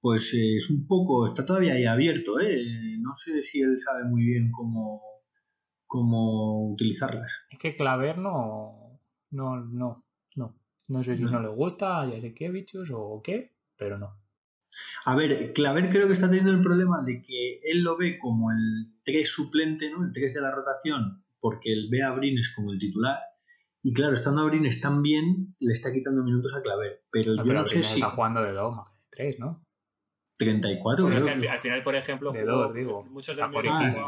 pues 0.00 0.32
eh, 0.34 0.56
es 0.56 0.70
un 0.70 0.86
poco 0.86 1.28
está 1.28 1.44
todavía 1.46 1.74
ahí 1.74 1.86
abierto 1.86 2.40
¿eh? 2.40 2.62
no 3.00 3.14
sé 3.14 3.42
si 3.42 3.60
él 3.60 3.78
sabe 3.78 4.04
muy 4.04 4.22
bien 4.24 4.50
cómo 4.50 5.02
cómo 5.86 6.70
utilizarlas 6.72 7.30
Es 7.50 7.58
que 7.58 7.74
Claver 7.76 8.18
no, 8.18 9.00
no, 9.30 9.56
no, 9.64 10.04
no. 10.36 10.56
No 10.88 11.02
sé 11.04 11.16
si 11.16 11.22
no, 11.24 11.30
No. 11.30 11.40
le 11.42 11.48
gusta 11.48 12.00
a 12.02 12.08
Jasikevichus 12.10 12.90
o 12.92 13.20
qué, 13.22 13.54
pero 13.76 13.96
no. 13.98 14.19
A 15.04 15.16
ver, 15.16 15.52
Claver 15.52 15.90
creo 15.90 16.06
que 16.06 16.12
está 16.14 16.28
teniendo 16.28 16.52
el 16.52 16.62
problema 16.62 17.02
de 17.04 17.20
que 17.22 17.60
él 17.64 17.82
lo 17.82 17.96
ve 17.96 18.18
como 18.18 18.50
el 18.52 18.92
3 19.04 19.28
suplente, 19.28 19.90
¿no? 19.90 20.04
El 20.04 20.12
3 20.12 20.34
de 20.34 20.40
la 20.40 20.50
rotación, 20.50 21.24
porque 21.40 21.72
él 21.72 21.88
ve 21.90 22.02
a 22.02 22.12
Brines 22.12 22.52
como 22.54 22.72
el 22.72 22.78
titular. 22.78 23.18
Y 23.82 23.92
claro, 23.94 24.14
estando 24.14 24.42
a 24.42 24.44
Brines 24.44 24.80
tan 24.80 25.02
bien, 25.02 25.54
le 25.58 25.72
está 25.72 25.92
quitando 25.92 26.22
minutos 26.22 26.54
a 26.54 26.62
Claver. 26.62 27.02
Pero 27.10 27.32
No, 27.32 27.36
yo 27.38 27.42
pero 27.48 27.60
no 27.60 27.66
sé 27.66 27.82
si 27.82 27.94
está 27.94 28.10
jugando 28.10 28.42
de 28.42 28.52
dos 28.52 28.76
más 28.76 28.88
que 28.90 28.94
de 28.96 29.06
tres, 29.10 29.40
¿no? 29.40 29.64
34, 30.36 31.04
Bueno, 31.04 31.18
es 31.18 31.22
creo 31.24 31.40
que 31.42 31.48
al, 31.50 31.58
final 31.58 31.82
por 31.82 31.94
ejemplo 31.96 32.32
De 32.32 32.40
jugó- 32.40 32.52
dos, 32.52 32.74
digo. 32.74 33.04
muchos 33.10 33.36
de 33.36 33.42
los 33.42 33.50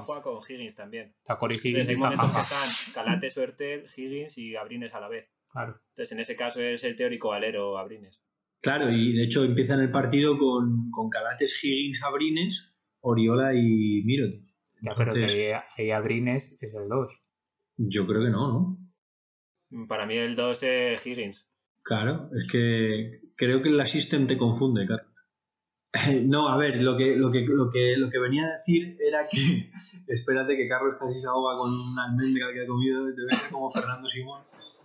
juega, 0.07 0.23
con 0.23 0.39
Higgins 0.49 0.75
también 0.75 1.15
Está 1.19 1.37
Corey 1.37 1.59
Higgins 1.59 1.87
entonces 1.89 1.89
y 1.89 1.91
hay 1.91 1.95
está 2.11 2.23
momentos 2.23 2.33
que 2.33 2.41
están 2.43 2.95
Calate, 2.95 3.29
Suertel, 3.31 3.87
Higgins 3.95 4.39
y 4.39 4.57
Abrines 4.57 4.95
a 4.95 5.01
la 5.01 5.09
vez 5.09 5.29
Claro. 5.51 5.79
entonces 5.91 6.13
en 6.13 6.21
ese 6.21 6.35
caso 6.35 6.63
es 6.63 6.85
el 6.85 6.97
teórico 6.97 7.35
alero 7.35 7.77
Abrines 7.77 8.23
Claro, 8.63 8.91
y 8.91 9.13
de 9.13 9.25
hecho 9.25 9.45
empiezan 9.45 9.81
el 9.81 9.91
partido 9.91 10.39
con, 10.39 10.91
con 10.91 11.11
Calates, 11.11 11.63
Higgins, 11.63 12.01
Abrines, 12.05 12.73
Oriola 13.01 13.55
y 13.55 14.03
Mirotic. 14.05 14.45
Ya, 14.81 14.93
pero 14.97 15.13
que 15.13 15.55
ahí, 15.77 15.91
Abrines 15.91 16.57
es 16.61 16.75
el 16.75 16.89
2. 16.89 17.13
yo 17.77 18.07
creo 18.07 18.23
que 18.23 18.31
no, 18.31 18.79
¿no? 19.71 19.87
para 19.89 20.07
mí 20.07 20.17
el 20.17 20.37
2 20.37 20.63
es 20.65 21.07
Higgins 21.07 21.49
Claro, 21.83 22.31
es 22.37 22.47
que 22.51 23.21
creo 23.35 23.63
que 23.63 23.71
la 23.71 23.87
System 23.87 24.27
te 24.29 24.39
confunde, 24.39 24.87
Carlos. 24.87 25.13
No, 26.25 26.49
a 26.49 26.57
ver, 26.57 26.81
lo 26.81 26.97
que, 26.97 27.17
lo, 27.17 27.33
que, 27.33 27.41
lo, 27.41 27.69
que, 27.69 27.97
lo 27.97 28.09
que 28.09 28.19
venía 28.19 28.45
a 28.45 28.57
decir 28.57 28.97
era 29.01 29.27
que 29.29 29.71
espérate 30.07 30.57
que 30.57 30.69
Carlos 30.69 30.95
casi 31.01 31.21
se 31.21 31.27
ahoga 31.27 31.59
con 31.59 31.71
una 31.71 32.05
almendra 32.05 32.53
que 32.53 32.63
ha 32.63 32.67
comido, 32.67 33.13
te 33.13 33.23
ves 33.25 33.49
como 33.51 33.71
Fernando 33.71 34.09
Simón 34.09 34.43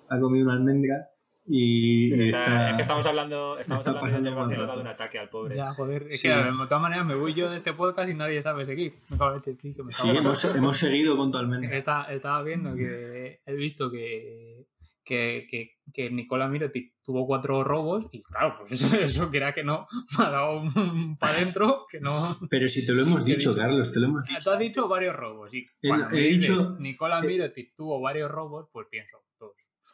ha 0.09 0.19
comido 0.19 0.45
una 0.45 0.55
almendra 0.55 1.09
y, 1.49 2.13
y 2.13 2.23
Está- 2.29 2.39
está... 2.43 2.69
es 2.71 2.75
que 2.75 2.81
estamos 2.81 3.05
hablando, 3.05 3.57
estamos 3.57 3.79
está 3.85 3.99
hablando 3.99 4.47
del 4.47 4.67
dado 4.67 4.81
un 4.81 4.87
ataque 4.87 5.17
al 5.19 5.29
pobre. 5.29 5.55
Ya, 5.55 5.73
joder. 5.73 6.03
Es 6.09 6.19
Sí. 6.19 6.27
que 6.27 6.35
de 6.35 6.51
todas 6.67 6.81
maneras 6.81 7.05
me 7.05 7.15
voy 7.15 7.33
yo 7.33 7.49
de 7.49 7.57
este 7.57 7.73
podcast 7.73 8.09
y 8.09 8.13
nadie 8.13 8.41
sabe 8.41 8.65
seguir. 8.65 8.95
Me 9.09 9.17
cago 9.17 9.31
en 9.31 9.35
leche, 9.37 9.55
sí, 9.61 9.73
que 9.73 9.83
me 9.83 9.91
Sí, 9.91 9.97
cago 10.01 10.11
en- 10.11 10.17
hemos, 10.17 10.43
hemos 10.45 10.77
seguido 10.77 11.15
con 11.15 11.31
tu 11.31 11.37
almendra. 11.37 11.75
Está- 11.77 12.11
estaba 12.13 12.43
viendo 12.43 12.75
que 12.75 13.39
he 13.45 13.53
visto 13.55 13.89
que, 13.89 14.65
que, 15.05 15.47
que, 15.49 15.71
que 15.93 16.09
Nicola 16.11 16.49
Mirotic 16.49 16.95
tuvo 17.01 17.25
cuatro 17.25 17.63
robos 17.63 18.07
y 18.11 18.21
claro, 18.23 18.55
pues 18.59 18.71
eso, 18.81 18.97
eso 18.97 19.31
que 19.31 19.37
era 19.37 19.53
que 19.53 19.63
no, 19.63 19.87
me 20.17 20.25
ha 20.25 20.29
dado 20.31 20.59
un 20.59 21.17
para 21.17 21.33
adentro 21.37 21.85
que 21.89 22.01
no... 22.01 22.37
Pero 22.49 22.67
si 22.67 22.85
te 22.85 22.91
lo 22.91 23.03
hemos 23.03 23.23
¿Qué 23.25 23.31
he 23.31 23.35
dicho, 23.37 23.51
dicho? 23.51 23.61
Carlos, 23.61 23.91
te 23.93 23.99
lo 24.01 24.07
hemos 24.07 24.25
Tú 24.25 24.33
dicho. 24.35 24.51
has 24.51 24.59
dicho 24.59 24.87
varios 24.89 25.15
robos 25.15 25.53
y 25.53 25.59
He- 25.81 25.87
cuando 25.87 26.09
he 26.11 26.21
dicho- 26.23 26.75
Nicola 26.79 27.21
Mirotic 27.21 27.73
tuvo 27.73 28.01
varios 28.01 28.29
robos, 28.29 28.67
pues 28.73 28.87
pienso. 28.91 29.17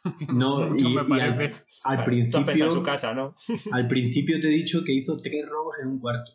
No, 0.34 0.76
y, 0.76 0.82
me 0.84 1.16
y 1.16 1.20
al, 1.20 1.36
pensado 1.36 1.94
en 1.94 2.04
principio, 2.04 2.70
su 2.70 2.82
casa, 2.82 3.14
¿no? 3.14 3.34
al 3.72 3.88
principio 3.88 4.38
te 4.40 4.48
he 4.48 4.50
dicho 4.50 4.84
que 4.84 4.92
hizo 4.92 5.20
tres 5.20 5.46
robos 5.48 5.76
en 5.82 5.88
un 5.88 5.98
cuarto. 5.98 6.30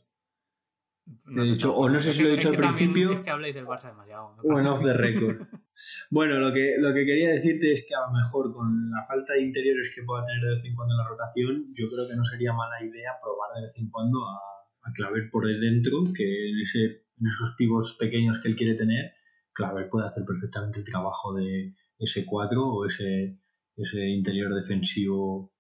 No 1.25 1.43
he 1.43 1.51
dicho- 1.51 1.73
o 1.75 1.89
no 1.89 1.99
sé 1.99 2.13
si 2.13 2.21
lo 2.23 2.29
he 2.29 2.35
dicho 2.35 2.49
al 2.49 2.57
principio. 2.57 3.13
Es 3.13 3.21
que 3.21 3.29
habláis 3.29 3.55
del 3.55 3.65
Barça 3.65 3.89
demasiado. 3.89 4.35
me 4.35 4.43
Bueno, 4.53 4.73
off 4.73 4.83
the 4.83 4.93
record. 4.93 5.47
Bueno, 6.11 6.39
lo 6.39 6.51
que, 6.53 6.75
lo 6.77 6.93
que 6.93 7.05
quería 7.05 7.31
decirte 7.31 7.71
es 7.71 7.85
que 7.87 7.95
a 7.95 8.01
lo 8.01 8.11
mejor 8.11 8.51
con 8.53 8.91
la 8.91 9.05
falta 9.05 9.31
de 9.31 9.43
interiores 9.43 9.89
que 9.95 10.03
pueda 10.03 10.25
tener 10.25 10.43
de 10.43 10.55
vez 10.55 10.65
en 10.65 10.75
cuando 10.75 10.93
en 10.93 10.97
la 10.97 11.07
rotación, 11.07 11.73
yo 11.73 11.87
creo 11.87 12.05
que 12.05 12.17
no 12.17 12.25
sería 12.25 12.51
mala 12.51 12.83
idea 12.83 13.13
probar 13.23 13.55
de 13.55 13.61
vez 13.61 13.79
en 13.79 13.89
cuando 13.89 14.27
a, 14.27 14.35
a 14.83 14.91
Claver 14.93 15.29
por 15.31 15.49
el 15.49 15.61
dentro, 15.61 16.03
que 16.13 16.49
en, 16.49 16.59
ese, 16.59 16.83
en 17.17 17.27
esos 17.27 17.55
pivos 17.57 17.95
pequeños 17.97 18.39
que 18.39 18.49
él 18.49 18.57
quiere 18.57 18.75
tener, 18.75 19.13
Claver 19.53 19.87
puede 19.89 20.05
hacer 20.07 20.25
perfectamente 20.25 20.79
el 20.79 20.85
trabajo 20.85 21.33
de 21.33 21.73
ese 21.97 22.25
4 22.25 22.61
o 22.61 22.85
ese, 22.85 23.39
ese 23.83 24.07
interior 24.07 24.53
defensivo 24.53 25.53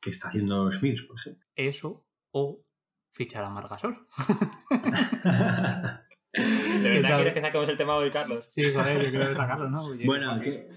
que 0.00 0.10
está 0.10 0.28
haciendo 0.28 0.72
Smith, 0.72 0.98
por 1.06 1.18
ejemplo. 1.18 1.46
Eso 1.54 2.06
o 2.32 2.64
fichar 3.12 3.44
a 3.44 3.50
Margasol. 3.50 4.06
¿De 6.32 6.88
verdad 6.88 7.16
quieres 7.16 7.34
que 7.34 7.40
saquemos 7.40 7.68
el 7.68 7.76
tema 7.76 7.96
hoy, 7.96 8.10
Carlos? 8.10 8.46
Sí, 8.50 8.62
joder, 8.72 9.02
yo 9.04 9.10
creo 9.10 9.28
que 9.30 9.34
sacarlo, 9.34 9.68
¿no? 9.68 9.82
Oye, 9.84 10.06
bueno, 10.06 10.38
que, 10.40 10.68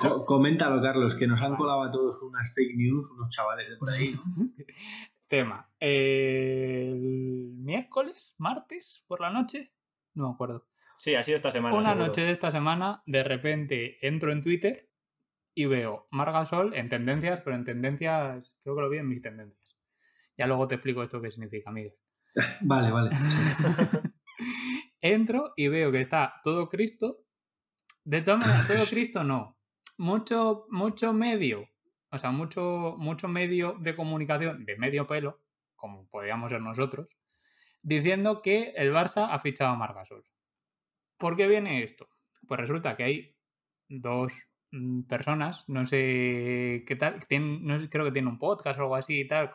co- 0.00 0.26
coméntalo, 0.26 0.82
Carlos, 0.82 1.14
que 1.14 1.28
nos 1.28 1.40
han 1.40 1.54
colado 1.54 1.84
a 1.84 1.92
todos 1.92 2.20
unas 2.22 2.52
fake 2.52 2.76
news, 2.76 3.08
unos 3.12 3.28
chavales 3.28 3.70
de 3.70 3.76
por 3.76 3.90
ahí, 3.90 4.12
¿no? 4.14 4.48
Tema. 5.28 5.70
El 5.78 7.52
miércoles, 7.58 8.34
martes, 8.38 9.04
por 9.06 9.20
la 9.20 9.30
noche, 9.30 9.72
no 10.14 10.28
me 10.28 10.34
acuerdo. 10.34 10.66
Sí, 10.98 11.14
ha 11.14 11.22
sido 11.22 11.36
esta 11.36 11.52
semana. 11.52 11.76
Una 11.76 11.90
seguro. 11.90 12.06
noche 12.06 12.22
de 12.22 12.32
esta 12.32 12.50
semana, 12.50 13.02
de 13.06 13.22
repente 13.22 14.04
entro 14.06 14.32
en 14.32 14.42
Twitter 14.42 14.87
y 15.58 15.66
veo 15.66 16.06
Margasol 16.12 16.72
en 16.74 16.88
tendencias, 16.88 17.40
pero 17.40 17.56
en 17.56 17.64
tendencias, 17.64 18.56
creo 18.62 18.76
que 18.76 18.80
lo 18.80 18.88
vi 18.88 18.98
en 18.98 19.08
mis 19.08 19.20
tendencias. 19.20 19.76
Ya 20.36 20.46
luego 20.46 20.68
te 20.68 20.76
explico 20.76 21.02
esto 21.02 21.20
qué 21.20 21.32
significa, 21.32 21.72
Miguel. 21.72 21.96
Vale, 22.60 22.92
vale. 22.92 23.10
Entro 25.00 25.54
y 25.56 25.66
veo 25.66 25.90
que 25.90 26.00
está 26.00 26.40
todo 26.44 26.68
Cristo. 26.68 27.24
De 28.04 28.22
todas 28.22 28.46
maneras, 28.46 28.68
todo 28.68 28.86
Cristo 28.90 29.24
no. 29.24 29.58
Mucho, 29.96 30.66
mucho 30.70 31.12
medio. 31.12 31.68
O 32.12 32.18
sea, 32.18 32.30
mucho, 32.30 32.94
mucho 32.96 33.26
medio 33.26 33.72
de 33.80 33.96
comunicación 33.96 34.64
de 34.64 34.76
medio 34.76 35.08
pelo. 35.08 35.42
como 35.74 36.06
podríamos 36.08 36.52
ser 36.52 36.60
nosotros, 36.60 37.08
diciendo 37.82 38.42
que 38.42 38.74
el 38.76 38.92
Barça 38.92 39.30
ha 39.32 39.40
fichado 39.40 39.72
a 39.72 39.76
Margasol. 39.76 40.22
¿Por 41.16 41.36
qué 41.36 41.48
viene 41.48 41.82
esto? 41.82 42.08
Pues 42.46 42.60
resulta 42.60 42.96
que 42.96 43.02
hay 43.02 43.36
dos 43.88 44.32
personas, 45.08 45.64
no 45.68 45.86
sé 45.86 46.84
qué 46.86 46.96
tal, 46.96 47.26
tienen, 47.26 47.88
creo 47.88 48.04
que 48.04 48.12
tiene 48.12 48.28
un 48.28 48.38
podcast 48.38 48.78
o 48.78 48.82
algo 48.82 48.96
así 48.96 49.20
y 49.20 49.28
tal, 49.28 49.52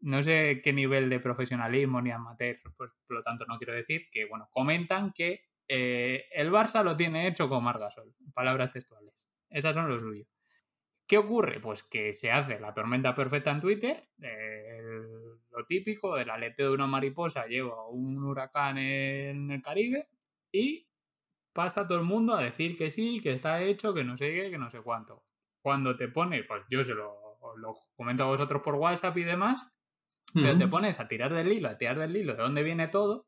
no 0.00 0.22
sé 0.22 0.60
qué 0.62 0.72
nivel 0.72 1.08
de 1.08 1.20
profesionalismo 1.20 2.02
ni 2.02 2.10
amateur, 2.10 2.58
pues, 2.76 2.90
por 3.06 3.16
lo 3.16 3.22
tanto 3.22 3.46
no 3.46 3.58
quiero 3.58 3.72
decir, 3.72 4.08
que 4.10 4.26
bueno, 4.26 4.48
comentan 4.50 5.12
que 5.12 5.44
eh, 5.68 6.26
el 6.32 6.50
Barça 6.50 6.82
lo 6.82 6.96
tiene 6.96 7.28
hecho 7.28 7.48
con 7.48 7.64
Margasol, 7.64 8.14
palabras 8.34 8.72
textuales. 8.72 9.28
Esas 9.48 9.74
son 9.74 9.88
los 9.88 10.00
suyos. 10.00 10.26
¿Qué 11.06 11.18
ocurre? 11.18 11.60
Pues 11.60 11.82
que 11.82 12.12
se 12.14 12.30
hace 12.30 12.58
la 12.58 12.72
tormenta 12.72 13.14
perfecta 13.14 13.50
en 13.50 13.60
Twitter, 13.60 14.08
lo 15.50 15.66
típico 15.66 16.16
del 16.16 16.30
aleteo 16.30 16.68
de 16.68 16.74
una 16.74 16.86
mariposa 16.86 17.46
lleva 17.46 17.86
un 17.88 18.24
huracán 18.24 18.78
en 18.78 19.50
el 19.50 19.62
Caribe 19.62 20.08
y 20.50 20.86
pasa 21.52 21.86
todo 21.86 21.98
el 21.98 22.04
mundo 22.04 22.34
a 22.34 22.42
decir 22.42 22.76
que 22.76 22.90
sí, 22.90 23.20
que 23.20 23.32
está 23.32 23.62
hecho, 23.62 23.94
que 23.94 24.04
no 24.04 24.16
sé 24.16 24.32
qué, 24.32 24.50
que 24.50 24.58
no 24.58 24.70
sé 24.70 24.80
cuánto. 24.80 25.24
Cuando 25.60 25.96
te 25.96 26.08
pone, 26.08 26.42
pues 26.44 26.62
yo 26.70 26.84
se 26.84 26.94
lo, 26.94 27.38
lo 27.56 27.74
comento 27.96 28.24
a 28.24 28.26
vosotros 28.26 28.62
por 28.62 28.74
WhatsApp 28.76 29.16
y 29.18 29.24
demás, 29.24 29.68
pero 30.34 30.56
te 30.56 30.66
pones 30.66 30.98
a 30.98 31.08
tirar 31.08 31.32
del 31.32 31.52
hilo, 31.52 31.68
a 31.68 31.76
tirar 31.76 31.98
del 31.98 32.16
hilo 32.16 32.34
de 32.34 32.42
dónde 32.42 32.62
viene 32.62 32.88
todo, 32.88 33.26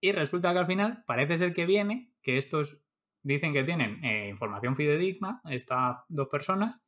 y 0.00 0.12
resulta 0.12 0.52
que 0.52 0.58
al 0.58 0.66
final 0.66 1.04
parece 1.06 1.38
ser 1.38 1.52
que 1.52 1.66
viene, 1.66 2.12
que 2.22 2.36
estos 2.36 2.82
dicen 3.22 3.52
que 3.52 3.64
tienen 3.64 4.04
eh, 4.04 4.28
información 4.28 4.76
fidedigna, 4.76 5.40
estas 5.44 5.98
dos 6.08 6.28
personas, 6.28 6.82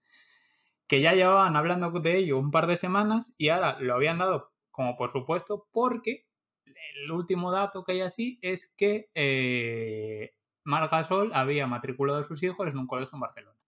que 0.89 1.01
ya 1.01 1.13
llevaban 1.13 1.57
hablando 1.57 1.91
de 1.91 2.17
ello 2.17 2.39
un 2.39 2.51
par 2.51 2.67
de 2.67 2.77
semanas 2.77 3.35
y 3.39 3.49
ahora 3.49 3.79
lo 3.81 3.95
habían 3.95 4.19
dado 4.19 4.53
como 4.71 4.97
por 4.97 5.11
supuesto 5.11 5.69
porque 5.73 6.27
el 6.67 7.11
último 7.11 7.53
dato 7.53 7.85
que 7.85 7.93
hay 7.93 8.01
así 8.01 8.39
es 8.43 8.73
que 8.77 9.09
eh, 9.15 10.35
Margasol 10.65 11.31
había 11.35 11.67
matriculado 11.67 12.21
a 12.21 12.25
sus 12.25 12.43
hijos 12.43 12.67
en 12.69 12.79
un 12.79 12.87
colegio 12.87 13.15
en 13.15 13.21
Barcelona. 13.21 13.59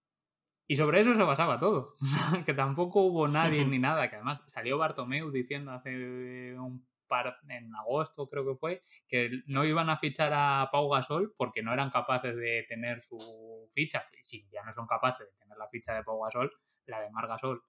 Y 0.68 0.76
sobre 0.76 1.00
eso 1.00 1.14
se 1.14 1.22
basaba 1.22 1.60
todo. 1.60 1.94
que 2.46 2.54
tampoco 2.54 3.02
hubo 3.02 3.28
nadie 3.28 3.64
ni 3.64 3.78
nada. 3.78 4.10
Que 4.10 4.16
además 4.16 4.42
salió 4.46 4.78
Bartomeu 4.78 5.30
diciendo 5.30 5.72
hace 5.72 6.58
un 6.58 6.86
par, 7.06 7.38
en 7.48 7.72
agosto 7.76 8.26
creo 8.26 8.44
que 8.44 8.56
fue, 8.56 8.82
que 9.06 9.30
no 9.46 9.64
iban 9.64 9.90
a 9.90 9.96
fichar 9.96 10.32
a 10.34 10.68
Pau 10.72 10.88
Gasol 10.88 11.32
porque 11.36 11.62
no 11.62 11.72
eran 11.72 11.90
capaces 11.90 12.34
de 12.34 12.64
tener 12.68 13.02
su 13.02 13.70
ficha. 13.74 14.06
Y 14.18 14.24
si 14.24 14.48
ya 14.50 14.64
no 14.64 14.72
son 14.72 14.86
capaces 14.86 15.28
de 15.28 15.36
tener 15.38 15.56
la 15.56 15.68
ficha 15.68 15.94
de 15.94 16.02
Pau 16.02 16.20
Gasol, 16.24 16.50
la 16.86 17.00
de 17.00 17.10
Margasol, 17.10 17.62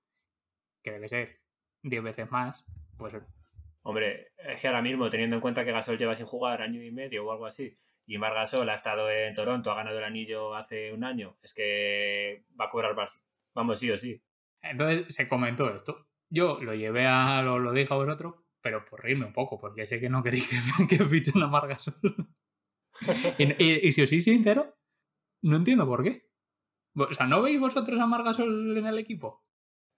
que 0.82 0.92
debe 0.92 1.08
ser 1.08 1.40
10 1.84 2.04
veces 2.04 2.32
más, 2.32 2.66
pues... 2.98 3.16
Hombre, 3.84 4.34
es 4.38 4.60
que 4.60 4.68
ahora 4.68 4.82
mismo, 4.82 5.10
teniendo 5.10 5.38
en 5.38 5.42
cuenta 5.42 5.64
que 5.64 5.72
Gasol 5.72 5.98
lleva 5.98 6.14
sin 6.14 6.26
jugar 6.26 6.62
año 6.62 6.84
y 6.84 6.92
medio 6.92 7.26
o 7.26 7.32
algo 7.32 7.46
así, 7.46 7.78
y 8.08 8.18
Margasol 8.18 8.70
ha 8.70 8.74
estado 8.74 9.12
en 9.12 9.34
Toronto, 9.34 9.70
ha 9.70 9.76
ganado 9.76 9.98
el 9.98 10.06
anillo 10.06 10.56
hace 10.56 10.94
un 10.94 11.04
año, 11.04 11.38
es 11.44 11.54
que 11.54 12.46
va 12.60 12.66
a 12.66 12.70
cobrar 12.70 12.96
más. 12.96 13.22
Vamos, 13.54 13.80
sí 13.80 13.92
o 13.92 13.98
sí. 13.98 14.24
Entonces 14.62 15.14
se 15.14 15.28
comentó 15.28 15.70
esto. 15.76 16.08
Yo 16.30 16.60
lo 16.62 16.74
llevé 16.74 17.06
a, 17.06 17.42
lo, 17.42 17.60
lo 17.60 17.74
dije 17.74 17.94
a 17.94 17.98
vosotros, 17.98 18.36
pero 18.62 18.86
por 18.86 19.04
reírme 19.04 19.26
un 19.26 19.34
poco, 19.34 19.60
porque 19.60 19.86
sé 19.86 20.00
que 20.00 20.10
no 20.10 20.24
queréis 20.24 20.50
que, 20.50 20.88
que 20.98 21.04
fichen 21.04 21.44
a 21.44 21.48
Margasol. 21.48 22.00
y, 23.38 23.88
y, 23.88 23.92
si 23.92 24.02
os 24.02 24.10
soy 24.10 24.22
sincero, 24.22 24.78
no 25.44 25.58
entiendo 25.58 25.86
por 25.86 26.04
qué. 26.04 26.24
O 26.96 27.14
sea, 27.14 27.28
¿no 27.28 27.42
veis 27.42 27.60
vosotros 27.60 28.00
a 28.00 28.08
Margasol 28.08 28.78
en 28.78 28.88
el 28.88 28.98
equipo? 28.98 29.46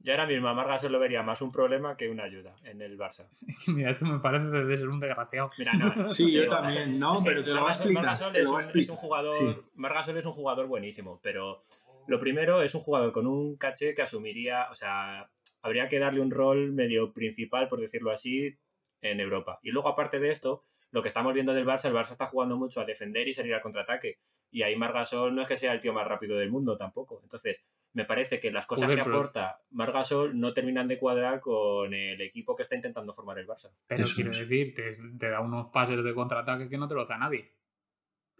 Yo 0.01 0.13
ahora 0.13 0.27
mismo 0.27 0.47
a 0.47 0.53
Margasol 0.53 0.93
lo 0.93 0.99
vería 0.99 1.23
más 1.23 1.41
un 1.41 1.51
problema 1.51 1.97
que 1.97 2.09
una 2.09 2.23
ayuda 2.23 2.55
en 2.63 2.81
el 2.81 2.97
Barça. 2.97 3.27
Mira, 3.67 3.91
esto 3.91 4.05
me 4.05 4.19
parece 4.19 4.45
de 4.45 4.77
ser 4.77 4.87
un 4.87 4.99
desgraciado. 4.99 5.49
Mira, 5.57 5.73
no, 5.73 6.07
sí, 6.07 6.31
yo 6.31 6.49
también, 6.49 6.97
no, 6.99 7.17
pero 7.23 7.43
te 7.43 7.51
lo 7.51 7.67
a 7.67 7.71
explicar. 7.71 8.03
Margasol 8.03 8.35
es, 8.35 8.47
un, 8.47 8.63
es 8.73 8.89
un, 8.89 8.95
jugador, 8.95 9.65
Margasol 9.75 10.17
es 10.17 10.25
un 10.25 10.31
jugador 10.31 10.67
buenísimo, 10.67 11.19
pero 11.21 11.61
lo 12.07 12.17
primero 12.17 12.61
es 12.61 12.73
un 12.75 12.81
jugador 12.81 13.11
con 13.11 13.27
un 13.27 13.57
caché 13.57 13.93
que 13.93 14.01
asumiría, 14.01 14.67
o 14.71 14.75
sea, 14.75 15.29
habría 15.61 15.89
que 15.89 15.99
darle 15.99 16.21
un 16.21 16.31
rol 16.31 16.71
medio 16.71 17.13
principal, 17.13 17.67
por 17.67 17.81
decirlo 17.81 18.11
así, 18.11 18.57
en 19.01 19.19
Europa. 19.19 19.59
Y 19.63 19.71
luego, 19.71 19.89
aparte 19.89 20.19
de 20.19 20.31
esto, 20.31 20.63
lo 20.91 21.01
que 21.01 21.07
estamos 21.09 21.33
viendo 21.33 21.53
del 21.53 21.65
Barça, 21.65 21.85
el 21.85 21.93
Barça 21.93 22.11
está 22.11 22.25
jugando 22.25 22.57
mucho 22.57 22.81
a 22.81 22.85
defender 22.85 23.27
y 23.27 23.33
salir 23.33 23.53
al 23.53 23.61
contraataque. 23.61 24.17
Y 24.49 24.63
ahí 24.63 24.75
Margasol 24.75 25.35
no 25.35 25.41
es 25.41 25.47
que 25.47 25.55
sea 25.55 25.73
el 25.73 25.79
tío 25.79 25.93
más 25.93 26.07
rápido 26.07 26.37
del 26.37 26.49
mundo 26.49 26.77
tampoco. 26.77 27.19
Entonces, 27.21 27.63
me 27.93 28.05
parece 28.05 28.39
que 28.39 28.51
las 28.51 28.65
cosas 28.65 28.91
que 28.91 29.01
aporta 29.01 29.61
Margasol 29.71 30.39
no 30.39 30.53
terminan 30.53 30.87
de 30.87 30.99
cuadrar 30.99 31.39
con 31.39 31.93
el 31.93 32.21
equipo 32.21 32.55
que 32.55 32.63
está 32.63 32.75
intentando 32.75 33.13
formar 33.13 33.39
el 33.39 33.47
Barça. 33.47 33.71
Pero 33.87 34.05
quiero 34.13 34.31
decir, 34.31 34.73
te, 34.75 35.29
da 35.29 35.41
unos 35.41 35.67
pases 35.67 36.03
de 36.03 36.13
contraataque 36.13 36.69
que 36.69 36.77
no 36.77 36.87
te 36.87 36.95
lo 36.95 37.05
da 37.05 37.17
nadie. 37.17 37.51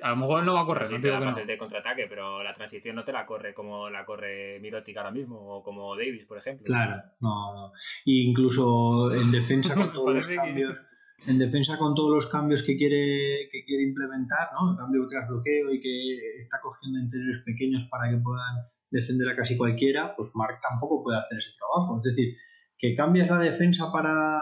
A 0.01 0.11
lo 0.11 0.15
mejor 0.15 0.45
no 0.45 0.53
va 0.53 0.61
a 0.61 0.65
correr, 0.65 0.89
no 0.89 1.01
te, 1.01 1.09
da 1.09 1.19
pases 1.19 1.45
de 1.45 1.57
contraataque, 1.57 2.07
pero 2.07 2.41
la 2.43 2.53
transición 2.53 2.95
no 2.95 3.03
te 3.03 3.11
la 3.11 3.25
corre 3.25 3.53
como 3.53 3.89
la 3.89 4.05
corre 4.05 4.59
Mirotic 4.61 4.95
ahora 4.95 5.11
mismo 5.11 5.37
o 5.37 5.63
como 5.63 5.95
Davis, 5.95 6.25
por 6.25 6.37
ejemplo. 6.37 6.65
Claro, 6.65 7.01
no, 7.19 7.53
no. 7.53 7.73
incluso 8.05 9.11
en 9.13 9.31
defensa 9.31 9.75
con 9.75 9.91
todos 9.93 10.15
los 10.15 10.27
cambios 10.27 10.85
en 11.27 11.37
defensa 11.37 11.77
con 11.77 11.95
todos 11.95 12.15
los 12.15 12.27
cambios 12.27 12.63
que 12.63 12.77
quiere, 12.77 13.49
que 13.51 13.65
quiere 13.65 13.83
implementar, 13.83 14.49
¿no? 14.53 14.71
El 14.71 14.77
cambio 14.77 15.07
tras 15.07 15.27
bloqueo 15.27 15.73
y 15.73 15.79
que 15.81 16.41
está 16.41 16.59
cogiendo 16.61 16.99
interiores 16.99 17.43
pequeños 17.43 17.83
para 17.89 18.09
que 18.09 18.17
puedan 18.17 18.55
defender 18.91 19.29
a 19.29 19.35
casi 19.35 19.57
cualquiera, 19.57 20.15
pues 20.15 20.29
Mark 20.33 20.59
tampoco 20.61 21.03
puede 21.03 21.19
hacer 21.19 21.37
ese 21.37 21.51
trabajo. 21.57 21.97
Es 21.97 22.15
decir, 22.15 22.35
que 22.77 22.95
cambias 22.95 23.29
la 23.29 23.39
defensa 23.39 23.91
para, 23.91 24.39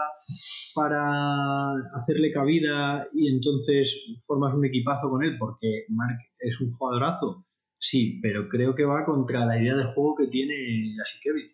para 0.74 1.72
hacerle 2.00 2.32
cabida 2.32 3.08
y 3.12 3.34
entonces 3.34 4.16
formas 4.26 4.54
un 4.54 4.64
equipazo 4.64 5.10
con 5.10 5.24
él, 5.24 5.36
porque 5.38 5.84
Mark 5.88 6.18
es 6.38 6.60
un 6.60 6.70
jugadorazo. 6.70 7.44
Sí, 7.80 8.18
pero 8.22 8.48
creo 8.48 8.74
que 8.74 8.84
va 8.84 9.04
contra 9.04 9.46
la 9.46 9.60
idea 9.60 9.76
de 9.76 9.92
juego 9.92 10.16
que 10.16 10.26
tiene 10.26 10.54
Kevin 11.22 11.50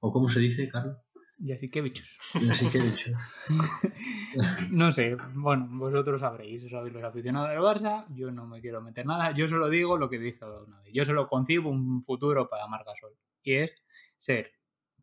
¿O 0.00 0.12
cómo 0.12 0.28
se 0.28 0.40
dice, 0.40 0.68
Carlos? 0.68 0.96
Y 1.40 1.52
así 1.52 1.70
que 1.70 1.80
bichos. 1.80 2.18
Y 2.34 2.50
así 2.50 2.68
que 2.68 2.80
bichos. 2.80 3.12
no 4.70 4.90
sé, 4.90 5.16
bueno, 5.34 5.68
vosotros 5.70 6.20
sabréis, 6.20 6.68
sabéis 6.68 6.92
los 6.92 7.04
aficionados 7.04 7.50
del 7.50 7.60
Barça, 7.60 8.06
yo 8.10 8.30
no 8.30 8.46
me 8.46 8.60
quiero 8.60 8.82
meter 8.82 9.06
nada, 9.06 9.30
yo 9.32 9.46
solo 9.46 9.68
digo 9.68 9.96
lo 9.96 10.10
que 10.10 10.18
dije 10.18 10.44
una 10.44 10.80
vez. 10.80 10.92
Yo 10.92 11.04
solo 11.04 11.26
concibo 11.26 11.70
un 11.70 12.02
futuro 12.02 12.48
para 12.48 12.66
Margasol 12.66 13.16
y 13.42 13.54
es 13.54 13.74
ser 14.16 14.52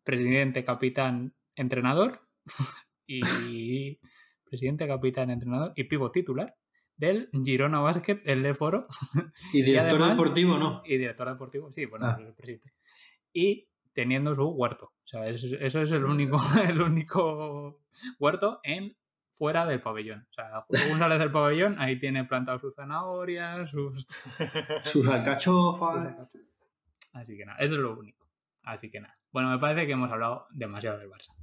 presidente, 0.04 0.62
capitán, 0.62 1.34
entrenador 1.54 2.20
y 3.06 3.98
presidente, 4.44 4.86
capitán, 4.86 5.30
entrenador 5.30 5.72
y 5.74 5.84
pivo 5.84 6.10
titular 6.10 6.54
del 6.96 7.28
Girona 7.44 7.80
Basket, 7.80 8.22
el 8.24 8.42
de 8.42 8.54
Foro. 8.54 8.86
Y 9.52 9.62
director 9.62 10.08
deportivo, 10.08 10.58
¿no? 10.58 10.82
Y 10.84 10.96
director 10.96 11.28
deportivo, 11.28 11.72
sí, 11.72 11.86
bueno, 11.86 12.06
ah. 12.06 12.16
el 12.18 12.34
presidente. 12.34 12.72
Y 13.32 13.68
teniendo 13.96 14.34
su 14.34 14.46
huerto. 14.50 14.92
O 15.04 15.08
sea, 15.08 15.26
eso, 15.26 15.56
es 15.80 15.90
el 15.90 16.04
único, 16.04 16.38
el 16.68 16.82
único 16.82 17.80
huerto 18.20 18.60
en 18.62 18.94
fuera 19.32 19.64
del 19.64 19.80
pabellón. 19.80 20.28
O 20.30 20.34
sea, 20.34 20.64
según 20.70 20.98
sales 20.98 21.18
del 21.18 21.32
pabellón, 21.32 21.76
ahí 21.80 21.98
tiene 21.98 22.24
plantado 22.24 22.58
sus 22.58 22.74
zanahorias, 22.74 23.70
sus... 23.70 24.06
sus 24.84 25.08
alcachofas. 25.08 26.28
Así 27.14 27.38
que 27.38 27.46
nada, 27.46 27.58
eso 27.58 27.74
es 27.74 27.80
lo 27.80 27.98
único. 27.98 28.28
Así 28.62 28.90
que 28.90 29.00
nada. 29.00 29.18
Bueno, 29.32 29.48
me 29.48 29.58
parece 29.58 29.86
que 29.86 29.92
hemos 29.92 30.12
hablado 30.12 30.46
demasiado 30.50 30.98
del 30.98 31.08
Barça. 31.08 31.34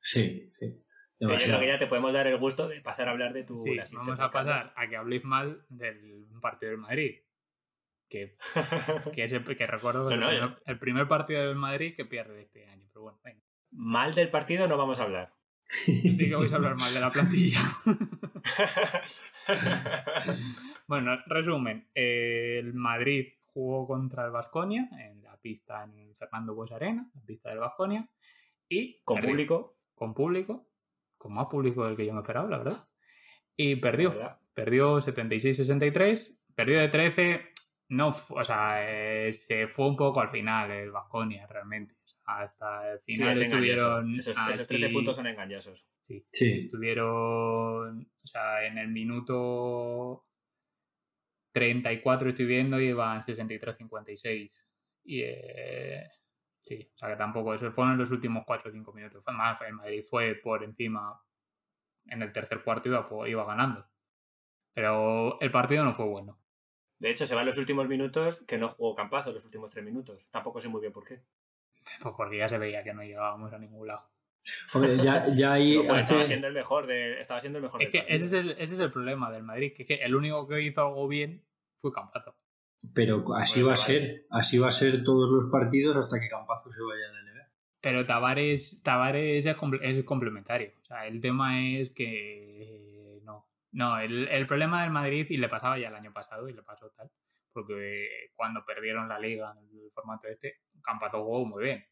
Sí, 0.00 0.52
sí. 0.58 0.84
Sí, 1.20 1.28
yo 1.28 1.36
creo 1.36 1.60
que 1.60 1.66
ya 1.66 1.78
te 1.78 1.86
podemos 1.86 2.14
dar 2.14 2.26
el 2.26 2.38
gusto 2.38 2.66
de 2.66 2.80
pasar 2.80 3.06
a 3.06 3.10
hablar 3.10 3.34
de 3.34 3.44
tu 3.44 3.62
sí, 3.62 3.78
Vamos 3.94 4.18
a 4.18 4.30
pasar 4.30 4.72
a 4.74 4.88
que 4.88 4.96
habléis 4.96 5.22
mal 5.22 5.64
del 5.68 6.26
partido 6.40 6.70
del 6.70 6.80
Madrid 6.80 7.20
que, 8.10 8.36
que, 9.14 9.56
que 9.56 9.66
recuerdo 9.66 10.08
que 10.08 10.16
el, 10.66 10.78
primer, 10.78 11.08
partido 11.08 11.46
del 11.46 11.56
Madrid 11.56 11.94
que 11.96 12.04
pierde 12.04 12.42
este 12.42 12.66
año. 12.66 12.86
Pero 12.92 13.02
bueno, 13.02 13.18
venga. 13.24 13.40
Mal 13.72 14.12
del 14.12 14.28
partido 14.28 14.66
no 14.66 14.76
vamos 14.76 14.98
a 14.98 15.04
hablar. 15.04 15.32
Digo 15.86 16.38
que 16.38 16.44
vais 16.44 16.52
a 16.52 16.56
hablar 16.56 16.76
mal 16.76 16.92
de 16.92 17.00
la 17.00 17.12
plantilla. 17.12 17.60
bueno, 20.88 21.16
resumen. 21.26 21.88
El 21.94 22.74
Madrid 22.74 23.28
jugó 23.46 23.86
contra 23.86 24.26
el 24.26 24.32
Vasconia 24.32 24.88
en 24.98 25.22
la 25.22 25.36
pista 25.36 25.84
en 25.84 26.14
Fernando 26.16 26.54
Bues 26.54 26.72
Arena, 26.72 27.08
la 27.14 27.22
pista 27.22 27.50
del 27.50 27.60
Vasconia. 27.60 28.08
Y 28.68 29.00
con 29.04 29.20
público. 29.20 29.78
Con 29.94 30.14
público. 30.14 30.66
Con 31.16 31.34
más 31.34 31.46
público 31.46 31.84
del 31.84 31.96
que 31.96 32.06
yo 32.06 32.12
me 32.12 32.20
esperaba, 32.20 32.48
la 32.48 32.58
verdad. 32.58 32.88
Y 33.56 33.76
perdió. 33.76 34.14
Perdió 34.52 34.98
76-63. 34.98 36.38
Perdió 36.54 36.80
de 36.80 36.88
13 36.88 37.49
no, 37.90 38.14
o 38.28 38.44
sea, 38.44 38.88
eh, 38.88 39.32
se 39.32 39.66
fue 39.66 39.88
un 39.88 39.96
poco 39.96 40.20
al 40.20 40.30
final 40.30 40.70
el 40.70 40.92
Vasconia 40.92 41.44
realmente. 41.48 41.96
hasta 42.24 42.92
el 42.92 43.00
final 43.00 43.32
estuvieron. 43.32 44.14
Esos, 44.16 44.36
13 44.36 44.90
puntos 44.90 45.16
son 45.16 45.26
engañosos. 45.26 45.84
Sí, 46.06 46.24
sí. 46.32 46.52
Estuvieron. 46.66 48.08
O 48.22 48.26
sea, 48.26 48.64
en 48.64 48.78
el 48.78 48.88
minuto 48.88 50.24
34 51.52 52.28
estoy 52.28 52.46
viendo 52.46 52.80
y 52.80 52.90
iban 52.90 53.22
63-56. 53.22 54.64
Y. 55.02 55.22
Eh, 55.24 56.08
sí, 56.62 56.88
o 56.94 56.96
sea 56.98 57.08
que 57.08 57.16
tampoco. 57.16 57.54
Eso 57.54 57.72
fueron 57.72 57.98
los 57.98 58.12
últimos 58.12 58.44
4 58.46 58.70
o 58.70 58.72
5 58.72 58.92
minutos. 58.92 59.24
Fue 59.24 59.34
más. 59.34 59.60
El 59.62 59.74
Madrid 59.74 60.04
fue 60.08 60.36
por 60.36 60.62
encima 60.62 61.20
en 62.06 62.22
el 62.22 62.32
tercer 62.32 62.62
cuarto 62.62 62.88
iba, 62.88 63.28
iba 63.28 63.44
ganando. 63.44 63.84
Pero 64.72 65.40
el 65.40 65.50
partido 65.50 65.84
no 65.84 65.92
fue 65.92 66.06
bueno. 66.06 66.39
De 67.00 67.10
hecho, 67.10 67.24
se 67.26 67.34
van 67.34 67.46
los 67.46 67.56
últimos 67.56 67.88
minutos 67.88 68.44
que 68.46 68.58
no 68.58 68.68
jugó 68.68 68.94
Campazo 68.94 69.32
los 69.32 69.44
últimos 69.44 69.72
tres 69.72 69.84
minutos. 69.84 70.28
Tampoco 70.30 70.60
sé 70.60 70.68
muy 70.68 70.82
bien 70.82 70.92
por 70.92 71.04
qué. 71.04 71.22
Pues 72.02 72.14
porque 72.14 72.36
ya 72.36 72.48
se 72.48 72.58
veía 72.58 72.84
que 72.84 72.92
no 72.92 73.02
llegábamos 73.02 73.52
a 73.52 73.58
ningún 73.58 73.88
lado. 73.88 74.06
Hombre, 74.74 74.96
ya, 74.98 75.26
ya 75.34 75.54
ahí. 75.54 75.78
Pero, 75.78 75.88
joder, 75.88 76.00
estaba 76.02 76.24
siendo 76.26 76.46
el 76.46 76.54
mejor 76.54 76.86
de, 76.86 77.20
estaba 77.20 77.40
siendo 77.40 77.58
el 77.58 77.62
mejor 77.62 77.82
Es 77.82 77.92
del 77.92 78.04
que 78.04 78.14
ese 78.14 78.24
partido. 78.26 78.40
es, 78.40 78.58
el, 78.58 78.62
ese 78.62 78.74
es 78.74 78.80
el 78.80 78.92
problema 78.92 79.30
del 79.30 79.42
Madrid, 79.42 79.72
que, 79.74 79.82
es 79.82 79.88
que 79.88 79.94
el 79.96 80.14
único 80.14 80.46
que 80.46 80.60
hizo 80.60 80.82
algo 80.82 81.08
bien 81.08 81.42
fue 81.76 81.90
Campazo. 81.90 82.36
Pero 82.94 83.24
así 83.34 83.60
Bueno, 83.60 83.68
va 83.68 83.72
a 83.72 83.76
ser. 83.76 84.26
Así 84.30 84.58
va 84.58 84.68
a 84.68 84.72
ser 84.72 85.02
todos 85.02 85.30
los 85.30 85.50
partidos 85.50 85.96
hasta 85.96 86.20
que 86.20 86.28
Campazo 86.28 86.70
se 86.70 86.82
vaya 86.82 87.08
a 87.08 87.12
la 87.12 87.22
NBA. 87.22 87.48
Pero 87.80 88.04
Tavares, 88.04 88.82
Tavares 88.82 89.46
es, 89.46 89.56
es 89.80 90.04
complementario. 90.04 90.72
O 90.80 90.84
sea, 90.84 91.06
el 91.06 91.20
tema 91.22 91.66
es 91.66 91.92
que 91.92 92.99
no. 93.72 93.98
El, 93.98 94.28
el 94.28 94.46
problema 94.46 94.82
del 94.82 94.90
Madrid, 94.90 95.26
y 95.30 95.36
le 95.36 95.48
pasaba 95.48 95.78
ya 95.78 95.88
el 95.88 95.94
año 95.94 96.12
pasado, 96.12 96.48
y 96.48 96.52
le 96.52 96.62
pasó 96.62 96.90
tal, 96.90 97.10
porque 97.52 98.30
cuando 98.34 98.64
perdieron 98.64 99.08
la 99.08 99.18
liga 99.18 99.54
en 99.58 99.78
el 99.78 99.90
formato 99.90 100.28
este, 100.28 100.60
Campazo 100.82 101.22
jugó 101.22 101.44
muy 101.44 101.64
bien. 101.64 101.86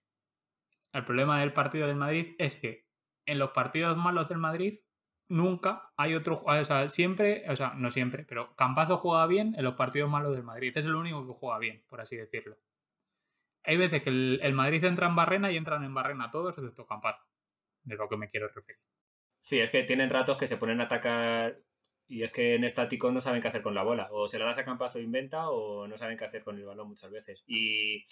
El 0.93 1.05
problema 1.05 1.41
del 1.41 1.53
partido 1.53 1.87
del 1.87 1.97
Madrid 1.97 2.35
es 2.39 2.57
que 2.57 2.87
en 3.27 3.39
los 3.39 3.51
partidos 3.51 3.97
malos 3.97 4.29
del 4.29 4.39
Madrid 4.39 4.81
nunca 5.29 5.93
hay 5.97 6.15
otro 6.15 6.43
o 6.43 6.65
sea, 6.65 6.89
siempre, 6.89 7.45
o 7.51 7.57
sea, 7.57 7.75
no 7.75 7.91
siempre, 7.91 8.25
pero 8.25 8.55
Campazo 8.57 8.97
juega 8.97 9.27
bien 9.27 9.55
en 9.57 9.65
los 9.65 9.75
partidos 9.75 10.11
malos 10.11 10.33
del 10.33 10.45
Madrid. 10.45 10.73
Es 10.75 10.87
el 10.87 10.95
único 10.95 11.27
que 11.27 11.35
juega 11.35 11.59
bien, 11.59 11.85
por 11.89 12.01
así 12.01 12.17
decirlo. 12.17 12.57
Hay 13.65 13.77
veces 13.77 14.03
que 14.03 14.09
el, 14.09 14.41
el 14.43 14.55
Madrid 14.55 14.83
entra 14.85 15.09
en 15.09 15.17
barrena 15.17 15.53
y 15.53 15.57
entran 15.57 15.85
en 15.85 15.93
barrena 15.93 16.31
todos, 16.31 16.57
excepto 16.57 16.87
Campazo. 16.87 17.25
De 17.83 17.97
lo 17.97 18.09
que 18.09 18.17
me 18.17 18.29
quiero 18.29 18.49
referir. 18.49 18.81
Sí, 19.41 19.61
es 19.61 19.71
que 19.71 19.83
tienen 19.83 20.11
ratos 20.11 20.37
que 20.37 20.47
se 20.47 20.57
ponen 20.57 20.81
a 20.81 20.85
atacar 20.85 21.61
y 22.09 22.23
es 22.23 22.33
que 22.33 22.55
en 22.55 22.65
estático 22.65 23.13
no 23.13 23.21
saben 23.21 23.43
qué 23.43 23.49
hacer 23.49 23.63
con 23.63 23.75
la 23.75 23.83
bola. 23.83 24.09
O 24.11 24.27
se 24.27 24.39
la 24.39 24.47
das 24.47 24.59
a 24.59 24.65
Campazo 24.65 24.99
inventa 24.99 25.51
o 25.51 25.87
no 25.87 25.97
saben 25.99 26.17
qué 26.17 26.25
hacer 26.25 26.43
con 26.43 26.57
el 26.57 26.65
balón 26.65 26.89
muchas 26.89 27.11
veces. 27.11 27.45
Y 27.47 28.05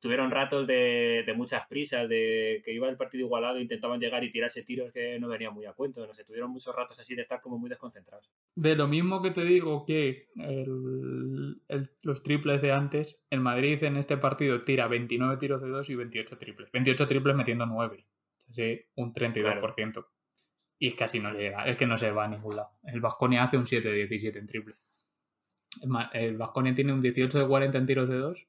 tuvieron 0.00 0.32
ratos 0.32 0.66
de, 0.66 1.24
muchas 1.36 1.66
prisas, 1.66 2.08
de 2.08 2.60
que 2.64 2.74
iba 2.74 2.88
el 2.88 2.96
partido 2.96 3.24
igualado, 3.24 3.60
intentaban 3.60 4.00
llegar 4.00 4.24
y 4.24 4.30
tirarse 4.30 4.62
tiros 4.62 4.92
que 4.92 5.18
no 5.20 5.28
venían 5.28 5.54
muy 5.54 5.66
a 5.66 5.72
cuento. 5.72 6.04
No 6.04 6.12
sé, 6.12 6.24
tuvieron 6.24 6.50
muchos 6.50 6.74
ratos 6.74 6.98
así 6.98 7.14
de 7.14 7.22
estar 7.22 7.40
como 7.40 7.56
muy 7.56 7.70
desconcentrados. 7.70 8.28
De 8.56 8.74
lo 8.74 8.88
mismo 8.88 9.22
que 9.22 9.30
te 9.30 9.44
digo 9.44 9.86
que 9.86 10.28
los 12.02 12.22
triples 12.24 12.60
de 12.60 12.72
antes, 12.72 13.22
el 13.30 13.40
Madrid 13.40 13.82
en 13.84 13.96
este 13.96 14.16
partido 14.16 14.64
tira 14.64 14.88
29 14.88 15.36
tiros 15.36 15.62
de 15.62 15.68
2 15.68 15.88
y 15.90 15.94
28 15.94 16.38
triples. 16.38 16.72
28 16.72 17.06
triples 17.06 17.36
metiendo 17.36 17.66
9. 17.66 18.04
O 18.48 18.52
sea, 18.52 18.64
sí, 18.64 18.82
un 18.96 19.14
32%. 19.14 20.04
Y 20.78 20.88
es 20.88 20.94
que 20.94 21.04
así 21.04 21.20
no 21.20 21.32
llega, 21.32 21.66
es 21.66 21.76
que 21.76 21.86
no 21.86 21.96
se 21.96 22.10
va 22.10 22.24
a 22.24 22.28
ningún 22.28 22.56
lado. 22.56 22.70
El 22.82 23.00
Vasconia 23.00 23.44
hace 23.44 23.56
un 23.56 23.64
7-17 23.64 24.36
en 24.36 24.46
triples. 24.46 24.90
Es 25.80 25.88
más, 25.88 26.10
El 26.12 26.36
Vasconia 26.36 26.74
tiene 26.74 26.92
un 26.92 27.00
18 27.00 27.38
de 27.38 27.48
40 27.48 27.78
en 27.78 27.86
tiros 27.86 28.08
de 28.08 28.16
2. 28.16 28.46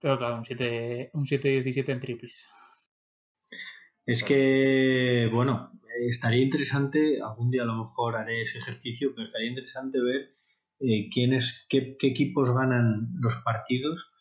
Pero 0.00 0.18
claro, 0.18 0.36
un 0.36 0.44
7 0.44 1.10
un 1.14 1.24
7-17 1.24 1.88
en 1.88 2.00
triples. 2.00 2.48
Es 4.04 4.22
que, 4.22 5.28
bueno, 5.32 5.72
estaría 6.08 6.42
interesante, 6.42 7.20
algún 7.20 7.50
día 7.50 7.62
a 7.62 7.66
lo 7.66 7.76
mejor 7.76 8.16
haré 8.16 8.42
ese 8.42 8.58
ejercicio, 8.58 9.12
pero 9.14 9.26
estaría 9.26 9.48
interesante 9.48 10.00
ver 10.00 10.36
eh, 10.80 11.08
quiénes, 11.12 11.66
qué, 11.68 11.96
equipos 12.00 12.54
ganan 12.54 13.08
los 13.20 13.36
partidos 13.36 14.12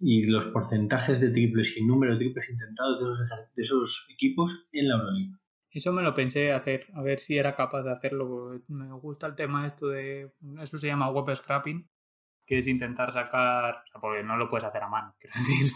y 0.00 0.24
los 0.24 0.46
porcentajes 0.46 1.20
de 1.20 1.30
triples 1.30 1.76
y 1.76 1.84
número 1.84 2.12
de 2.12 2.18
triples 2.18 2.48
intentados 2.48 2.98
de 2.98 3.10
esos, 3.10 3.30
de 3.54 3.62
esos 3.62 4.06
equipos 4.10 4.68
en 4.72 4.88
la 4.88 4.96
Euroliga. 4.96 5.38
Eso 5.76 5.92
me 5.92 6.02
lo 6.02 6.14
pensé 6.14 6.52
hacer, 6.52 6.86
a 6.94 7.02
ver 7.02 7.20
si 7.20 7.36
era 7.36 7.54
capaz 7.54 7.82
de 7.82 7.92
hacerlo. 7.92 8.28
porque 8.28 8.64
Me 8.68 8.92
gusta 8.94 9.26
el 9.26 9.34
tema 9.34 9.66
esto 9.66 9.88
de. 9.88 10.32
Eso 10.60 10.78
se 10.78 10.86
llama 10.86 11.10
web 11.10 11.34
scrapping, 11.36 11.88
que 12.46 12.58
es 12.58 12.66
intentar 12.66 13.12
sacar. 13.12 13.82
O 13.86 13.86
sea, 13.92 14.00
porque 14.00 14.22
no 14.22 14.36
lo 14.36 14.48
puedes 14.48 14.64
hacer 14.64 14.82
a 14.82 14.88
mano, 14.88 15.14
quiero 15.20 15.34
decir. 15.36 15.72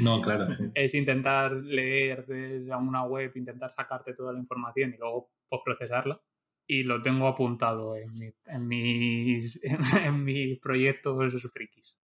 No, 0.00 0.20
claro. 0.22 0.46
Es 0.74 0.94
intentar 0.94 1.52
leer 1.52 2.24
desde 2.26 2.74
una 2.76 3.04
web, 3.04 3.32
intentar 3.34 3.70
sacarte 3.70 4.14
toda 4.14 4.32
la 4.32 4.38
información 4.38 4.94
y 4.94 4.98
luego 4.98 5.30
procesarla. 5.64 6.20
Y 6.68 6.82
lo 6.82 7.00
tengo 7.00 7.28
apuntado 7.28 7.94
en, 7.96 8.10
mi- 8.12 8.32
en 8.46 8.66
mis, 8.68 9.60
en, 10.02 10.24
mis 10.24 10.58
proyectos 10.58 11.42
frikis. 11.52 11.98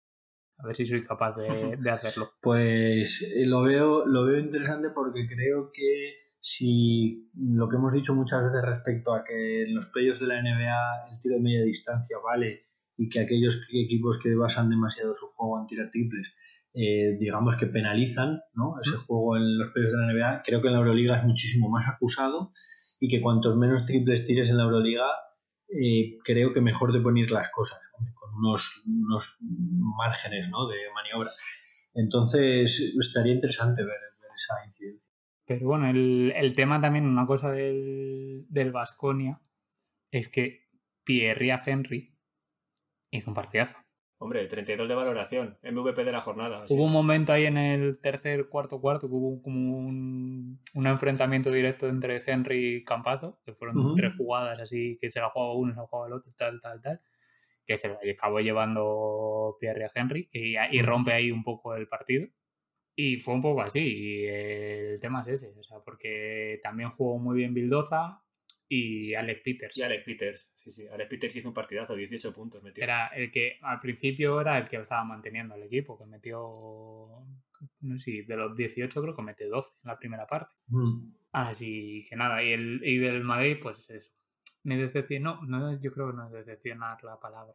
A 0.58 0.66
ver 0.66 0.76
si 0.76 0.86
soy 0.86 1.02
capaz 1.02 1.34
de, 1.36 1.76
de 1.80 1.90
hacerlo. 1.90 2.30
Pues 2.40 3.22
eh, 3.22 3.46
lo 3.46 3.62
veo, 3.62 4.06
lo 4.06 4.24
veo 4.26 4.38
interesante 4.38 4.90
porque 4.90 5.26
creo 5.26 5.70
que 5.72 6.21
si 6.44 7.30
lo 7.36 7.68
que 7.68 7.76
hemos 7.76 7.92
dicho 7.92 8.14
muchas 8.14 8.42
veces 8.42 8.62
respecto 8.68 9.14
a 9.14 9.22
que 9.22 9.62
en 9.62 9.76
los 9.76 9.86
playoffs 9.86 10.18
de 10.18 10.26
la 10.26 10.42
NBA 10.42 11.10
el 11.12 11.20
tiro 11.20 11.36
de 11.36 11.40
media 11.40 11.62
distancia 11.62 12.16
vale 12.22 12.66
y 12.96 13.08
que 13.08 13.20
aquellos 13.20 13.64
que- 13.64 13.80
equipos 13.80 14.18
que 14.20 14.34
basan 14.34 14.68
demasiado 14.68 15.14
su 15.14 15.28
juego 15.28 15.60
en 15.60 15.68
tirar 15.68 15.90
triples, 15.92 16.34
eh, 16.74 17.16
digamos 17.20 17.54
que 17.56 17.66
penalizan 17.66 18.40
¿no? 18.54 18.74
ese 18.82 18.96
juego 18.96 19.36
en 19.36 19.56
los 19.56 19.70
playoffs 19.72 19.92
de 19.92 19.98
la 19.98 20.06
NBA, 20.12 20.42
creo 20.44 20.60
que 20.60 20.66
en 20.66 20.72
la 20.74 20.80
Euroliga 20.80 21.16
es 21.18 21.24
muchísimo 21.24 21.68
más 21.70 21.86
acusado 21.88 22.52
y 22.98 23.08
que 23.08 23.20
cuantos 23.20 23.56
menos 23.56 23.86
triples 23.86 24.26
tires 24.26 24.50
en 24.50 24.56
la 24.56 24.64
Euroliga, 24.64 25.06
eh, 25.68 26.18
creo 26.24 26.52
que 26.52 26.60
mejor 26.60 26.92
te 26.92 27.00
poner 27.00 27.30
las 27.30 27.50
cosas, 27.50 27.80
con 28.14 28.34
unos, 28.34 28.82
unos 28.84 29.36
márgenes 29.40 30.48
¿no? 30.50 30.66
de 30.66 30.76
maniobra. 30.92 31.30
Entonces 31.94 32.94
estaría 33.00 33.34
interesante 33.34 33.82
ver, 33.82 34.00
ver 34.20 34.30
esa 34.34 34.66
incidencia. 34.66 35.01
Pero 35.44 35.66
bueno, 35.66 35.88
el, 35.88 36.32
el 36.36 36.54
tema 36.54 36.80
también, 36.80 37.06
una 37.06 37.26
cosa 37.26 37.50
del, 37.50 38.46
del 38.48 38.72
Vasconia, 38.72 39.40
es 40.10 40.28
que 40.28 40.68
Pierre 41.04 41.56
Henry 41.66 42.14
hizo 43.10 43.30
un 43.30 43.34
partidazo. 43.34 43.78
Hombre, 44.18 44.46
32 44.46 44.88
de 44.88 44.94
valoración, 44.94 45.58
MVP 45.64 46.04
de 46.04 46.12
la 46.12 46.20
jornada. 46.20 46.62
así. 46.62 46.72
Hubo 46.72 46.84
un 46.84 46.92
momento 46.92 47.32
ahí 47.32 47.44
en 47.46 47.58
el 47.58 48.00
tercer, 48.00 48.48
cuarto, 48.48 48.80
cuarto 48.80 49.08
que 49.08 49.14
hubo 49.16 49.42
como 49.42 49.76
un, 49.76 50.60
un 50.74 50.86
enfrentamiento 50.86 51.50
directo 51.50 51.88
entre 51.88 52.22
Henry 52.24 52.76
y 52.76 52.84
Campazo, 52.84 53.40
que 53.44 53.52
fueron 53.52 53.96
tres 53.96 54.16
jugadas 54.16 54.60
así, 54.60 54.96
que 55.00 55.10
se 55.10 55.18
la 55.18 55.30
jugaba 55.30 55.54
uno, 55.54 55.72
se 55.74 55.80
la 55.80 55.86
jugaba 55.88 56.06
el 56.06 56.12
otro, 56.12 56.30
tal, 56.36 56.60
tal, 56.60 56.80
tal, 56.80 57.00
que 57.66 57.76
se 57.76 57.88
la 57.88 57.98
acabó 58.12 58.38
llevando 58.38 59.56
Pierre 59.58 59.88
Henry 59.92 60.28
que, 60.28 60.54
y 60.70 60.82
rompe 60.82 61.12
ahí 61.12 61.32
un 61.32 61.42
poco 61.42 61.74
el 61.74 61.88
partido. 61.88 62.28
Y 62.94 63.16
fue 63.16 63.34
un 63.34 63.42
poco 63.42 63.62
así, 63.62 63.80
y 63.80 64.26
el 64.26 65.00
tema 65.00 65.22
es 65.22 65.42
ese, 65.42 65.58
o 65.58 65.62
sea, 65.62 65.80
porque 65.80 66.60
también 66.62 66.90
jugó 66.90 67.18
muy 67.18 67.36
bien 67.36 67.54
Bildoza 67.54 68.22
y 68.68 69.14
Alex 69.14 69.42
Peters. 69.42 69.76
Y 69.76 69.82
Alex 69.82 70.04
Peters, 70.04 70.52
sí, 70.54 70.70
sí. 70.70 70.86
Alex 70.86 71.10
Peters 71.10 71.36
hizo 71.36 71.48
un 71.48 71.54
partidazo, 71.54 71.94
18 71.94 72.32
puntos 72.32 72.62
metió. 72.62 72.82
Era 72.82 73.08
el 73.08 73.30
que 73.30 73.58
al 73.60 73.78
principio 73.80 74.40
era 74.40 74.58
el 74.58 74.66
que 74.66 74.76
estaba 74.76 75.04
manteniendo 75.04 75.54
al 75.54 75.62
equipo, 75.62 75.98
que 75.98 76.06
metió, 76.06 76.38
no 77.80 77.98
sé 77.98 78.24
de 78.26 78.36
los 78.36 78.56
18 78.56 79.02
creo 79.02 79.14
que 79.14 79.22
metió 79.22 79.48
12 79.48 79.72
en 79.84 79.88
la 79.88 79.98
primera 79.98 80.26
parte. 80.26 80.54
Mm. 80.68 81.12
Así 81.32 82.06
que 82.08 82.16
nada, 82.16 82.42
y, 82.42 82.52
el, 82.52 82.80
y 82.82 82.96
del 82.96 83.24
Madrid, 83.24 83.58
pues 83.62 83.90
eso. 83.90 84.10
Me 84.64 84.78
decepcionó, 84.78 85.42
no, 85.42 85.78
yo 85.80 85.92
creo 85.92 86.10
que 86.10 86.16
no 86.16 86.26
es 86.26 86.32
decepcionar 86.32 87.02
la 87.04 87.20
palabra. 87.20 87.54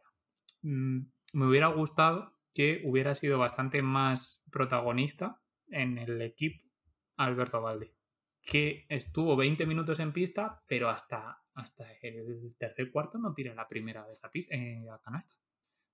Mm, 0.62 1.00
me 1.32 1.46
hubiera 1.46 1.66
gustado 1.68 2.37
que 2.58 2.82
hubiera 2.82 3.14
sido 3.14 3.38
bastante 3.38 3.82
más 3.82 4.44
protagonista 4.50 5.40
en 5.68 5.96
el 5.96 6.20
equipo 6.20 6.68
Alberto 7.16 7.62
Valde, 7.62 7.94
que 8.42 8.84
estuvo 8.88 9.36
20 9.36 9.64
minutos 9.64 10.00
en 10.00 10.12
pista, 10.12 10.64
pero 10.66 10.88
hasta, 10.88 11.40
hasta 11.54 11.92
el 12.02 12.56
tercer 12.58 12.90
cuarto 12.90 13.16
no 13.16 13.32
tiró 13.32 13.54
la 13.54 13.68
primera 13.68 14.04
vez 14.04 14.24
a, 14.24 14.30
pista, 14.32 14.56
eh, 14.56 14.84
a 14.90 14.98
canasta. 14.98 15.36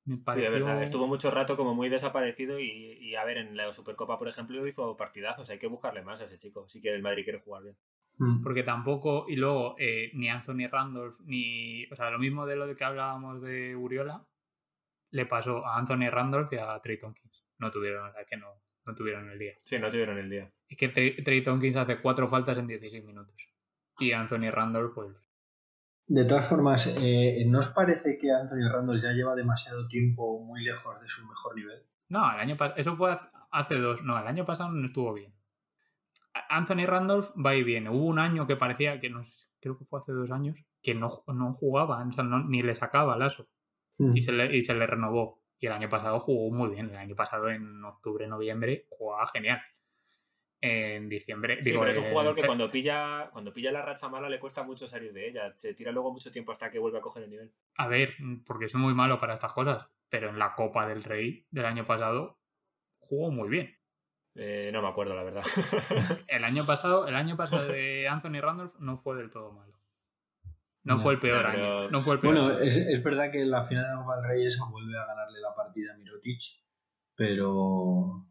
Sí, 0.06 0.40
de 0.40 0.48
verdad. 0.48 0.82
Estuvo 0.82 1.06
mucho 1.06 1.30
rato 1.30 1.54
como 1.54 1.74
muy 1.74 1.90
desaparecido 1.90 2.58
y, 2.58 2.96
y, 2.98 3.14
a 3.14 3.24
ver, 3.26 3.36
en 3.36 3.58
la 3.58 3.70
Supercopa, 3.70 4.18
por 4.18 4.28
ejemplo, 4.28 4.66
hizo 4.66 4.96
partidazos. 4.96 5.50
Hay 5.50 5.58
que 5.58 5.66
buscarle 5.66 6.00
más 6.00 6.22
a 6.22 6.24
ese 6.24 6.38
chico 6.38 6.66
si 6.66 6.80
quiere 6.80 6.96
el 6.96 7.02
Madrid 7.02 7.24
quiere 7.24 7.40
jugar 7.40 7.64
bien. 7.64 7.76
Mm. 8.16 8.42
Porque 8.42 8.62
tampoco, 8.62 9.26
y 9.28 9.36
luego 9.36 9.76
eh, 9.78 10.10
ni 10.14 10.30
Anthony 10.30 10.66
Randolph, 10.70 11.20
ni. 11.26 11.84
O 11.92 11.94
sea, 11.94 12.10
lo 12.10 12.18
mismo 12.18 12.46
de 12.46 12.56
lo 12.56 12.66
de 12.66 12.74
que 12.74 12.84
hablábamos 12.84 13.42
de 13.42 13.76
Uriola, 13.76 14.26
le 15.14 15.26
pasó 15.26 15.64
a 15.64 15.76
Anthony 15.78 16.10
Randolph 16.10 16.52
y 16.52 16.56
a 16.56 16.78
Trey 16.80 16.98
Tompkins. 16.98 17.44
No 17.58 17.70
tuvieron, 17.70 18.08
o 18.08 18.12
sea, 18.12 18.24
que 18.24 18.36
no, 18.36 18.48
no 18.84 18.94
tuvieron 18.94 19.30
el 19.30 19.38
día. 19.38 19.54
Sí, 19.64 19.78
no 19.78 19.88
tuvieron 19.90 20.18
el 20.18 20.28
día. 20.28 20.50
Es 20.68 20.76
que 20.76 20.88
Trey, 20.88 21.22
Trey 21.22 21.40
Tompkins 21.42 21.76
hace 21.76 22.00
cuatro 22.00 22.26
faltas 22.28 22.58
en 22.58 22.66
16 22.66 23.04
minutos. 23.04 23.36
Y 23.98 24.10
Anthony 24.12 24.50
Randolph, 24.50 24.92
pues. 24.94 25.14
De 26.06 26.24
todas 26.24 26.48
formas, 26.48 26.92
eh, 27.00 27.44
¿no 27.46 27.60
os 27.60 27.68
parece 27.68 28.18
que 28.18 28.30
Anthony 28.32 28.68
Randall 28.70 29.00
ya 29.00 29.12
lleva 29.12 29.34
demasiado 29.36 29.86
tiempo 29.86 30.40
muy 30.44 30.62
lejos 30.64 31.00
de 31.00 31.08
su 31.08 31.24
mejor 31.26 31.54
nivel? 31.54 31.80
No, 32.08 32.30
el 32.34 32.40
año 32.40 32.56
pasado. 32.56 32.78
Eso 32.80 32.96
fue 32.96 33.16
hace- 33.52 33.76
dos. 33.78 34.02
No, 34.02 34.18
el 34.18 34.26
año 34.26 34.44
pasado 34.44 34.70
no 34.70 34.84
estuvo 34.86 35.14
bien. 35.14 35.32
Anthony 36.48 36.86
Randolph 36.86 37.30
va 37.36 37.54
y 37.54 37.62
viene. 37.62 37.88
Hubo 37.90 38.04
un 38.06 38.18
año 38.18 38.46
que 38.46 38.56
parecía 38.56 39.00
que 39.00 39.08
no 39.10 39.22
sé, 39.22 39.46
creo 39.60 39.78
que 39.78 39.84
fue 39.84 40.00
hace 40.00 40.12
dos 40.12 40.30
años, 40.32 40.58
que 40.82 40.94
no, 40.94 41.22
no 41.28 41.52
jugaba, 41.54 42.04
o 42.04 42.12
sea, 42.12 42.24
no- 42.24 42.42
ni 42.44 42.62
le 42.62 42.74
sacaba 42.74 43.14
el 43.14 43.22
aso. 43.22 43.46
Mm. 43.98 44.16
y 44.16 44.20
se, 44.20 44.32
le, 44.32 44.56
y 44.56 44.62
se 44.62 44.74
le 44.74 44.86
renovó. 44.86 45.42
Y 45.58 45.66
el 45.66 45.72
año 45.72 45.88
pasado 45.88 46.18
jugó 46.20 46.54
muy 46.54 46.74
bien. 46.74 46.90
El 46.90 46.96
año 46.96 47.14
pasado, 47.14 47.48
en 47.48 47.84
octubre, 47.84 48.26
noviembre, 48.26 48.86
jugaba 48.90 49.26
genial. 49.28 49.62
en 50.60 51.08
diciembre. 51.08 51.58
Sí, 51.62 51.70
digo, 51.70 51.80
pero 51.80 51.92
es 51.92 51.98
un 51.98 52.04
en 52.04 52.10
jugador 52.10 52.34
que 52.34 52.46
cuando 52.46 52.70
pilla, 52.70 53.28
cuando 53.32 53.52
pilla 53.52 53.70
la 53.70 53.82
racha 53.82 54.08
mala 54.08 54.28
le 54.30 54.40
cuesta 54.40 54.62
mucho 54.62 54.88
salir 54.88 55.12
de 55.12 55.28
ella. 55.28 55.52
Se 55.56 55.74
tira 55.74 55.92
luego 55.92 56.12
mucho 56.12 56.30
tiempo 56.30 56.52
hasta 56.52 56.70
que 56.70 56.78
vuelve 56.78 56.98
a 56.98 57.02
coger 57.02 57.24
el 57.24 57.30
nivel. 57.30 57.52
A 57.76 57.86
ver, 57.86 58.14
porque 58.46 58.68
soy 58.68 58.80
muy 58.80 58.94
malo 58.94 59.20
para 59.20 59.34
estas 59.34 59.52
cosas, 59.52 59.86
pero 60.08 60.30
en 60.30 60.38
la 60.38 60.54
Copa 60.54 60.86
del 60.86 61.04
Rey 61.04 61.46
del 61.50 61.66
año 61.66 61.86
pasado 61.86 62.38
jugó 62.98 63.30
muy 63.30 63.48
bien. 63.48 63.76
Eh, 64.36 64.70
no 64.72 64.82
me 64.82 64.88
acuerdo, 64.88 65.14
la 65.14 65.22
verdad. 65.22 65.44
El 66.26 66.42
año 66.44 66.64
pasado, 66.66 67.06
el 67.06 67.14
año 67.14 67.36
pasado 67.36 67.68
de 67.72 68.08
Anthony 68.08 68.40
Randolph 68.40 68.74
no 68.80 68.96
fue 68.96 69.16
del 69.16 69.30
todo 69.30 69.52
malo. 69.52 69.72
No 70.84 70.96
No, 70.96 71.00
fue 71.00 71.14
el 71.14 71.20
peor 71.20 71.46
pero- 71.50 71.78
año. 71.78 71.90
No 71.90 72.00
fue 72.02 72.14
el 72.14 72.20
peor. 72.20 72.34
Bueno, 72.34 72.48
año. 72.50 72.58
es, 72.60 72.76
es 72.76 73.02
verdad 73.02 73.30
que 73.32 73.40
en 73.42 73.50
la 73.50 73.66
final 73.66 73.84
de 73.90 73.96
Copa 74.02 74.16
del 74.16 74.24
Rey 74.28 74.46
esa 74.46 74.64
vuelve 74.70 74.98
a 74.98 75.06
ganarle 75.06 75.40
la 75.40 75.54
partida 75.54 75.94
a 75.94 75.96
Mirotic, 75.96 76.40
pero 77.16 78.26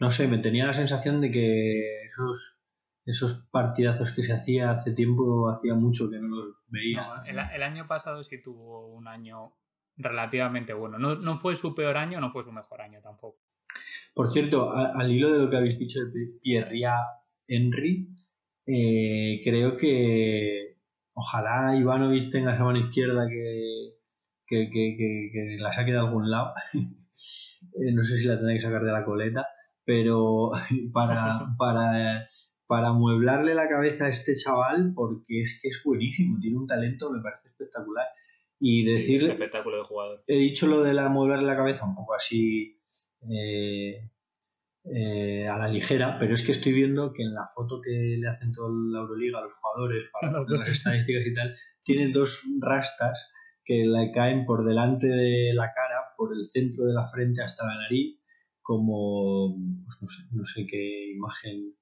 no 0.00 0.10
sé, 0.10 0.26
me 0.28 0.38
tenía 0.38 0.66
la 0.66 0.72
sensación 0.74 1.20
de 1.20 1.30
que 1.30 2.04
esos, 2.06 2.58
esos 3.04 3.46
partidazos 3.50 4.10
que 4.12 4.22
se 4.24 4.32
hacía 4.32 4.70
hace 4.72 4.92
tiempo, 4.92 5.50
hacía 5.50 5.74
mucho 5.74 6.10
que 6.10 6.18
no 6.18 6.28
los 6.28 6.56
veía. 6.68 7.02
No, 7.06 7.24
el, 7.24 7.38
el 7.38 7.62
año 7.62 7.86
pasado 7.86 8.22
sí 8.24 8.40
tuvo 8.42 8.88
un 8.94 9.06
año 9.08 9.54
relativamente 9.96 10.72
bueno. 10.72 10.98
No, 10.98 11.14
no 11.16 11.38
fue 11.38 11.54
su 11.56 11.74
peor 11.74 11.96
año, 11.96 12.20
no 12.20 12.30
fue 12.30 12.42
su 12.42 12.52
mejor 12.52 12.80
año 12.82 13.00
tampoco. 13.02 13.38
Por 14.14 14.32
cierto, 14.32 14.72
a- 14.72 14.92
al 14.98 15.10
hilo 15.12 15.32
de 15.32 15.38
lo 15.44 15.50
que 15.50 15.56
habéis 15.56 15.78
dicho 15.78 16.00
de 16.00 16.10
Pi- 16.12 16.38
Pierre 16.40 16.80
Henry, 17.46 18.08
eh, 18.66 19.40
creo 19.44 19.76
que 19.76 20.73
ojalá 21.14 21.76
Ivanovic 21.76 22.30
tenga 22.32 22.54
esa 22.54 22.64
mano 22.64 22.78
izquierda 22.78 23.26
que, 23.28 23.94
que, 24.46 24.70
que- 24.70 25.30
que- 25.32 25.56
la 25.58 25.72
saque 25.72 25.92
de 25.92 25.98
algún 25.98 26.30
lado. 26.30 26.52
Eh, 27.80 27.92
no 27.94 28.02
sé 28.04 28.18
si 28.18 28.24
la 28.24 28.34
tendrá 28.36 28.54
que 28.54 28.60
sacar 28.60 28.82
de 28.84 28.90
la 28.92 29.04
coleta, 29.04 29.46
pero 29.84 30.50
para, 30.92 31.46
para, 31.56 32.26
para 32.66 32.92
mueblarle 32.92 33.54
la 33.54 33.68
cabeza 33.68 34.06
a 34.06 34.08
este 34.08 34.34
chaval, 34.34 34.92
porque 34.94 35.42
es 35.42 35.58
que 35.62 35.68
es 35.68 35.80
buenísimo, 35.84 36.38
tiene 36.40 36.56
un 36.58 36.66
talento, 36.66 37.10
me 37.10 37.22
parece 37.22 37.48
espectacular. 37.48 38.06
Y 38.60 38.82
Sí, 38.82 38.88
es 38.88 38.94
un 38.94 39.00
decirle, 39.00 39.32
espectáculo 39.32 39.76
de 39.78 39.82
jugador. 39.84 40.22
he 40.26 40.36
dicho 40.38 40.66
lo 40.66 40.82
de 40.82 40.92
la 40.94 41.08
moverle 41.08 41.46
la 41.46 41.56
cabeza 41.56 41.84
un 41.86 41.94
poco 41.94 42.14
así 42.14 42.80
eh, 43.30 44.10
eh, 44.84 45.46
a 45.48 45.56
la 45.58 45.68
ligera, 45.68 46.18
pero 46.18 46.34
es 46.34 46.42
que 46.44 46.52
estoy 46.52 46.72
viendo 46.72 47.12
que 47.12 47.22
en 47.22 47.32
la 47.34 47.48
foto 47.54 47.80
que 47.80 48.16
le 48.18 48.28
hacen 48.28 48.52
toda 48.52 48.68
la 48.70 49.00
Euroliga 49.00 49.38
a 49.38 49.42
los 49.42 49.52
jugadores 49.54 50.04
para 50.12 50.44
las 50.48 50.70
estadísticas 50.72 51.26
y 51.26 51.34
tal, 51.34 51.56
tiene 51.82 52.12
dos 52.12 52.42
rastas 52.60 53.30
que 53.64 53.84
le 53.86 54.12
caen 54.12 54.44
por 54.44 54.64
delante 54.66 55.06
de 55.06 55.54
la 55.54 55.72
cara, 55.74 56.12
por 56.18 56.34
el 56.36 56.44
centro 56.44 56.84
de 56.84 56.92
la 56.92 57.06
frente 57.06 57.42
hasta 57.42 57.64
la 57.66 57.76
nariz, 57.78 58.18
como 58.60 59.56
pues 59.84 59.98
no 60.02 60.08
sé, 60.08 60.22
no 60.32 60.44
sé 60.44 60.66
qué 60.66 61.12
imagen 61.12 61.74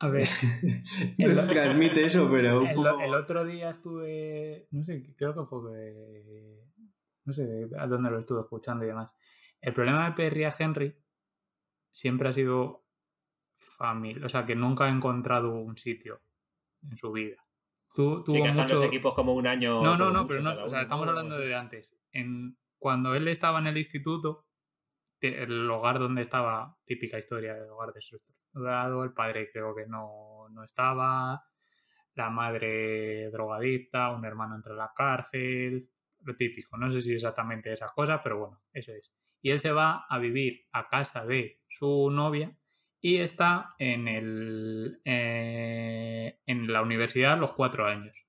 A 0.00 0.08
ver, 0.08 0.28
nos 1.18 1.46
transmite 1.48 2.04
eso, 2.04 2.28
pero 2.30 2.60
un 2.60 2.66
el, 2.68 2.74
poco- 2.76 3.00
el 3.00 3.14
otro 3.14 3.44
día 3.44 3.70
estuve. 3.70 4.68
No 4.70 4.82
sé, 4.84 5.14
creo 5.16 5.34
que 5.34 5.44
fue. 5.48 5.72
de- 5.72 6.64
No 7.24 7.32
sé 7.32 7.68
a 7.78 7.86
dónde 7.86 8.10
lo 8.10 8.18
estuve 8.18 8.40
escuchando 8.42 8.84
y 8.84 8.88
demás. 8.88 9.12
El 9.60 9.72
problema 9.72 10.06
de 10.08 10.12
Perry 10.16 10.44
a 10.44 10.54
Henry 10.56 10.94
siempre 11.94 12.28
ha 12.28 12.32
sido 12.32 12.84
familia. 13.56 14.26
O 14.26 14.28
sea, 14.28 14.44
que 14.44 14.56
nunca 14.56 14.86
ha 14.86 14.88
encontrado 14.88 15.54
un 15.54 15.76
sitio 15.76 16.20
en 16.82 16.96
su 16.96 17.12
vida. 17.12 17.36
Tu- 17.94 18.18
Sí, 18.18 18.24
tuvo 18.24 18.42
que 18.42 18.48
están 18.50 18.64
mucho... 18.64 18.74
los 18.74 18.84
equipos 18.84 19.14
como 19.14 19.34
un 19.34 19.46
año. 19.46 19.80
No, 19.80 19.96
no, 19.96 20.10
no, 20.10 20.26
pero 20.26 20.42
no, 20.42 20.64
o 20.64 20.68
sea, 20.68 20.82
estamos 20.82 21.06
hablando 21.08 21.38
de 21.38 21.54
antes. 21.54 21.96
En, 22.10 22.58
cuando 22.78 23.14
él 23.14 23.28
estaba 23.28 23.60
en 23.60 23.68
el 23.68 23.78
instituto, 23.78 24.48
el 25.20 25.70
hogar 25.70 26.00
donde 26.00 26.22
estaba, 26.22 26.76
típica 26.84 27.18
historia 27.18 27.54
del 27.54 27.70
hogar 27.70 27.92
desestructurado, 27.92 29.04
el 29.04 29.12
padre 29.12 29.48
creo 29.52 29.74
que 29.74 29.86
no, 29.86 30.48
no 30.50 30.64
estaba, 30.64 31.44
la 32.14 32.30
madre 32.30 33.30
drogadicta, 33.30 34.10
un 34.10 34.24
hermano 34.24 34.56
entre 34.56 34.74
la 34.74 34.92
cárcel, 34.94 35.88
lo 36.22 36.34
típico. 36.34 36.76
No 36.76 36.90
sé 36.90 37.00
si 37.00 37.14
exactamente 37.14 37.72
esas 37.72 37.92
cosas, 37.92 38.20
pero 38.22 38.38
bueno, 38.38 38.60
eso 38.72 38.92
es. 38.92 39.14
Y 39.44 39.50
él 39.50 39.58
se 39.58 39.72
va 39.72 40.06
a 40.08 40.18
vivir 40.18 40.66
a 40.72 40.88
casa 40.88 41.26
de 41.26 41.60
su 41.68 42.08
novia 42.10 42.56
y 43.02 43.18
está 43.18 43.74
en, 43.78 44.08
el, 44.08 45.02
eh, 45.04 46.40
en 46.46 46.72
la 46.72 46.80
universidad 46.80 47.38
los 47.38 47.52
cuatro 47.52 47.86
años. 47.86 48.26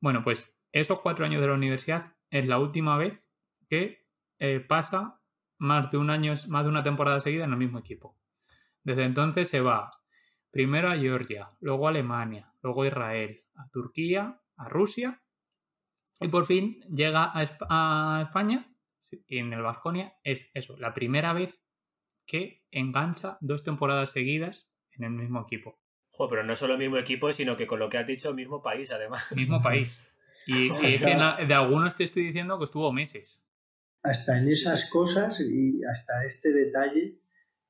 Bueno, 0.00 0.22
pues 0.22 0.56
esos 0.70 1.00
cuatro 1.00 1.24
años 1.24 1.40
de 1.40 1.48
la 1.48 1.54
universidad 1.54 2.14
es 2.30 2.46
la 2.46 2.60
última 2.60 2.96
vez 2.96 3.20
que 3.68 4.06
eh, 4.38 4.60
pasa 4.60 5.20
más 5.58 5.90
de 5.90 5.98
un 5.98 6.10
año, 6.10 6.34
más 6.46 6.62
de 6.62 6.70
una 6.70 6.84
temporada 6.84 7.18
seguida 7.18 7.42
en 7.42 7.50
el 7.50 7.58
mismo 7.58 7.80
equipo. 7.80 8.16
Desde 8.84 9.02
entonces 9.02 9.48
se 9.48 9.60
va 9.60 9.90
primero 10.52 10.88
a 10.88 10.96
Georgia, 10.96 11.50
luego 11.58 11.88
a 11.88 11.90
Alemania, 11.90 12.54
luego 12.62 12.82
a 12.84 12.86
Israel, 12.86 13.44
a 13.56 13.68
Turquía, 13.70 14.40
a 14.56 14.68
Rusia 14.68 15.20
y 16.20 16.28
por 16.28 16.46
fin 16.46 16.80
llega 16.94 17.24
a, 17.24 17.42
Esp- 17.42 17.66
a 17.68 18.22
España 18.24 18.70
en 19.28 19.52
el 19.52 19.62
Vasconia 19.62 20.14
es 20.24 20.50
eso, 20.54 20.76
la 20.78 20.94
primera 20.94 21.32
vez 21.32 21.62
que 22.26 22.64
engancha 22.70 23.38
dos 23.40 23.64
temporadas 23.64 24.10
seguidas 24.10 24.70
en 24.92 25.04
el 25.04 25.10
mismo 25.10 25.42
equipo. 25.42 25.80
Joder, 26.10 26.30
pero 26.30 26.42
no 26.44 26.54
solo 26.56 26.74
el 26.74 26.78
mismo 26.78 26.96
equipo, 26.98 27.32
sino 27.32 27.56
que 27.56 27.66
con 27.66 27.78
lo 27.80 27.88
que 27.88 27.98
has 27.98 28.06
dicho, 28.06 28.32
mismo 28.34 28.62
país, 28.62 28.90
además. 28.92 29.26
Mismo 29.34 29.62
país. 29.62 30.04
Y, 30.46 30.66
y 30.66 30.94
es 30.96 31.02
que 31.02 31.10
en 31.12 31.20
la- 31.20 31.36
de 31.36 31.54
algunos 31.54 31.94
te 31.96 32.04
estoy 32.04 32.24
diciendo 32.26 32.58
que 32.58 32.64
estuvo 32.66 32.92
meses. 32.92 33.42
hasta 34.02 34.36
en 34.38 34.48
esas 34.50 34.90
cosas 34.90 35.40
y 35.40 35.82
hasta 35.90 36.22
este 36.26 36.52
detalle 36.52 37.18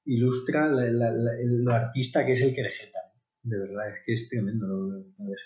ilustra 0.05 0.69
la- 0.69 0.91
la- 0.91 1.13
la- 1.13 1.39
el- 1.41 1.63
lo 1.63 1.73
artista 1.73 2.27
que 2.27 2.33
es 2.33 2.41
el 2.43 2.53
Querejeta. 2.53 2.99
De 3.45 3.59
verdad, 3.61 3.91
es 3.91 4.03
que 4.05 4.13
es 4.15 4.29
tremendo 4.29 4.67
lo, 4.67 4.77
lo 4.89 4.99
de. 4.99 5.37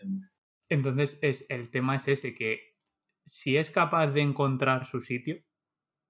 Entonces, 0.70 1.18
es, 1.20 1.44
el 1.50 1.68
tema 1.70 1.96
es 1.96 2.08
ese, 2.08 2.32
que 2.32 2.78
si 3.26 3.58
es 3.58 3.68
capaz 3.68 4.06
de 4.12 4.22
encontrar 4.22 4.86
su 4.86 5.02
sitio, 5.02 5.42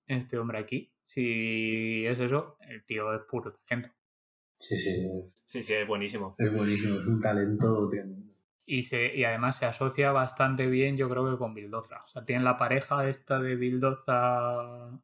este 0.09 0.39
hombre 0.39 0.59
aquí, 0.59 0.93
si 1.03 2.05
es 2.07 2.19
eso, 2.19 2.57
el 2.63 2.85
tío 2.85 3.15
es 3.15 3.23
puro 3.23 3.53
talento. 3.69 3.91
Sí, 4.59 4.79
sí, 4.79 4.91
es, 4.91 5.39
Sí, 5.45 5.63
sí, 5.63 5.73
es 5.75 5.87
buenísimo. 5.87 6.35
es 6.39 6.55
buenísimo, 6.57 6.97
es 6.97 7.07
un 7.07 7.21
talento 7.21 7.89
tremendo. 7.89 8.33
Y, 8.67 8.83
se, 8.83 9.15
y 9.17 9.25
además 9.25 9.57
se 9.57 9.67
asocia 9.67 10.13
bastante 10.13 10.67
bien, 10.67 10.97
yo 10.97 11.09
creo 11.09 11.31
que 11.31 11.39
con 11.39 11.55
Bildoza. 11.55 12.03
O 12.05 12.09
sea, 12.09 12.25
tiene 12.25 12.45
la 12.45 12.59
pareja 12.59 13.09
esta 13.09 13.41
de 13.41 13.57
Bildoza, 13.57 15.01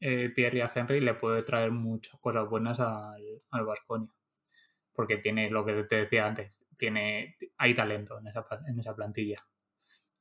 eh, 0.00 0.30
Pierre 0.30 0.58
y 0.58 0.60
a 0.60 0.70
Henry, 0.74 1.00
le 1.00 1.14
puede 1.14 1.42
traer 1.42 1.72
muchas 1.72 2.18
cosas 2.20 2.48
buenas 2.48 2.78
al, 2.80 3.22
al 3.50 3.64
Vasconia. 3.66 4.10
Porque 4.92 5.16
tiene 5.18 5.50
lo 5.50 5.64
que 5.64 5.84
te 5.84 5.96
decía 5.96 6.26
antes, 6.26 6.66
tiene, 6.76 7.36
hay 7.58 7.74
talento 7.74 8.18
en 8.18 8.28
esa, 8.28 8.46
en 8.68 8.78
esa 8.78 8.94
plantilla. 8.94 9.44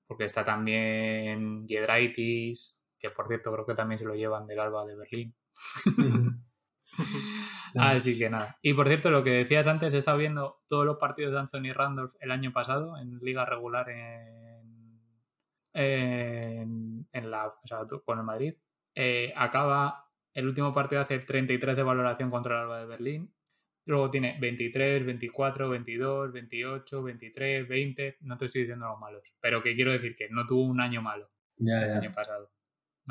Porque 0.07 0.25
está 0.25 0.43
también 0.45 1.67
Giedraitis, 1.67 2.80
que 3.01 3.09
por 3.09 3.27
cierto 3.27 3.51
creo 3.51 3.65
que 3.65 3.75
también 3.75 3.99
se 3.99 4.05
lo 4.05 4.15
llevan 4.15 4.47
del 4.47 4.59
Alba 4.59 4.85
de 4.85 4.95
Berlín. 4.95 5.35
Así 7.75 8.17
que 8.17 8.29
nada. 8.29 8.57
Y 8.61 8.73
por 8.73 8.87
cierto, 8.87 9.11
lo 9.11 9.23
que 9.23 9.31
decías 9.31 9.67
antes, 9.67 9.93
he 9.93 9.97
estado 9.97 10.17
viendo 10.17 10.61
todos 10.67 10.85
los 10.85 10.97
partidos 10.97 11.31
de 11.33 11.39
Anthony 11.39 11.73
Randolph 11.73 12.13
el 12.19 12.31
año 12.31 12.51
pasado 12.51 12.97
en 12.97 13.17
liga 13.19 13.45
regular 13.45 13.89
en, 13.89 14.99
en, 15.73 17.07
en 17.11 17.31
la, 17.31 17.47
o 17.47 17.67
sea, 17.67 17.79
con 18.05 18.19
el 18.19 18.25
Madrid. 18.25 18.55
Eh, 18.95 19.33
acaba 19.35 20.05
el 20.33 20.47
último 20.47 20.73
partido 20.73 21.01
hace 21.01 21.19
33 21.19 21.75
de 21.77 21.83
valoración 21.83 22.29
contra 22.29 22.55
el 22.55 22.61
Alba 22.63 22.79
de 22.81 22.85
Berlín. 22.87 23.33
Luego 23.85 24.11
tiene 24.11 24.37
23, 24.39 25.05
24, 25.05 25.69
22, 25.69 26.31
28, 26.33 27.03
23, 27.03 27.67
20. 27.67 28.17
No 28.21 28.37
te 28.37 28.45
estoy 28.45 28.61
diciendo 28.61 28.87
los 28.87 28.99
malos, 28.99 29.23
pero 29.39 29.63
que 29.63 29.75
quiero 29.75 29.91
decir 29.91 30.13
que 30.13 30.29
no 30.29 30.45
tuvo 30.45 30.65
un 30.65 30.79
año 30.81 31.01
malo 31.01 31.29
Ya, 31.57 31.81
el 31.81 31.87
ya. 31.87 31.97
año 31.97 32.11
pasado. 32.13 32.51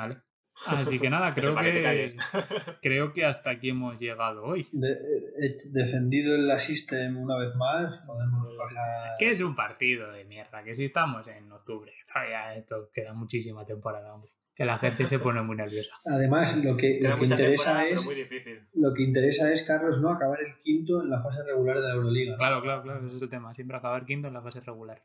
¿Vale? 0.00 0.16
Así 0.66 0.98
que 0.98 1.08
nada, 1.08 1.32
creo 1.34 1.54
que 1.56 2.12
creo 2.82 3.12
que 3.12 3.24
hasta 3.24 3.50
aquí 3.50 3.70
hemos 3.70 3.98
llegado 3.98 4.44
hoy. 4.44 4.66
De- 4.72 4.92
eh, 4.92 5.56
defendido 5.70 6.34
el 6.34 6.58
System 6.60 7.16
una 7.18 7.36
vez 7.38 7.54
más, 7.54 7.98
podemos 8.06 8.46
pasar. 8.58 9.12
Que 9.18 9.30
es 9.30 9.40
un 9.40 9.54
partido 9.54 10.10
de 10.12 10.24
mierda, 10.24 10.62
que 10.62 10.74
si 10.74 10.86
estamos 10.86 11.26
en 11.28 11.50
octubre, 11.52 11.92
todavía 12.12 12.54
esto 12.56 12.90
queda 12.92 13.12
muchísima 13.14 13.64
temporada, 13.64 14.12
hombre. 14.12 14.30
Que 14.54 14.64
la 14.66 14.76
gente 14.76 15.06
se 15.06 15.18
pone 15.18 15.40
muy 15.40 15.56
nerviosa. 15.56 15.92
Además, 16.04 16.54
lo 16.62 16.76
que, 16.76 16.98
lo 17.00 17.16
que 17.16 17.24
interesa 17.24 17.86
es. 17.86 18.04
muy 18.04 18.14
difícil. 18.16 18.68
Lo 18.74 18.92
que 18.92 19.02
interesa 19.04 19.50
es, 19.50 19.62
Carlos, 19.62 20.02
no 20.02 20.10
acabar 20.10 20.40
el 20.42 20.58
quinto 20.60 21.00
en 21.00 21.08
la 21.08 21.22
fase 21.22 21.42
regular 21.44 21.76
de 21.80 21.88
la 21.88 21.94
Euroliga. 21.94 22.36
Claro, 22.36 22.60
claro, 22.60 22.82
claro, 22.82 23.06
ese 23.06 23.16
es 23.16 23.22
el 23.22 23.30
tema. 23.30 23.54
Siempre 23.54 23.78
acabar 23.78 24.04
quinto 24.04 24.28
en 24.28 24.34
la 24.34 24.42
fase 24.42 24.60
regular. 24.60 25.02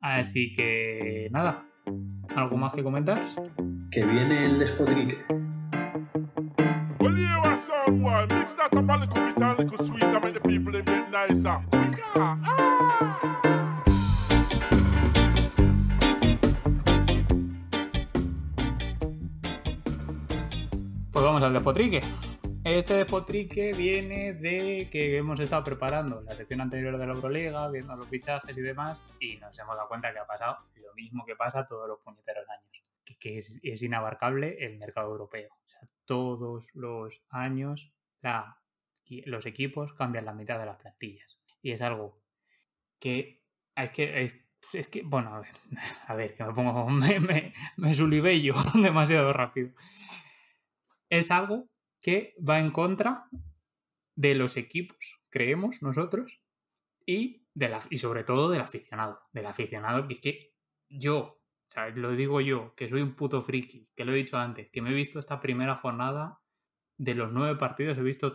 Así 0.00 0.52
que 0.52 1.28
nada. 1.30 1.64
¿Algo 2.34 2.56
más 2.56 2.72
que 2.74 2.82
comentar? 2.82 3.22
Que 3.92 4.02
viene 4.06 4.42
el 4.44 4.58
despotrique. 4.58 5.22
Ah! 12.14 12.38
Pues 21.12 21.24
vamos 21.24 21.42
al 21.42 21.52
despotrique. 21.52 22.02
Este 22.64 22.94
despotrique 22.94 23.74
viene 23.74 24.32
de 24.32 24.88
que 24.90 25.18
hemos 25.18 25.38
estado 25.38 25.64
preparando 25.64 26.22
la 26.22 26.34
sección 26.34 26.62
anterior 26.62 26.96
de 26.96 27.06
la 27.06 27.12
Euroliga, 27.12 27.68
viendo 27.68 27.94
los 27.94 28.08
fichajes 28.08 28.56
y 28.56 28.62
demás, 28.62 29.02
y 29.20 29.36
nos 29.36 29.58
hemos 29.58 29.76
dado 29.76 29.88
cuenta 29.88 30.10
que 30.14 30.18
ha 30.18 30.26
pasado 30.26 30.56
lo 30.76 30.94
mismo 30.94 31.26
que 31.26 31.36
pasa 31.36 31.66
todos 31.66 31.86
los 31.86 31.98
puñeteros 32.00 32.48
años, 32.48 32.82
que, 33.04 33.38
es, 33.38 33.82
inabarcable 33.82 34.64
el 34.64 34.78
mercado 34.78 35.10
europeo. 35.10 35.50
O 35.52 35.68
sea, 35.68 35.80
todos 36.04 36.66
los 36.74 37.22
años 37.28 37.92
los 39.26 39.46
equipos 39.46 39.92
cambian 39.94 40.24
la 40.24 40.32
mitad 40.32 40.58
de 40.58 40.66
las 40.66 40.78
plantillas. 40.78 41.40
Y 41.60 41.72
es 41.72 41.82
algo 41.82 42.22
que 42.98 43.42
es 43.76 43.90
que 43.90 44.22
es, 44.22 44.38
es 44.72 44.88
que 44.88 45.02
bueno 45.02 45.34
a 45.34 45.40
ver 45.40 45.56
a 46.06 46.14
ver 46.14 46.34
que 46.34 46.44
me 46.44 46.54
pongo 46.54 46.88
me 47.76 47.94
sulibello 47.94 48.54
demasiado 48.74 49.32
rápido 49.32 49.72
es 51.08 51.30
algo 51.30 51.68
que 52.00 52.34
va 52.48 52.58
en 52.60 52.70
contra 52.70 53.28
de 54.14 54.34
los 54.34 54.56
equipos 54.56 55.20
creemos 55.30 55.82
nosotros 55.82 56.40
y 57.06 57.48
de 57.54 57.68
la 57.70 57.80
y 57.90 57.98
sobre 57.98 58.24
todo 58.24 58.50
del 58.50 58.60
aficionado 58.60 59.20
del 59.32 59.46
aficionado 59.46 60.06
que 60.06 60.14
es 60.14 60.20
que 60.20 60.54
yo 60.88 61.41
o 61.72 61.74
sea, 61.74 61.88
lo 61.88 62.12
digo 62.12 62.42
yo 62.42 62.74
que 62.74 62.86
soy 62.88 63.00
un 63.00 63.14
puto 63.14 63.40
friki 63.40 63.88
que 63.96 64.04
lo 64.04 64.12
he 64.12 64.16
dicho 64.16 64.36
antes 64.36 64.68
que 64.70 64.82
me 64.82 64.90
he 64.90 64.94
visto 64.94 65.18
esta 65.18 65.40
primera 65.40 65.74
jornada 65.76 66.38
de 66.98 67.14
los 67.14 67.32
nueve 67.32 67.56
partidos 67.58 67.96
he 67.96 68.02
visto 68.02 68.34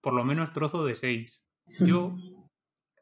por 0.00 0.14
lo 0.14 0.24
menos 0.24 0.52
trozo 0.54 0.84
de 0.86 0.94
seis 0.94 1.46
yo 1.80 2.16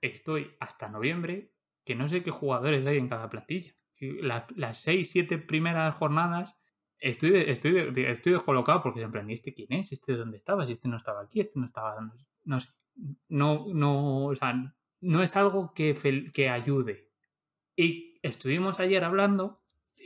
estoy 0.00 0.50
hasta 0.60 0.88
noviembre 0.88 1.52
que 1.84 1.94
no 1.94 2.08
sé 2.08 2.22
qué 2.22 2.30
jugadores 2.32 2.84
hay 2.86 2.98
en 2.98 3.08
cada 3.08 3.28
plantilla. 3.30 3.72
La- 4.00 4.46
las 4.56 4.78
seis, 4.80 5.10
siete 5.12 5.38
primeras 5.38 5.94
jornadas 5.94 6.56
estoy, 6.98 7.30
de- 7.30 7.50
estoy, 7.52 7.92
de- 7.92 8.10
estoy 8.10 8.32
descolocado 8.32 8.82
porque 8.82 9.06
plan, 9.08 9.30
¿y 9.30 9.34
este 9.34 9.54
quién 9.54 9.72
es? 9.72 9.92
¿Este 9.92 10.14
dónde 10.14 10.36
estaba? 10.38 10.66
Si 10.66 10.72
este 10.72 10.88
no 10.88 10.96
estaba 10.96 11.22
aquí, 11.22 11.38
este 11.40 11.58
no 11.60 11.64
estaba... 11.64 12.00
No, 12.00 12.12
no 12.44 12.60
sé. 12.60 12.68
No, 13.28 13.66
no, 13.72 14.24
o 14.26 14.34
sea, 14.34 14.74
no 15.00 15.22
es 15.22 15.36
algo 15.36 15.72
que, 15.74 15.94
que 16.34 16.48
ayude. 16.48 17.12
Y 17.76 18.18
estuvimos 18.22 18.80
ayer 18.80 19.04
hablando, 19.04 19.56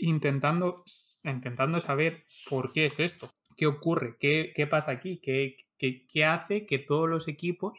intentando, 0.00 0.84
intentando 1.24 1.80
saber 1.80 2.24
por 2.48 2.72
qué 2.72 2.84
es 2.86 2.98
esto. 3.00 3.30
¿Qué 3.56 3.66
ocurre? 3.66 4.16
¿Qué, 4.18 4.52
qué 4.54 4.66
pasa 4.66 4.92
aquí? 4.92 5.20
¿Qué, 5.20 5.56
qué, 5.78 6.06
qué 6.06 6.24
hace 6.24 6.66
que 6.66 6.78
todos 6.78 7.08
los 7.08 7.28
equipos 7.28 7.78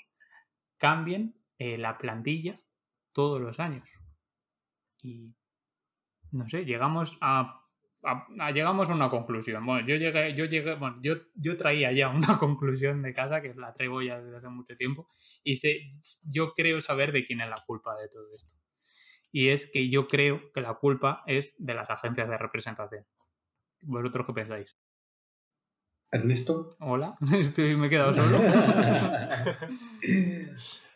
cambien 0.78 1.36
eh, 1.60 1.78
la 1.78 1.98
plantilla 1.98 2.60
todos 3.14 3.42
los 3.42 3.60
años. 3.60 3.90
Y 5.04 5.34
no 6.32 6.48
sé, 6.50 6.66
llegamos 6.66 7.18
a, 7.22 7.62
a- 8.04 8.52
llegamos 8.52 8.90
a 8.90 8.94
una 8.96 9.10
conclusión. 9.10 9.66
Bueno, 9.66 9.88
yo 9.88 9.96
llegué, 9.98 10.36
yo 10.36 10.46
llegué, 10.46 10.76
bueno, 10.76 11.00
yo, 11.04 11.16
yo 11.36 11.58
traía 11.58 11.92
ya 11.92 12.10
una 12.20 12.38
conclusión 12.40 13.02
de 13.02 13.14
casa 13.14 13.42
que 13.42 13.54
la 13.56 13.74
traigo 13.74 14.02
ya 14.02 14.20
desde 14.22 14.38
hace 14.38 14.50
mucho 14.50 14.76
tiempo 14.78 15.08
y 15.44 15.58
sé, 15.58 15.92
yo 16.26 16.52
creo 16.54 16.82
saber 16.82 17.12
de 17.12 17.26
quién 17.26 17.42
es 17.42 17.50
la 17.50 17.64
culpa 17.66 17.96
de 17.98 18.10
todo 18.10 18.26
esto. 18.36 18.54
Y 19.32 19.50
es 19.50 19.66
que 19.72 19.90
yo 19.90 20.08
creo 20.08 20.52
que 20.54 20.62
la 20.62 20.74
culpa 20.76 21.24
es 21.26 21.56
de 21.58 21.74
las 21.74 21.90
agencias 21.90 22.28
de 22.30 22.38
representación. 22.38 23.06
¿Vosotros 23.82 24.26
qué 24.28 24.34
pensáis? 24.34 24.78
Ernesto. 26.12 26.76
Hola, 26.82 27.16
Estoy, 27.40 27.76
me 27.78 27.88
he 27.88 27.90
quedado 27.90 28.14
solo. 28.14 28.38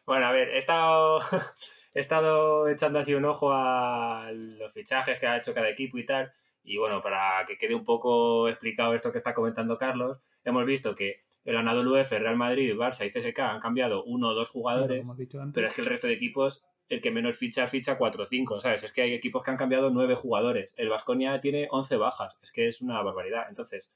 Bueno, 0.06 0.28
a 0.28 0.32
ver, 0.32 0.50
he 0.50 0.60
estado, 0.60 1.20
he 1.96 2.00
estado 2.00 2.68
echando 2.68 3.00
así 3.00 3.16
un 3.16 3.26
ojo 3.26 3.52
a 3.52 4.30
los 4.32 4.72
fichajes 4.72 5.18
que 5.18 5.26
ha 5.26 5.38
hecho 5.38 5.54
cada 5.54 5.68
equipo 5.70 5.98
y 5.98 6.06
tal. 6.06 6.32
Y 6.64 6.78
bueno, 6.78 7.02
para 7.02 7.44
que 7.48 7.58
quede 7.58 7.74
un 7.74 7.84
poco 7.84 8.48
explicado 8.48 8.94
esto 8.94 9.12
que 9.12 9.18
está 9.18 9.34
comentando 9.34 9.80
Carlos, 9.80 10.20
hemos 10.44 10.64
visto 10.66 10.94
que 10.94 11.22
el 11.44 11.58
Anadolu 11.58 11.96
F, 11.98 12.20
Real 12.20 12.36
Madrid, 12.38 12.76
Barça 12.76 13.06
y 13.06 13.10
CSK 13.10 13.40
han 13.40 13.60
cambiado 13.60 14.04
uno 14.04 14.30
o 14.30 14.34
dos 14.36 14.50
jugadores, 14.50 15.02
Como 15.02 15.14
he 15.16 15.18
dicho 15.18 15.42
antes. 15.42 15.56
pero 15.56 15.68
es 15.68 15.74
que 15.74 15.82
el 15.82 15.88
resto 15.88 16.06
de 16.06 16.14
equipos, 16.14 16.64
el 16.90 17.02
que 17.02 17.12
menos 17.12 17.38
ficha, 17.38 17.66
ficha 17.68 17.98
4 17.98 18.24
o 18.24 18.28
5, 18.28 18.60
¿sabes? 18.60 18.84
Es 18.84 18.94
que 18.94 19.02
hay 19.02 19.14
equipos 19.14 19.44
que 19.44 19.52
han 19.52 19.58
cambiado 19.58 19.90
9 19.90 20.16
jugadores. 20.16 20.74
El 20.78 20.90
Vasconia 20.90 21.42
tiene 21.42 21.68
11 21.72 21.98
bajas, 21.98 22.38
es 22.42 22.52
que 22.52 22.68
es 22.68 22.82
una 22.82 23.02
barbaridad. 23.02 23.46
Entonces, 23.50 23.92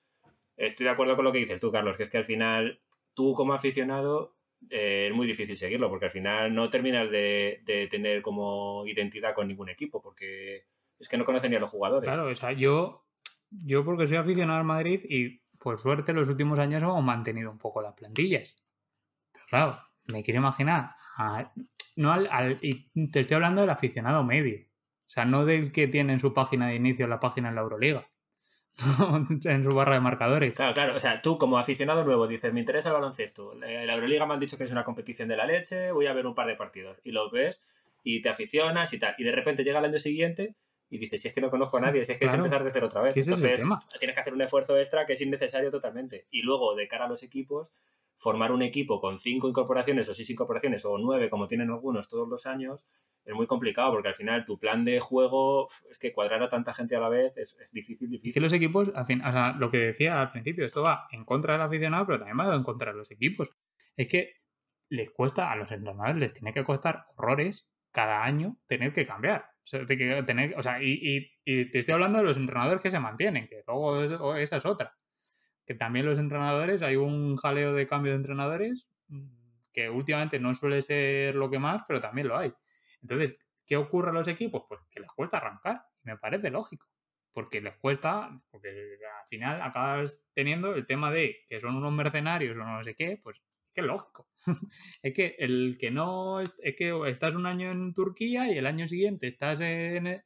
estoy 0.58 0.86
de 0.86 0.90
acuerdo 0.92 1.16
con 1.16 1.26
lo 1.26 1.32
que 1.32 1.40
dices 1.40 1.62
tú, 1.62 1.72
Carlos, 1.72 1.98
que 1.98 2.04
es 2.04 2.10
que 2.10 2.18
al 2.18 2.26
final, 2.26 2.80
tú 3.14 3.34
como 3.34 3.54
aficionado, 3.54 4.36
eh, 4.70 5.08
es 5.10 5.16
muy 5.16 5.28
difícil 5.28 5.56
seguirlo, 5.56 5.90
porque 5.90 6.06
al 6.06 6.12
final 6.12 6.54
no 6.54 6.70
terminas 6.70 7.10
de, 7.12 7.62
de 7.64 7.88
tener 7.88 8.22
como 8.22 8.86
identidad 8.88 9.34
con 9.34 9.48
ningún 9.48 9.70
equipo, 9.70 10.02
porque 10.02 10.66
es 10.98 11.08
que 11.08 11.18
no 11.18 11.26
conocen 11.26 11.52
ni 11.52 11.58
a 11.58 11.60
los 11.62 11.70
jugadores. 11.70 12.10
Claro, 12.10 12.30
o 12.30 12.36
sea, 12.36 12.52
yo, 12.52 13.06
yo 13.52 13.86
porque 13.86 14.08
soy 14.08 14.18
aficionado 14.18 14.60
al 14.60 14.66
Madrid 14.66 15.02
y 15.08 15.40
por 15.60 15.78
suerte 15.80 16.12
los 16.14 16.28
últimos 16.30 16.58
años 16.60 16.82
hemos 16.82 17.04
mantenido 17.04 17.52
un 17.52 17.58
poco 17.58 17.82
las 17.82 17.94
plantillas. 17.94 18.58
Pero 19.32 19.46
claro, 19.48 19.78
me 20.06 20.24
quiero 20.24 20.40
imaginar, 20.40 20.92
a- 21.18 21.54
no 22.00 22.12
al, 22.14 22.28
al- 22.32 22.58
y 22.62 22.90
te 23.12 23.20
estoy 23.22 23.36
hablando 23.36 23.62
del 23.62 23.70
aficionado 23.70 24.24
medio, 24.24 24.58
o 24.60 25.10
sea, 25.10 25.26
no 25.26 25.46
del 25.46 25.72
que 25.72 25.88
tiene 25.88 26.14
en 26.14 26.20
su 26.20 26.34
página 26.34 26.68
de 26.68 26.76
inicio 26.76 27.08
la 27.08 27.20
página 27.20 27.50
en 27.50 27.56
la 27.56 27.62
Euroliga, 27.62 28.08
en 29.44 29.64
su 29.70 29.76
barra 29.76 29.96
de 29.96 30.00
marcadores. 30.02 30.56
Claro, 30.56 30.74
claro. 30.74 30.96
O 30.96 31.00
sea, 31.00 31.22
tú 31.22 31.38
como 31.38 31.58
aficionado 31.58 32.04
nuevo 32.06 32.28
dices, 32.28 32.54
me 32.54 32.60
interesa 32.62 32.90
el 32.90 32.94
baloncesto. 32.96 33.54
La 33.56 33.94
Euroliga 33.94 34.26
me 34.26 34.34
han 34.36 34.40
dicho 34.40 34.58
que 34.58 34.64
es 34.64 34.72
una 34.72 34.84
competición 34.86 35.28
de 35.28 35.36
la 35.38 35.46
leche, 35.46 35.92
voy 35.92 36.06
a 36.08 36.14
ver 36.14 36.26
un 36.26 36.36
par 36.36 36.48
de 36.48 36.56
partidos. 36.56 36.98
Y 37.04 37.12
lo 37.12 37.30
ves 37.30 37.62
y 38.04 38.22
te 38.22 38.30
aficionas 38.30 38.94
y 38.94 39.00
tal. 39.00 39.16
Y 39.18 39.24
de 39.24 39.32
repente 39.34 39.64
llega 39.64 39.80
el 39.80 39.86
año 39.86 40.00
siguiente 40.00 40.56
y 40.90 40.98
dices, 40.98 41.22
si 41.22 41.28
es 41.28 41.34
que 41.34 41.42
no 41.42 41.50
conozco 41.50 41.78
a 41.78 41.82
nadie, 41.82 42.06
si 42.06 42.14
es 42.14 42.18
que 42.18 42.26
Claro. 42.26 42.40
es 42.42 42.46
empezar 42.46 42.64
de 42.64 42.72
cero 42.72 42.86
otra 42.86 43.02
vez. 43.02 43.18
Entonces, 43.18 43.64
tienes 44.00 44.16
que 44.16 44.22
hacer 44.22 44.34
un 44.34 44.42
esfuerzo 44.42 44.78
extra 44.78 45.06
que 45.06 45.14
es 45.14 45.22
innecesario 45.22 45.70
totalmente. 45.72 46.26
Y 46.32 46.42
luego, 46.44 46.74
de 46.76 46.88
cara 46.88 47.06
a 47.06 47.10
los 47.10 47.22
equipos, 47.24 47.72
formar 48.20 48.52
un 48.52 48.62
equipo 48.62 49.00
con 49.00 49.18
cinco 49.18 49.48
incorporaciones 49.48 50.10
o 50.10 50.14
seis 50.14 50.30
incorporaciones 50.30 50.84
o 50.86 50.98
nueve, 50.98 51.30
como 51.30 51.48
tienen 51.48 51.70
algunos 51.70 52.10
todos 52.10 52.28
los 52.28 52.46
años, 52.46 52.86
es 53.26 53.34
muy 53.34 53.48
complicado 53.48 53.92
porque 53.94 54.10
al 54.10 54.14
final 54.14 54.46
tu 54.46 54.58
plan 54.60 54.84
de 54.84 55.00
juego 55.00 55.68
es 55.90 55.98
que 56.00 56.12
cuadrar 56.12 56.42
a 56.44 56.50
tanta 56.50 56.74
gente 56.74 56.96
a 56.96 57.00
la 57.00 57.10
vez 57.10 57.38
es, 57.38 57.58
es 57.62 57.72
difícil, 57.72 58.08
Y 58.08 58.12
que 58.12 58.18
difícil. 58.18 58.44
los 58.44 58.54
equipos, 58.54 58.92
al 58.94 59.06
fin, 59.06 59.22
o 59.24 59.32
sea, 59.32 59.54
lo 59.54 59.72
que 59.72 59.78
decía 59.78 60.20
al 60.22 60.32
principio, 60.32 60.66
esto 60.66 60.82
va 60.84 61.08
en 61.12 61.24
contra 61.26 61.54
del 61.54 61.62
aficionado, 61.62 62.06
pero 62.08 62.20
también 62.20 62.38
va 62.40 62.54
en 62.56 62.64
contra 62.64 62.92
de 62.92 62.98
los 62.98 63.10
equipos. 63.12 63.50
Es 63.96 64.08
que 64.08 64.34
les 64.90 65.12
cuesta, 65.12 65.52
a 65.52 65.56
los 65.56 65.72
entrenadores 65.72 66.18
les 66.20 66.34
tiene 66.34 66.52
que 66.52 66.64
costar 66.64 67.06
horrores 67.16 67.70
cada 67.92 68.24
año 68.24 68.58
tener 68.68 68.92
que 68.92 69.06
cambiar. 69.06 69.46
O 69.64 69.68
sea, 69.70 69.86
tener, 69.86 70.58
o 70.58 70.64
sea 70.64 70.82
y, 70.84 70.94
y- 71.02 71.32
y 71.46 71.72
te 71.72 71.80
estoy 71.80 71.94
hablando 71.94 72.18
de 72.18 72.24
los 72.26 72.38
entrenadores 72.38 72.82
que 72.82 72.90
se 72.90 73.00
mantienen, 73.00 73.48
que 73.48 73.62
luego 73.68 74.02
es- 74.02 74.44
esa 74.44 74.58
es 74.58 74.66
otra. 74.66 74.98
Que 75.70 75.76
también 75.76 76.08
los 76.08 76.18
entrenadores, 76.18 76.82
hay 76.82 76.96
un 76.96 77.38
jaleo 77.38 77.76
de 77.76 77.86
cambio 77.86 78.14
de 78.14 78.18
entrenadores 78.18 78.90
mm, 79.08 79.28
que 79.72 79.88
últimamente 79.92 80.40
no 80.40 80.56
suele 80.56 80.82
ser 80.82 81.36
lo 81.36 81.52
que 81.52 81.60
más, 81.60 81.84
pero 81.88 82.02
también 82.02 82.28
lo 82.28 82.38
hay. 82.38 82.52
Entonces, 83.04 83.38
¿qué 83.68 83.78
ocurre 83.78 84.10
a 84.10 84.14
los 84.14 84.28
equipos? 84.28 84.64
Pues 84.68 84.82
que 84.90 85.00
les 85.00 85.12
cuesta 85.12 85.38
arrancar. 85.38 85.84
Me 86.02 86.18
parece 86.18 86.50
lógico 86.50 86.88
porque 87.34 87.62
les 87.62 87.78
cuesta, 87.78 88.42
porque 88.50 88.70
al 88.70 89.28
final 89.30 89.62
acabas 89.62 90.24
teniendo 90.34 90.74
el 90.74 90.86
tema 90.88 91.12
de 91.12 91.38
que 91.48 91.60
son 91.60 91.76
unos 91.76 91.94
mercenarios 91.94 92.58
o 92.58 92.64
no 92.64 92.84
sé 92.84 92.96
qué, 92.96 93.20
pues 93.22 93.38
es 93.38 93.72
que 93.74 93.82
lógico. 93.82 94.28
es 95.04 95.14
que 95.14 95.36
el 95.40 95.78
que 95.80 95.92
no, 95.92 96.42
es 96.42 96.76
que 96.76 97.00
estás 97.08 97.36
un 97.36 97.46
año 97.46 97.72
en 97.72 97.94
Turquía 97.94 98.52
y 98.52 98.58
el 98.58 98.66
año 98.66 98.88
siguiente 98.88 99.28
estás 99.28 99.62
en 99.62 100.24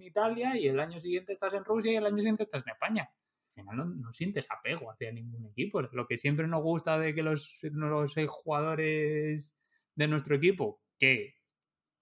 Italia 0.00 0.56
y 0.56 0.66
el 0.66 0.80
año 0.80 1.00
siguiente 1.00 1.32
estás 1.32 1.54
en 1.54 1.64
Rusia 1.64 1.92
y 1.92 1.96
el 1.96 2.06
año 2.06 2.18
siguiente 2.18 2.42
estás 2.42 2.62
en 2.66 2.72
España. 2.72 3.10
Al 3.56 3.62
final 3.62 3.76
no, 3.76 3.84
no 3.86 4.12
sientes 4.12 4.46
apego 4.50 4.90
hacia 4.90 5.12
ningún 5.12 5.46
equipo. 5.46 5.80
Lo 5.82 6.06
que 6.06 6.18
siempre 6.18 6.46
nos 6.48 6.62
gusta 6.62 6.98
de 6.98 7.14
que 7.14 7.22
los, 7.22 7.60
los 7.62 8.14
jugadores 8.28 9.56
de 9.94 10.08
nuestro 10.08 10.34
equipo, 10.36 10.80
que 10.98 11.34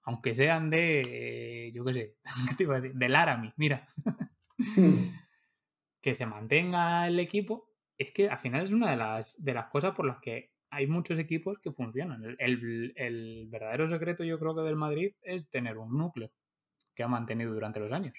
aunque 0.04 0.34
sean 0.34 0.70
de, 0.70 1.70
yo 1.74 1.84
qué 1.84 1.92
sé, 1.94 2.16
del 2.94 3.14
Arami, 3.16 3.52
mira, 3.56 3.86
que 6.00 6.14
se 6.14 6.26
mantenga 6.26 7.06
el 7.06 7.18
equipo, 7.20 7.68
es 7.98 8.12
que 8.12 8.28
al 8.28 8.38
final 8.38 8.64
es 8.64 8.72
una 8.72 8.90
de 8.90 8.96
las, 8.96 9.34
de 9.42 9.54
las 9.54 9.66
cosas 9.68 9.94
por 9.94 10.06
las 10.06 10.18
que 10.20 10.52
hay 10.70 10.86
muchos 10.86 11.18
equipos 11.18 11.58
que 11.60 11.72
funcionan. 11.72 12.24
El, 12.24 12.36
el- 12.38 12.92
el 12.96 13.46
verdadero 13.48 13.88
secreto 13.88 14.24
yo 14.24 14.38
creo 14.38 14.54
que 14.54 14.62
del 14.62 14.76
Madrid 14.76 15.14
es 15.22 15.50
tener 15.50 15.78
un 15.78 15.96
núcleo 15.96 16.30
que 16.94 17.02
ha 17.04 17.08
mantenido 17.08 17.52
durante 17.54 17.80
los 17.80 17.92
años. 17.92 18.14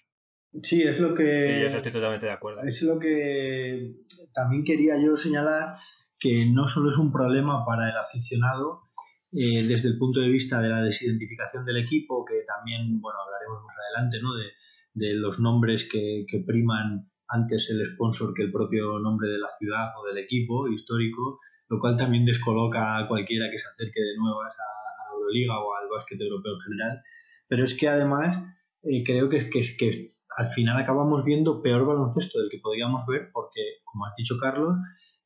Sí, 0.62 0.84
es 0.84 1.00
lo 1.00 1.16
que. 1.16 1.42
Sí, 1.42 1.50
eso 1.50 1.78
estoy 1.78 1.92
totalmente 1.92 2.28
de 2.28 2.32
acuerdo. 2.32 2.62
Es 2.62 2.82
lo 2.84 3.00
que 3.00 3.96
también 4.34 4.64
quería 4.64 5.02
yo 5.02 5.18
señalar 5.18 5.74
que 6.20 6.46
no 6.54 6.68
solo 6.68 6.90
es 6.90 6.98
un 6.98 7.12
problema 7.12 7.66
para 7.66 7.90
el 7.90 7.98
aficionado 7.98 8.84
eh, 9.32 9.64
desde 9.68 9.90
el 9.90 9.98
punto 9.98 10.20
de 10.20 10.30
vista 10.30 10.62
de 10.62 10.70
la 10.70 10.84
desidentificación 10.84 11.66
del 11.66 11.78
equipo, 11.78 12.24
que 12.24 12.44
también, 12.46 13.02
bueno, 13.02 13.20
hablaremos 13.26 13.64
más 13.66 13.76
adelante, 13.78 14.22
¿no? 14.22 14.36
De, 14.36 14.52
de 14.94 15.16
los 15.16 15.40
nombres 15.40 15.90
que, 15.92 16.26
que 16.30 16.40
priman 16.40 17.10
antes 17.28 17.70
el 17.72 17.86
sponsor 17.94 18.34
que 18.34 18.44
el 18.44 18.52
propio 18.52 19.00
nombre 19.00 19.28
de 19.30 19.40
la 19.40 19.50
ciudad 19.58 19.92
o 19.98 20.06
del 20.08 20.24
equipo 20.24 20.68
histórico, 20.68 21.40
lo 21.68 21.80
cual 21.80 21.98
también 21.98 22.26
descoloca 22.26 22.98
a 22.98 23.08
cualquiera 23.08 23.50
que 23.50 23.58
se 23.58 23.68
acerque 23.68 24.02
de 24.02 24.18
nuevas 24.18 24.54
a, 24.54 24.62
a 24.62 25.10
la 25.10 25.16
Euroliga 25.16 25.60
o 25.60 25.76
al 25.76 25.90
básquet 25.90 26.22
europeo 26.22 26.54
en 26.54 26.62
general. 26.62 27.02
Pero 27.48 27.64
es 27.64 27.74
que 27.74 27.88
además 27.88 28.38
eh, 28.84 29.04
creo 29.04 29.30
que, 29.30 29.50
que, 29.50 29.62
que 29.78 30.13
al 30.36 30.48
final 30.48 30.78
acabamos 30.78 31.24
viendo 31.24 31.62
peor 31.62 31.86
baloncesto 31.86 32.40
del 32.40 32.50
que 32.50 32.60
podíamos 32.60 33.06
ver, 33.08 33.30
porque, 33.34 33.62
como 33.84 34.06
has 34.06 34.14
dicho 34.18 34.38
Carlos, 34.40 34.78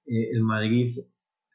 eh, 0.06 0.30
el 0.32 0.44
Madrid, 0.44 0.90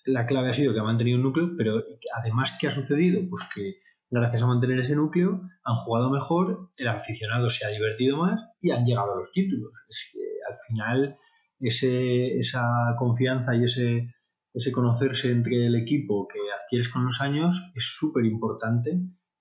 la 0.05 0.27
clave 0.27 0.51
ha 0.51 0.55
sido 0.55 0.73
que 0.73 0.81
ha 0.81 0.85
mantenido 0.85 1.19
un 1.19 1.24
núcleo, 1.24 1.51
pero 1.57 1.83
además, 2.15 2.57
¿qué 2.61 2.69
ha 2.69 2.70
sucedido? 2.70 3.20
Pues 3.29 3.45
que 3.55 3.77
gracias 4.11 4.43
a 4.43 4.47
mantener 4.47 4.81
ese 4.81 4.95
núcleo 4.95 5.41
han 5.65 5.77
jugado 5.77 6.11
mejor, 6.11 6.70
el 6.77 6.89
aficionado 6.89 7.49
se 7.49 7.65
ha 7.65 7.70
divertido 7.70 8.19
más 8.19 8.41
y 8.61 8.70
han 8.70 8.85
llegado 8.85 9.15
a 9.15 9.19
los 9.19 9.33
títulos. 9.33 9.73
Es 9.89 10.11
que 10.12 10.20
al 10.51 10.59
final 10.69 11.16
esa 11.61 12.95
confianza 12.99 13.55
y 13.55 13.65
ese, 13.65 14.15
ese 14.53 14.73
conocerse 14.73 15.31
entre 15.31 15.66
el 15.66 15.77
equipo 15.77 16.27
que 16.29 16.41
adquieres 16.62 16.89
con 16.89 17.05
los 17.05 17.20
años 17.20 17.70
es 17.74 17.85
súper 17.99 18.24
importante 18.24 18.91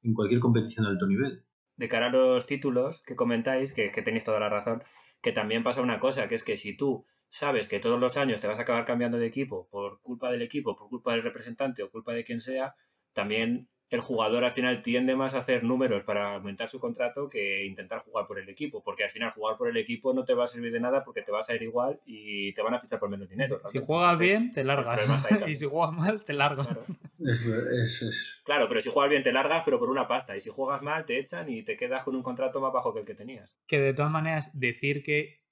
en 0.03 0.13
cualquier 0.13 0.39
competición 0.39 0.85
de 0.85 0.91
alto 0.91 1.07
nivel. 1.07 1.43
De 1.81 1.89
cara 1.89 2.05
a 2.05 2.09
los 2.09 2.45
títulos 2.45 3.01
que 3.01 3.15
comentáis, 3.15 3.73
que, 3.73 3.91
que 3.91 4.03
tenéis 4.03 4.23
toda 4.23 4.39
la 4.39 4.49
razón, 4.49 4.83
que 5.23 5.31
también 5.31 5.63
pasa 5.63 5.81
una 5.81 5.99
cosa, 5.99 6.27
que 6.27 6.35
es 6.35 6.43
que 6.43 6.55
si 6.55 6.77
tú 6.77 7.07
sabes 7.27 7.67
que 7.67 7.79
todos 7.79 7.99
los 7.99 8.17
años 8.17 8.39
te 8.39 8.45
vas 8.47 8.59
a 8.59 8.61
acabar 8.61 8.85
cambiando 8.85 9.17
de 9.17 9.25
equipo 9.25 9.67
por 9.71 9.99
culpa 10.01 10.29
del 10.31 10.43
equipo, 10.43 10.75
por 10.75 10.89
culpa 10.89 11.13
del 11.13 11.23
representante 11.23 11.81
o 11.81 11.89
culpa 11.89 12.13
de 12.13 12.23
quien 12.23 12.39
sea, 12.39 12.75
también 13.13 13.67
el 13.91 13.99
jugador 13.99 14.45
al 14.45 14.51
final 14.53 14.81
tiende 14.81 15.15
más 15.17 15.33
a 15.35 15.39
hacer 15.39 15.63
números 15.65 16.03
para 16.05 16.35
aumentar 16.35 16.67
su 16.69 16.79
contrato 16.79 17.27
que 17.29 17.65
intentar 17.65 17.99
jugar 17.99 18.25
por 18.25 18.39
el 18.39 18.47
equipo, 18.47 18.81
porque 18.81 19.03
al 19.03 19.09
final 19.11 19.29
jugar 19.31 19.57
por 19.57 19.67
el 19.67 19.75
equipo 19.75 20.13
no 20.13 20.23
te 20.23 20.33
va 20.33 20.45
a 20.45 20.47
servir 20.47 20.71
de 20.71 20.79
nada 20.79 21.03
porque 21.03 21.21
te 21.21 21.31
vas 21.31 21.49
a 21.49 21.55
ir 21.55 21.61
igual 21.63 21.99
y 22.05 22.53
te 22.53 22.61
van 22.61 22.73
a 22.73 22.79
fichar 22.79 22.99
por 22.99 23.09
menos 23.09 23.27
dinero. 23.29 23.61
Si 23.69 23.79
juegas 23.79 24.17
bien, 24.17 24.49
te 24.51 24.63
largas. 24.63 25.07
y 25.47 25.55
si 25.55 25.65
juegas 25.65 25.91
mal, 25.93 26.23
te 26.23 26.31
largas. 26.33 26.67
Claro. 26.67 26.85
Es- 27.19 27.45
es- 27.45 28.01
es- 28.01 28.27
Claro, 28.45 28.67
pero 28.69 28.79
si 28.79 28.89
juegas 28.89 29.09
bien 29.09 29.23
te 29.23 29.33
largas, 29.33 29.61
pero 29.65 29.77
por 29.77 29.89
una 29.89 30.07
pasta. 30.07 30.35
Y 30.35 30.39
si 30.39 30.49
juegas 30.49 30.81
mal, 30.81 31.05
te 31.05 31.19
echan 31.19 31.49
y 31.49 31.61
te 31.63 31.75
quedas 31.75 32.03
con 32.05 32.15
un 32.15 32.23
contrato 32.23 32.59
más 32.61 32.71
bajo 32.73 32.93
que 32.93 33.01
el 33.01 33.05
que 33.05 33.13
tenías. 33.13 33.57
Que 33.67 33.79
de 33.79 33.93
todas 33.93 34.11
maneras, 34.11 34.49
decir 34.53 35.03
que 35.03 35.43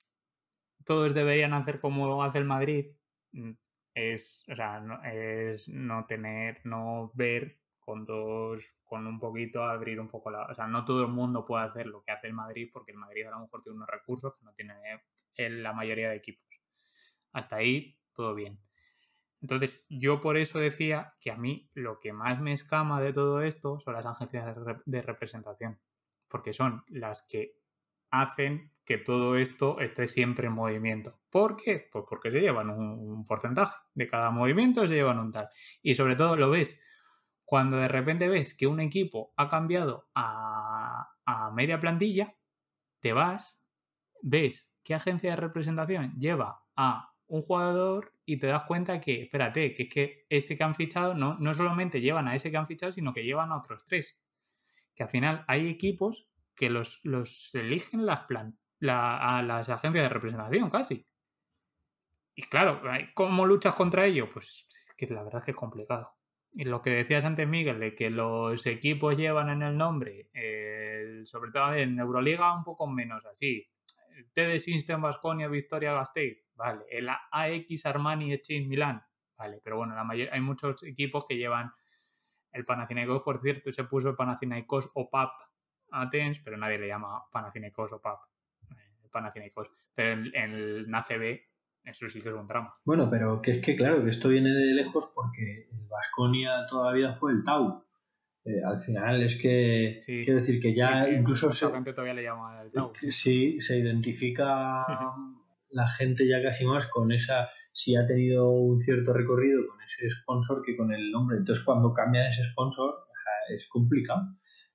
todos 0.85 1.13
deberían 1.13 1.53
hacer 1.53 1.79
como 1.81 2.23
hace 2.23 2.37
el 2.37 2.45
Madrid 2.45 2.87
mm, 3.33 3.51
es, 3.95 4.41
o 4.49 4.55
sea, 4.55 4.79
no, 4.79 5.03
es 5.03 5.67
no 5.67 6.05
tener, 6.07 6.61
no 6.63 7.11
ver 7.13 7.59
con 8.83 9.07
un 9.07 9.19
poquito 9.19 9.63
abrir 9.63 9.99
un 9.99 10.07
poco 10.09 10.29
la. 10.31 10.45
O 10.45 10.53
sea, 10.55 10.67
no 10.67 10.83
todo 10.85 11.03
el 11.03 11.11
mundo 11.11 11.45
puede 11.45 11.65
hacer 11.65 11.87
lo 11.87 12.03
que 12.03 12.11
hace 12.11 12.27
el 12.27 12.33
Madrid, 12.33 12.69
porque 12.71 12.91
el 12.91 12.97
Madrid 12.97 13.25
a 13.27 13.31
lo 13.31 13.39
mejor 13.41 13.61
tiene 13.63 13.77
unos 13.77 13.89
recursos 13.89 14.33
que 14.37 14.45
no 14.45 14.53
tiene 14.53 14.73
el- 15.35 15.63
la 15.63 15.73
mayoría 15.73 16.09
de 16.09 16.15
equipos. 16.17 16.47
Hasta 17.33 17.57
ahí, 17.57 17.97
todo 18.13 18.35
bien. 18.35 18.59
Entonces, 19.41 19.85
yo 19.89 20.21
por 20.21 20.37
eso 20.37 20.59
decía 20.59 21.15
que 21.21 21.31
a 21.31 21.37
mí 21.37 21.69
lo 21.73 21.99
que 21.99 22.11
más 22.13 22.41
me 22.41 22.51
escama 22.51 23.01
de 23.01 23.13
todo 23.13 23.41
esto 23.41 23.79
son 23.79 23.93
las 23.93 24.05
agencias 24.05 24.55
de 24.85 25.01
representación, 25.01 25.79
porque 26.27 26.51
son 26.53 26.83
las 26.87 27.21
que 27.23 27.55
hacen 28.11 28.73
que 28.83 28.97
todo 28.97 29.37
esto 29.37 29.79
esté 29.79 30.07
siempre 30.07 30.47
en 30.47 30.53
movimiento. 30.53 31.19
¿Por 31.29 31.55
qué? 31.55 31.87
Pues 31.91 32.05
porque 32.09 32.31
se 32.31 32.39
llevan 32.41 32.69
un, 32.69 32.81
un 32.99 33.25
porcentaje 33.25 33.75
de 33.93 34.07
cada 34.07 34.31
movimiento, 34.31 34.87
se 34.87 34.95
llevan 34.95 35.19
un 35.19 35.31
tal. 35.31 35.47
Y 35.81 35.95
sobre 35.95 36.15
todo 36.15 36.35
lo 36.35 36.49
ves 36.49 36.79
cuando 37.49 37.77
de 37.77 37.87
repente 37.87 38.27
ves 38.27 38.53
que 38.53 38.67
un 38.67 38.79
equipo 38.79 39.33
ha 39.35 39.49
cambiado 39.49 40.07
a, 40.13 41.15
media 41.51 41.79
plantilla, 41.79 42.35
te 42.99 43.11
vas, 43.11 43.59
ves 44.21 44.71
qué 44.83 44.93
agencia 44.93 45.31
de 45.31 45.35
representación 45.35 46.13
lleva 46.19 46.63
a 46.75 47.11
un 47.25 47.41
jugador 47.41 48.13
y 48.23 48.37
te 48.37 48.45
das 48.45 48.65
cuenta 48.65 49.01
que, 49.01 49.23
espérate, 49.23 49.73
que 49.73 49.81
es 49.83 49.89
que 49.89 50.27
ese 50.29 50.55
que 50.55 50.63
han 50.63 50.75
fichado 50.75 51.15
no, 51.15 51.39
no 51.39 51.55
solamente 51.55 52.01
llevan 52.01 52.27
a 52.27 52.35
ese 52.35 52.51
que 52.51 52.57
han 52.57 52.67
fichado, 52.67 52.91
sino 52.91 53.13
que 53.13 53.23
llevan 53.23 53.51
a 53.51 53.57
otros 53.57 53.83
tres. 53.83 54.19
Que 54.93 55.01
al 55.01 55.09
final 55.09 55.43
hay 55.47 55.69
equipos 55.69 56.29
que 56.55 56.69
los, 56.69 56.99
los 57.01 57.55
eligen 57.55 58.05
las 58.05 58.25
plan, 58.27 58.59
la- 58.77 59.39
a 59.39 59.41
las 59.41 59.69
agencias 59.69 60.03
de 60.03 60.09
representación 60.09 60.69
casi. 60.69 61.07
Y 62.35 62.43
claro, 62.43 62.81
¿cómo 63.15 63.47
luchas 63.47 63.73
contra 63.73 64.05
ello? 64.05 64.29
Pues 64.31 64.67
es 64.69 64.93
que 64.95 65.07
la 65.07 65.23
verdad 65.23 65.39
es 65.41 65.45
que 65.45 65.51
es 65.51 65.57
complicado. 65.57 66.18
Lo 66.53 66.81
que 66.81 66.89
decías 66.89 67.23
antes, 67.25 67.47
Miguel, 67.47 67.79
de 67.79 67.95
que 67.95 68.09
los 68.09 68.65
equipos 68.65 69.15
llevan 69.15 69.49
en 69.49 69.61
el 69.61 69.77
nombre, 69.77 70.29
eh, 70.33 71.21
sobre 71.25 71.51
todo 71.51 71.73
en 71.75 71.99
Euroliga, 71.99 72.55
un 72.57 72.63
poco 72.63 72.87
menos 72.87 73.23
así. 73.25 73.69
TD 74.33 74.59
System 74.59 75.01
Basconia 75.01 75.47
Victoria 75.47 75.93
Gasteiz, 75.93 76.43
vale. 76.55 76.83
El 76.89 77.07
AX 77.09 77.85
Armani 77.85 78.33
Exchange 78.33 78.67
Milán, 78.67 79.01
vale. 79.37 79.61
Pero 79.63 79.77
bueno, 79.77 79.95
la 79.95 80.03
mayor- 80.03 80.29
hay 80.31 80.41
muchos 80.41 80.83
equipos 80.83 81.25
que 81.27 81.37
llevan 81.37 81.71
el 82.51 82.65
Panathinaikos, 82.65 83.21
por 83.21 83.41
cierto, 83.41 83.71
se 83.71 83.83
puso 83.83 84.09
el 84.09 84.15
Panathinaikos 84.15 84.89
OPAP 84.95 85.31
Athens, 85.91 86.41
pero 86.43 86.57
nadie 86.57 86.77
le 86.79 86.87
llama 86.87 87.23
Panathinaikos 87.31 87.91
OPAP. 87.93 88.19
eh, 88.71 89.07
Panathinaikos. 89.11 89.69
Pero 89.93 90.11
en, 90.13 90.35
en 90.35 90.51
el 90.53 90.93
ACB, 90.95 91.41
eso 91.89 92.07
sí 92.09 92.21
que 92.21 92.29
es 92.29 92.35
un 92.35 92.47
drama. 92.47 92.73
Bueno, 92.85 93.09
pero 93.09 93.41
que 93.41 93.51
es 93.57 93.61
que 93.65 93.75
claro, 93.75 94.03
que 94.03 94.09
esto 94.11 94.29
viene 94.29 94.49
de 94.49 94.73
lejos 94.73 95.11
porque 95.13 95.67
el 95.71 95.87
Vasconia 95.89 96.65
todavía 96.69 97.13
fue 97.15 97.31
el 97.33 97.43
Tau. 97.43 97.83
Eh, 98.45 98.61
al 98.65 98.81
final 98.81 99.21
es 99.21 99.35
que, 99.41 99.99
Sí. 100.05 100.23
quiero 100.23 100.39
decir 100.39 100.59
que 100.61 100.73
ya 100.73 101.05
Sí, 101.05 101.11
incluso 101.15 101.51
se, 101.51 101.69
gente 101.71 101.91
todavía 101.93 102.13
le 102.13 102.23
llama 102.23 102.61
el 102.63 102.71
Tau. 102.71 102.91
sí, 103.09 103.59
se 103.61 103.77
identifica 103.77 104.85
la 105.71 105.87
gente 105.89 106.27
ya 106.27 106.41
casi 106.41 106.65
más 106.65 106.87
con 106.87 107.11
esa, 107.11 107.49
si 107.73 107.95
ha 107.95 108.07
tenido 108.07 108.49
un 108.49 108.79
cierto 108.79 109.13
recorrido 109.13 109.67
con 109.67 109.81
ese 109.81 110.09
sponsor 110.21 110.63
que 110.65 110.75
con 110.75 110.91
el 110.93 111.11
nombre. 111.11 111.37
Entonces 111.37 111.63
cuando 111.63 111.93
cambian 111.93 112.27
ese 112.27 112.43
sponsor 112.51 112.95
es 113.49 113.67
complicado. 113.69 114.21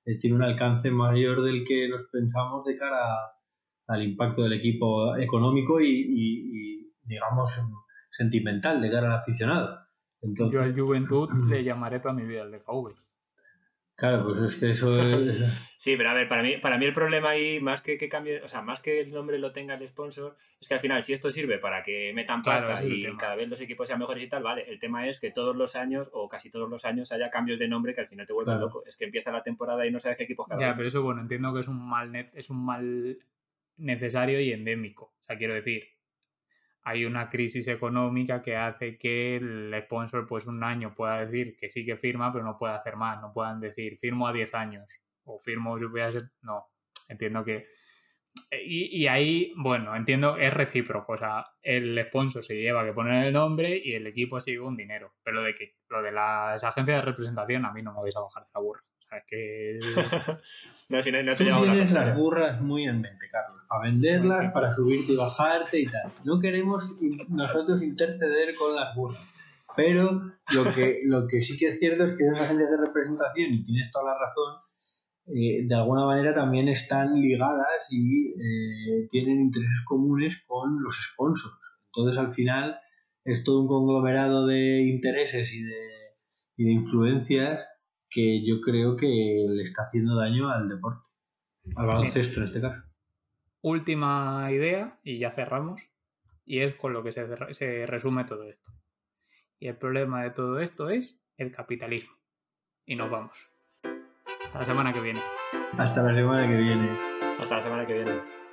Eh, 0.05 0.19
tiene 0.19 0.35
un 0.35 0.43
alcance 0.43 0.91
mayor 0.91 1.41
del 1.43 1.63
que 1.65 1.87
nos 1.89 2.01
pensamos 2.11 2.65
de 2.65 2.75
cara 2.75 2.99
al 3.87 4.03
impacto 4.03 4.43
del 4.43 4.53
equipo 4.53 5.15
económico 5.17 5.79
y, 5.81 5.87
y- 5.87 6.81
y, 6.81 6.84
digamos 7.05 7.59
sentimental 8.11 8.81
de 8.81 8.91
cara 8.91 9.07
al 9.07 9.19
aficionado. 9.19 9.79
Entonces, 10.21 10.53
Yo 10.53 10.61
al 10.63 10.79
Juventud 10.79 11.29
le 11.49 11.63
llamaré 11.63 11.99
toda 11.99 12.13
mi 12.13 12.23
vida 12.25 12.41
el 12.43 12.51
DKV. 12.51 12.93
claro, 13.95 14.23
pues 14.25 14.39
es 14.39 14.55
que 14.55 14.69
eso 14.71 14.99
es... 15.01 15.71
Sí, 15.85 15.95
pero 15.97 16.09
a 16.09 16.13
ver, 16.15 16.27
para 16.27 16.41
mí, 16.41 16.57
para 16.57 16.79
mí 16.79 16.85
el 16.85 16.93
problema 16.93 17.29
ahí, 17.29 17.59
más 17.59 17.83
que 17.83 17.97
que 17.99 18.09
cambie, 18.09 18.41
o 18.41 18.47
sea, 18.47 18.63
más 18.63 18.81
que 18.81 19.01
el 19.01 19.11
nombre 19.11 19.37
lo 19.37 19.51
tenga 19.51 19.75
el 19.75 19.87
sponsor, 19.87 20.35
es 20.59 20.67
que 20.67 20.73
al 20.73 20.79
final, 20.79 21.03
si 21.03 21.13
esto 21.13 21.31
sirve 21.31 21.59
para 21.59 21.83
que 21.83 22.11
metan 22.15 22.41
pasta 22.41 22.83
y 22.83 23.03
tema. 23.03 23.17
cada 23.17 23.35
vez 23.35 23.47
los 23.49 23.61
equipos 23.61 23.87
sean 23.87 23.99
mejores 23.99 24.23
y 24.23 24.27
tal, 24.27 24.41
vale. 24.41 24.63
El 24.67 24.79
tema 24.79 25.07
es 25.07 25.19
que 25.19 25.29
todos 25.29 25.55
los 25.55 25.75
años, 25.75 26.09
o 26.11 26.27
casi 26.27 26.49
todos 26.49 26.67
los 26.67 26.85
años, 26.85 27.11
haya 27.11 27.29
cambios 27.29 27.59
de 27.59 27.67
nombre 27.67 27.93
que 27.93 28.01
al 28.01 28.07
final 28.07 28.25
te 28.25 28.33
vuelven 28.33 28.55
Claro. 28.55 28.65
loco. 28.67 28.83
Es 28.87 28.97
que 28.97 29.05
empieza 29.05 29.31
la 29.31 29.43
temporada 29.43 29.85
y 29.85 29.91
no 29.91 29.99
sabes 29.99 30.17
qué 30.17 30.23
equipos 30.23 30.47
cada 30.47 30.59
Ya, 30.59 30.75
pero 30.75 30.87
eso, 30.87 31.03
bueno, 31.03 31.21
entiendo 31.21 31.53
que 31.53 31.59
es 31.59 31.67
un 31.67 31.87
mal, 31.87 32.15
es 32.15 32.49
un 32.49 32.65
mal 32.65 33.19
necesario 33.77 34.39
y 34.41 34.51
endémico. 34.53 35.13
O 35.19 35.21
sea, 35.23 35.37
quiero 35.37 35.53
decir, 35.53 35.83
hay 36.87 37.03
una 37.03 37.29
crisis 37.29 37.67
económica 37.67 38.43
que 38.43 38.55
hace 38.55 38.95
que 38.95 39.37
el 39.37 39.73
sponsor, 39.85 40.27
pues 40.27 40.45
un 40.45 40.63
año 40.63 40.93
pueda 40.93 41.25
decir 41.25 41.55
que 41.55 41.67
sí 41.67 41.83
que 41.83 41.97
firma, 41.97 42.31
pero 42.31 42.45
no 42.45 42.59
puede 42.59 42.75
hacer 42.75 42.95
más. 42.95 43.19
No 43.19 43.33
puedan 43.33 43.59
decir, 43.59 43.97
firmo 43.97 44.27
a 44.27 44.33
10 44.33 44.53
años 44.53 44.87
o 45.23 45.39
firmo 45.39 45.79
si 45.79 45.85
voy 45.85 46.01
a 46.01 46.11
ser... 46.11 46.29
No, 46.43 46.67
entiendo 47.09 47.43
que... 47.43 47.65
Y, 48.51 49.03
y 49.03 49.07
ahí, 49.07 49.51
bueno, 49.57 49.95
entiendo, 49.95 50.37
es 50.37 50.53
recíproco. 50.53 51.13
O 51.13 51.17
sea, 51.17 51.47
el 51.63 51.99
sponsor 52.07 52.43
se 52.43 52.55
lleva 52.55 52.85
que 52.85 52.93
poner 52.93 53.25
el 53.25 53.33
nombre 53.33 53.81
y 53.83 53.93
el 53.93 54.05
equipo 54.05 54.37
lleva 54.37 54.67
un 54.67 54.77
dinero. 54.77 55.15
Pero 55.23 55.41
de 55.41 55.55
que 55.55 55.77
lo 55.89 56.03
de 56.03 56.11
las 56.11 56.63
agencias 56.63 56.97
de 56.97 57.01
representación, 57.01 57.65
a 57.65 57.73
mí 57.73 57.81
no 57.81 57.93
me 57.93 58.01
vais 58.01 58.15
a 58.15 58.21
bajar 58.21 58.43
de 58.43 58.49
la 58.53 58.61
burra. 58.61 58.83
Sea, 59.09 59.23
que... 59.27 59.79
no, 60.89 61.01
si 61.01 61.11
no, 61.11 61.23
no 61.23 61.35
Tú 61.35 61.43
te 61.43 61.49
la 61.49 61.61
tienes 61.61 61.91
las 61.91 62.17
burras 62.17 62.61
muy 62.61 62.85
en 62.85 63.01
mente, 63.01 63.27
Carlos. 63.31 63.61
Para 63.67 63.81
venderlas, 63.83 64.39
Sí. 64.39 64.45
para 64.53 64.73
subirte 64.73 65.13
y 65.13 65.15
bajarte 65.15 65.79
y 65.79 65.85
tal. 65.85 66.11
No 66.23 66.39
queremos 66.39 66.91
nosotros 67.29 67.81
interceder 67.81 68.55
con 68.55 68.75
las 68.75 68.95
burras. 68.95 69.23
Pero 69.75 70.21
lo 70.53 70.63
que, 70.73 71.01
lo 71.03 71.27
que 71.27 71.41
sí 71.41 71.57
que 71.57 71.67
es 71.67 71.79
cierto 71.79 72.05
es 72.05 72.17
que 72.17 72.23
esas 72.25 72.41
agencias 72.41 72.69
de 72.71 72.77
representación, 72.77 73.53
y 73.53 73.63
tienes 73.63 73.91
toda 73.91 74.13
la 74.13 74.17
razón, 74.19 74.61
eh, 75.27 75.65
de 75.67 75.75
alguna 75.75 76.05
manera 76.05 76.33
también 76.33 76.69
están 76.69 77.19
ligadas 77.19 77.87
y 77.89 78.29
eh, 78.29 79.07
tienen 79.11 79.41
intereses 79.41 79.81
comunes 79.85 80.41
con 80.47 80.81
los 80.81 80.95
sponsors. 81.11 81.55
Entonces, 81.87 82.17
al 82.17 82.33
final, 82.33 82.79
es 83.25 83.43
todo 83.43 83.61
un 83.61 83.67
conglomerado 83.67 84.45
de 84.45 84.81
intereses 84.83 85.51
y 85.51 85.63
de, 85.63 85.87
y 86.57 86.65
de 86.65 86.71
influencias 86.71 87.65
que 88.15 88.45
yo 88.45 88.61
creo 88.61 88.95
que 88.95 89.45
le 89.49 89.61
está 89.61 89.81
haciendo 89.81 90.15
daño 90.15 90.49
al 90.49 90.69
deporte, 90.69 91.05
al 91.75 91.85
baloncesto 91.85 92.39
en 92.39 92.45
este 92.47 92.61
caso. 92.61 92.81
última 93.61 94.47
idea 94.51 94.97
y 95.03 95.19
ya 95.19 95.31
cerramos. 95.31 95.81
Y 96.45 96.59
es 96.59 96.75
con 96.75 96.93
lo 96.93 97.03
que 97.03 97.11
se, 97.11 97.27
se 97.53 97.85
resume 97.85 98.23
todo 98.23 98.43
esto. 98.43 98.71
Y 99.59 99.67
el 99.67 99.75
problema 99.75 100.23
de 100.23 100.29
todo 100.29 100.59
esto 100.59 100.89
es 100.89 101.19
el 101.35 101.51
capitalismo. 101.51 102.15
Y 102.85 102.95
nos 102.95 103.09
vamos. 103.09 103.49
Hasta 104.45 104.59
la 104.59 104.65
semana 104.65 104.93
que 104.93 105.01
viene. 105.01 105.21
Hasta 105.77 106.01
la 106.01 106.13
semana 106.13 106.47
que 106.47 106.55
viene. 106.55 106.89
Hasta 107.37 107.55
la 107.55 107.61
semana 107.61 107.85
que 107.85 107.95
viene. 107.95 108.44